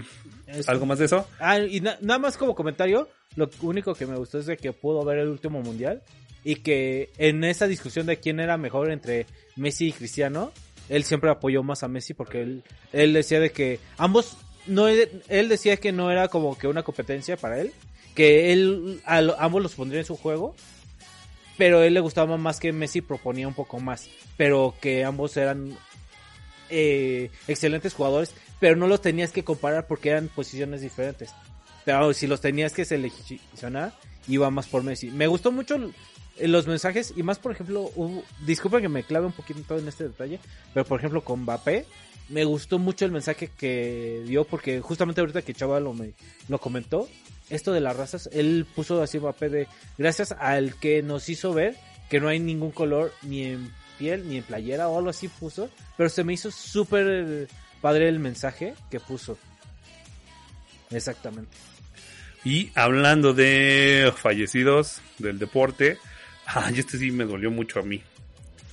¿Algo 0.67 0.85
más 0.85 0.99
de 0.99 1.05
eso? 1.05 1.27
Ah, 1.39 1.59
y 1.59 1.79
na- 1.81 1.97
nada 2.01 2.17
más 2.19 2.35
como 2.37 2.55
comentario, 2.55 3.07
lo 3.35 3.49
único 3.61 3.93
que 3.93 4.07
me 4.07 4.15
gustó 4.15 4.39
es 4.39 4.47
de 4.47 4.57
que 4.57 4.73
pudo 4.73 5.03
ver 5.05 5.19
el 5.19 5.27
último 5.27 5.61
mundial 5.61 6.01
y 6.43 6.55
que 6.57 7.11
en 7.19 7.43
esa 7.43 7.67
discusión 7.67 8.07
de 8.07 8.17
quién 8.17 8.39
era 8.39 8.57
mejor 8.57 8.91
entre 8.91 9.27
Messi 9.55 9.89
y 9.89 9.91
Cristiano, 9.91 10.51
él 10.87 11.03
siempre 11.03 11.29
apoyó 11.29 11.61
más 11.61 11.83
a 11.83 11.87
Messi 11.87 12.15
porque 12.15 12.41
él, 12.41 12.63
él 12.93 13.13
decía 13.13 13.39
de 13.39 13.51
que 13.51 13.79
ambos, 13.97 14.37
no, 14.65 14.87
él 14.87 15.49
decía 15.49 15.77
que 15.77 15.91
no 15.91 16.09
era 16.11 16.27
como 16.29 16.57
que 16.57 16.67
una 16.67 16.81
competencia 16.81 17.37
para 17.37 17.59
él, 17.59 17.71
que 18.15 18.51
él 18.51 19.01
a 19.05 19.19
ambos 19.37 19.61
los 19.61 19.75
pondría 19.75 19.99
en 19.99 20.05
su 20.07 20.15
juego, 20.17 20.55
pero 21.59 21.79
a 21.79 21.85
él 21.85 21.93
le 21.93 21.99
gustaba 21.99 22.37
más 22.37 22.57
que 22.57 22.71
Messi 22.71 23.01
proponía 23.01 23.45
un 23.45 23.53
poco 23.53 23.81
más, 23.81 24.09
pero 24.37 24.75
que 24.79 25.03
ambos 25.03 25.35
eran 25.35 25.77
eh, 26.69 27.31
excelentes 27.49 27.93
jugadores, 27.93 28.33
pero 28.61 28.77
no 28.77 28.87
los 28.87 29.01
tenías 29.01 29.33
que 29.33 29.43
comparar 29.43 29.85
porque 29.85 30.07
eran 30.07 30.29
posiciones 30.29 30.79
diferentes. 30.79 31.31
Pero 31.83 32.13
si 32.13 32.27
los 32.27 32.39
tenías 32.39 32.71
que 32.71 32.85
seleccionar, 32.85 33.93
iba 34.29 34.49
más 34.49 34.67
por 34.67 34.83
Messi. 34.83 35.11
Me 35.11 35.27
gustó 35.27 35.51
mucho 35.51 35.91
los 36.39 36.65
mensajes 36.65 37.13
y 37.17 37.23
más, 37.23 37.39
por 37.39 37.51
ejemplo, 37.51 37.91
disculpen 38.45 38.81
que 38.81 38.87
me 38.87 39.03
clave 39.03 39.25
un 39.25 39.33
poquito 39.33 39.77
en 39.77 39.85
este 39.85 40.05
detalle, 40.05 40.39
pero 40.73 40.85
por 40.85 40.99
ejemplo 40.99 41.25
con 41.25 41.41
Mbappé, 41.41 41.85
me 42.29 42.45
gustó 42.45 42.79
mucho 42.79 43.03
el 43.03 43.11
mensaje 43.11 43.49
que 43.49 44.23
dio 44.25 44.45
porque 44.45 44.79
justamente 44.79 45.19
ahorita 45.19 45.41
que 45.41 45.53
Chava 45.53 45.81
lo, 45.81 45.93
me, 45.93 46.13
lo 46.47 46.57
comentó, 46.57 47.09
esto 47.49 47.71
de 47.73 47.81
las 47.81 47.95
razas, 47.95 48.29
él 48.31 48.65
puso 48.75 49.01
así 49.01 49.19
Mbappé 49.19 49.49
de 49.49 49.67
gracias 49.97 50.31
al 50.33 50.75
que 50.75 51.01
nos 51.01 51.29
hizo 51.29 51.53
ver 51.53 51.75
que 52.09 52.19
no 52.19 52.27
hay 52.27 52.39
ningún 52.39 52.71
color 52.71 53.13
ni 53.21 53.43
en 53.43 53.71
piel 53.97 54.27
ni 54.27 54.37
en 54.37 54.43
playera 54.43 54.87
o 54.87 54.97
algo 54.97 55.09
así 55.09 55.27
puso, 55.27 55.69
pero 55.97 56.09
se 56.09 56.23
me 56.23 56.33
hizo 56.33 56.51
súper 56.51 57.47
padre 57.81 58.07
el 58.07 58.19
mensaje 58.19 58.73
que 58.89 58.99
puso. 58.99 59.37
Exactamente. 60.91 61.55
Y 62.43 62.71
hablando 62.73 63.33
de 63.33 64.11
fallecidos 64.15 65.01
del 65.17 65.37
deporte, 65.37 65.97
ay, 66.45 66.79
este 66.79 66.97
sí 66.97 67.11
me 67.11 67.25
dolió 67.25 67.51
mucho 67.51 67.79
a 67.79 67.83
mí. 67.83 68.01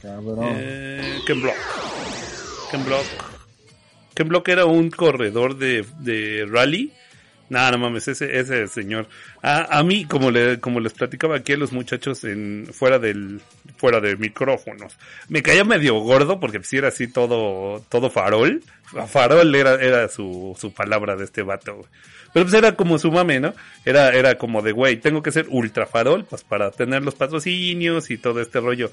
Cabrón. 0.01 0.55
Eh, 0.57 1.19
Ken 1.27 1.43
Block. 1.43 1.57
Ken 2.71 2.85
Block. 2.85 3.05
Ken 4.15 4.29
Block 4.29 4.49
era 4.49 4.65
un 4.65 4.91
corredor 4.91 5.59
de, 5.59 5.85
de 5.99 6.47
rally. 6.49 6.93
Nada, 7.49 7.73
no 7.73 7.79
mames, 7.79 8.09
ese, 8.09 8.39
ese 8.39 8.67
señor. 8.67 9.07
A, 9.43 9.79
a 9.79 9.83
mí, 9.85 10.05
como 10.05 10.31
le, 10.31 10.59
como 10.59 10.81
les 10.81 10.93
platicaba 10.93 11.37
aquí 11.37 11.53
a 11.53 11.57
los 11.57 11.73
muchachos 11.73 12.25
en, 12.25 12.69
fuera 12.73 12.99
del, 12.99 13.41
fuera 13.77 14.01
de 14.01 14.17
micrófonos, 14.17 14.97
me 15.29 15.43
caía 15.43 15.65
medio 15.65 15.95
gordo 16.01 16.41
porque 16.41 16.63
si 16.65 16.77
era 16.79 16.89
así 16.89 17.07
todo, 17.07 17.85
todo 17.89 18.11
farol. 18.11 18.63
Farol 19.09 19.55
era, 19.55 19.75
era 19.75 20.09
su, 20.09 20.57
su 20.59 20.73
palabra 20.73 21.17
de 21.17 21.25
este 21.25 21.43
vato. 21.43 21.87
Pero 22.33 22.45
pues 22.45 22.55
era 22.55 22.73
como 22.73 22.99
su 22.99 23.11
mame, 23.11 23.41
¿no? 23.41 23.55
Era, 23.85 24.11
era 24.11 24.37
como 24.37 24.61
de, 24.61 24.73
güey, 24.73 24.97
tengo 24.97 25.23
que 25.23 25.33
ser 25.33 25.47
ultra 25.49 25.87
farol, 25.87 26.25
pues 26.25 26.45
para 26.45 26.71
tener 26.71 27.03
los 27.03 27.15
patrocinios 27.15 28.11
y 28.11 28.19
todo 28.19 28.41
este 28.41 28.61
rollo. 28.61 28.91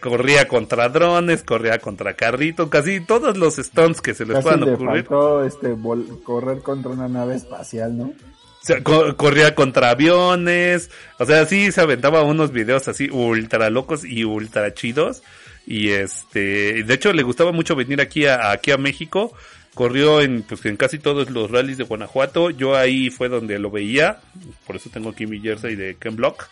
Corría 0.00 0.46
contra 0.46 0.88
drones, 0.88 1.42
corría 1.42 1.78
contra 1.78 2.14
carritos, 2.14 2.68
casi 2.68 3.00
todos 3.00 3.36
los 3.36 3.56
stunts 3.56 4.00
que 4.00 4.14
se 4.14 4.24
les 4.24 4.34
Casi 4.36 4.42
puedan 4.44 4.60
le 4.64 4.72
ocurrir. 4.74 5.04
faltó 5.04 5.44
este, 5.44 5.74
correr 6.22 6.58
contra 6.62 6.90
una 6.92 7.08
nave 7.08 7.34
espacial, 7.34 7.96
¿no? 7.96 8.04
O 8.04 8.66
sea, 8.66 8.82
co- 8.82 9.16
corría 9.16 9.54
contra 9.54 9.90
aviones, 9.90 10.90
o 11.18 11.26
sea, 11.26 11.44
sí 11.44 11.70
se 11.72 11.80
aventaba 11.80 12.22
unos 12.22 12.50
videos 12.52 12.86
así 12.88 13.10
ultra 13.10 13.68
locos 13.68 14.04
y 14.04 14.24
ultra 14.24 14.72
chidos. 14.72 15.22
Y 15.66 15.90
este, 15.90 16.82
de 16.84 16.94
hecho 16.94 17.12
le 17.12 17.22
gustaba 17.22 17.50
mucho 17.52 17.74
venir 17.74 18.00
aquí 18.00 18.26
a, 18.26 18.52
aquí 18.52 18.70
a 18.70 18.76
México. 18.78 19.32
Corrió 19.74 20.20
en, 20.20 20.42
pues, 20.44 20.64
en 20.66 20.76
casi 20.76 20.98
todos 21.00 21.30
los 21.30 21.50
rallies 21.50 21.78
de 21.78 21.84
Guanajuato. 21.84 22.50
Yo 22.50 22.76
ahí 22.76 23.10
fue 23.10 23.28
donde 23.28 23.58
lo 23.58 23.70
veía. 23.70 24.20
Por 24.66 24.76
eso 24.76 24.88
tengo 24.92 25.10
aquí 25.10 25.26
mi 25.26 25.40
jersey 25.40 25.74
de 25.74 25.96
Ken 25.96 26.14
Block. 26.16 26.48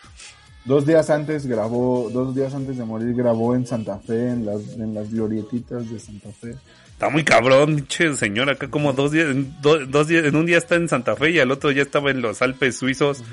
Dos 0.65 0.87
días 0.87 1.11
antes 1.11 1.47
grabó, 1.47 2.09
dos 2.13 2.35
días 2.35 2.55
antes 2.55 2.77
de 2.79 2.85
morir 2.85 3.15
grabó 3.15 3.55
en 3.57 3.67
Santa 3.67 3.99
Fe, 3.99 4.29
en 4.31 4.47
las, 4.47 4.61
en 4.75 4.95
las 4.95 5.11
glorietitas 5.13 5.91
de 5.91 5.99
Santa 5.99 6.29
Fe. 6.31 6.55
Está 6.93 7.09
muy 7.09 7.25
cabrón, 7.25 7.75
pinche 7.77 8.15
señor. 8.15 8.49
Acá 8.49 8.69
como 8.69 8.93
dos 8.93 9.11
días, 9.11 9.27
en 9.31 9.61
do- 9.61 9.85
dos 9.87 10.07
días, 10.07 10.25
en 10.25 10.37
un 10.37 10.47
día 10.47 10.59
está 10.59 10.77
en 10.77 10.89
Santa 10.89 11.17
Fe 11.17 11.31
y 11.31 11.41
al 11.41 11.51
otro 11.51 11.73
ya 11.73 11.83
estaba 11.83 12.13
en 12.13 12.23
los 12.23 12.43
Alpes 12.43 12.77
suizos. 12.77 13.25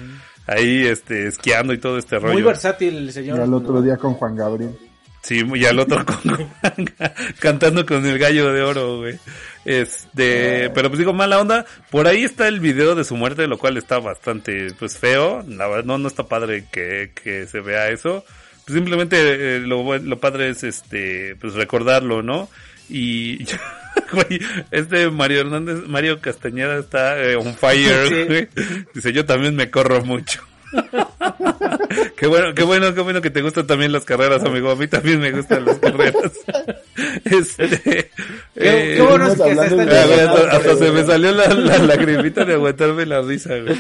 Ahí, 0.47 0.88
este, 0.88 1.27
esquiando 1.27 1.73
y 1.73 1.77
todo 1.77 1.99
este 1.99 2.17
rollo. 2.17 2.34
Muy 2.34 2.41
versátil 2.41 2.95
el 2.97 3.13
señor. 3.13 3.38
Y 3.38 3.41
al 3.41 3.53
otro 3.53 3.80
día 3.84 3.97
con 3.97 4.15
Juan 4.15 4.36
Gabriel. 4.36 4.75
Sí, 5.22 5.43
y 5.53 5.65
al 5.65 5.80
otro 5.80 6.05
con- 6.05 6.49
cantando 7.39 7.86
con 7.86 8.05
el 8.05 8.17
gallo 8.17 8.51
de 8.53 8.61
oro, 8.61 8.97
güey. 8.99 9.20
Este, 9.65 10.70
pero 10.72 10.89
pues 10.89 10.99
digo, 10.99 11.13
mala 11.13 11.39
onda. 11.39 11.65
Por 11.91 12.07
ahí 12.07 12.24
está 12.24 12.47
el 12.47 12.59
video 12.59 12.95
de 12.95 13.03
su 13.03 13.15
muerte, 13.15 13.47
lo 13.47 13.57
cual 13.57 13.78
está 13.78 13.99
bastante, 13.99 14.74
pues 14.80 14.97
feo. 14.97 15.43
La 15.47 15.67
verdad, 15.67 15.84
no, 15.86 15.97
no 15.97 16.07
está 16.07 16.24
padre 16.24 16.65
que, 16.72 17.11
que 17.22 17.45
se 17.47 17.59
vea 17.59 17.89
eso. 17.89 18.24
Pues 18.65 18.76
simplemente 18.76 19.17
eh, 19.57 19.59
lo, 19.59 19.97
lo 19.97 20.20
padre 20.20 20.49
es, 20.49 20.63
este, 20.63 21.36
pues 21.39 21.53
recordarlo, 21.53 22.22
¿no? 22.24 22.49
Y, 22.89 23.43
güey, 24.13 24.39
este 24.72 25.09
Mario 25.09 25.41
Hernández, 25.41 25.88
Mario 25.88 26.20
Castañeda 26.22 26.78
está 26.80 27.22
eh, 27.22 27.36
on 27.36 27.53
fire, 27.55 28.07
Sí. 28.09 28.24
güey. 28.26 28.47
Dice, 28.93 29.11
yo 29.13 29.26
también 29.26 29.55
me 29.55 29.70
corro 29.70 30.03
mucho. 30.03 30.41
qué 32.17 32.28
bueno, 32.28 32.53
qué 32.53 32.63
bueno, 32.63 32.93
qué 32.93 33.01
bueno 33.01 33.22
que 33.22 33.30
te 33.30 33.41
gustan 33.41 33.67
también 33.67 33.91
las 33.91 34.05
carreras, 34.05 34.43
amigo. 34.43 34.72
A 34.72 34.76
mí 34.76 34.88
también 34.88 35.20
me 35.20 35.32
gustan 35.32 35.65
las 35.65 35.78
carreras. 35.80 36.32
este, 37.26 37.67
Qué, 37.80 38.09
eh, 38.55 38.93
qué 38.97 39.01
bueno 39.01 39.28
es 39.28 39.34
que 39.41 39.43
se 39.43 39.51
están 39.51 39.80
ah, 39.89 40.05
güey, 40.05 40.20
hasta, 40.49 40.76
se 40.78 40.91
me 40.91 41.03
salió 41.05 41.32
la, 41.32 41.47
la 41.47 41.78
lagrimita 41.80 42.45
de 42.45 42.53
aguantarme 42.53 43.05
la 43.05 43.22
risa, 43.22 43.57
güey. 43.57 43.78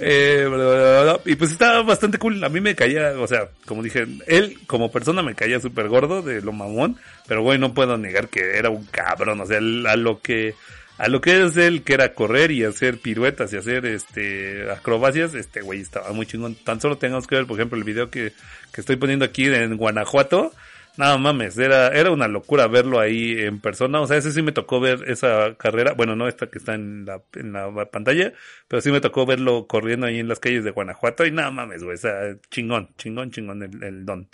Eh, 0.00 0.44
bla, 0.48 0.56
bla, 0.56 0.74
bla, 0.74 1.02
bla. 1.02 1.20
y 1.24 1.34
pues 1.34 1.50
estaba 1.50 1.82
bastante 1.82 2.18
cool. 2.18 2.42
A 2.44 2.48
mí 2.48 2.60
me 2.60 2.74
caía, 2.76 3.14
o 3.18 3.26
sea, 3.26 3.48
como 3.66 3.82
dije, 3.82 4.06
él 4.26 4.58
como 4.66 4.92
persona 4.92 5.22
me 5.22 5.34
caía 5.34 5.58
súper 5.60 5.88
gordo 5.88 6.22
de 6.22 6.40
lo 6.40 6.52
mamón, 6.52 6.96
pero 7.26 7.42
güey, 7.42 7.58
no 7.58 7.74
puedo 7.74 7.96
negar 7.98 8.28
que 8.28 8.56
era 8.58 8.70
un 8.70 8.84
cabrón. 8.86 9.40
O 9.40 9.46
sea, 9.46 9.58
él- 9.58 9.86
a 9.86 9.96
lo 9.96 10.20
que, 10.20 10.54
a 10.98 11.08
lo 11.08 11.20
que 11.20 11.44
es 11.44 11.56
él, 11.56 11.82
que 11.84 11.94
era 11.94 12.12
correr 12.12 12.50
y 12.50 12.64
hacer 12.64 12.98
piruetas 12.98 13.52
y 13.52 13.56
hacer 13.56 13.86
este 13.86 14.70
acrobacias, 14.70 15.34
este 15.34 15.60
güey 15.60 15.80
estaba 15.80 16.12
muy 16.12 16.26
chingón. 16.26 16.56
Tan 16.56 16.80
solo 16.80 16.98
tengamos 16.98 17.26
que 17.26 17.36
ver, 17.36 17.46
por 17.46 17.56
ejemplo, 17.56 17.78
el 17.78 17.84
video 17.84 18.10
que, 18.10 18.32
que 18.72 18.80
estoy 18.80 18.96
poniendo 18.96 19.24
aquí 19.24 19.46
en 19.46 19.76
Guanajuato. 19.76 20.52
Nada 20.96 21.16
mames, 21.16 21.56
era, 21.56 21.88
era 21.90 22.10
una 22.10 22.26
locura 22.26 22.66
verlo 22.66 22.98
ahí 22.98 23.38
en 23.38 23.60
persona. 23.60 24.00
O 24.00 24.08
sea, 24.08 24.16
ese 24.16 24.32
sí 24.32 24.42
me 24.42 24.50
tocó 24.50 24.80
ver 24.80 25.04
esa 25.06 25.54
carrera. 25.54 25.92
Bueno, 25.92 26.16
no 26.16 26.26
esta 26.26 26.48
que 26.48 26.58
está 26.58 26.74
en 26.74 27.04
la, 27.06 27.22
en 27.34 27.52
la 27.52 27.84
pantalla, 27.84 28.32
pero 28.66 28.82
sí 28.82 28.90
me 28.90 29.00
tocó 29.00 29.24
verlo 29.24 29.68
corriendo 29.68 30.06
ahí 30.06 30.18
en 30.18 30.26
las 30.26 30.40
calles 30.40 30.64
de 30.64 30.72
Guanajuato. 30.72 31.24
Y 31.24 31.30
nada 31.30 31.52
mames, 31.52 31.84
güey. 31.84 31.94
O 31.94 31.98
sea, 31.98 32.36
chingón, 32.50 32.88
chingón, 32.96 33.30
chingón 33.30 33.62
el, 33.62 33.80
el 33.84 34.04
don. 34.04 34.28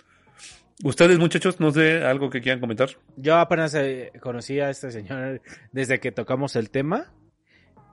Ustedes, 0.83 1.17
muchachos, 1.17 1.59
no 1.59 1.71
sé, 1.71 2.03
algo 2.03 2.29
que 2.29 2.41
quieran 2.41 2.59
comentar. 2.59 2.89
Yo 3.15 3.37
apenas 3.37 3.73
eh, 3.75 4.11
conocí 4.21 4.59
a 4.59 4.69
este 4.69 4.91
señor 4.91 5.41
desde 5.71 5.99
que 5.99 6.11
tocamos 6.11 6.55
el 6.55 6.69
tema. 6.69 7.13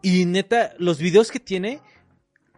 Y 0.03 0.25
neta, 0.25 0.75
los 0.79 0.99
videos 0.99 1.31
que 1.31 1.39
tiene, 1.39 1.81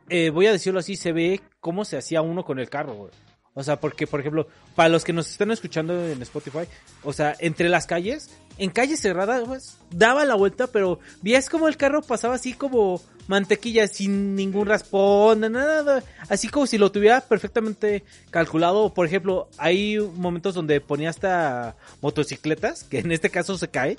eh, 0.09 0.31
voy 0.31 0.47
a 0.47 0.53
decirlo 0.53 0.81
así, 0.81 0.97
se 0.97 1.12
ve 1.12 1.43
cómo 1.61 1.85
se 1.85 1.99
hacía 1.99 2.22
uno 2.22 2.45
con 2.45 2.59
el 2.59 2.70
carro, 2.70 2.95
güey. 2.95 3.11
O 3.53 3.62
sea, 3.62 3.79
porque, 3.79 4.07
por 4.07 4.18
ejemplo, 4.18 4.49
para 4.75 4.89
los 4.89 5.05
que 5.05 5.12
nos 5.12 5.31
están 5.31 5.51
escuchando 5.51 6.09
en 6.09 6.20
Spotify, 6.22 6.66
o 7.05 7.12
sea, 7.12 7.37
entre 7.39 7.68
las 7.68 7.87
calles, 7.87 8.37
en 8.59 8.70
calles 8.70 9.01
cerradas, 9.01 9.79
daba 9.91 10.25
la 10.25 10.35
vuelta, 10.35 10.66
pero 10.66 10.99
vías 11.22 11.49
como 11.49 11.68
el 11.68 11.77
carro 11.77 12.03
pasaba 12.03 12.35
así 12.35 12.55
como 12.55 13.01
mantequilla, 13.27 13.87
sin 13.87 14.35
ningún 14.35 14.66
raspón, 14.66 15.41
nada, 15.41 15.51
nada, 15.53 16.05
así 16.29 16.49
como 16.49 16.66
si 16.66 16.79
lo 16.79 16.93
tuviera 16.93 17.20
perfectamente 17.20 18.05
calculado. 18.31 18.93
Por 18.93 19.07
ejemplo, 19.07 19.49
hay 19.59 19.99
momentos 19.99 20.55
donde 20.55 20.81
ponía 20.81 21.11
hasta 21.11 21.77
motocicletas, 22.01 22.85
que 22.85 22.99
en 22.99 23.12
este 23.12 23.31
caso 23.31 23.57
se 23.59 23.68
caen, 23.68 23.99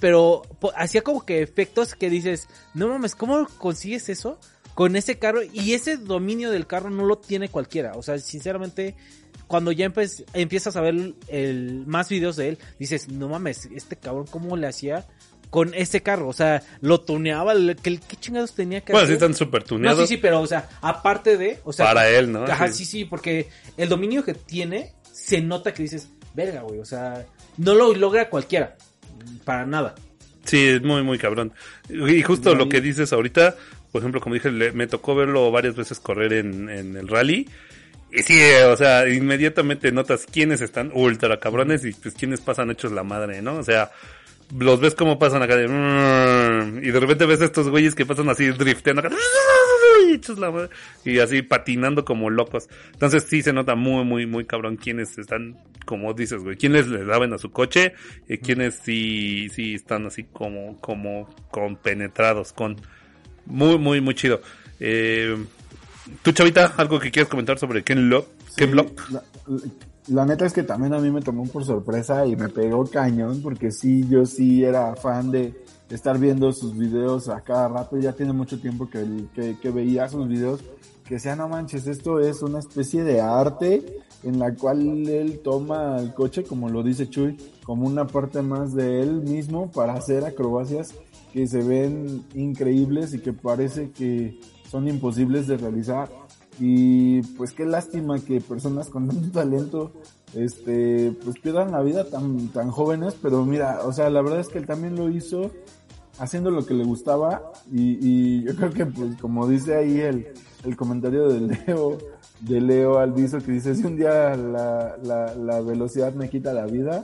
pero 0.00 0.42
hacía 0.76 1.02
como 1.02 1.24
que 1.24 1.42
efectos 1.42 1.94
que 1.94 2.10
dices, 2.10 2.48
no 2.74 2.88
mames, 2.88 3.14
¿cómo 3.14 3.46
consigues 3.58 4.08
eso? 4.08 4.38
Con 4.74 4.94
ese 4.94 5.18
carro 5.18 5.40
y 5.42 5.72
ese 5.72 5.96
dominio 5.96 6.50
del 6.50 6.66
carro 6.66 6.90
no 6.90 7.06
lo 7.06 7.16
tiene 7.16 7.48
cualquiera. 7.48 7.92
O 7.94 8.02
sea, 8.02 8.18
sinceramente, 8.18 8.94
cuando 9.46 9.72
ya 9.72 9.90
empiezas 10.34 10.76
a 10.76 10.80
ver 10.82 11.14
el, 11.28 11.84
más 11.86 12.10
videos 12.10 12.36
de 12.36 12.50
él, 12.50 12.58
dices, 12.78 13.08
no 13.08 13.28
mames, 13.28 13.66
este 13.74 13.96
cabrón, 13.96 14.26
¿cómo 14.30 14.54
le 14.56 14.66
hacía 14.66 15.06
con 15.50 15.72
ese 15.74 16.02
carro. 16.02 16.28
O 16.28 16.32
sea, 16.32 16.62
lo 16.80 17.00
tuneaba. 17.00 17.54
¿Qué, 17.82 17.98
qué 17.98 18.16
chingados 18.20 18.54
tenía 18.54 18.80
que 18.82 18.92
Bueno, 18.92 19.06
sí 19.06 19.12
hacer? 19.14 19.22
están 19.30 19.34
súper 19.34 19.62
No, 19.62 19.66
tuneados 19.68 20.00
sí, 20.08 20.16
sí, 20.16 20.20
pero, 20.20 20.40
o 20.40 20.46
sea, 20.46 20.68
aparte 20.80 21.36
de. 21.36 21.60
O 21.64 21.72
sea, 21.72 21.86
para 21.86 22.08
él, 22.08 22.30
¿no? 22.32 22.44
Ajá, 22.44 22.68
Sí. 22.68 22.78
sí, 22.78 22.84
sí, 22.84 23.04
porque 23.04 23.48
el 23.76 23.88
dominio 23.88 24.24
que 24.24 24.34
tiene 24.34 24.92
se 25.12 25.40
nota 25.40 25.72
que 25.74 25.82
dices, 25.82 26.08
verga, 26.34 26.62
güey. 26.62 26.78
O 26.80 26.84
sea, 26.84 27.24
no 27.56 27.74
lo 27.74 27.94
logra 27.94 28.28
cualquiera. 28.28 28.76
Para 29.44 29.66
nada. 29.66 29.94
Sí, 30.44 30.64
es 30.68 30.82
muy, 30.82 31.02
muy 31.02 31.18
cabrón. 31.18 31.52
Y 31.88 32.22
justo 32.22 32.54
lo 32.54 32.68
que 32.68 32.80
dices 32.80 33.12
ahorita, 33.12 33.56
por 33.90 34.00
ejemplo, 34.00 34.20
como 34.20 34.34
dije, 34.34 34.50
le- 34.52 34.70
me 34.72 34.86
tocó 34.86 35.14
verlo 35.16 35.50
varias 35.50 35.74
veces 35.74 35.98
correr 35.98 36.32
en, 36.34 36.68
en 36.68 36.96
el 36.96 37.08
rally. 37.08 37.48
Y 38.12 38.22
sí, 38.22 38.38
o 38.70 38.76
sea, 38.76 39.08
inmediatamente 39.08 39.90
notas 39.90 40.24
quiénes 40.30 40.60
están 40.60 40.92
ultra 40.94 41.40
cabrones 41.40 41.84
y 41.84 41.92
pues 41.92 42.14
quiénes 42.14 42.40
pasan 42.40 42.70
hechos 42.70 42.92
la 42.92 43.02
madre, 43.02 43.42
¿no? 43.42 43.56
O 43.56 43.62
sea, 43.64 43.90
los 44.58 44.80
ves 44.80 44.94
como 44.94 45.18
pasan 45.18 45.42
acá 45.42 45.56
de... 45.56 45.68
"Mm", 45.68 46.78
Y 46.84 46.90
de 46.90 47.00
repente 47.00 47.26
ves 47.26 47.40
a 47.40 47.46
estos 47.46 47.68
güeyes 47.68 47.94
que 47.94 48.06
pasan 48.06 48.28
así 48.28 48.46
drifteando 48.50 49.00
acá. 49.00 49.10
y 50.08 50.40
madre, 50.40 50.70
Y 51.04 51.18
así 51.18 51.42
patinando 51.42 52.04
como 52.04 52.30
locos. 52.30 52.68
Entonces 52.92 53.24
sí 53.28 53.42
se 53.42 53.52
nota 53.52 53.74
muy, 53.74 54.04
muy, 54.04 54.26
muy 54.26 54.44
cabrón 54.44 54.76
quiénes 54.76 55.18
están, 55.18 55.56
como 55.84 56.14
dices, 56.14 56.42
güey, 56.42 56.56
quiénes 56.56 56.86
le 56.88 57.04
daban 57.04 57.32
a 57.32 57.38
su 57.38 57.50
coche 57.50 57.94
y 58.28 58.38
quiénes 58.38 58.76
sí, 58.82 59.48
sí 59.54 59.74
están 59.74 60.06
así 60.06 60.24
como, 60.24 60.80
como 60.80 61.34
compenetrados 61.50 62.52
con... 62.52 62.76
Muy, 63.46 63.78
muy, 63.78 64.00
muy 64.00 64.14
chido. 64.14 64.40
Eh, 64.80 65.36
¿Tú, 66.22 66.32
Chavita, 66.32 66.74
algo 66.76 66.98
que 66.98 67.10
quieras 67.10 67.28
comentar 67.30 67.58
sobre 67.58 67.82
Ken 67.82 68.08
Lock? 68.08 68.28
Ken 68.56 68.68
Sí, 68.68 68.72
Block? 68.72 69.10
La, 69.10 69.22
la 69.48 69.60
neta 70.08 70.46
es 70.46 70.52
que 70.52 70.62
también 70.62 70.94
a 70.94 70.98
mí 70.98 71.10
me 71.10 71.20
tomó 71.20 71.44
por 71.44 71.64
sorpresa 71.64 72.26
y 72.26 72.36
me 72.36 72.48
pegó 72.48 72.84
cañón 72.86 73.40
porque 73.42 73.72
sí, 73.72 74.06
yo 74.08 74.24
sí 74.24 74.62
era 74.62 74.94
fan 74.94 75.30
de 75.30 75.54
estar 75.90 76.18
viendo 76.18 76.52
sus 76.52 76.76
videos 76.76 77.28
a 77.28 77.40
cada 77.40 77.68
rato. 77.68 77.98
Ya 77.98 78.12
tiene 78.12 78.32
mucho 78.32 78.60
tiempo 78.60 78.88
que, 78.88 79.04
que, 79.34 79.58
que 79.58 79.70
veía 79.70 80.08
sus 80.08 80.28
videos 80.28 80.60
que 81.06 81.14
decía, 81.14 81.36
no 81.36 81.48
manches, 81.48 81.86
esto 81.86 82.18
es 82.18 82.42
una 82.42 82.58
especie 82.58 83.04
de 83.04 83.20
arte 83.20 84.02
en 84.24 84.38
la 84.40 84.52
cual 84.54 85.08
él 85.08 85.40
toma 85.42 85.98
el 85.98 86.12
coche, 86.12 86.42
como 86.42 86.68
lo 86.68 86.82
dice 86.82 87.08
Chuy, 87.08 87.36
como 87.64 87.86
una 87.86 88.06
parte 88.06 88.42
más 88.42 88.74
de 88.74 89.02
él 89.02 89.22
mismo 89.22 89.70
para 89.70 89.94
hacer 89.94 90.24
acrobacias 90.24 90.94
que 91.32 91.46
se 91.46 91.62
ven 91.62 92.24
increíbles 92.34 93.14
y 93.14 93.20
que 93.20 93.32
parece 93.32 93.90
que 93.90 94.40
son 94.68 94.88
imposibles 94.88 95.46
de 95.46 95.56
realizar. 95.56 96.10
Y 96.58 97.22
pues 97.36 97.52
qué 97.52 97.66
lástima 97.66 98.18
que 98.18 98.40
personas 98.40 98.88
con 98.88 99.08
tanto 99.08 99.30
talento 99.30 99.92
este 100.34 101.12
pues 101.24 101.38
pierdan 101.38 101.72
la 101.72 101.82
vida 101.82 102.04
tan 102.04 102.48
tan 102.48 102.70
jóvenes, 102.70 103.14
pero 103.20 103.44
mira, 103.44 103.80
o 103.84 103.92
sea, 103.92 104.10
la 104.10 104.22
verdad 104.22 104.40
es 104.40 104.48
que 104.48 104.58
él 104.58 104.66
también 104.66 104.96
lo 104.96 105.10
hizo 105.10 105.50
haciendo 106.18 106.50
lo 106.50 106.64
que 106.64 106.74
le 106.74 106.84
gustaba 106.84 107.52
y, 107.70 107.98
y 108.00 108.42
yo 108.44 108.56
creo 108.56 108.70
que 108.70 108.86
pues 108.86 109.16
como 109.20 109.46
dice 109.48 109.76
ahí 109.76 110.00
el, 110.00 110.28
el 110.64 110.76
comentario 110.76 111.28
de 111.28 111.40
Leo 111.40 111.98
de 112.40 112.60
Leo 112.60 112.98
Alviso 112.98 113.38
que 113.38 113.52
dice 113.52 113.74
si 113.74 113.84
un 113.84 113.96
día 113.96 114.34
la, 114.34 114.96
la, 115.02 115.34
la 115.34 115.60
velocidad 115.60 116.14
me 116.14 116.28
quita 116.30 116.52
la 116.52 116.66
vida 116.66 117.02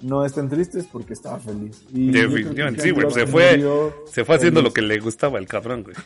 no 0.00 0.24
estén 0.24 0.48
tristes 0.48 0.86
porque 0.90 1.12
estaba 1.12 1.38
feliz 1.38 1.84
y 1.92 2.10
Definitivamente, 2.10 2.82
sí, 2.82 2.90
güey, 2.90 3.10
se 3.10 3.26
fue, 3.26 3.62
se 4.10 4.24
fue 4.24 4.36
haciendo 4.36 4.60
feliz. 4.60 4.70
lo 4.70 4.74
que 4.74 4.82
le 4.82 4.98
gustaba 4.98 5.38
el 5.38 5.46
cabrón, 5.46 5.84
güey. 5.84 5.96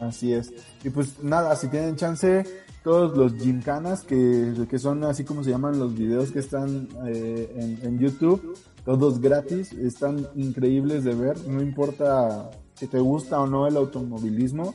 Así 0.00 0.32
es. 0.32 0.52
Y 0.84 0.90
pues 0.90 1.22
nada, 1.22 1.54
si 1.56 1.68
tienen 1.68 1.96
chance, 1.96 2.44
todos 2.84 3.16
los 3.16 3.34
gymcanas 3.34 4.02
que, 4.02 4.54
que 4.68 4.78
son 4.78 5.04
así 5.04 5.24
como 5.24 5.42
se 5.42 5.50
llaman 5.50 5.78
los 5.78 5.94
videos 5.94 6.30
que 6.30 6.38
están 6.38 6.88
eh, 7.06 7.52
en, 7.56 7.78
en 7.82 7.98
YouTube, 7.98 8.56
todos 8.84 9.20
gratis, 9.20 9.72
están 9.72 10.28
increíbles 10.36 11.04
de 11.04 11.14
ver, 11.14 11.38
no 11.46 11.60
importa 11.60 12.50
si 12.74 12.86
te 12.86 12.98
gusta 12.98 13.40
o 13.40 13.46
no 13.46 13.66
el 13.66 13.76
automovilismo 13.76 14.74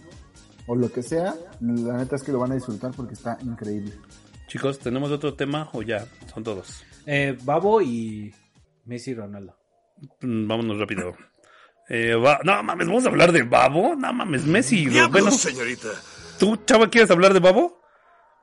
o 0.67 0.76
lo 0.76 0.91
que 0.91 1.03
sea, 1.03 1.36
la 1.59 1.97
neta 1.97 2.15
es 2.15 2.24
que 2.24 2.32
lo 2.32 2.39
van 2.39 2.51
a 2.51 2.55
disfrutar 2.55 2.91
porque 2.95 3.13
está 3.13 3.38
increíble. 3.43 3.93
Chicos, 4.47 4.80
¿tenemos 4.80 5.09
otro 5.11 5.34
tema 5.34 5.69
o 5.74 5.82
ya? 5.82 6.05
Son 6.34 6.43
todos. 6.43 6.84
Eh, 7.05 7.38
Babo 7.43 7.82
y 7.82 8.34
Messi 8.86 9.13
Ronaldo. 9.13 9.55
Mm, 10.21 10.47
Vámonos 10.47 10.78
rápido. 10.78 11.13
Eh, 11.96 12.16
va- 12.16 12.39
no 12.44 12.64
mames, 12.64 12.88
vamos 12.88 13.06
a 13.06 13.10
hablar 13.10 13.32
de 13.32 13.44
Babo. 13.44 13.96
No 13.96 14.12
mames, 14.14 14.46
Messi. 14.46 14.86
Diablos, 14.88 15.12
bueno, 15.12 15.32
señorita. 15.32 15.89
¿tú, 16.39 16.58
chava, 16.66 16.89
quieres 16.89 17.12
hablar 17.12 17.34
de 17.34 17.39
Babo? 17.39 17.80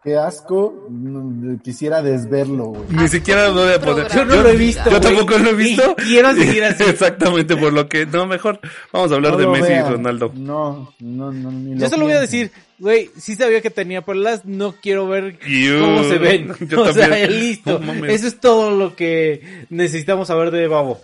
Qué 0.04 0.16
asco, 0.16 0.86
no, 0.88 1.60
quisiera 1.62 2.00
desverlo, 2.00 2.66
güey. 2.66 2.82
Ni 2.90 3.08
siquiera 3.08 3.48
lo 3.48 3.54
voy 3.64 3.72
a 3.74 3.80
poder. 3.80 4.06
Yo 4.14 4.24
no 4.24 4.36
lo 4.42 4.48
he 4.48 4.56
visto, 4.56 4.88
Yo 4.88 4.98
tampoco 4.98 5.36
lo 5.36 5.50
he 5.50 5.54
visto. 5.54 5.94
Y 5.98 6.02
quiero 6.04 6.32
seguir 6.32 6.64
así. 6.70 6.84
Exactamente, 6.84 7.54
por 7.56 7.72
lo 7.74 7.86
que. 7.86 8.06
No, 8.06 8.24
mejor 8.24 8.60
vamos 8.92 9.12
a 9.12 9.16
hablar 9.16 9.32
No 9.32 9.38
de 9.38 9.46
Messi 9.48 9.68
vean. 9.68 9.86
y 9.86 9.90
Ronaldo. 9.90 10.32
No, 10.36 10.94
no, 11.00 11.30
no, 11.32 11.50
ni 11.50 11.74
Yo 11.74 11.80
lo 11.84 11.88
solo 11.90 12.04
voy 12.04 12.12
a 12.14 12.20
decir, 12.20 12.50
güey, 12.78 13.10
sí 13.18 13.34
sabía 13.34 13.60
que 13.60 13.68
tenía 13.70 14.00
perlas, 14.02 14.46
no 14.46 14.74
quiero 14.80 15.06
ver 15.06 15.38
Yo- 15.40 15.80
cómo 15.80 16.04
se 16.04 16.16
ven. 16.16 16.54
yo 16.68 16.80
o 16.84 16.92
sea, 16.94 17.08
también. 17.10 17.38
listo. 17.38 17.72
No 17.78 17.80
mames. 17.80 18.14
Eso 18.14 18.26
es 18.28 18.40
todo 18.40 18.70
lo 18.70 18.96
que 18.96 19.66
necesitamos 19.68 20.28
saber 20.28 20.50
de 20.50 20.66
Babo. 20.66 20.98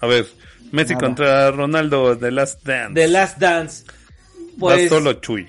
A 0.00 0.06
ver, 0.06 0.26
Messi 0.72 0.94
Nada. 0.94 1.06
contra 1.06 1.50
Ronaldo, 1.50 2.16
The 2.16 2.30
Last 2.30 2.64
Dance. 2.64 2.94
The 2.94 3.08
Last 3.08 3.38
Dance. 3.38 3.84
Va 3.86 4.58
Pues, 4.58 4.88
solo 4.88 5.14
Chuy. 5.14 5.46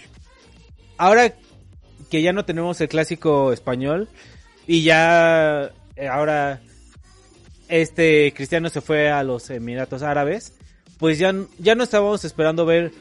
ahora 0.97 1.34
que 2.09 2.22
ya 2.22 2.34
no 2.34 2.45
tenemos 2.45 2.80
el 2.82 2.88
clásico 2.89 3.51
español 3.53 4.07
y 4.67 4.84
ya 4.84 5.72
eh, 5.95 6.07
ahora 6.07 6.61
este 7.67 8.34
Cristiano 8.36 8.70
se 8.70 8.82
fue 8.82 9.09
a 9.11 9.24
los 9.24 9.49
Emiratos 9.49 10.01
Árabes, 10.03 10.53
pues 10.97 11.20
ya, 11.20 11.34
ya 11.59 11.76
no 11.76 11.84
estábamos 11.84 12.24
esperando 12.26 12.65
ver 12.65 12.91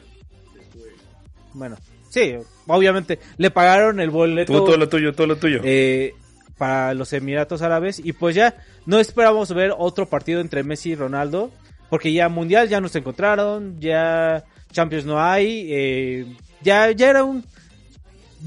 bueno, 1.53 1.77
sí, 2.09 2.35
obviamente 2.67 3.19
le 3.37 3.49
pagaron 3.51 3.99
el 3.99 4.09
boleto 4.11 4.53
Tú, 4.53 4.65
todo 4.65 4.77
lo 4.77 4.87
tuyo, 4.89 5.13
todo 5.13 5.27
lo 5.27 5.35
tuyo. 5.37 5.61
eh, 5.63 6.13
para 6.57 6.93
los 6.93 7.11
Emiratos 7.13 7.61
Árabes 7.61 7.99
y 8.03 8.13
pues 8.13 8.35
ya 8.35 8.55
no 8.85 8.99
esperábamos 8.99 9.51
ver 9.53 9.73
otro 9.77 10.07
partido 10.07 10.41
entre 10.41 10.63
Messi 10.63 10.91
y 10.91 10.95
Ronaldo 10.95 11.51
porque 11.89 12.13
ya 12.13 12.29
Mundial 12.29 12.69
ya 12.69 12.81
nos 12.81 12.95
encontraron, 12.95 13.79
ya 13.79 14.43
Champions 14.71 15.05
no 15.05 15.21
hay, 15.21 15.67
eh, 15.71 16.25
ya, 16.61 16.91
ya 16.91 17.09
era 17.09 17.23
un, 17.23 17.43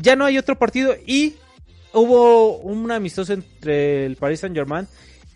ya 0.00 0.16
no 0.16 0.24
hay 0.24 0.38
otro 0.38 0.58
partido 0.58 0.94
y 1.06 1.34
hubo 1.92 2.58
un 2.58 2.90
amistoso 2.90 3.32
entre 3.32 4.06
el 4.06 4.16
Paris 4.16 4.40
Saint 4.40 4.56
Germain 4.56 4.86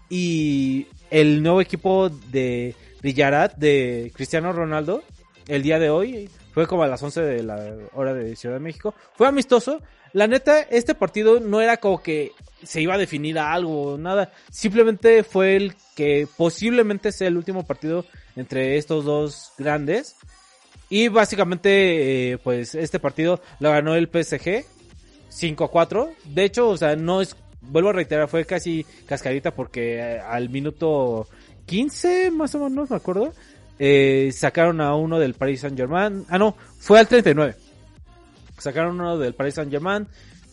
y 0.08 0.86
el 1.10 1.42
nuevo 1.42 1.60
equipo 1.60 2.08
de 2.08 2.74
Villarat 3.02 3.56
de 3.56 4.12
Cristiano 4.14 4.52
Ronaldo 4.52 5.02
el 5.48 5.62
día 5.62 5.78
de 5.78 5.90
hoy 5.90 6.28
fue 6.52 6.66
como 6.66 6.82
a 6.82 6.88
las 6.88 7.02
11 7.02 7.20
de 7.20 7.42
la 7.42 7.76
hora 7.94 8.14
de 8.14 8.34
Ciudad 8.36 8.56
de 8.56 8.60
México 8.60 8.94
fue 9.14 9.28
amistoso. 9.28 9.82
La 10.12 10.26
neta 10.26 10.60
este 10.60 10.94
partido 10.94 11.40
no 11.40 11.60
era 11.60 11.76
como 11.76 12.02
que 12.02 12.32
se 12.66 12.82
iba 12.82 12.94
a 12.94 12.98
definir 12.98 13.38
a 13.38 13.52
algo 13.52 13.96
nada 13.98 14.32
simplemente 14.50 15.22
fue 15.22 15.56
el 15.56 15.74
que 15.94 16.28
posiblemente 16.36 17.12
sea 17.12 17.28
el 17.28 17.36
último 17.36 17.64
partido 17.64 18.04
entre 18.34 18.76
estos 18.76 19.04
dos 19.04 19.52
grandes 19.56 20.16
y 20.88 21.08
básicamente 21.08 22.32
eh, 22.32 22.38
pues 22.38 22.74
este 22.74 22.98
partido 22.98 23.40
lo 23.60 23.70
ganó 23.70 23.94
el 23.94 24.08
PSG 24.08 24.64
5-4. 25.36 26.14
De 26.24 26.44
hecho, 26.44 26.68
o 26.68 26.76
sea, 26.76 26.96
no 26.96 27.20
es, 27.20 27.36
vuelvo 27.60 27.90
a 27.90 27.92
reiterar, 27.92 28.28
fue 28.28 28.44
casi 28.44 28.86
cascarita 29.06 29.54
porque 29.54 29.98
eh, 29.98 30.20
al 30.20 30.48
minuto 30.48 31.28
15, 31.66 32.30
más 32.30 32.54
o 32.54 32.68
menos, 32.68 32.90
me 32.90 32.96
acuerdo, 32.96 33.32
eh, 33.78 34.30
sacaron 34.32 34.80
a 34.80 34.94
uno 34.94 35.18
del 35.18 35.34
Paris 35.34 35.60
Saint 35.60 35.76
Germain. 35.76 36.24
Ah, 36.28 36.38
no, 36.38 36.56
fue 36.78 36.98
al 36.98 37.08
39. 37.08 37.54
Sacaron 38.58 39.00
uno 39.00 39.18
del 39.18 39.34
Paris 39.34 39.54
Saint 39.54 39.70
Germain. 39.70 40.06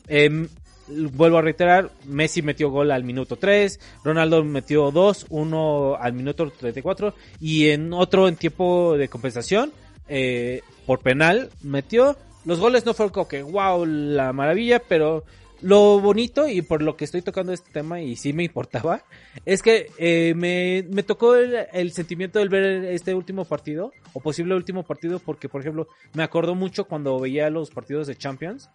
Em, 0.08 0.48
vuelvo 0.88 1.38
a 1.38 1.42
reiterar, 1.42 1.92
Messi 2.06 2.42
metió 2.42 2.70
gol 2.70 2.92
al 2.92 3.04
minuto 3.04 3.36
3, 3.36 3.80
Ronaldo 4.04 4.44
metió 4.44 4.92
2, 4.92 5.28
uno 5.30 5.96
al 6.00 6.14
minuto 6.14 6.50
34 6.50 7.14
y 7.40 7.70
en 7.70 7.94
otro 7.94 8.28
en 8.28 8.36
tiempo 8.36 8.98
de 8.98 9.08
compensación, 9.08 9.72
eh, 10.08 10.62
por 10.86 11.00
penal, 11.00 11.50
metió. 11.62 12.18
Los 12.46 12.60
goles 12.60 12.86
no 12.86 12.94
fueron 12.94 13.14
como 13.14 13.28
que, 13.28 13.42
wow, 13.42 13.86
la 13.86 14.34
maravilla, 14.34 14.80
pero 14.80 15.24
lo 15.62 16.02
bonito 16.02 16.48
y 16.50 16.62
por 16.62 16.82
lo 16.82 16.98
que 16.98 17.06
estoy 17.06 17.22
tocando 17.22 17.54
este 17.54 17.72
tema 17.72 18.02
y 18.02 18.18
sí 18.18 18.34
me 18.34 18.44
importaba, 18.44 19.02
es 19.46 19.62
que 19.62 19.90
eh, 19.98 20.34
me, 20.36 20.86
me 20.90 21.04
tocó 21.04 21.36
el, 21.36 21.56
el 21.72 21.94
sentimiento 21.94 22.40
del 22.40 22.50
ver 22.50 22.86
este 22.86 23.16
último 23.16 23.46
partido, 23.46 23.94
o 24.12 24.20
posible 24.20 24.56
último 24.56 24.84
partido, 24.84 25.20
porque 25.20 25.48
por 25.48 25.62
ejemplo, 25.62 25.88
me 26.14 26.24
acordó 26.24 26.54
mucho 26.54 26.86
cuando 26.86 27.18
veía 27.18 27.50
los 27.50 27.72
partidos 27.72 28.08
de 28.08 28.16
Champions, 28.18 28.70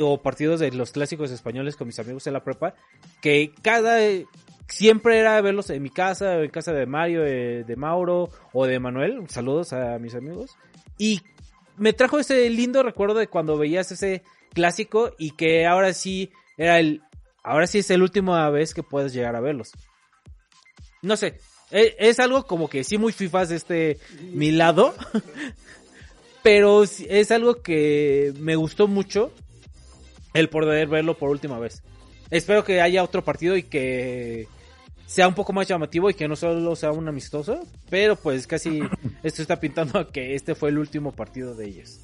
o 0.00 0.20
partidos 0.22 0.60
de 0.60 0.70
los 0.72 0.92
clásicos 0.92 1.30
españoles 1.30 1.76
con 1.76 1.86
mis 1.86 1.98
amigos 1.98 2.26
en 2.26 2.32
la 2.34 2.44
prepa, 2.44 2.74
que 3.20 3.52
cada 3.62 3.98
siempre 4.68 5.18
era 5.18 5.40
verlos 5.40 5.70
en 5.70 5.82
mi 5.82 5.90
casa, 5.90 6.42
en 6.42 6.50
casa 6.50 6.72
de 6.72 6.86
Mario, 6.86 7.22
de, 7.22 7.64
de 7.64 7.76
Mauro 7.76 8.30
o 8.52 8.66
de 8.66 8.78
Manuel. 8.80 9.28
Saludos 9.28 9.72
a 9.72 9.98
mis 9.98 10.14
amigos. 10.14 10.56
Y 10.98 11.22
me 11.76 11.92
trajo 11.92 12.18
ese 12.18 12.48
lindo 12.50 12.82
recuerdo 12.82 13.18
de 13.18 13.28
cuando 13.28 13.58
veías 13.58 13.92
ese 13.92 14.22
clásico 14.54 15.12
y 15.18 15.32
que 15.32 15.66
ahora 15.66 15.92
sí 15.92 16.30
era 16.56 16.78
el 16.80 17.02
ahora 17.42 17.66
sí 17.66 17.78
es 17.78 17.90
la 17.90 17.98
última 18.02 18.48
vez 18.50 18.74
que 18.74 18.82
puedes 18.82 19.12
llegar 19.12 19.36
a 19.36 19.40
verlos. 19.40 19.70
No 21.02 21.16
sé, 21.16 21.38
E- 21.70 21.94
Es, 21.98 22.18
algo 22.18 22.46
como 22.46 22.68
que 22.68 22.82
sí 22.82 22.98
muy 22.98 23.12
fifas 23.12 23.50
este 23.50 23.98
mi 24.32 24.50
lado. 24.50 24.94
pero 26.42 26.82
es 26.84 27.30
algo 27.30 27.62
que 27.62 28.32
me 28.38 28.56
gustó 28.56 28.86
mucho 28.88 29.32
el 30.38 30.48
poder 30.48 30.88
verlo 30.88 31.16
por 31.16 31.30
última 31.30 31.58
vez. 31.58 31.82
Espero 32.30 32.64
que 32.64 32.80
haya 32.80 33.02
otro 33.04 33.22
partido 33.24 33.56
y 33.56 33.62
que 33.64 34.48
sea 35.06 35.28
un 35.28 35.34
poco 35.34 35.52
más 35.52 35.68
llamativo 35.68 36.10
y 36.10 36.14
que 36.14 36.26
no 36.26 36.34
solo 36.36 36.74
sea 36.74 36.90
un 36.92 37.06
amistoso. 37.08 37.60
Pero 37.90 38.16
pues 38.16 38.46
casi 38.46 38.80
esto 39.22 39.42
está 39.42 39.60
pintando 39.60 39.98
a 39.98 40.08
que 40.10 40.34
este 40.34 40.54
fue 40.54 40.70
el 40.70 40.78
último 40.78 41.12
partido 41.12 41.54
de 41.54 41.66
ellos. 41.68 41.98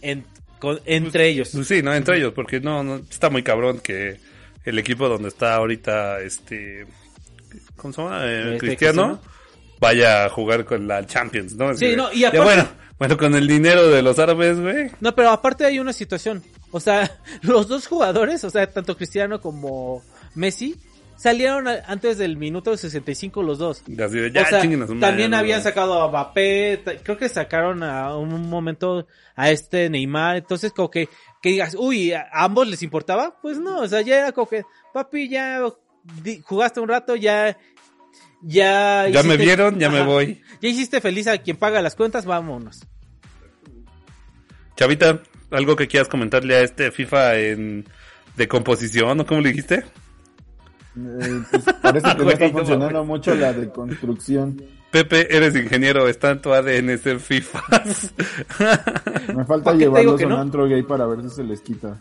En- 0.00 0.24
con- 0.58 0.80
entre 0.84 1.28
ellos. 1.28 1.50
Pues 1.52 1.66
sí, 1.66 1.82
no, 1.82 1.92
entre 1.94 2.18
ellos, 2.18 2.32
porque 2.34 2.60
no, 2.60 2.84
no, 2.84 2.96
está 2.96 3.30
muy 3.30 3.42
cabrón 3.42 3.80
que 3.80 4.18
el 4.64 4.78
equipo 4.78 5.08
donde 5.08 5.28
está 5.28 5.56
ahorita, 5.56 6.20
este, 6.20 6.86
¿cómo 7.76 7.92
se 7.92 8.00
llama? 8.02 8.24
Eh, 8.26 8.42
Este, 8.54 8.58
Cristiano, 8.58 9.20
vaya 9.80 10.24
a 10.24 10.28
jugar 10.28 10.64
con 10.64 10.86
la 10.86 11.04
Champions, 11.04 11.54
¿no? 11.56 11.70
Sí, 11.74 11.86
Así 11.86 11.86
de- 11.90 11.96
no, 11.96 12.12
y 12.12 12.20
ya 12.20 12.28
aparte- 12.28 12.44
bueno, 12.44 12.68
bueno, 12.96 13.16
con 13.16 13.34
el 13.34 13.48
dinero 13.48 13.88
de 13.88 14.02
los 14.02 14.20
árabes, 14.20 14.60
güey. 14.60 14.88
No, 15.00 15.12
pero 15.16 15.30
aparte 15.30 15.64
hay 15.64 15.80
una 15.80 15.92
situación. 15.92 16.44
O 16.72 16.80
sea, 16.80 17.18
los 17.42 17.68
dos 17.68 17.86
jugadores, 17.86 18.42
o 18.42 18.50
sea, 18.50 18.66
tanto 18.66 18.96
Cristiano 18.96 19.40
como 19.40 20.02
Messi, 20.34 20.76
salieron 21.16 21.68
antes 21.68 22.18
del 22.18 22.36
minuto 22.36 22.76
65 22.76 23.42
los 23.44 23.58
dos. 23.58 23.84
De, 23.86 23.94
ya, 24.32 24.42
o 24.42 24.46
sea, 24.46 24.62
también 24.98 25.34
habían 25.34 25.62
sacado 25.62 26.02
a 26.02 26.08
Mbappé, 26.08 26.82
creo 27.04 27.16
que 27.16 27.28
sacaron 27.28 27.84
a 27.84 28.16
un 28.16 28.48
momento 28.48 29.06
a 29.36 29.50
este 29.50 29.88
Neymar, 29.88 30.38
entonces 30.38 30.72
como 30.72 30.90
que, 30.90 31.08
que 31.40 31.50
digas, 31.50 31.76
uy, 31.78 32.12
¿a 32.12 32.28
ambos 32.32 32.66
les 32.66 32.82
importaba? 32.82 33.38
Pues 33.40 33.58
no, 33.58 33.80
o 33.80 33.86
sea, 33.86 34.00
ya 34.00 34.18
era 34.18 34.32
como 34.32 34.48
que, 34.48 34.64
papi, 34.92 35.28
ya 35.28 35.60
jugaste 36.44 36.80
un 36.80 36.88
rato, 36.88 37.14
ya... 37.14 37.56
Ya, 38.44 39.06
Ya 39.06 39.22
me 39.22 39.36
vieron, 39.36 39.78
ya 39.78 39.88
me 39.88 40.02
voy. 40.02 40.42
Ya 40.60 40.68
hiciste 40.68 41.00
feliz 41.00 41.28
a 41.28 41.38
quien 41.38 41.56
paga 41.56 41.80
las 41.80 41.94
cuentas, 41.94 42.26
vámonos. 42.26 42.80
Chavita, 44.74 45.22
algo 45.52 45.76
que 45.76 45.86
quieras 45.88 46.08
comentarle 46.08 46.56
a 46.56 46.60
este 46.62 46.90
FIFA 46.90 47.38
en 47.38 47.86
de 48.36 48.48
composición 48.48 49.20
o 49.20 49.26
cómo 49.26 49.40
le 49.40 49.50
dijiste? 49.50 49.84
Eh, 50.96 51.42
pues 51.50 51.64
parece 51.80 52.08
que 52.16 52.22
no 52.24 52.30
está 52.30 52.48
funcionando 52.50 53.04
mucho 53.04 53.34
la 53.34 53.52
de 53.52 53.68
construcción. 53.70 54.62
Pepe, 54.90 55.34
eres 55.34 55.56
ingeniero, 55.56 56.06
está 56.06 56.32
en 56.32 56.42
tu 56.42 56.52
ADN 56.52 56.98
ser 56.98 57.18
FIFAs. 57.18 58.12
Me 59.34 59.44
falta 59.46 59.64
¿Para 59.72 59.78
qué 59.78 59.84
te 59.84 60.00
digo 60.00 60.18
llevarlos 60.18 60.22
a 60.22 60.24
un 60.26 60.30
no? 60.30 60.38
antro 60.40 60.66
gay 60.68 60.82
para 60.82 61.06
ver 61.06 61.22
si 61.22 61.30
se 61.30 61.44
les 61.44 61.62
quita. 61.62 61.98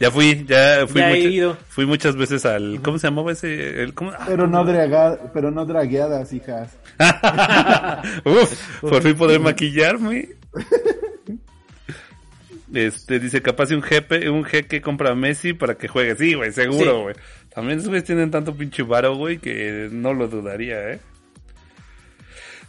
ya 0.00 0.10
fui, 0.10 0.44
ya 0.44 0.86
fui, 0.88 1.00
Ya 1.00 1.10
he 1.12 1.16
mucha- 1.18 1.28
ido. 1.30 1.56
fui 1.68 1.86
muchas 1.86 2.16
veces 2.16 2.44
al, 2.44 2.80
¿cómo 2.82 2.98
se 2.98 3.06
llamaba 3.06 3.30
ese? 3.30 3.80
El, 3.80 3.94
¿cómo? 3.94 4.10
Ah, 4.10 4.24
Pero 4.26 4.48
no, 4.48 4.64
draga- 4.64 5.18
pero 5.32 5.52
no 5.52 5.64
dragueadas, 5.66 6.32
hijas. 6.32 6.70
Uf, 8.24 8.80
por 8.80 9.02
fin 9.02 9.14
poder 9.16 9.38
maquillarme. 9.40 10.30
Este, 12.74 13.18
dice, 13.20 13.42
capaz 13.42 13.66
de 13.68 13.76
un 13.76 13.82
jefe, 13.82 14.28
un 14.28 14.44
jeque 14.44 14.80
compra 14.80 15.10
a 15.10 15.14
Messi 15.14 15.52
para 15.52 15.76
que 15.76 15.86
juegue. 15.88 16.16
Sí, 16.16 16.34
güey, 16.34 16.52
seguro, 16.52 16.96
Sí. 16.96 17.02
güey. 17.02 17.14
También 17.54 17.78
esos 17.78 17.88
güeyes 17.88 18.04
tienen 18.04 18.30
tanto 18.30 18.54
pinche 18.54 18.82
varo, 18.82 19.14
güey, 19.16 19.38
que 19.38 19.88
no 19.92 20.12
lo 20.12 20.28
dudaría, 20.28 20.92
eh. 20.92 21.00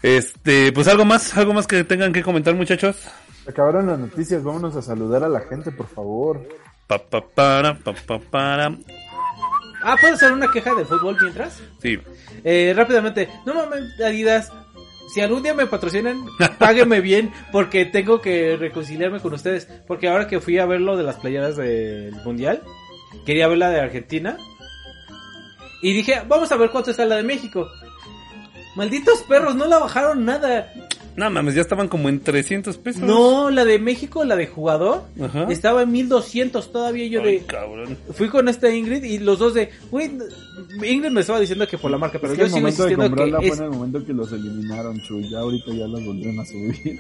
Este, 0.04 0.72
pues 0.72 0.88
algo 0.88 1.06
más, 1.06 1.36
algo 1.38 1.54
más 1.54 1.66
que 1.68 1.84
tengan 1.84 2.14
que 2.14 2.22
comentar, 2.24 2.54
muchachos. 2.56 3.08
Acabaron 3.48 3.88
las 3.88 3.98
noticias, 4.00 4.44
vámonos 4.44 4.76
a 4.76 4.82
saludar 4.82 5.24
a 5.24 5.30
la 5.30 5.40
gente, 5.42 5.72
por 5.72 5.88
favor. 5.88 6.48
Pa, 6.86 7.00
pa, 7.00 7.26
para, 7.28 7.78
pa, 7.80 7.94
pa, 7.94 8.20
para. 8.20 8.78
Ah, 9.84 9.96
¿puedo 10.00 10.14
hacer 10.14 10.32
una 10.32 10.50
queja 10.52 10.74
de 10.76 10.86
fútbol 10.86 11.18
mientras? 11.22 11.62
Sí. 11.82 11.98
Eh, 12.44 12.74
rápidamente, 12.76 13.30
no 13.46 13.54
mames, 13.56 14.00
Adidas. 14.00 14.52
Si 15.18 15.22
algún 15.22 15.42
día 15.42 15.56
me 15.56 15.66
patrocinan, 15.66 16.28
páguenme 16.60 17.02
bien, 17.02 17.34
porque 17.52 17.86
tengo 17.86 18.22
que 18.22 18.56
reconciliarme 18.56 19.20
con 19.20 19.34
ustedes. 19.34 19.68
Porque 19.88 20.08
ahora 20.08 20.28
que 20.28 20.40
fui 20.40 20.60
a 20.60 20.68
ver 20.68 20.80
lo 20.80 20.96
de 20.96 21.02
las 21.02 21.16
playeras 21.16 21.58
del 21.58 22.14
mundial, 22.24 22.62
quería 23.26 23.48
ver 23.48 23.58
la 23.58 23.72
de 23.72 23.82
Argentina. 23.82 24.38
Y 25.82 25.94
dije, 25.94 26.22
vamos 26.28 26.52
a 26.52 26.56
ver 26.58 26.70
cuánto 26.70 26.92
está 26.92 27.04
la 27.06 27.16
de 27.16 27.24
México. 27.24 27.68
Malditos 28.76 29.24
perros, 29.24 29.56
no 29.56 29.66
la 29.66 29.80
bajaron 29.80 30.24
nada. 30.24 30.72
No 31.18 31.30
mames, 31.32 31.56
ya 31.56 31.62
estaban 31.62 31.88
como 31.88 32.10
en 32.10 32.20
300 32.20 32.78
pesos. 32.78 33.02
No, 33.02 33.50
la 33.50 33.66
de 33.66 33.80
México, 33.80 34.24
la 34.24 34.36
de 34.36 34.46
jugador, 34.46 35.04
Ajá. 35.20 35.48
estaba 35.50 35.82
en 35.82 35.92
1200 35.92 36.72
todavía. 36.72 37.08
Yo 37.08 37.22
Ay, 37.24 37.40
de, 37.40 37.46
cabrón. 37.46 37.98
fui 38.14 38.30
con 38.30 38.48
esta 38.48 38.72
Ingrid 38.74 39.04
y 39.04 39.18
los 39.18 39.40
dos 39.40 39.56
de, 39.56 39.70
güey, 39.90 40.12
Ingrid 40.86 41.10
me 41.10 41.22
estaba 41.22 41.40
diciendo 41.40 41.68
que 41.68 41.78
por 41.80 41.90
la 41.90 41.98
marca, 41.98 42.20
pero 42.20 42.34
Es 42.34 42.38
que 42.38 42.42
yo 42.42 42.46
el 42.46 42.52
sigo 42.52 42.62
momento 42.62 42.84
de 42.86 42.92
insistiendo 42.92 43.16
comprarla 43.18 43.40
que 43.40 43.48
fue 43.48 43.56
es 43.56 43.60
en 43.60 43.66
el 43.66 43.72
momento 43.72 44.06
que 44.06 44.14
los 44.14 44.32
eliminaron, 44.32 45.02
Chuy. 45.02 45.28
Ya 45.30 45.40
ahorita 45.40 45.72
ya 45.74 45.88
los 45.88 46.06
volvieron 46.06 46.40
a 46.40 46.46
subir. 46.46 47.00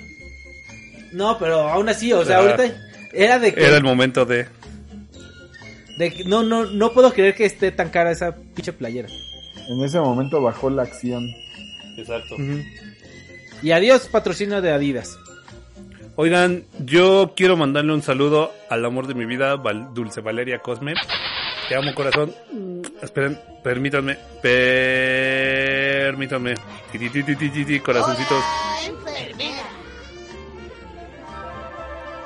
No, 1.14 1.38
pero 1.38 1.70
aún 1.70 1.88
así, 1.88 2.12
o 2.12 2.26
sea, 2.26 2.38
Ah. 2.38 2.42
ahorita 2.42 2.76
era 3.14 3.38
de 3.40 3.54
que, 3.54 3.64
Era 3.64 3.78
el 3.78 3.84
momento 3.84 4.26
de... 4.26 4.48
de 6.00 6.12
que- 6.12 6.24
no, 6.26 6.42
no, 6.44 6.66
no 6.66 6.92
puedo 6.92 7.14
creer 7.14 7.36
que 7.36 7.46
esté 7.46 7.72
tan 7.72 7.90
cara 7.92 8.12
esa 8.12 8.36
pinche 8.36 8.74
playera. 8.74 9.08
En 9.70 9.84
ese 9.84 10.00
momento 10.00 10.42
bajó 10.42 10.70
la 10.72 10.82
acción. 10.84 11.30
Exacto. 11.98 12.36
Y 13.62 13.72
adiós 13.72 14.08
patrocinio 14.08 14.62
de 14.62 14.72
Adidas. 14.72 15.18
Oigan, 16.16 16.64
yo 16.80 17.34
quiero 17.36 17.58
mandarle 17.58 17.94
un 17.94 18.02
saludo 18.02 18.52
al 18.70 18.84
amor 18.86 19.08
de 19.08 19.14
mi 19.14 19.26
vida, 19.26 19.56
Val- 19.56 19.94
Dulce 19.94 20.22
Valeria 20.22 20.60
Cosme. 20.60 20.94
Te 21.70 21.76
amo, 21.76 21.94
corazón. 21.94 22.34
Esperen, 23.02 23.40
permítanme, 23.64 24.18
permítanme. 24.42 26.56
Corazoncitos. 27.84 28.44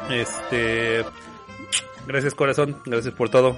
Este, 0.09 1.05
gracias 2.07 2.33
corazón, 2.35 2.77
gracias 2.85 3.13
por 3.13 3.29
todo. 3.29 3.57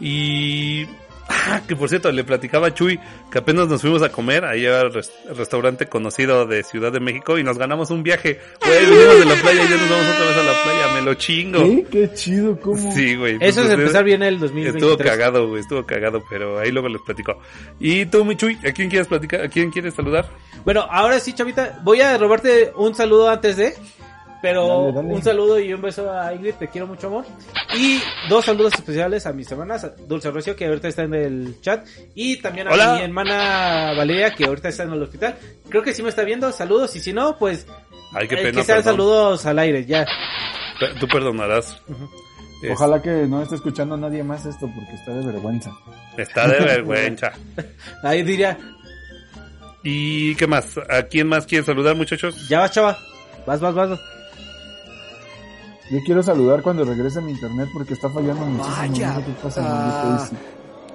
Y 0.00 0.86
ah, 1.30 1.62
que 1.66 1.76
por 1.76 1.88
cierto, 1.88 2.10
le 2.12 2.24
platicaba 2.24 2.66
a 2.68 2.74
Chuy 2.74 2.98
que 3.30 3.38
apenas 3.38 3.68
nos 3.68 3.80
fuimos 3.80 4.02
a 4.02 4.10
comer 4.10 4.44
ahí 4.44 4.66
al 4.66 4.92
res- 4.92 5.12
restaurante 5.36 5.86
conocido 5.86 6.46
de 6.46 6.62
Ciudad 6.64 6.92
de 6.92 7.00
México 7.00 7.38
y 7.38 7.42
nos 7.42 7.56
ganamos 7.58 7.90
un 7.90 8.02
viaje. 8.02 8.40
Güey, 8.64 8.86
venimos 8.86 9.18
de 9.20 9.24
la 9.26 9.34
playa 9.36 9.64
y 9.64 9.68
ya 9.68 9.76
nos 9.76 9.90
vamos 9.90 10.06
otra 10.06 10.26
vez 10.26 10.36
a 10.36 10.42
la 10.42 10.62
playa, 10.62 10.94
me 10.94 11.02
lo 11.02 11.14
chingo. 11.14 11.58
¿Qué? 11.64 11.86
Qué 11.90 12.10
chido, 12.14 12.60
¿cómo? 12.60 12.92
Sí, 12.92 13.16
güey. 13.16 13.38
Eso 13.40 13.62
es 13.62 13.70
empezar 13.70 14.04
bien 14.04 14.22
el 14.22 14.38
2023. 14.38 14.82
Estuvo 14.82 14.98
cagado, 15.10 15.48
güey, 15.48 15.60
estuvo 15.62 15.84
cagado, 15.86 16.22
pero 16.28 16.58
ahí 16.58 16.70
luego 16.70 16.88
les 16.88 17.00
platico. 17.02 17.38
Y 17.78 18.06
tú, 18.06 18.24
mi 18.24 18.36
Chuy, 18.36 18.58
¿a 18.66 18.72
quién 18.72 18.88
quieres 18.90 19.06
platicar? 19.08 19.42
¿A 19.42 19.48
quién 19.48 19.70
quieres 19.70 19.94
saludar? 19.94 20.28
Bueno, 20.64 20.86
ahora 20.90 21.18
sí, 21.20 21.32
chavita, 21.32 21.78
voy 21.82 22.00
a 22.00 22.18
robarte 22.18 22.72
un 22.76 22.94
saludo 22.94 23.28
antes 23.30 23.56
de. 23.56 23.74
Pero 24.42 24.84
Dale, 24.86 24.92
dale. 24.92 25.14
un 25.14 25.22
saludo 25.22 25.58
y 25.60 25.72
un 25.74 25.82
beso 25.82 26.10
a 26.10 26.32
Ingrid, 26.32 26.54
te 26.54 26.68
quiero 26.68 26.86
mucho 26.86 27.08
amor. 27.08 27.26
Y 27.76 28.00
dos 28.28 28.44
saludos 28.46 28.72
especiales 28.74 29.26
a 29.26 29.32
mis 29.34 29.50
hermanas, 29.52 29.84
a 29.84 29.88
Dulce 29.90 30.30
Rocio, 30.30 30.56
que 30.56 30.64
ahorita 30.66 30.88
está 30.88 31.02
en 31.02 31.14
el 31.14 31.60
chat. 31.60 31.86
Y 32.14 32.36
también 32.40 32.68
a 32.68 32.72
Hola. 32.72 32.94
mi 32.96 33.02
hermana 33.02 33.92
Valeria, 33.96 34.30
que 34.34 34.44
ahorita 34.46 34.68
está 34.70 34.84
en 34.84 34.92
el 34.92 35.02
hospital. 35.02 35.36
Creo 35.68 35.82
que 35.82 35.92
sí 35.92 36.02
me 36.02 36.08
está 36.08 36.22
viendo, 36.24 36.50
saludos. 36.52 36.96
Y 36.96 37.00
si 37.00 37.12
no, 37.12 37.36
pues 37.36 37.66
Ay, 38.14 38.28
qué 38.28 38.36
eh, 38.36 38.42
pena, 38.44 38.60
que 38.60 38.64
sean 38.64 38.78
perdón. 38.78 38.94
saludos 38.94 39.44
al 39.46 39.58
aire, 39.58 39.84
ya. 39.84 40.06
Tú 40.98 41.06
perdonarás. 41.06 41.76
Es- 42.62 42.70
Ojalá 42.72 43.00
que 43.02 43.10
no 43.26 43.42
esté 43.42 43.56
escuchando 43.56 43.96
nadie 43.98 44.22
más 44.22 44.46
esto 44.46 44.70
porque 44.74 44.94
está 44.94 45.12
de 45.12 45.26
vergüenza. 45.26 45.70
Está 46.16 46.48
de 46.48 46.60
vergüenza. 46.60 47.32
Ahí 48.02 48.22
diría, 48.22 48.56
¿Y 49.82 50.34
qué 50.36 50.46
más? 50.46 50.78
¿A 50.90 51.02
quién 51.04 51.26
más 51.28 51.46
quieres 51.46 51.66
saludar, 51.66 51.94
muchachos? 51.96 52.48
ya 52.48 52.60
vas, 52.60 52.70
chava. 52.72 52.98
Vas, 53.46 53.60
vas, 53.60 53.74
vas. 53.74 54.00
Yo 55.90 55.98
quiero 56.06 56.22
saludar 56.22 56.62
cuando 56.62 56.84
regrese 56.84 57.20
mi 57.20 57.32
internet 57.32 57.68
porque 57.72 57.94
está 57.94 58.08
fallando 58.10 58.44
muchísimo. 58.46 58.76
Vaya. 58.76 59.08
No 59.14 59.20
sé 59.20 59.26
qué 59.26 59.32
pasa, 59.42 59.60
Ah. 59.64 60.28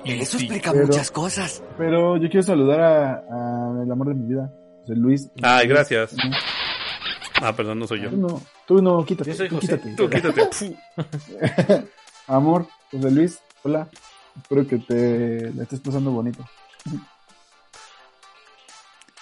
Easy. 0.06 0.22
Eso 0.22 0.38
explica 0.38 0.72
pero- 0.72 0.88
muchas 0.88 1.12
cosas. 1.12 1.64
Pero 1.78 2.16
yo 2.18 2.30
quiero 2.30 2.44
saludar 2.44 2.80
a, 2.80 3.14
a 3.16 3.84
el 3.84 3.92
amor 3.92 4.08
de 4.10 4.14
mi 4.14 4.28
vida, 4.28 4.52
José 4.82 4.96
Luis. 4.96 5.30
Ay, 5.42 5.66
Luis. 5.68 5.76
gracias. 5.90 6.16
Ah, 7.42 7.54
perdón, 7.54 7.80
no 7.80 7.88
soy 7.88 8.02
yo. 8.02 8.10
Tú 8.12 8.18
no, 8.18 8.42
tú 8.68 8.82
no, 8.82 9.04
quítate. 9.06 9.32
Yo 9.32 9.36
soy 9.36 9.50
tú 9.50 9.56
José. 9.56 9.80
quítate. 9.80 9.96
Tú 9.96 10.10
quítate. 10.10 10.78
Amor, 12.28 12.68
José 12.92 13.12
Luis, 13.12 13.40
hola. 13.64 13.88
Espero 14.38 14.68
que 14.68 14.78
te 14.80 15.52
la 15.54 15.64
estés 15.64 15.80
pasando 15.80 16.12
bonito. 16.12 16.46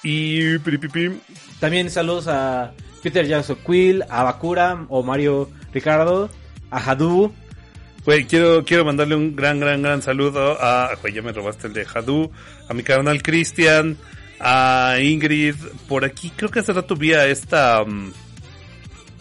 Y 0.04 0.58
piripipim. 0.60 1.20
También 1.60 1.90
saludos 1.90 2.28
a 2.28 2.74
Peter 3.04 3.28
Jackson 3.28 3.58
Quill, 3.66 4.04
a 4.10 4.24
Bakura, 4.24 4.86
o 4.90 5.04
Mario 5.04 5.50
Ricardo, 5.74 6.30
a 6.72 6.80
Hadu, 6.80 7.34
Güey, 8.06 8.26
quiero, 8.26 8.66
quiero 8.66 8.84
mandarle 8.84 9.16
un 9.16 9.36
gran, 9.36 9.60
gran, 9.60 9.82
gran 9.82 10.02
saludo 10.02 10.58
a... 10.60 10.92
Güey, 11.02 11.14
ya 11.14 11.22
me 11.22 11.32
robaste 11.32 11.68
el 11.68 11.74
de 11.74 11.88
Hadu. 11.94 12.30
A 12.68 12.74
mi 12.74 12.84
carnal 12.84 13.24
Cristian. 13.24 13.98
A 14.42 14.98
Ingrid. 15.00 15.56
Por 15.88 16.04
aquí 16.04 16.30
creo 16.36 16.52
que 16.52 16.60
hace 16.60 16.74
rato 16.74 16.96
vi 16.96 17.14
a 17.14 17.28
esta... 17.28 17.84
mm, 17.86 18.12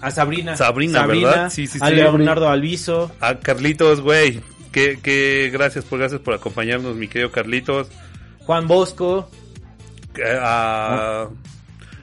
a 0.01 0.11
Sabrina. 0.11 0.57
Sabrina, 0.57 1.07
¿verdad? 1.07 1.49
Sí, 1.49 1.69
sí, 1.69 1.79
a 1.81 1.89
sí. 1.89 1.95
Leonardo 1.95 2.49
Alviso. 2.49 3.13
A 3.21 3.37
Carlitos, 3.37 4.01
güey. 4.01 4.41
Que, 4.73 4.99
que 5.01 5.51
gracias 5.53 5.85
por, 5.85 6.01
gracias 6.01 6.21
por 6.21 6.35
acompañarnos, 6.35 6.97
mi 6.97 7.07
querido 7.07 7.31
Carlitos. 7.31 7.89
Juan 8.41 8.67
Bosco. 8.67 9.31
a, 10.41 11.29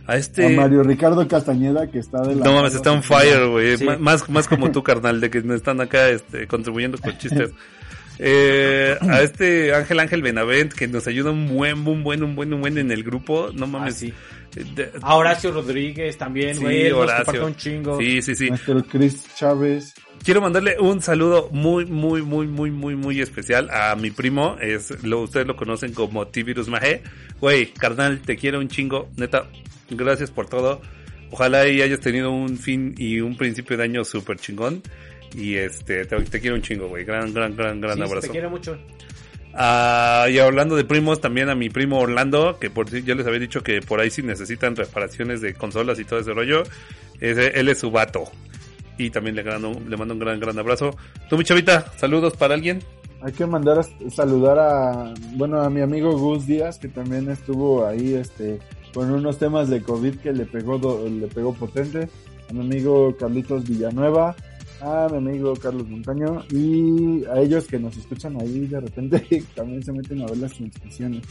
a 0.10 0.18
este... 0.18 0.45
A 0.45 0.49
Mario 0.49 0.84
Ricardo 0.84 1.27
Castañeda, 1.27 1.88
que 1.88 1.99
está 1.99 2.22
de 2.22 2.36
la... 2.36 2.44
No 2.44 2.53
mames, 2.53 2.73
está 2.73 2.91
on 2.91 3.03
fire, 3.03 3.48
güey. 3.48 3.77
Sí. 3.77 3.86
Más, 3.99 4.27
más 4.30 4.48
como 4.48 4.72
tú, 4.72 4.81
carnal, 4.81 5.22
de 5.22 5.30
que 5.30 5.41
me 5.41 5.56
están 5.56 5.80
acá 5.81 6.10
este, 6.10 6.48
contribuyendo 6.48 6.98
con 6.98 7.18
chistes. 7.18 7.52
Eh, 8.18 8.98
a 8.99 9.22
este 9.22 9.73
Ángel 9.73 9.99
Ángel 9.99 10.22
Benavent, 10.22 10.73
que 10.73 10.88
nos 10.88 11.07
ayuda 11.07 11.31
un 11.31 11.48
buen, 11.48 11.88
un 11.88 12.03
buen, 12.03 12.22
un 12.22 12.36
buen, 12.36 12.53
un 12.53 12.60
buen 12.60 12.77
en 12.77 12.91
el 12.91 13.03
grupo. 13.03 13.52
No 13.53 13.65
mames. 13.65 13.94
Ah, 13.94 13.98
sí. 13.98 14.14
De- 14.76 14.91
A 15.02 15.15
Horacio 15.15 15.52
Rodríguez 15.52 16.18
también, 16.18 16.56
sí, 16.56 16.61
güey. 16.61 16.91
Horacio. 16.91 17.45
un 17.45 17.56
chingo. 17.56 17.98
Sí, 17.98 18.22
sí, 18.22 18.36
sí. 18.36 18.49
Nuestro 18.49 18.84
Chris 18.84 19.23
Chávez. 19.36 19.94
Quiero 20.23 20.41
mandarle 20.41 20.77
un 20.80 21.02
saludo 21.02 21.49
muy, 21.52 21.86
muy, 21.86 22.22
muy, 22.22 22.45
muy, 22.48 22.72
muy, 22.72 22.95
muy 22.95 23.22
especial 23.22 23.69
a 23.72 23.95
mi 23.95 24.11
primo. 24.11 24.57
Es, 24.60 25.02
lo, 25.03 25.22
ustedes 25.22 25.48
lo 25.48 25.56
conocen 25.56 25.94
como 25.94 26.27
T-Virus 26.27 26.68
Maje. 26.68 27.03
Güey, 27.40 27.68
carnal, 27.68 28.19
te 28.19 28.36
quiero 28.36 28.60
un 28.60 28.68
chingo. 28.68 29.10
Neta, 29.15 29.45
gracias 29.91 30.32
por 30.32 30.48
todo. 30.48 30.82
Ojalá 31.32 31.68
y 31.68 31.82
hayas 31.82 31.99
tenido 31.99 32.32
un 32.32 32.57
fin 32.57 32.95
y 32.98 33.20
un 33.20 33.38
principio 33.38 33.78
de 33.78 33.84
año 33.84 34.03
súper 34.03 34.38
chingón. 34.38 34.82
Y 35.36 35.56
este, 35.56 36.06
te, 36.06 36.20
te 36.22 36.40
quiero 36.40 36.56
un 36.56 36.61
chingo, 36.64 36.88
güey. 36.88 37.06
Gran, 37.06 37.34
gran, 37.34 37.56
gran, 37.56 37.80
gran 37.80 37.98
Sí, 37.98 38.02
abrazo. 38.03 38.28
Te 38.28 38.30
quiero 38.32 38.49
mucho. 38.49 38.78
Ah, 39.53 40.28
y 40.32 40.38
hablando 40.40 40.76
de 40.76 40.86
primos, 40.86 41.22
también 41.22 41.49
a 41.49 41.56
mi 41.56 41.70
primo 41.70 41.99
Orlando, 41.99 42.57
que 42.60 42.70
por 42.70 42.90
si 42.90 43.03
ya 43.03 43.16
les 43.16 43.26
había 43.28 43.40
dicho 43.40 43.61
que 43.64 43.82
por 43.82 43.99
ahí 43.99 44.10
si 44.10 44.22
necesitan 44.22 44.76
reparaciones 44.76 45.41
de 45.41 45.53
consolas 45.53 45.99
y 45.99 46.06
todo 46.06 46.20
ese 46.20 46.34
rollo, 46.34 46.64
ese- 47.20 47.60
él 47.60 47.68
es 47.70 47.80
su 47.80 47.91
vato. 47.91 48.26
Y 48.98 49.10
también 49.10 49.36
le, 49.36 49.44
grano- 49.44 49.80
le 49.88 49.98
mando 49.98 50.14
un 50.14 50.20
gran, 50.20 50.40
gran 50.40 50.57
abrazo. 50.60 50.95
Tú, 51.30 51.38
mi 51.38 51.44
chavita, 51.44 51.91
saludos 51.98 52.36
para 52.38 52.53
alguien. 52.53 52.82
Hay 53.22 53.34
que 53.34 53.45
mandar 53.45 53.80
a 53.80 54.10
saludar 54.11 54.57
a, 54.60 55.14
bueno, 55.36 55.61
a 55.61 55.70
mi 55.70 55.82
amigo 55.82 56.18
Gus 56.18 56.45
Díaz, 56.48 56.80
que 56.80 56.88
también 56.88 57.30
estuvo 57.30 57.86
ahí, 57.86 58.14
este, 58.14 58.60
con 58.94 59.11
unos 59.11 59.38
temas 59.38 59.70
de 59.70 59.82
COVID 59.82 60.16
que 60.18 60.32
le 60.34 60.45
pegó, 60.45 60.78
do- 60.78 61.07
le 61.07 61.28
pegó 61.28 61.53
potente. 61.53 62.10
A 62.49 62.53
mi 62.53 62.61
amigo 62.61 63.16
Carlitos 63.18 63.68
Villanueva, 63.68 64.36
a 64.82 65.07
mi 65.11 65.18
amigo 65.18 65.53
Carlos 65.56 65.88
Montaño 65.88 66.44
y 66.52 67.24
a 67.26 67.40
ellos 67.41 67.66
que 67.66 67.78
nos 67.78 67.95
escuchan 67.98 68.40
ahí 68.41 68.66
de 68.66 68.80
repente 68.80 69.44
también 69.56 69.84
se 69.84 69.91
meten 69.91 70.22
a 70.24 70.26
ver 70.26 70.38
las 70.38 70.53
transmisiones. 70.53 71.24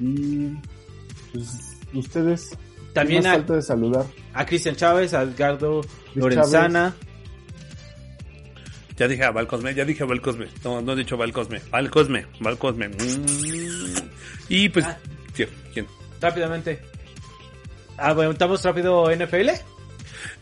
Y 0.00 0.48
pues 1.32 1.76
ustedes 1.92 2.50
También 2.94 3.22
¿qué 3.22 3.28
más 3.28 3.34
a, 3.36 3.38
falta 3.40 3.54
de 3.56 3.62
saludar. 3.62 4.06
a 4.32 4.46
Cristian 4.46 4.76
Chávez, 4.76 5.12
a 5.12 5.22
Edgardo 5.22 5.82
Lorenzana. 6.14 6.94
Ya 8.96 9.06
dije 9.06 9.22
a 9.24 9.30
Valcosme, 9.30 9.74
ya 9.74 9.84
dije 9.84 10.02
a 10.02 10.06
Valcosme. 10.06 10.46
No, 10.64 10.80
no 10.82 10.92
he 10.92 10.96
dicho 10.96 11.16
Valcosme. 11.16 11.60
Valcosme, 11.70 12.26
Valcosme. 12.40 12.88
Mm. 12.88 12.94
Y 14.48 14.68
pues, 14.70 14.84
Ah. 14.86 14.96
¿quién? 15.36 15.48
¿quién? 15.72 15.86
Rápidamente. 16.20 16.80
Aguantamos 17.96 18.62
rápido 18.64 19.10
NFL. 19.10 19.50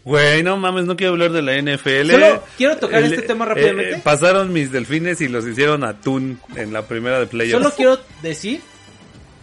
Güey, 0.05 0.43
no 0.43 0.57
mames, 0.57 0.85
no 0.85 0.97
quiero 0.97 1.13
hablar 1.15 1.33
de 1.33 1.43
la 1.43 1.57
NFL. 1.61 2.11
Solo 2.13 2.45
quiero 2.57 2.77
tocar 2.77 3.03
El- 3.03 3.13
este 3.13 3.27
tema 3.27 3.45
eh, 3.45 3.49
rápidamente. 3.49 3.95
eh, 3.97 4.01
pasaron 4.05 4.53
mis 4.53 4.71
delfines 4.71 5.21
y 5.21 5.29
los 5.29 5.47
hicieron 5.47 5.85
atún 5.85 6.39
en 6.55 6.73
la 6.73 6.83
primera 6.83 7.19
de 7.19 7.27
playoffs. 7.27 7.63
Solo 7.63 7.75
quiero 7.75 7.99
decir 8.23 8.61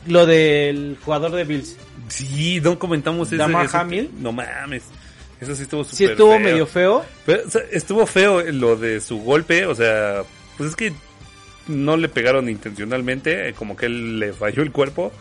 lo 0.08 0.26
del 0.26 0.98
jugador 1.04 1.32
de 1.32 1.44
Bills. 1.44 1.76
Sí, 2.08 2.60
no 2.62 2.78
comentamos 2.80 3.28
eso. 3.30 3.38
Damar 3.38 3.68
Hamlin. 3.74 4.10
No 4.20 4.32
mames. 4.32 4.84
Eso 5.42 5.56
sí 5.56 5.64
estuvo 5.64 5.84
súper 5.84 5.98
Sí 5.98 6.04
estuvo 6.06 6.32
feo. 6.32 6.40
medio 6.40 6.66
feo. 6.68 7.06
Pero, 7.26 7.44
o 7.46 7.50
sea, 7.50 7.62
estuvo 7.72 8.06
feo 8.06 8.42
lo 8.52 8.76
de 8.78 9.02
su 9.02 9.20
golpe, 9.20 9.66
o 9.66 9.76
sea, 9.76 10.24
pues 10.58 10.70
es 10.70 10.76
que 10.76 10.94
no 11.68 11.98
le 11.98 12.08
pegaron 12.10 12.48
intencionalmente, 12.50 13.50
eh, 13.50 13.54
como 13.54 13.76
que 13.76 13.88
él 13.88 14.20
le 14.20 14.32
falló 14.34 14.64
el 14.64 14.72
cuerpo. 14.72 15.12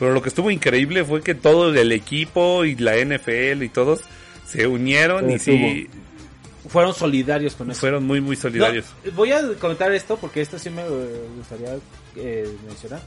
Pero 0.00 0.12
lo 0.14 0.22
que 0.22 0.30
estuvo 0.30 0.50
increíble 0.50 1.04
fue 1.04 1.22
que 1.22 1.34
todo 1.36 1.72
el 1.72 1.92
equipo 1.92 2.64
y 2.64 2.74
la 2.74 2.96
NFL 2.96 3.62
y 3.62 3.68
todos 3.68 4.00
se 4.46 4.66
unieron 4.66 5.30
y 5.30 5.38
sí 5.38 5.88
Fueron 6.68 6.94
solidarios 6.94 7.54
con 7.54 7.70
eso. 7.70 7.80
fueron 7.80 8.06
muy, 8.06 8.20
muy 8.20 8.34
solidarios. 8.36 8.86
No, 9.04 9.12
voy 9.12 9.32
a 9.32 9.42
comentar 9.58 9.92
esto 9.92 10.16
porque 10.16 10.40
esto 10.40 10.58
sí 10.58 10.70
me 10.70 10.82
eh, 10.82 11.26
gustaría 11.36 11.76
eh, 12.16 12.48
mencionar. 12.66 13.00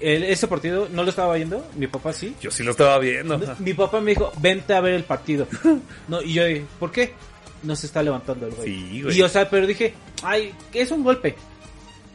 El- 0.00 0.22
ese 0.24 0.48
partido 0.48 0.88
no 0.90 1.02
lo 1.02 1.10
estaba 1.10 1.34
viendo, 1.34 1.66
mi 1.76 1.86
papá 1.88 2.12
sí. 2.12 2.34
Yo 2.40 2.50
sí 2.50 2.62
lo 2.62 2.70
estaba 2.70 2.98
viendo. 2.98 3.36
No, 3.36 3.56
Mi 3.58 3.74
papá 3.74 4.00
me 4.00 4.12
dijo, 4.12 4.32
vente 4.40 4.72
a 4.74 4.80
ver 4.80 4.94
el 4.94 5.04
partido. 5.04 5.46
No, 6.08 6.22
y 6.22 6.32
yo 6.34 6.44
dije, 6.46 6.64
¿por 6.78 6.90
qué? 6.90 7.12
No 7.62 7.76
se 7.76 7.86
está 7.86 8.02
levantando 8.02 8.46
el 8.46 8.54
güey. 8.54 8.68
Sí, 8.68 9.02
güey. 9.02 9.18
Y 9.18 9.22
o 9.22 9.28
sea, 9.28 9.50
pero 9.50 9.66
dije, 9.66 9.92
ay, 10.22 10.52
es 10.72 10.90
un 10.90 11.02
golpe. 11.04 11.34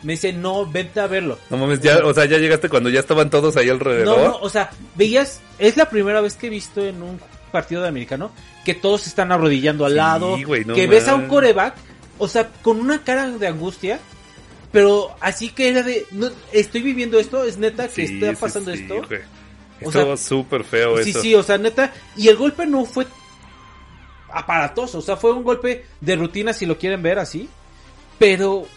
Me 0.05 0.13
dice, 0.13 0.31
no, 0.31 0.69
vente 0.69 0.99
a 0.99 1.07
verlo. 1.07 1.39
No 1.49 1.57
mames, 1.57 1.81
ya, 1.81 1.97
o 2.05 2.13
sea, 2.13 2.25
ya 2.25 2.37
llegaste 2.37 2.69
cuando 2.69 2.89
ya 2.89 2.99
estaban 2.99 3.31
todos 3.31 3.57
ahí 3.57 3.69
alrededor. 3.69 4.17
No, 4.19 4.27
no, 4.29 4.37
o 4.37 4.49
sea, 4.49 4.69
veías, 4.93 5.41
es 5.57 5.77
la 5.77 5.89
primera 5.89 6.21
vez 6.21 6.35
que 6.35 6.45
he 6.47 6.49
visto 6.51 6.85
en 6.85 7.01
un 7.01 7.19
partido 7.51 7.81
de 7.81 7.87
americano 7.87 8.31
que 8.63 8.75
todos 8.75 9.01
se 9.01 9.09
están 9.09 9.31
arrodillando 9.31 9.83
al 9.83 9.93
Sí, 9.93 9.97
lado, 9.97 10.37
no 10.37 10.75
que 10.75 10.85
ves 10.87 11.07
a 11.07 11.15
un 11.15 11.27
coreback, 11.27 11.73
o 12.19 12.27
sea, 12.27 12.49
con 12.61 12.79
una 12.79 13.03
cara 13.03 13.29
de 13.31 13.47
angustia, 13.47 13.99
pero 14.71 15.15
así 15.21 15.49
que 15.49 15.69
era 15.69 15.81
de, 15.81 16.05
no, 16.11 16.29
estoy 16.51 16.81
viviendo 16.83 17.17
esto, 17.19 17.43
es 17.43 17.57
neta 17.57 17.87
que 17.87 18.07
Sí, 18.07 18.13
está 18.13 18.29
sí, 18.29 18.37
pasando 18.39 18.75
sí, 18.75 18.83
esto. 18.83 19.91
sea, 19.91 20.17
súper 20.17 20.63
feo 20.63 21.01
Sí, 21.01 21.09
eso. 21.09 21.21
sí, 21.21 21.33
o 21.33 21.41
sea, 21.41 21.57
neta, 21.57 21.91
y 22.15 22.27
el 22.27 22.35
golpe 22.35 22.67
no 22.67 22.85
fue 22.85 23.07
aparatoso, 24.31 24.99
o 24.99 25.01
sea, 25.01 25.15
fue 25.15 25.31
un 25.31 25.43
golpe 25.43 25.85
de 26.01 26.15
rutina 26.15 26.53
si 26.53 26.65
lo 26.65 26.77
quieren 26.77 27.01
ver 27.01 27.19
así, 27.19 27.49
pero 28.19 28.67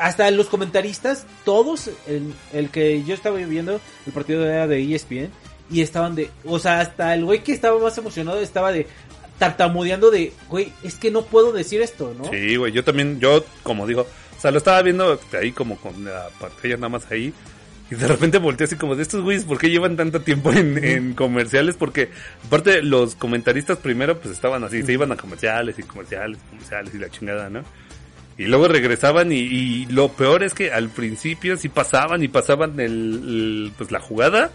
hasta 0.00 0.30
los 0.30 0.46
comentaristas, 0.46 1.26
todos, 1.44 1.90
el, 2.08 2.32
el 2.52 2.70
que 2.70 3.04
yo 3.04 3.14
estaba 3.14 3.36
viendo, 3.36 3.80
el 4.06 4.12
partido 4.12 4.44
era 4.44 4.66
de 4.66 4.94
ESPN, 4.94 5.30
y 5.70 5.82
estaban 5.82 6.14
de, 6.16 6.30
o 6.44 6.58
sea, 6.58 6.80
hasta 6.80 7.14
el 7.14 7.24
güey 7.24 7.42
que 7.42 7.52
estaba 7.52 7.78
más 7.78 7.96
emocionado 7.98 8.40
estaba 8.40 8.72
de 8.72 8.86
tartamudeando 9.38 10.10
de, 10.10 10.32
güey, 10.48 10.72
es 10.82 10.96
que 10.96 11.10
no 11.10 11.22
puedo 11.22 11.52
decir 11.52 11.80
esto, 11.80 12.14
¿no? 12.18 12.24
Sí, 12.30 12.56
güey, 12.56 12.72
yo 12.72 12.82
también, 12.82 13.20
yo 13.20 13.44
como 13.62 13.86
digo, 13.86 14.06
o 14.36 14.40
sea, 14.40 14.50
lo 14.50 14.58
estaba 14.58 14.82
viendo 14.82 15.20
ahí 15.38 15.52
como 15.52 15.76
con 15.76 16.04
la 16.04 16.28
pantalla 16.40 16.76
nada 16.76 16.88
más 16.88 17.10
ahí. 17.10 17.32
Y 17.90 17.94
de 17.96 18.06
repente 18.06 18.38
volteé 18.38 18.66
así 18.66 18.76
como 18.76 18.94
de 18.94 19.02
estos 19.02 19.22
güeyes, 19.22 19.44
¿por 19.44 19.58
qué 19.58 19.68
llevan 19.68 19.96
tanto 19.96 20.20
tiempo 20.20 20.52
en, 20.52 20.82
en 20.82 21.14
comerciales? 21.14 21.74
Porque 21.76 22.10
aparte 22.46 22.82
los 22.82 23.16
comentaristas 23.16 23.78
primero 23.78 24.18
pues 24.18 24.32
estaban 24.32 24.62
así, 24.62 24.82
se 24.82 24.92
iban 24.92 25.10
a 25.10 25.16
comerciales 25.16 25.78
y 25.78 25.82
comerciales, 25.82 26.38
comerciales 26.48 26.94
y 26.94 26.98
la 26.98 27.10
chingada, 27.10 27.50
¿no? 27.50 27.64
Y 28.40 28.46
luego 28.46 28.68
regresaban 28.68 29.32
y, 29.32 29.36
y 29.40 29.84
lo 29.90 30.08
peor 30.12 30.42
es 30.42 30.54
que 30.54 30.72
al 30.72 30.88
principio 30.88 31.58
sí 31.58 31.68
pasaban 31.68 32.22
y 32.22 32.28
pasaban 32.28 32.80
el, 32.80 32.90
el, 32.90 33.72
pues 33.76 33.90
la 33.92 34.00
jugada. 34.00 34.50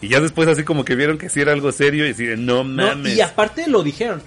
Y 0.00 0.06
ya 0.06 0.20
después 0.20 0.46
así 0.46 0.62
como 0.62 0.84
que 0.84 0.94
vieron 0.94 1.18
que 1.18 1.28
sí 1.28 1.40
era 1.40 1.50
algo 1.50 1.72
serio 1.72 2.06
y 2.06 2.10
así 2.10 2.24
de 2.24 2.36
no 2.36 2.62
No, 2.62 2.86
mames. 2.86 3.16
y 3.16 3.20
aparte 3.20 3.66
lo 3.66 3.82
dijeron. 3.82 4.22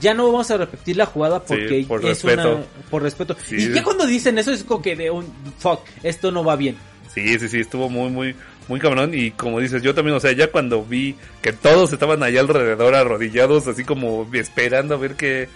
Ya 0.00 0.14
no 0.14 0.26
vamos 0.30 0.48
a 0.52 0.56
repetir 0.56 0.98
la 0.98 1.06
jugada 1.06 1.42
porque 1.42 1.84
por 1.88 1.98
es 2.04 2.22
respeto. 2.22 2.54
una 2.58 2.64
por 2.92 3.02
respeto. 3.02 3.36
Sí. 3.44 3.56
Y 3.56 3.72
ya 3.74 3.82
cuando 3.82 4.06
dicen 4.06 4.38
eso 4.38 4.52
es 4.52 4.62
como 4.62 4.80
que 4.82 4.94
de 4.94 5.10
un 5.10 5.26
fuck, 5.58 5.80
esto 6.04 6.30
no 6.30 6.44
va 6.44 6.54
bien. 6.54 6.76
Sí, 7.12 7.40
sí, 7.40 7.48
sí, 7.48 7.58
estuvo 7.58 7.88
muy, 7.90 8.08
muy, 8.08 8.36
muy 8.68 8.78
cabrón. 8.78 9.14
Y 9.14 9.32
como 9.32 9.58
dices, 9.58 9.82
yo 9.82 9.96
también, 9.96 10.16
o 10.16 10.20
sea, 10.20 10.30
ya 10.30 10.46
cuando 10.52 10.84
vi 10.84 11.16
que 11.42 11.52
todos 11.52 11.92
estaban 11.92 12.22
allá 12.22 12.38
alrededor 12.40 12.94
arrodillados, 12.94 13.66
así 13.66 13.82
como 13.84 14.30
esperando 14.32 14.94
a 14.94 14.98
ver 14.98 15.16
qué, 15.16 15.48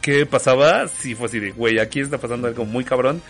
qué 0.00 0.26
pasaba, 0.26 0.88
sí 0.88 1.14
fue 1.14 1.26
así 1.26 1.40
de, 1.40 1.50
güey, 1.52 1.78
aquí 1.78 2.00
está 2.00 2.18
pasando 2.18 2.48
algo 2.48 2.64
muy 2.64 2.84
cabrón. 2.84 3.22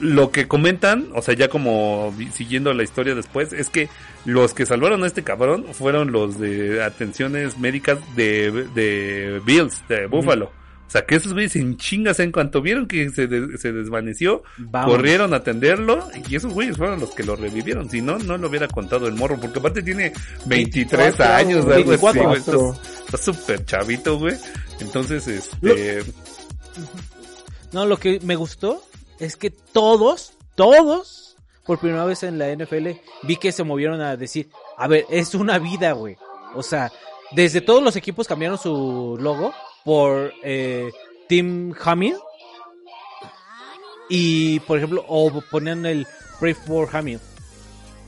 Lo 0.00 0.30
que 0.30 0.48
comentan, 0.48 1.08
o 1.14 1.22
sea, 1.22 1.34
ya 1.34 1.48
como 1.48 2.14
siguiendo 2.32 2.72
la 2.72 2.82
historia 2.82 3.14
después, 3.14 3.52
es 3.52 3.70
que 3.70 3.88
los 4.24 4.54
que 4.54 4.66
salvaron 4.66 5.04
a 5.04 5.06
este 5.06 5.22
cabrón 5.22 5.66
fueron 5.72 6.10
los 6.10 6.38
de 6.38 6.82
atenciones 6.82 7.58
médicas 7.58 7.98
de, 8.16 8.50
de 8.74 9.40
Bills, 9.44 9.82
de 9.88 10.06
Buffalo. 10.06 10.50
O 10.86 10.90
sea, 10.94 11.04
que 11.06 11.16
esos 11.16 11.32
güeyes 11.32 11.56
en 11.56 11.76
chingas 11.76 12.20
en 12.20 12.30
cuanto 12.30 12.62
vieron 12.62 12.86
que 12.86 13.10
se, 13.10 13.26
de- 13.26 13.58
se 13.58 13.72
desvaneció, 13.72 14.42
Vamos. 14.58 14.92
corrieron 14.94 15.32
a 15.34 15.38
atenderlo 15.38 16.08
y 16.28 16.36
esos 16.36 16.52
güeyes 16.52 16.76
fueron 16.76 17.00
los 17.00 17.10
que 17.14 17.24
lo 17.24 17.34
revivieron. 17.34 17.90
Si 17.90 18.00
no, 18.00 18.18
no 18.18 18.36
lo 18.38 18.48
hubiera 18.48 18.68
contado 18.68 19.08
el 19.08 19.14
morro, 19.14 19.38
porque 19.40 19.58
aparte 19.58 19.82
tiene 19.82 20.12
23 20.46 21.16
24, 21.18 21.34
años, 21.34 21.64
algo 21.66 21.72
así, 22.06 22.18
24. 22.18 22.24
güey. 22.24 22.38
Está- 22.38 23.00
Está 23.06 23.16
súper 23.18 23.64
chavito, 23.64 24.18
güey. 24.18 24.36
Entonces, 24.80 25.26
este... 25.26 26.04
No, 27.72 27.86
lo 27.86 27.96
que 27.96 28.20
me 28.22 28.36
gustó 28.36 28.82
es 29.18 29.36
que 29.36 29.50
todos, 29.50 30.34
todos, 30.54 31.36
por 31.64 31.78
primera 31.80 32.04
vez 32.04 32.22
en 32.22 32.38
la 32.38 32.54
NFL, 32.54 32.90
vi 33.24 33.36
que 33.36 33.52
se 33.52 33.64
movieron 33.64 34.00
a 34.00 34.16
decir, 34.16 34.48
a 34.78 34.86
ver, 34.86 35.06
es 35.10 35.34
una 35.34 35.58
vida, 35.58 35.92
güey. 35.92 36.16
O 36.54 36.62
sea, 36.62 36.92
desde 37.32 37.60
todos 37.60 37.82
los 37.82 37.96
equipos 37.96 38.28
cambiaron 38.28 38.58
su 38.58 39.16
logo 39.20 39.52
por 39.84 40.32
eh, 40.42 40.90
Team 41.28 41.74
Hamil. 41.84 42.16
Y, 44.08 44.60
por 44.60 44.78
ejemplo, 44.78 45.04
o 45.08 45.42
ponían 45.50 45.86
el 45.86 46.06
Pray 46.38 46.54
for 46.54 46.88
Hamil. 46.92 47.20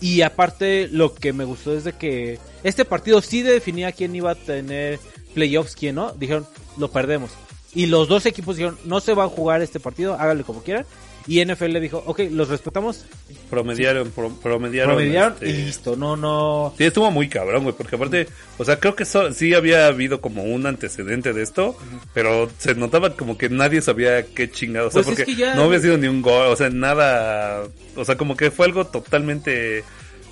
Y 0.00 0.22
aparte, 0.22 0.88
lo 0.88 1.14
que 1.14 1.32
me 1.32 1.44
gustó 1.44 1.72
es 1.72 1.84
de 1.84 1.92
que 1.94 2.38
este 2.62 2.84
partido 2.84 3.22
sí 3.22 3.42
definía 3.42 3.92
quién 3.92 4.14
iba 4.14 4.32
a 4.32 4.34
tener 4.34 4.98
playoffs, 5.34 5.74
quién 5.74 5.94
no. 5.94 6.12
Dijeron, 6.12 6.46
lo 6.76 6.90
perdemos. 6.90 7.30
Y 7.74 7.86
los 7.86 8.08
dos 8.08 8.26
equipos 8.26 8.56
dijeron, 8.56 8.78
no 8.84 9.00
se 9.00 9.14
va 9.14 9.24
a 9.24 9.28
jugar 9.28 9.62
este 9.62 9.80
partido, 9.80 10.14
háganle 10.14 10.44
como 10.44 10.62
quieran. 10.62 10.86
Y 11.28 11.44
NFL 11.44 11.72
le 11.72 11.80
dijo, 11.80 12.02
ok, 12.06 12.20
los 12.30 12.48
respetamos, 12.48 13.04
Promediaron, 13.50 14.10
pro- 14.10 14.30
promediaron. 14.40 14.94
promediaron 14.94 15.32
este, 15.34 15.48
y 15.50 15.52
listo. 15.64 15.96
No, 15.96 16.16
no. 16.16 16.72
Sí, 16.78 16.84
estuvo 16.84 17.10
muy 17.10 17.28
cabrón, 17.28 17.64
güey, 17.64 17.74
porque 17.76 17.96
aparte, 17.96 18.28
o 18.58 18.64
sea, 18.64 18.78
creo 18.78 18.94
que 18.94 19.04
so- 19.04 19.32
sí 19.32 19.52
había 19.54 19.86
habido 19.86 20.20
como 20.20 20.44
un 20.44 20.66
antecedente 20.66 21.32
de 21.32 21.42
esto, 21.42 21.76
pero 22.14 22.48
se 22.58 22.74
notaba 22.76 23.16
como 23.16 23.36
que 23.36 23.48
nadie 23.48 23.82
sabía 23.82 24.24
qué 24.24 24.50
chingados, 24.50 24.94
o 24.94 25.02
sea, 25.02 25.02
Pues 25.02 25.18
es 25.18 25.24
porque 25.24 25.32
que 25.36 25.40
ya- 25.40 25.54
no 25.56 25.64
había 25.64 25.80
sido 25.80 25.98
ni 25.98 26.06
un 26.06 26.22
gol, 26.22 26.46
o 26.46 26.54
sea, 26.56 26.70
nada, 26.70 27.64
o 27.96 28.04
sea, 28.04 28.16
como 28.16 28.36
que 28.36 28.50
fue 28.52 28.66
algo 28.66 28.86
totalmente 28.86 29.82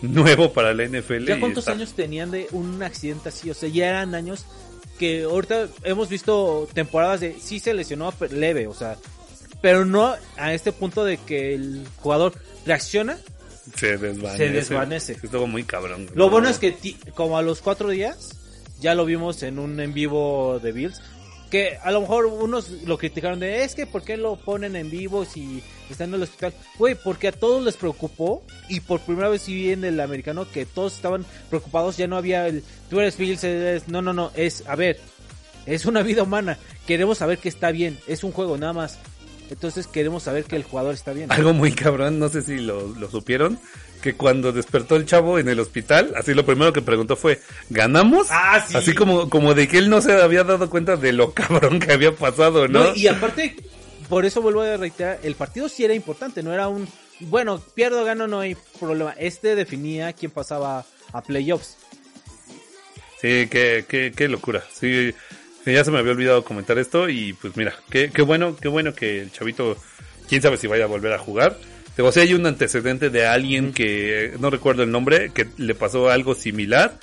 nuevo 0.02 0.52
para 0.52 0.74
la 0.74 0.84
NFL. 0.84 1.26
¿Ya 1.26 1.40
cuántos 1.40 1.62
está- 1.64 1.72
años 1.72 1.94
tenían 1.94 2.30
de 2.30 2.46
un 2.52 2.82
accidente 2.82 3.30
así? 3.30 3.50
O 3.50 3.54
sea, 3.54 3.68
ya 3.68 3.88
eran 3.88 4.14
años 4.14 4.46
que 4.98 5.24
ahorita 5.24 5.66
hemos 5.82 6.08
visto 6.08 6.68
temporadas 6.72 7.20
de 7.20 7.36
sí 7.40 7.58
se 7.58 7.74
lesionó 7.74 8.12
leve, 8.30 8.66
o 8.68 8.74
sea, 8.74 8.96
pero 9.64 9.86
no 9.86 10.14
a 10.36 10.52
este 10.52 10.72
punto 10.72 11.06
de 11.06 11.16
que 11.16 11.54
el 11.54 11.86
jugador 11.96 12.34
reacciona. 12.66 13.16
Se 13.76 13.96
desvanece. 13.96 14.36
Se 14.36 14.52
desvanece. 14.52 15.12
Estuvo 15.22 15.46
muy 15.46 15.64
cabrón. 15.64 16.04
güey. 16.04 16.14
Lo 16.18 16.28
bueno 16.28 16.50
es 16.50 16.58
que 16.58 16.70
ti- 16.72 16.98
como 17.14 17.38
a 17.38 17.42
los 17.42 17.62
cuatro 17.62 17.88
días 17.88 18.32
ya 18.78 18.94
lo 18.94 19.06
vimos 19.06 19.42
en 19.42 19.58
un 19.58 19.80
en 19.80 19.94
vivo 19.94 20.60
de 20.62 20.72
Bills. 20.72 21.00
Que 21.50 21.78
a 21.82 21.90
lo 21.92 22.02
mejor 22.02 22.26
unos 22.26 22.68
lo 22.84 22.98
criticaron 22.98 23.40
de 23.40 23.64
es 23.64 23.74
que 23.74 23.86
¿por 23.86 24.02
qué 24.02 24.18
lo 24.18 24.36
ponen 24.36 24.76
en 24.76 24.90
vivo 24.90 25.24
si 25.24 25.62
están 25.88 26.10
en 26.10 26.16
el 26.16 26.24
hospital? 26.24 26.52
Güey, 26.78 26.94
porque 27.02 27.28
a 27.28 27.32
todos 27.32 27.64
les 27.64 27.76
preocupó 27.78 28.42
y 28.68 28.80
por 28.80 29.00
primera 29.00 29.30
vez 29.30 29.40
sí 29.40 29.54
vi 29.54 29.70
en 29.72 29.82
el 29.84 29.98
americano 29.98 30.46
que 30.52 30.66
todos 30.66 30.94
estaban 30.94 31.24
preocupados, 31.48 31.96
ya 31.96 32.06
no 32.06 32.18
había 32.18 32.48
el 32.48 32.62
tú 32.90 33.00
eres 33.00 33.16
Bills, 33.16 33.42
eres... 33.44 33.88
no, 33.88 34.02
no, 34.02 34.12
no, 34.12 34.30
es 34.34 34.62
a 34.66 34.76
ver, 34.76 35.00
es 35.64 35.86
una 35.86 36.02
vida 36.02 36.22
humana, 36.24 36.58
queremos 36.86 37.16
saber 37.18 37.38
que 37.38 37.48
está 37.48 37.70
bien, 37.70 37.98
es 38.08 38.24
un 38.24 38.32
juego 38.32 38.58
nada 38.58 38.74
más. 38.74 38.98
Entonces 39.50 39.86
queremos 39.86 40.22
saber 40.22 40.44
que 40.44 40.56
el 40.56 40.62
jugador 40.62 40.94
está 40.94 41.12
bien. 41.12 41.30
Algo 41.30 41.52
muy 41.52 41.72
cabrón, 41.72 42.18
no 42.18 42.28
sé 42.28 42.42
si 42.42 42.58
lo, 42.58 42.88
lo 42.88 43.10
supieron, 43.10 43.58
que 44.02 44.14
cuando 44.14 44.52
despertó 44.52 44.96
el 44.96 45.06
chavo 45.06 45.38
en 45.38 45.48
el 45.48 45.60
hospital, 45.60 46.12
así 46.16 46.34
lo 46.34 46.44
primero 46.44 46.72
que 46.72 46.82
preguntó 46.82 47.16
fue, 47.16 47.40
¿ganamos? 47.70 48.28
Ah, 48.30 48.64
sí. 48.66 48.76
Así 48.76 48.94
como, 48.94 49.28
como 49.30 49.54
de 49.54 49.68
que 49.68 49.78
él 49.78 49.90
no 49.90 50.00
se 50.00 50.12
había 50.12 50.44
dado 50.44 50.68
cuenta 50.70 50.96
de 50.96 51.12
lo 51.12 51.32
cabrón 51.34 51.78
que 51.78 51.92
había 51.92 52.14
pasado, 52.14 52.68
¿no? 52.68 52.84
No, 52.84 52.94
y 52.94 53.06
aparte, 53.06 53.56
por 54.08 54.24
eso 54.24 54.42
vuelvo 54.42 54.62
a 54.62 54.76
reiterar, 54.76 55.20
el 55.22 55.34
partido 55.34 55.68
sí 55.68 55.84
era 55.84 55.94
importante, 55.94 56.42
no 56.42 56.52
era 56.52 56.68
un, 56.68 56.88
bueno, 57.20 57.62
pierdo 57.74 58.02
o 58.02 58.04
gano, 58.04 58.26
no 58.26 58.40
hay 58.40 58.56
problema. 58.80 59.14
Este 59.18 59.54
definía 59.54 60.12
quién 60.12 60.30
pasaba 60.30 60.84
a 61.12 61.22
playoffs. 61.22 61.76
Sí, 63.20 63.48
qué, 63.50 63.84
qué, 63.88 64.12
qué 64.14 64.28
locura. 64.28 64.64
Sí, 64.72 65.14
ya 65.72 65.84
se 65.84 65.90
me 65.90 65.98
había 65.98 66.12
olvidado 66.12 66.44
comentar 66.44 66.78
esto 66.78 67.08
y 67.08 67.32
pues 67.34 67.56
mira, 67.56 67.74
qué, 67.90 68.10
qué 68.10 68.22
bueno, 68.22 68.56
qué 68.60 68.68
bueno 68.68 68.94
que 68.94 69.20
el 69.22 69.32
chavito, 69.32 69.76
quién 70.28 70.42
sabe 70.42 70.56
si 70.56 70.66
vaya 70.66 70.84
a 70.84 70.88
volver 70.88 71.12
a 71.12 71.18
jugar. 71.18 71.58
O 71.98 72.10
sea, 72.12 72.24
hay 72.24 72.34
un 72.34 72.44
antecedente 72.46 73.08
de 73.08 73.26
alguien 73.26 73.72
que, 73.72 74.34
no 74.40 74.50
recuerdo 74.50 74.82
el 74.82 74.90
nombre, 74.90 75.30
que 75.32 75.46
le 75.58 75.74
pasó 75.76 76.10
algo 76.10 76.34
similar 76.34 76.98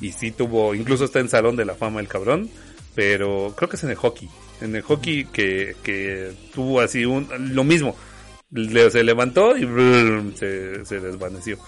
y 0.00 0.10
sí 0.12 0.32
tuvo, 0.32 0.74
incluso 0.74 1.04
está 1.04 1.20
en 1.20 1.28
Salón 1.28 1.54
de 1.54 1.64
la 1.64 1.74
Fama 1.76 2.00
el 2.00 2.08
cabrón, 2.08 2.50
pero 2.94 3.54
creo 3.56 3.68
que 3.68 3.76
es 3.76 3.84
en 3.84 3.90
el 3.90 3.96
hockey. 3.96 4.28
En 4.60 4.74
el 4.74 4.82
hockey 4.82 5.24
que, 5.26 5.76
que 5.84 6.32
tuvo 6.52 6.80
así 6.80 7.04
un, 7.04 7.28
lo 7.54 7.62
mismo. 7.64 7.96
Le- 8.50 8.90
se 8.90 9.02
levantó 9.04 9.56
y 9.56 9.64
brrr, 9.64 10.36
se, 10.36 10.84
se 10.84 11.00
desvaneció. 11.00 11.58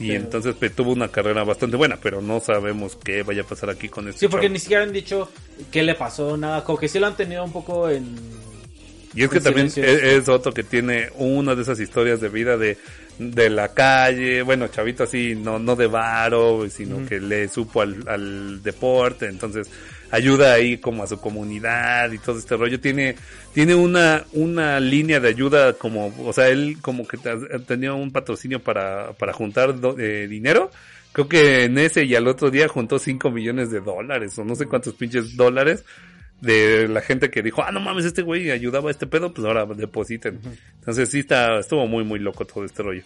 Y 0.00 0.12
entonces 0.12 0.54
pues, 0.58 0.74
tuvo 0.74 0.92
una 0.92 1.08
carrera 1.08 1.44
bastante 1.44 1.76
buena, 1.76 1.98
pero 2.02 2.22
no 2.22 2.40
sabemos 2.40 2.96
qué 2.96 3.22
vaya 3.22 3.42
a 3.42 3.44
pasar 3.46 3.70
aquí 3.70 3.88
con 3.88 4.08
este 4.08 4.20
Sí, 4.20 4.28
porque 4.28 4.46
chavo. 4.46 4.54
ni 4.54 4.58
siquiera 4.58 4.82
han 4.82 4.92
dicho 4.92 5.30
qué 5.70 5.82
le 5.82 5.94
pasó, 5.94 6.36
nada, 6.36 6.64
como 6.64 6.78
que 6.78 6.88
sí 6.88 6.98
lo 6.98 7.06
han 7.06 7.16
tenido 7.16 7.44
un 7.44 7.52
poco 7.52 7.88
en... 7.90 8.16
Y 9.14 9.24
es 9.24 9.30
que 9.30 9.40
también 9.40 9.66
es, 9.66 9.74
silencio. 9.74 10.08
es 10.08 10.28
otro 10.28 10.52
que 10.52 10.62
tiene 10.62 11.10
una 11.16 11.54
de 11.54 11.62
esas 11.62 11.80
historias 11.80 12.20
de 12.20 12.28
vida 12.28 12.56
de, 12.56 12.78
de 13.18 13.50
la 13.50 13.74
calle, 13.74 14.42
bueno, 14.42 14.68
chavito 14.68 15.02
así, 15.02 15.34
no, 15.34 15.58
no 15.58 15.74
de 15.76 15.88
varo, 15.88 16.68
sino 16.70 17.04
que 17.06 17.20
le 17.20 17.48
supo 17.48 17.82
al, 17.82 18.04
al 18.08 18.62
deporte, 18.62 19.26
entonces 19.26 19.68
ayuda 20.10 20.54
ahí 20.54 20.78
como 20.78 21.02
a 21.02 21.06
su 21.06 21.20
comunidad 21.20 22.10
y 22.12 22.18
todo 22.18 22.38
este 22.38 22.56
rollo. 22.56 22.80
Tiene, 22.80 23.16
tiene 23.54 23.74
una, 23.74 24.24
una 24.32 24.80
línea 24.80 25.20
de 25.20 25.28
ayuda 25.28 25.72
como, 25.74 26.12
o 26.24 26.32
sea, 26.32 26.48
él 26.48 26.78
como 26.80 27.06
que 27.06 27.16
te- 27.16 27.58
tenía 27.66 27.92
un 27.94 28.10
patrocinio 28.10 28.60
para, 28.62 29.12
para 29.12 29.32
juntar 29.32 29.78
do- 29.80 29.98
eh, 29.98 30.26
dinero. 30.28 30.70
Creo 31.12 31.28
que 31.28 31.64
en 31.64 31.76
ese 31.78 32.04
y 32.04 32.14
al 32.14 32.28
otro 32.28 32.50
día 32.50 32.68
juntó 32.68 32.98
5 32.98 33.30
millones 33.30 33.70
de 33.70 33.80
dólares 33.80 34.38
o 34.38 34.44
no 34.44 34.54
sé 34.54 34.66
cuántos 34.66 34.94
pinches 34.94 35.36
dólares 35.36 35.84
de 36.40 36.88
la 36.88 37.00
gente 37.02 37.30
que 37.30 37.42
dijo, 37.42 37.62
ah, 37.62 37.70
no 37.72 37.80
mames, 37.80 38.04
este 38.04 38.22
güey 38.22 38.50
ayudaba 38.50 38.88
a 38.88 38.92
este 38.92 39.06
pedo, 39.06 39.32
pues 39.34 39.46
ahora 39.46 39.66
depositen. 39.66 40.40
Entonces 40.78 41.08
sí 41.10 41.18
está, 41.20 41.58
estuvo 41.58 41.86
muy, 41.86 42.04
muy 42.04 42.18
loco 42.18 42.46
todo 42.46 42.64
este 42.64 42.82
rollo. 42.82 43.02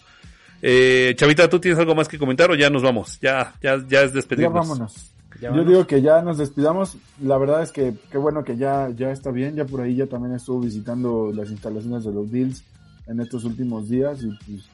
Eh, 0.61 1.13
Chavita, 1.17 1.49
¿tú 1.49 1.59
tienes 1.59 1.77
algo 1.79 1.93
más 1.95 2.07
que 2.07 2.17
comentar 2.17 2.49
o 2.49 2.55
ya 2.55 2.69
nos 2.69 2.81
vamos? 2.81 3.19
Ya, 3.21 3.53
ya, 3.61 3.77
ya 3.87 4.01
es 4.03 4.09
Ya 4.11 4.15
despedirnos. 4.15 4.53
vámonos. 4.53 5.11
Ya 5.41 5.53
Yo 5.53 5.63
digo 5.65 5.85
que 5.85 6.01
ya 6.01 6.21
nos 6.21 6.37
despidamos. 6.37 6.97
La 7.21 7.37
verdad 7.37 7.61
es 7.61 7.71
que 7.71 7.93
qué 8.11 8.17
bueno 8.17 8.43
que 8.43 8.57
ya, 8.57 8.89
ya 8.95 9.11
está 9.11 9.31
bien. 9.31 9.55
Ya 9.55 9.65
por 9.65 9.81
ahí 9.81 9.95
ya 9.95 10.07
también 10.07 10.33
estuvo 10.35 10.61
visitando 10.61 11.31
las 11.33 11.51
instalaciones 11.51 12.03
de 12.05 12.11
los 12.13 12.29
Bills 12.29 12.63
en 13.07 13.19
estos 13.19 13.43
últimos 13.43 13.89
días 13.89 14.23
y 14.23 14.27
pues 14.29 14.65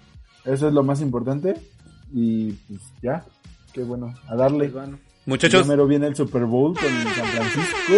eso 0.45 0.67
es 0.67 0.73
lo 0.73 0.83
más 0.83 1.01
importante. 1.01 1.55
Y 2.13 2.51
pues 2.51 2.81
ya, 3.01 3.25
qué 3.73 3.83
bueno, 3.83 4.13
a 4.27 4.35
darle. 4.35 4.69
Pues, 4.69 4.73
bueno. 4.73 4.99
Muchachos, 5.25 5.61
Primero 5.61 5.87
viene 5.87 6.07
el 6.07 6.15
Super 6.15 6.45
Bowl 6.45 6.73
con 6.73 6.89
San 7.15 7.25
Francisco. 7.27 7.93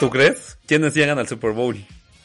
¿tú 0.00 0.10
crees? 0.10 0.58
¿Quiénes 0.66 0.94
llegan 0.94 1.18
al 1.18 1.28
Super 1.28 1.52
Bowl? 1.52 1.76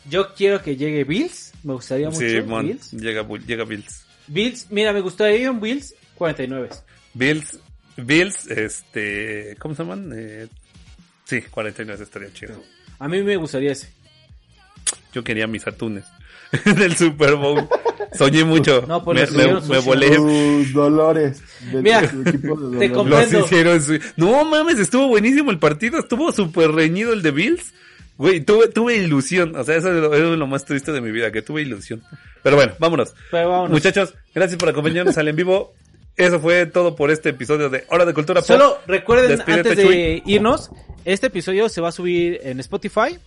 Yo 0.09 0.33
quiero 0.33 0.61
que 0.61 0.75
llegue 0.75 1.03
Bills, 1.03 1.51
me 1.63 1.73
gustaría 1.73 2.09
mucho 2.09 2.19
Sí, 2.19 2.41
mon, 2.45 2.65
Bills. 2.65 2.91
llega, 2.91 3.27
llega 3.45 3.63
Bills. 3.63 4.05
Bills, 4.27 4.67
mira, 4.69 4.93
me 4.93 5.01
gustaría 5.01 5.51
un 5.51 5.59
Bills 5.59 5.93
49. 6.15 6.69
Bills, 7.13 7.59
Bills, 7.97 8.47
este, 8.47 9.55
¿cómo 9.59 9.75
se 9.75 9.83
llaman? 9.83 10.11
Eh, 10.15 10.47
sí, 11.25 11.41
49 11.41 12.03
estaría 12.03 12.31
chido. 12.33 12.61
A 12.99 13.07
mí 13.07 13.21
me 13.23 13.35
gustaría 13.37 13.71
ese. 13.71 13.89
Yo 15.13 15.23
quería 15.23 15.47
mis 15.47 15.65
atunes 15.65 16.03
del 16.65 16.95
Super 16.95 17.35
Bowl. 17.35 17.67
Soñé 18.17 18.43
mucho. 18.43 18.81
No, 18.87 19.03
pues 19.03 19.31
me, 19.31 19.45
me- 19.47 19.61
me 19.61 19.79
volé. 19.79 20.15
Sus 20.15 20.73
dolores. 20.73 21.41
Del, 21.71 21.83
Mira, 21.83 21.99
equipo 22.03 22.25
de 22.25 22.31
te 22.31 22.47
dolores. 22.47 22.91
comprendo. 22.91 23.39
Los 23.39 23.45
hicieron 23.51 23.81
su- 23.81 23.99
No 24.17 24.43
mames, 24.45 24.79
estuvo 24.79 25.07
buenísimo 25.07 25.51
el 25.51 25.59
partido, 25.59 25.99
estuvo 25.99 26.31
súper 26.31 26.71
reñido 26.71 27.13
el 27.13 27.21
de 27.21 27.31
Bills. 27.31 27.73
Güey, 28.17 28.39
tuve, 28.41 28.69
tuve 28.69 28.95
ilusión, 28.95 29.57
o 29.57 29.63
sea, 29.65 29.75
eso 29.75 29.89
es, 29.89 29.95
lo, 30.01 30.13
eso 30.13 30.33
es 30.33 30.39
lo 30.39 30.47
más 30.47 30.63
triste 30.63 30.93
de 30.93 31.01
mi 31.01 31.11
vida, 31.11 31.33
que 31.33 31.41
tuve 31.41 31.61
ilusión. 31.63 32.01
Pero 32.43 32.55
bueno, 32.55 32.71
vámonos. 32.79 33.13
Pero 33.29 33.49
vámonos. 33.49 33.71
Muchachos, 33.71 34.13
gracias 34.33 34.57
por 34.57 34.69
acompañarnos 34.69 35.17
al 35.17 35.27
en 35.27 35.35
vivo. 35.35 35.73
Eso 36.17 36.39
fue 36.39 36.65
todo 36.65 36.95
por 36.95 37.11
este 37.11 37.29
episodio 37.29 37.69
de 37.69 37.85
Hora 37.89 38.05
de 38.05 38.13
Cultura 38.13 38.41
Pop. 38.41 38.47
Solo 38.47 38.79
recuerden 38.87 39.29
Despídete, 39.29 39.69
antes 39.69 39.87
de 39.87 40.23
irnos, 40.25 40.71
este 41.03 41.27
episodio 41.27 41.67
se 41.67 41.81
va 41.81 41.89
a 41.89 41.91
subir 41.91 42.39
en 42.43 42.59
Spotify. 42.59 43.19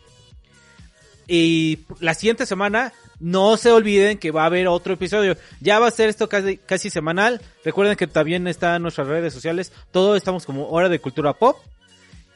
Y 1.26 1.80
la 2.00 2.14
siguiente 2.14 2.46
semana, 2.46 2.94
no 3.20 3.56
se 3.56 3.70
olviden 3.70 4.18
que 4.18 4.30
va 4.30 4.44
a 4.44 4.46
haber 4.46 4.68
otro 4.68 4.94
episodio. 4.94 5.36
Ya 5.60 5.78
va 5.78 5.88
a 5.88 5.90
ser 5.90 6.08
esto 6.08 6.28
casi, 6.28 6.56
casi 6.56 6.88
semanal. 6.88 7.40
Recuerden 7.64 7.96
que 7.96 8.06
también 8.06 8.46
está 8.46 8.76
en 8.76 8.82
nuestras 8.82 9.08
redes 9.08 9.34
sociales. 9.34 9.72
Todos 9.90 10.16
estamos 10.16 10.46
como 10.46 10.68
Hora 10.68 10.88
de 10.88 11.00
Cultura 11.00 11.32
Pop. 11.32 11.58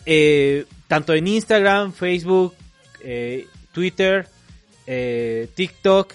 Eh, 0.05 0.66
tanto 0.89 1.15
en 1.15 1.29
Instagram, 1.29 1.93
Facebook, 1.93 2.55
eh, 3.03 3.47
Twitter, 3.73 4.27
eh, 4.87 5.49
TikTok, 5.55 6.15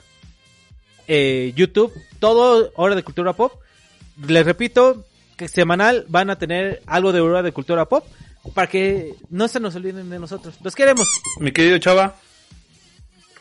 eh, 1.07 1.53
YouTube. 1.55 1.93
Todo 2.19 2.71
Hora 2.75 2.95
de 2.95 3.03
Cultura 3.03 3.33
Pop. 3.33 3.53
Les 4.25 4.45
repito 4.45 5.05
que 5.35 5.47
semanal 5.47 6.05
van 6.09 6.29
a 6.29 6.37
tener 6.37 6.81
algo 6.87 7.11
de 7.11 7.21
Hora 7.21 7.43
de 7.43 7.51
Cultura 7.51 7.85
Pop. 7.85 8.03
Para 8.53 8.67
que 8.67 9.15
no 9.29 9.47
se 9.47 9.59
nos 9.59 9.75
olviden 9.75 10.09
de 10.09 10.19
nosotros. 10.19 10.57
Los 10.63 10.73
queremos. 10.73 11.07
Mi 11.39 11.51
querido 11.51 11.77
Chava, 11.79 12.15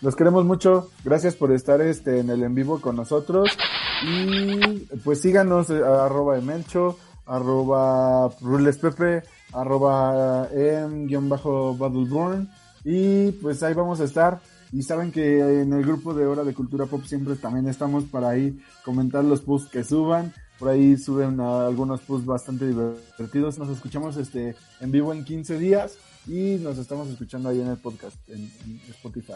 Los 0.01 0.16
queremos 0.16 0.44
mucho. 0.44 0.90
Gracias 1.05 1.36
por 1.36 1.53
estar 1.53 1.81
este 1.81 2.19
en 2.20 2.28
el 2.31 2.43
en 2.43 2.55
vivo 2.55 2.81
con 2.81 2.97
nosotros. 2.97 3.57
Y 4.05 4.81
pues 5.05 5.20
síganos 5.20 5.70
eh, 5.70 5.81
arroba 5.82 6.36
emelcho, 6.39 6.98
arroba 7.24 8.31
rulespepe, 8.40 9.23
arroba 9.53 10.48
em-battleborn. 10.53 12.51
Y 12.85 13.31
pues 13.32 13.62
ahí 13.62 13.74
vamos 13.74 14.01
a 14.01 14.05
estar. 14.05 14.40
Y 14.73 14.82
saben 14.82 15.12
que 15.12 15.39
en 15.39 15.73
el 15.73 15.85
grupo 15.85 16.12
de 16.15 16.27
Hora 16.27 16.43
de 16.43 16.53
Cultura 16.53 16.86
Pop 16.86 17.05
siempre 17.05 17.36
también 17.36 17.69
estamos 17.69 18.05
para 18.05 18.31
ahí 18.31 18.59
comentar 18.85 19.24
los 19.24 19.40
posts 19.40 19.70
que 19.70 19.85
suban. 19.85 20.35
Por 20.59 20.69
ahí 20.70 20.97
suben 20.97 21.39
ah, 21.41 21.66
algunos 21.66 22.01
posts 22.01 22.27
bastante 22.27 22.66
divertidos. 22.66 23.59
Nos 23.59 23.69
escuchamos 23.70 24.16
este 24.16 24.55
en 24.81 24.91
vivo 24.91 25.12
en 25.12 25.24
15 25.24 25.59
días. 25.59 25.99
Y 26.27 26.57
nos 26.61 26.78
estamos 26.78 27.09
escuchando 27.09 27.49
ahí 27.51 27.61
en 27.61 27.69
el 27.69 27.77
podcast, 27.77 28.16
en- 28.28 28.51
en 28.65 28.81
Spotify. 28.91 29.35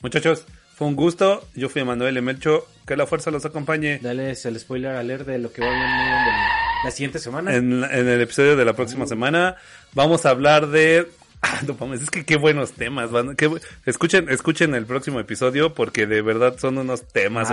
muchachos, 0.00 0.44
fue 0.74 0.86
un 0.86 0.96
gusto. 0.96 1.42
Yo 1.54 1.68
fui 1.68 1.84
Manuel 1.84 2.16
Emelcho. 2.16 2.66
Que 2.86 2.96
la 2.96 3.06
fuerza 3.06 3.30
los 3.30 3.44
acompañe 3.44 3.98
Dales 4.02 4.44
el 4.46 4.58
spoiler 4.58 4.92
alert 4.96 5.26
de 5.26 5.38
lo 5.38 5.52
que 5.52 5.60
va 5.62 5.68
a 5.68 5.70
venir 5.70 5.86
en 5.86 6.84
la 6.84 6.90
siguiente 6.90 7.18
semana. 7.18 7.54
en, 7.54 7.82
en 7.84 8.08
el 8.08 8.20
episodio 8.20 8.56
de 8.56 8.64
la 8.64 8.72
próxima 8.74 9.06
semana. 9.06 9.56
Vamos 9.92 10.24
a 10.26 10.30
hablar 10.30 10.68
de 10.68 11.08
Ah, 11.46 11.60
no 11.66 11.76
mames, 11.78 12.00
es 12.02 12.10
que 12.10 12.24
qué 12.24 12.36
buenos 12.36 12.72
temas, 12.72 13.10
van. 13.10 13.36
qué 13.36 13.50
bu- 13.50 13.60
escuchen, 13.84 14.30
escuchen 14.30 14.74
el 14.74 14.86
próximo 14.86 15.20
episodio 15.20 15.74
porque 15.74 16.06
de 16.06 16.22
verdad 16.22 16.56
son 16.58 16.78
unos 16.78 17.06
temas. 17.06 17.48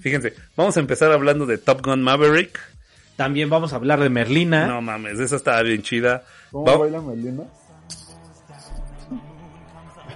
Fíjense, 0.00 0.34
vamos 0.56 0.76
a 0.76 0.80
empezar 0.80 1.12
hablando 1.12 1.46
de 1.46 1.56
Top 1.56 1.84
Gun 1.84 2.02
Maverick. 2.02 2.58
También 3.16 3.48
vamos 3.48 3.72
a 3.72 3.76
hablar 3.76 4.00
de 4.00 4.10
Merlina. 4.10 4.66
No 4.66 4.82
mames, 4.82 5.20
esa 5.20 5.36
está 5.36 5.62
bien 5.62 5.82
chida. 5.82 6.24
¿Cómo 6.50 6.64
Va- 6.64 6.78
baila 6.78 7.00
Melina? 7.00 7.44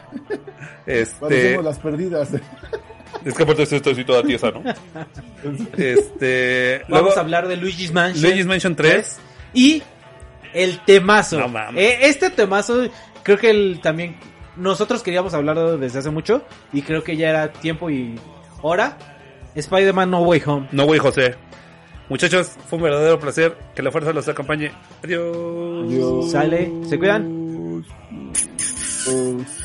este, 0.87 1.17
Parecemos 1.21 1.65
las 1.65 1.79
perdidas. 1.79 2.29
es 3.25 3.35
que 3.35 3.43
aparte 3.43 3.63
esto 3.63 3.91
así 3.91 4.05
toda 4.05 4.23
tiesa, 4.23 4.51
¿no? 4.51 4.63
Este, 5.77 6.83
Vamos 6.89 7.05
luego, 7.05 7.17
a 7.17 7.21
hablar 7.21 7.49
de 7.49 7.57
Luigi's 7.57 7.93
Mansion. 7.93 8.23
Luigi's 8.25 8.47
Mansion 8.47 8.77
3. 8.77 9.19
Y 9.55 9.83
el 10.55 10.79
temazo. 10.85 11.41
No 11.41 11.49
mames. 11.49 11.83
Eh, 11.83 11.99
este 12.03 12.31
temazo, 12.31 12.89
creo 13.23 13.39
que 13.39 13.51
el, 13.51 13.81
también 13.81 14.17
nosotros 14.57 15.03
queríamos 15.03 15.35
hablarlo 15.35 15.79
desde 15.79 16.01
hace 16.01 16.11
mucho. 16.11 16.43
Y 16.73 16.83
creo 16.83 17.03
que 17.03 17.17
ya 17.17 17.31
era 17.31 17.53
tiempo 17.53 17.91
y 17.91 18.19
hora. 18.61 18.97
Spider-Man 19.55 20.11
No 20.11 20.23
Way 20.23 20.43
Home. 20.47 20.69
No, 20.73 20.87
güey, 20.87 20.99
José. 20.99 21.35
Muchachos, 22.09 22.53
fue 22.67 22.79
un 22.79 22.85
verdadero 22.85 23.19
placer. 23.19 23.57
Que 23.75 23.83
la 23.83 23.91
fuerza 23.91 24.13
los 24.13 24.29
acompañe. 24.29 24.73
Adiós. 25.05 25.87
Adiós. 25.87 26.31
Sale, 26.31 26.71
se 26.89 26.99
cuidan. 26.99 27.85
Pues, 29.05 29.62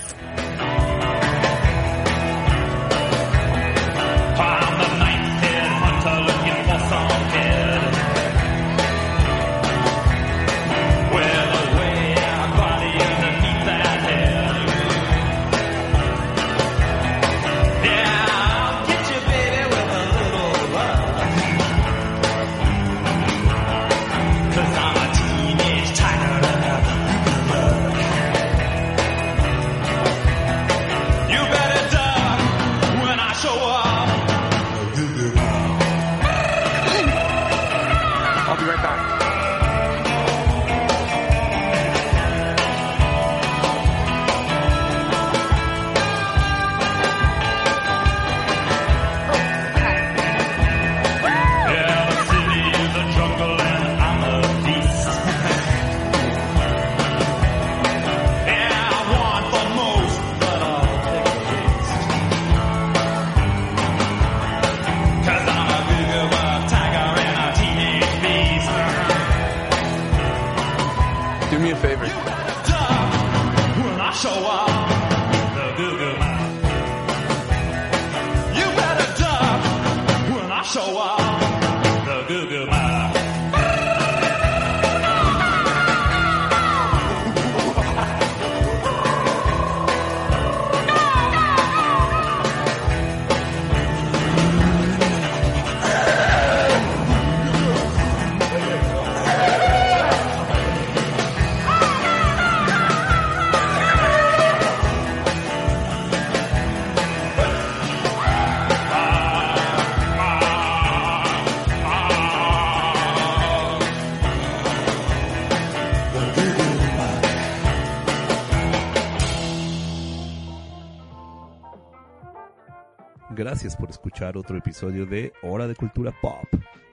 otro 124.26 124.58
episodio 124.58 125.06
de 125.06 125.32
Hora 125.44 125.68
de 125.68 125.76
Cultura 125.76 126.12
Pop. 126.22 126.48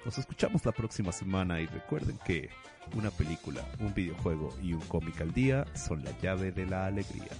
Nos 0.05 0.19
escuchamos 0.19 0.67
la 0.67 0.73
próxima 0.73 1.11
semana 1.11 1.59
y 1.59 1.67
recuerden 1.67 2.19
que 2.23 2.51
una 2.95 3.11
película, 3.11 3.63
un 3.81 3.95
videojuego 3.95 4.55
y 4.63 4.75
un 4.75 4.83
cómic 4.83 5.23
al 5.23 5.33
día 5.33 5.65
son 5.73 6.05
la 6.05 6.11
llave 6.21 6.53
de 6.53 6.67
la 6.67 6.85
alegría. 6.85 7.34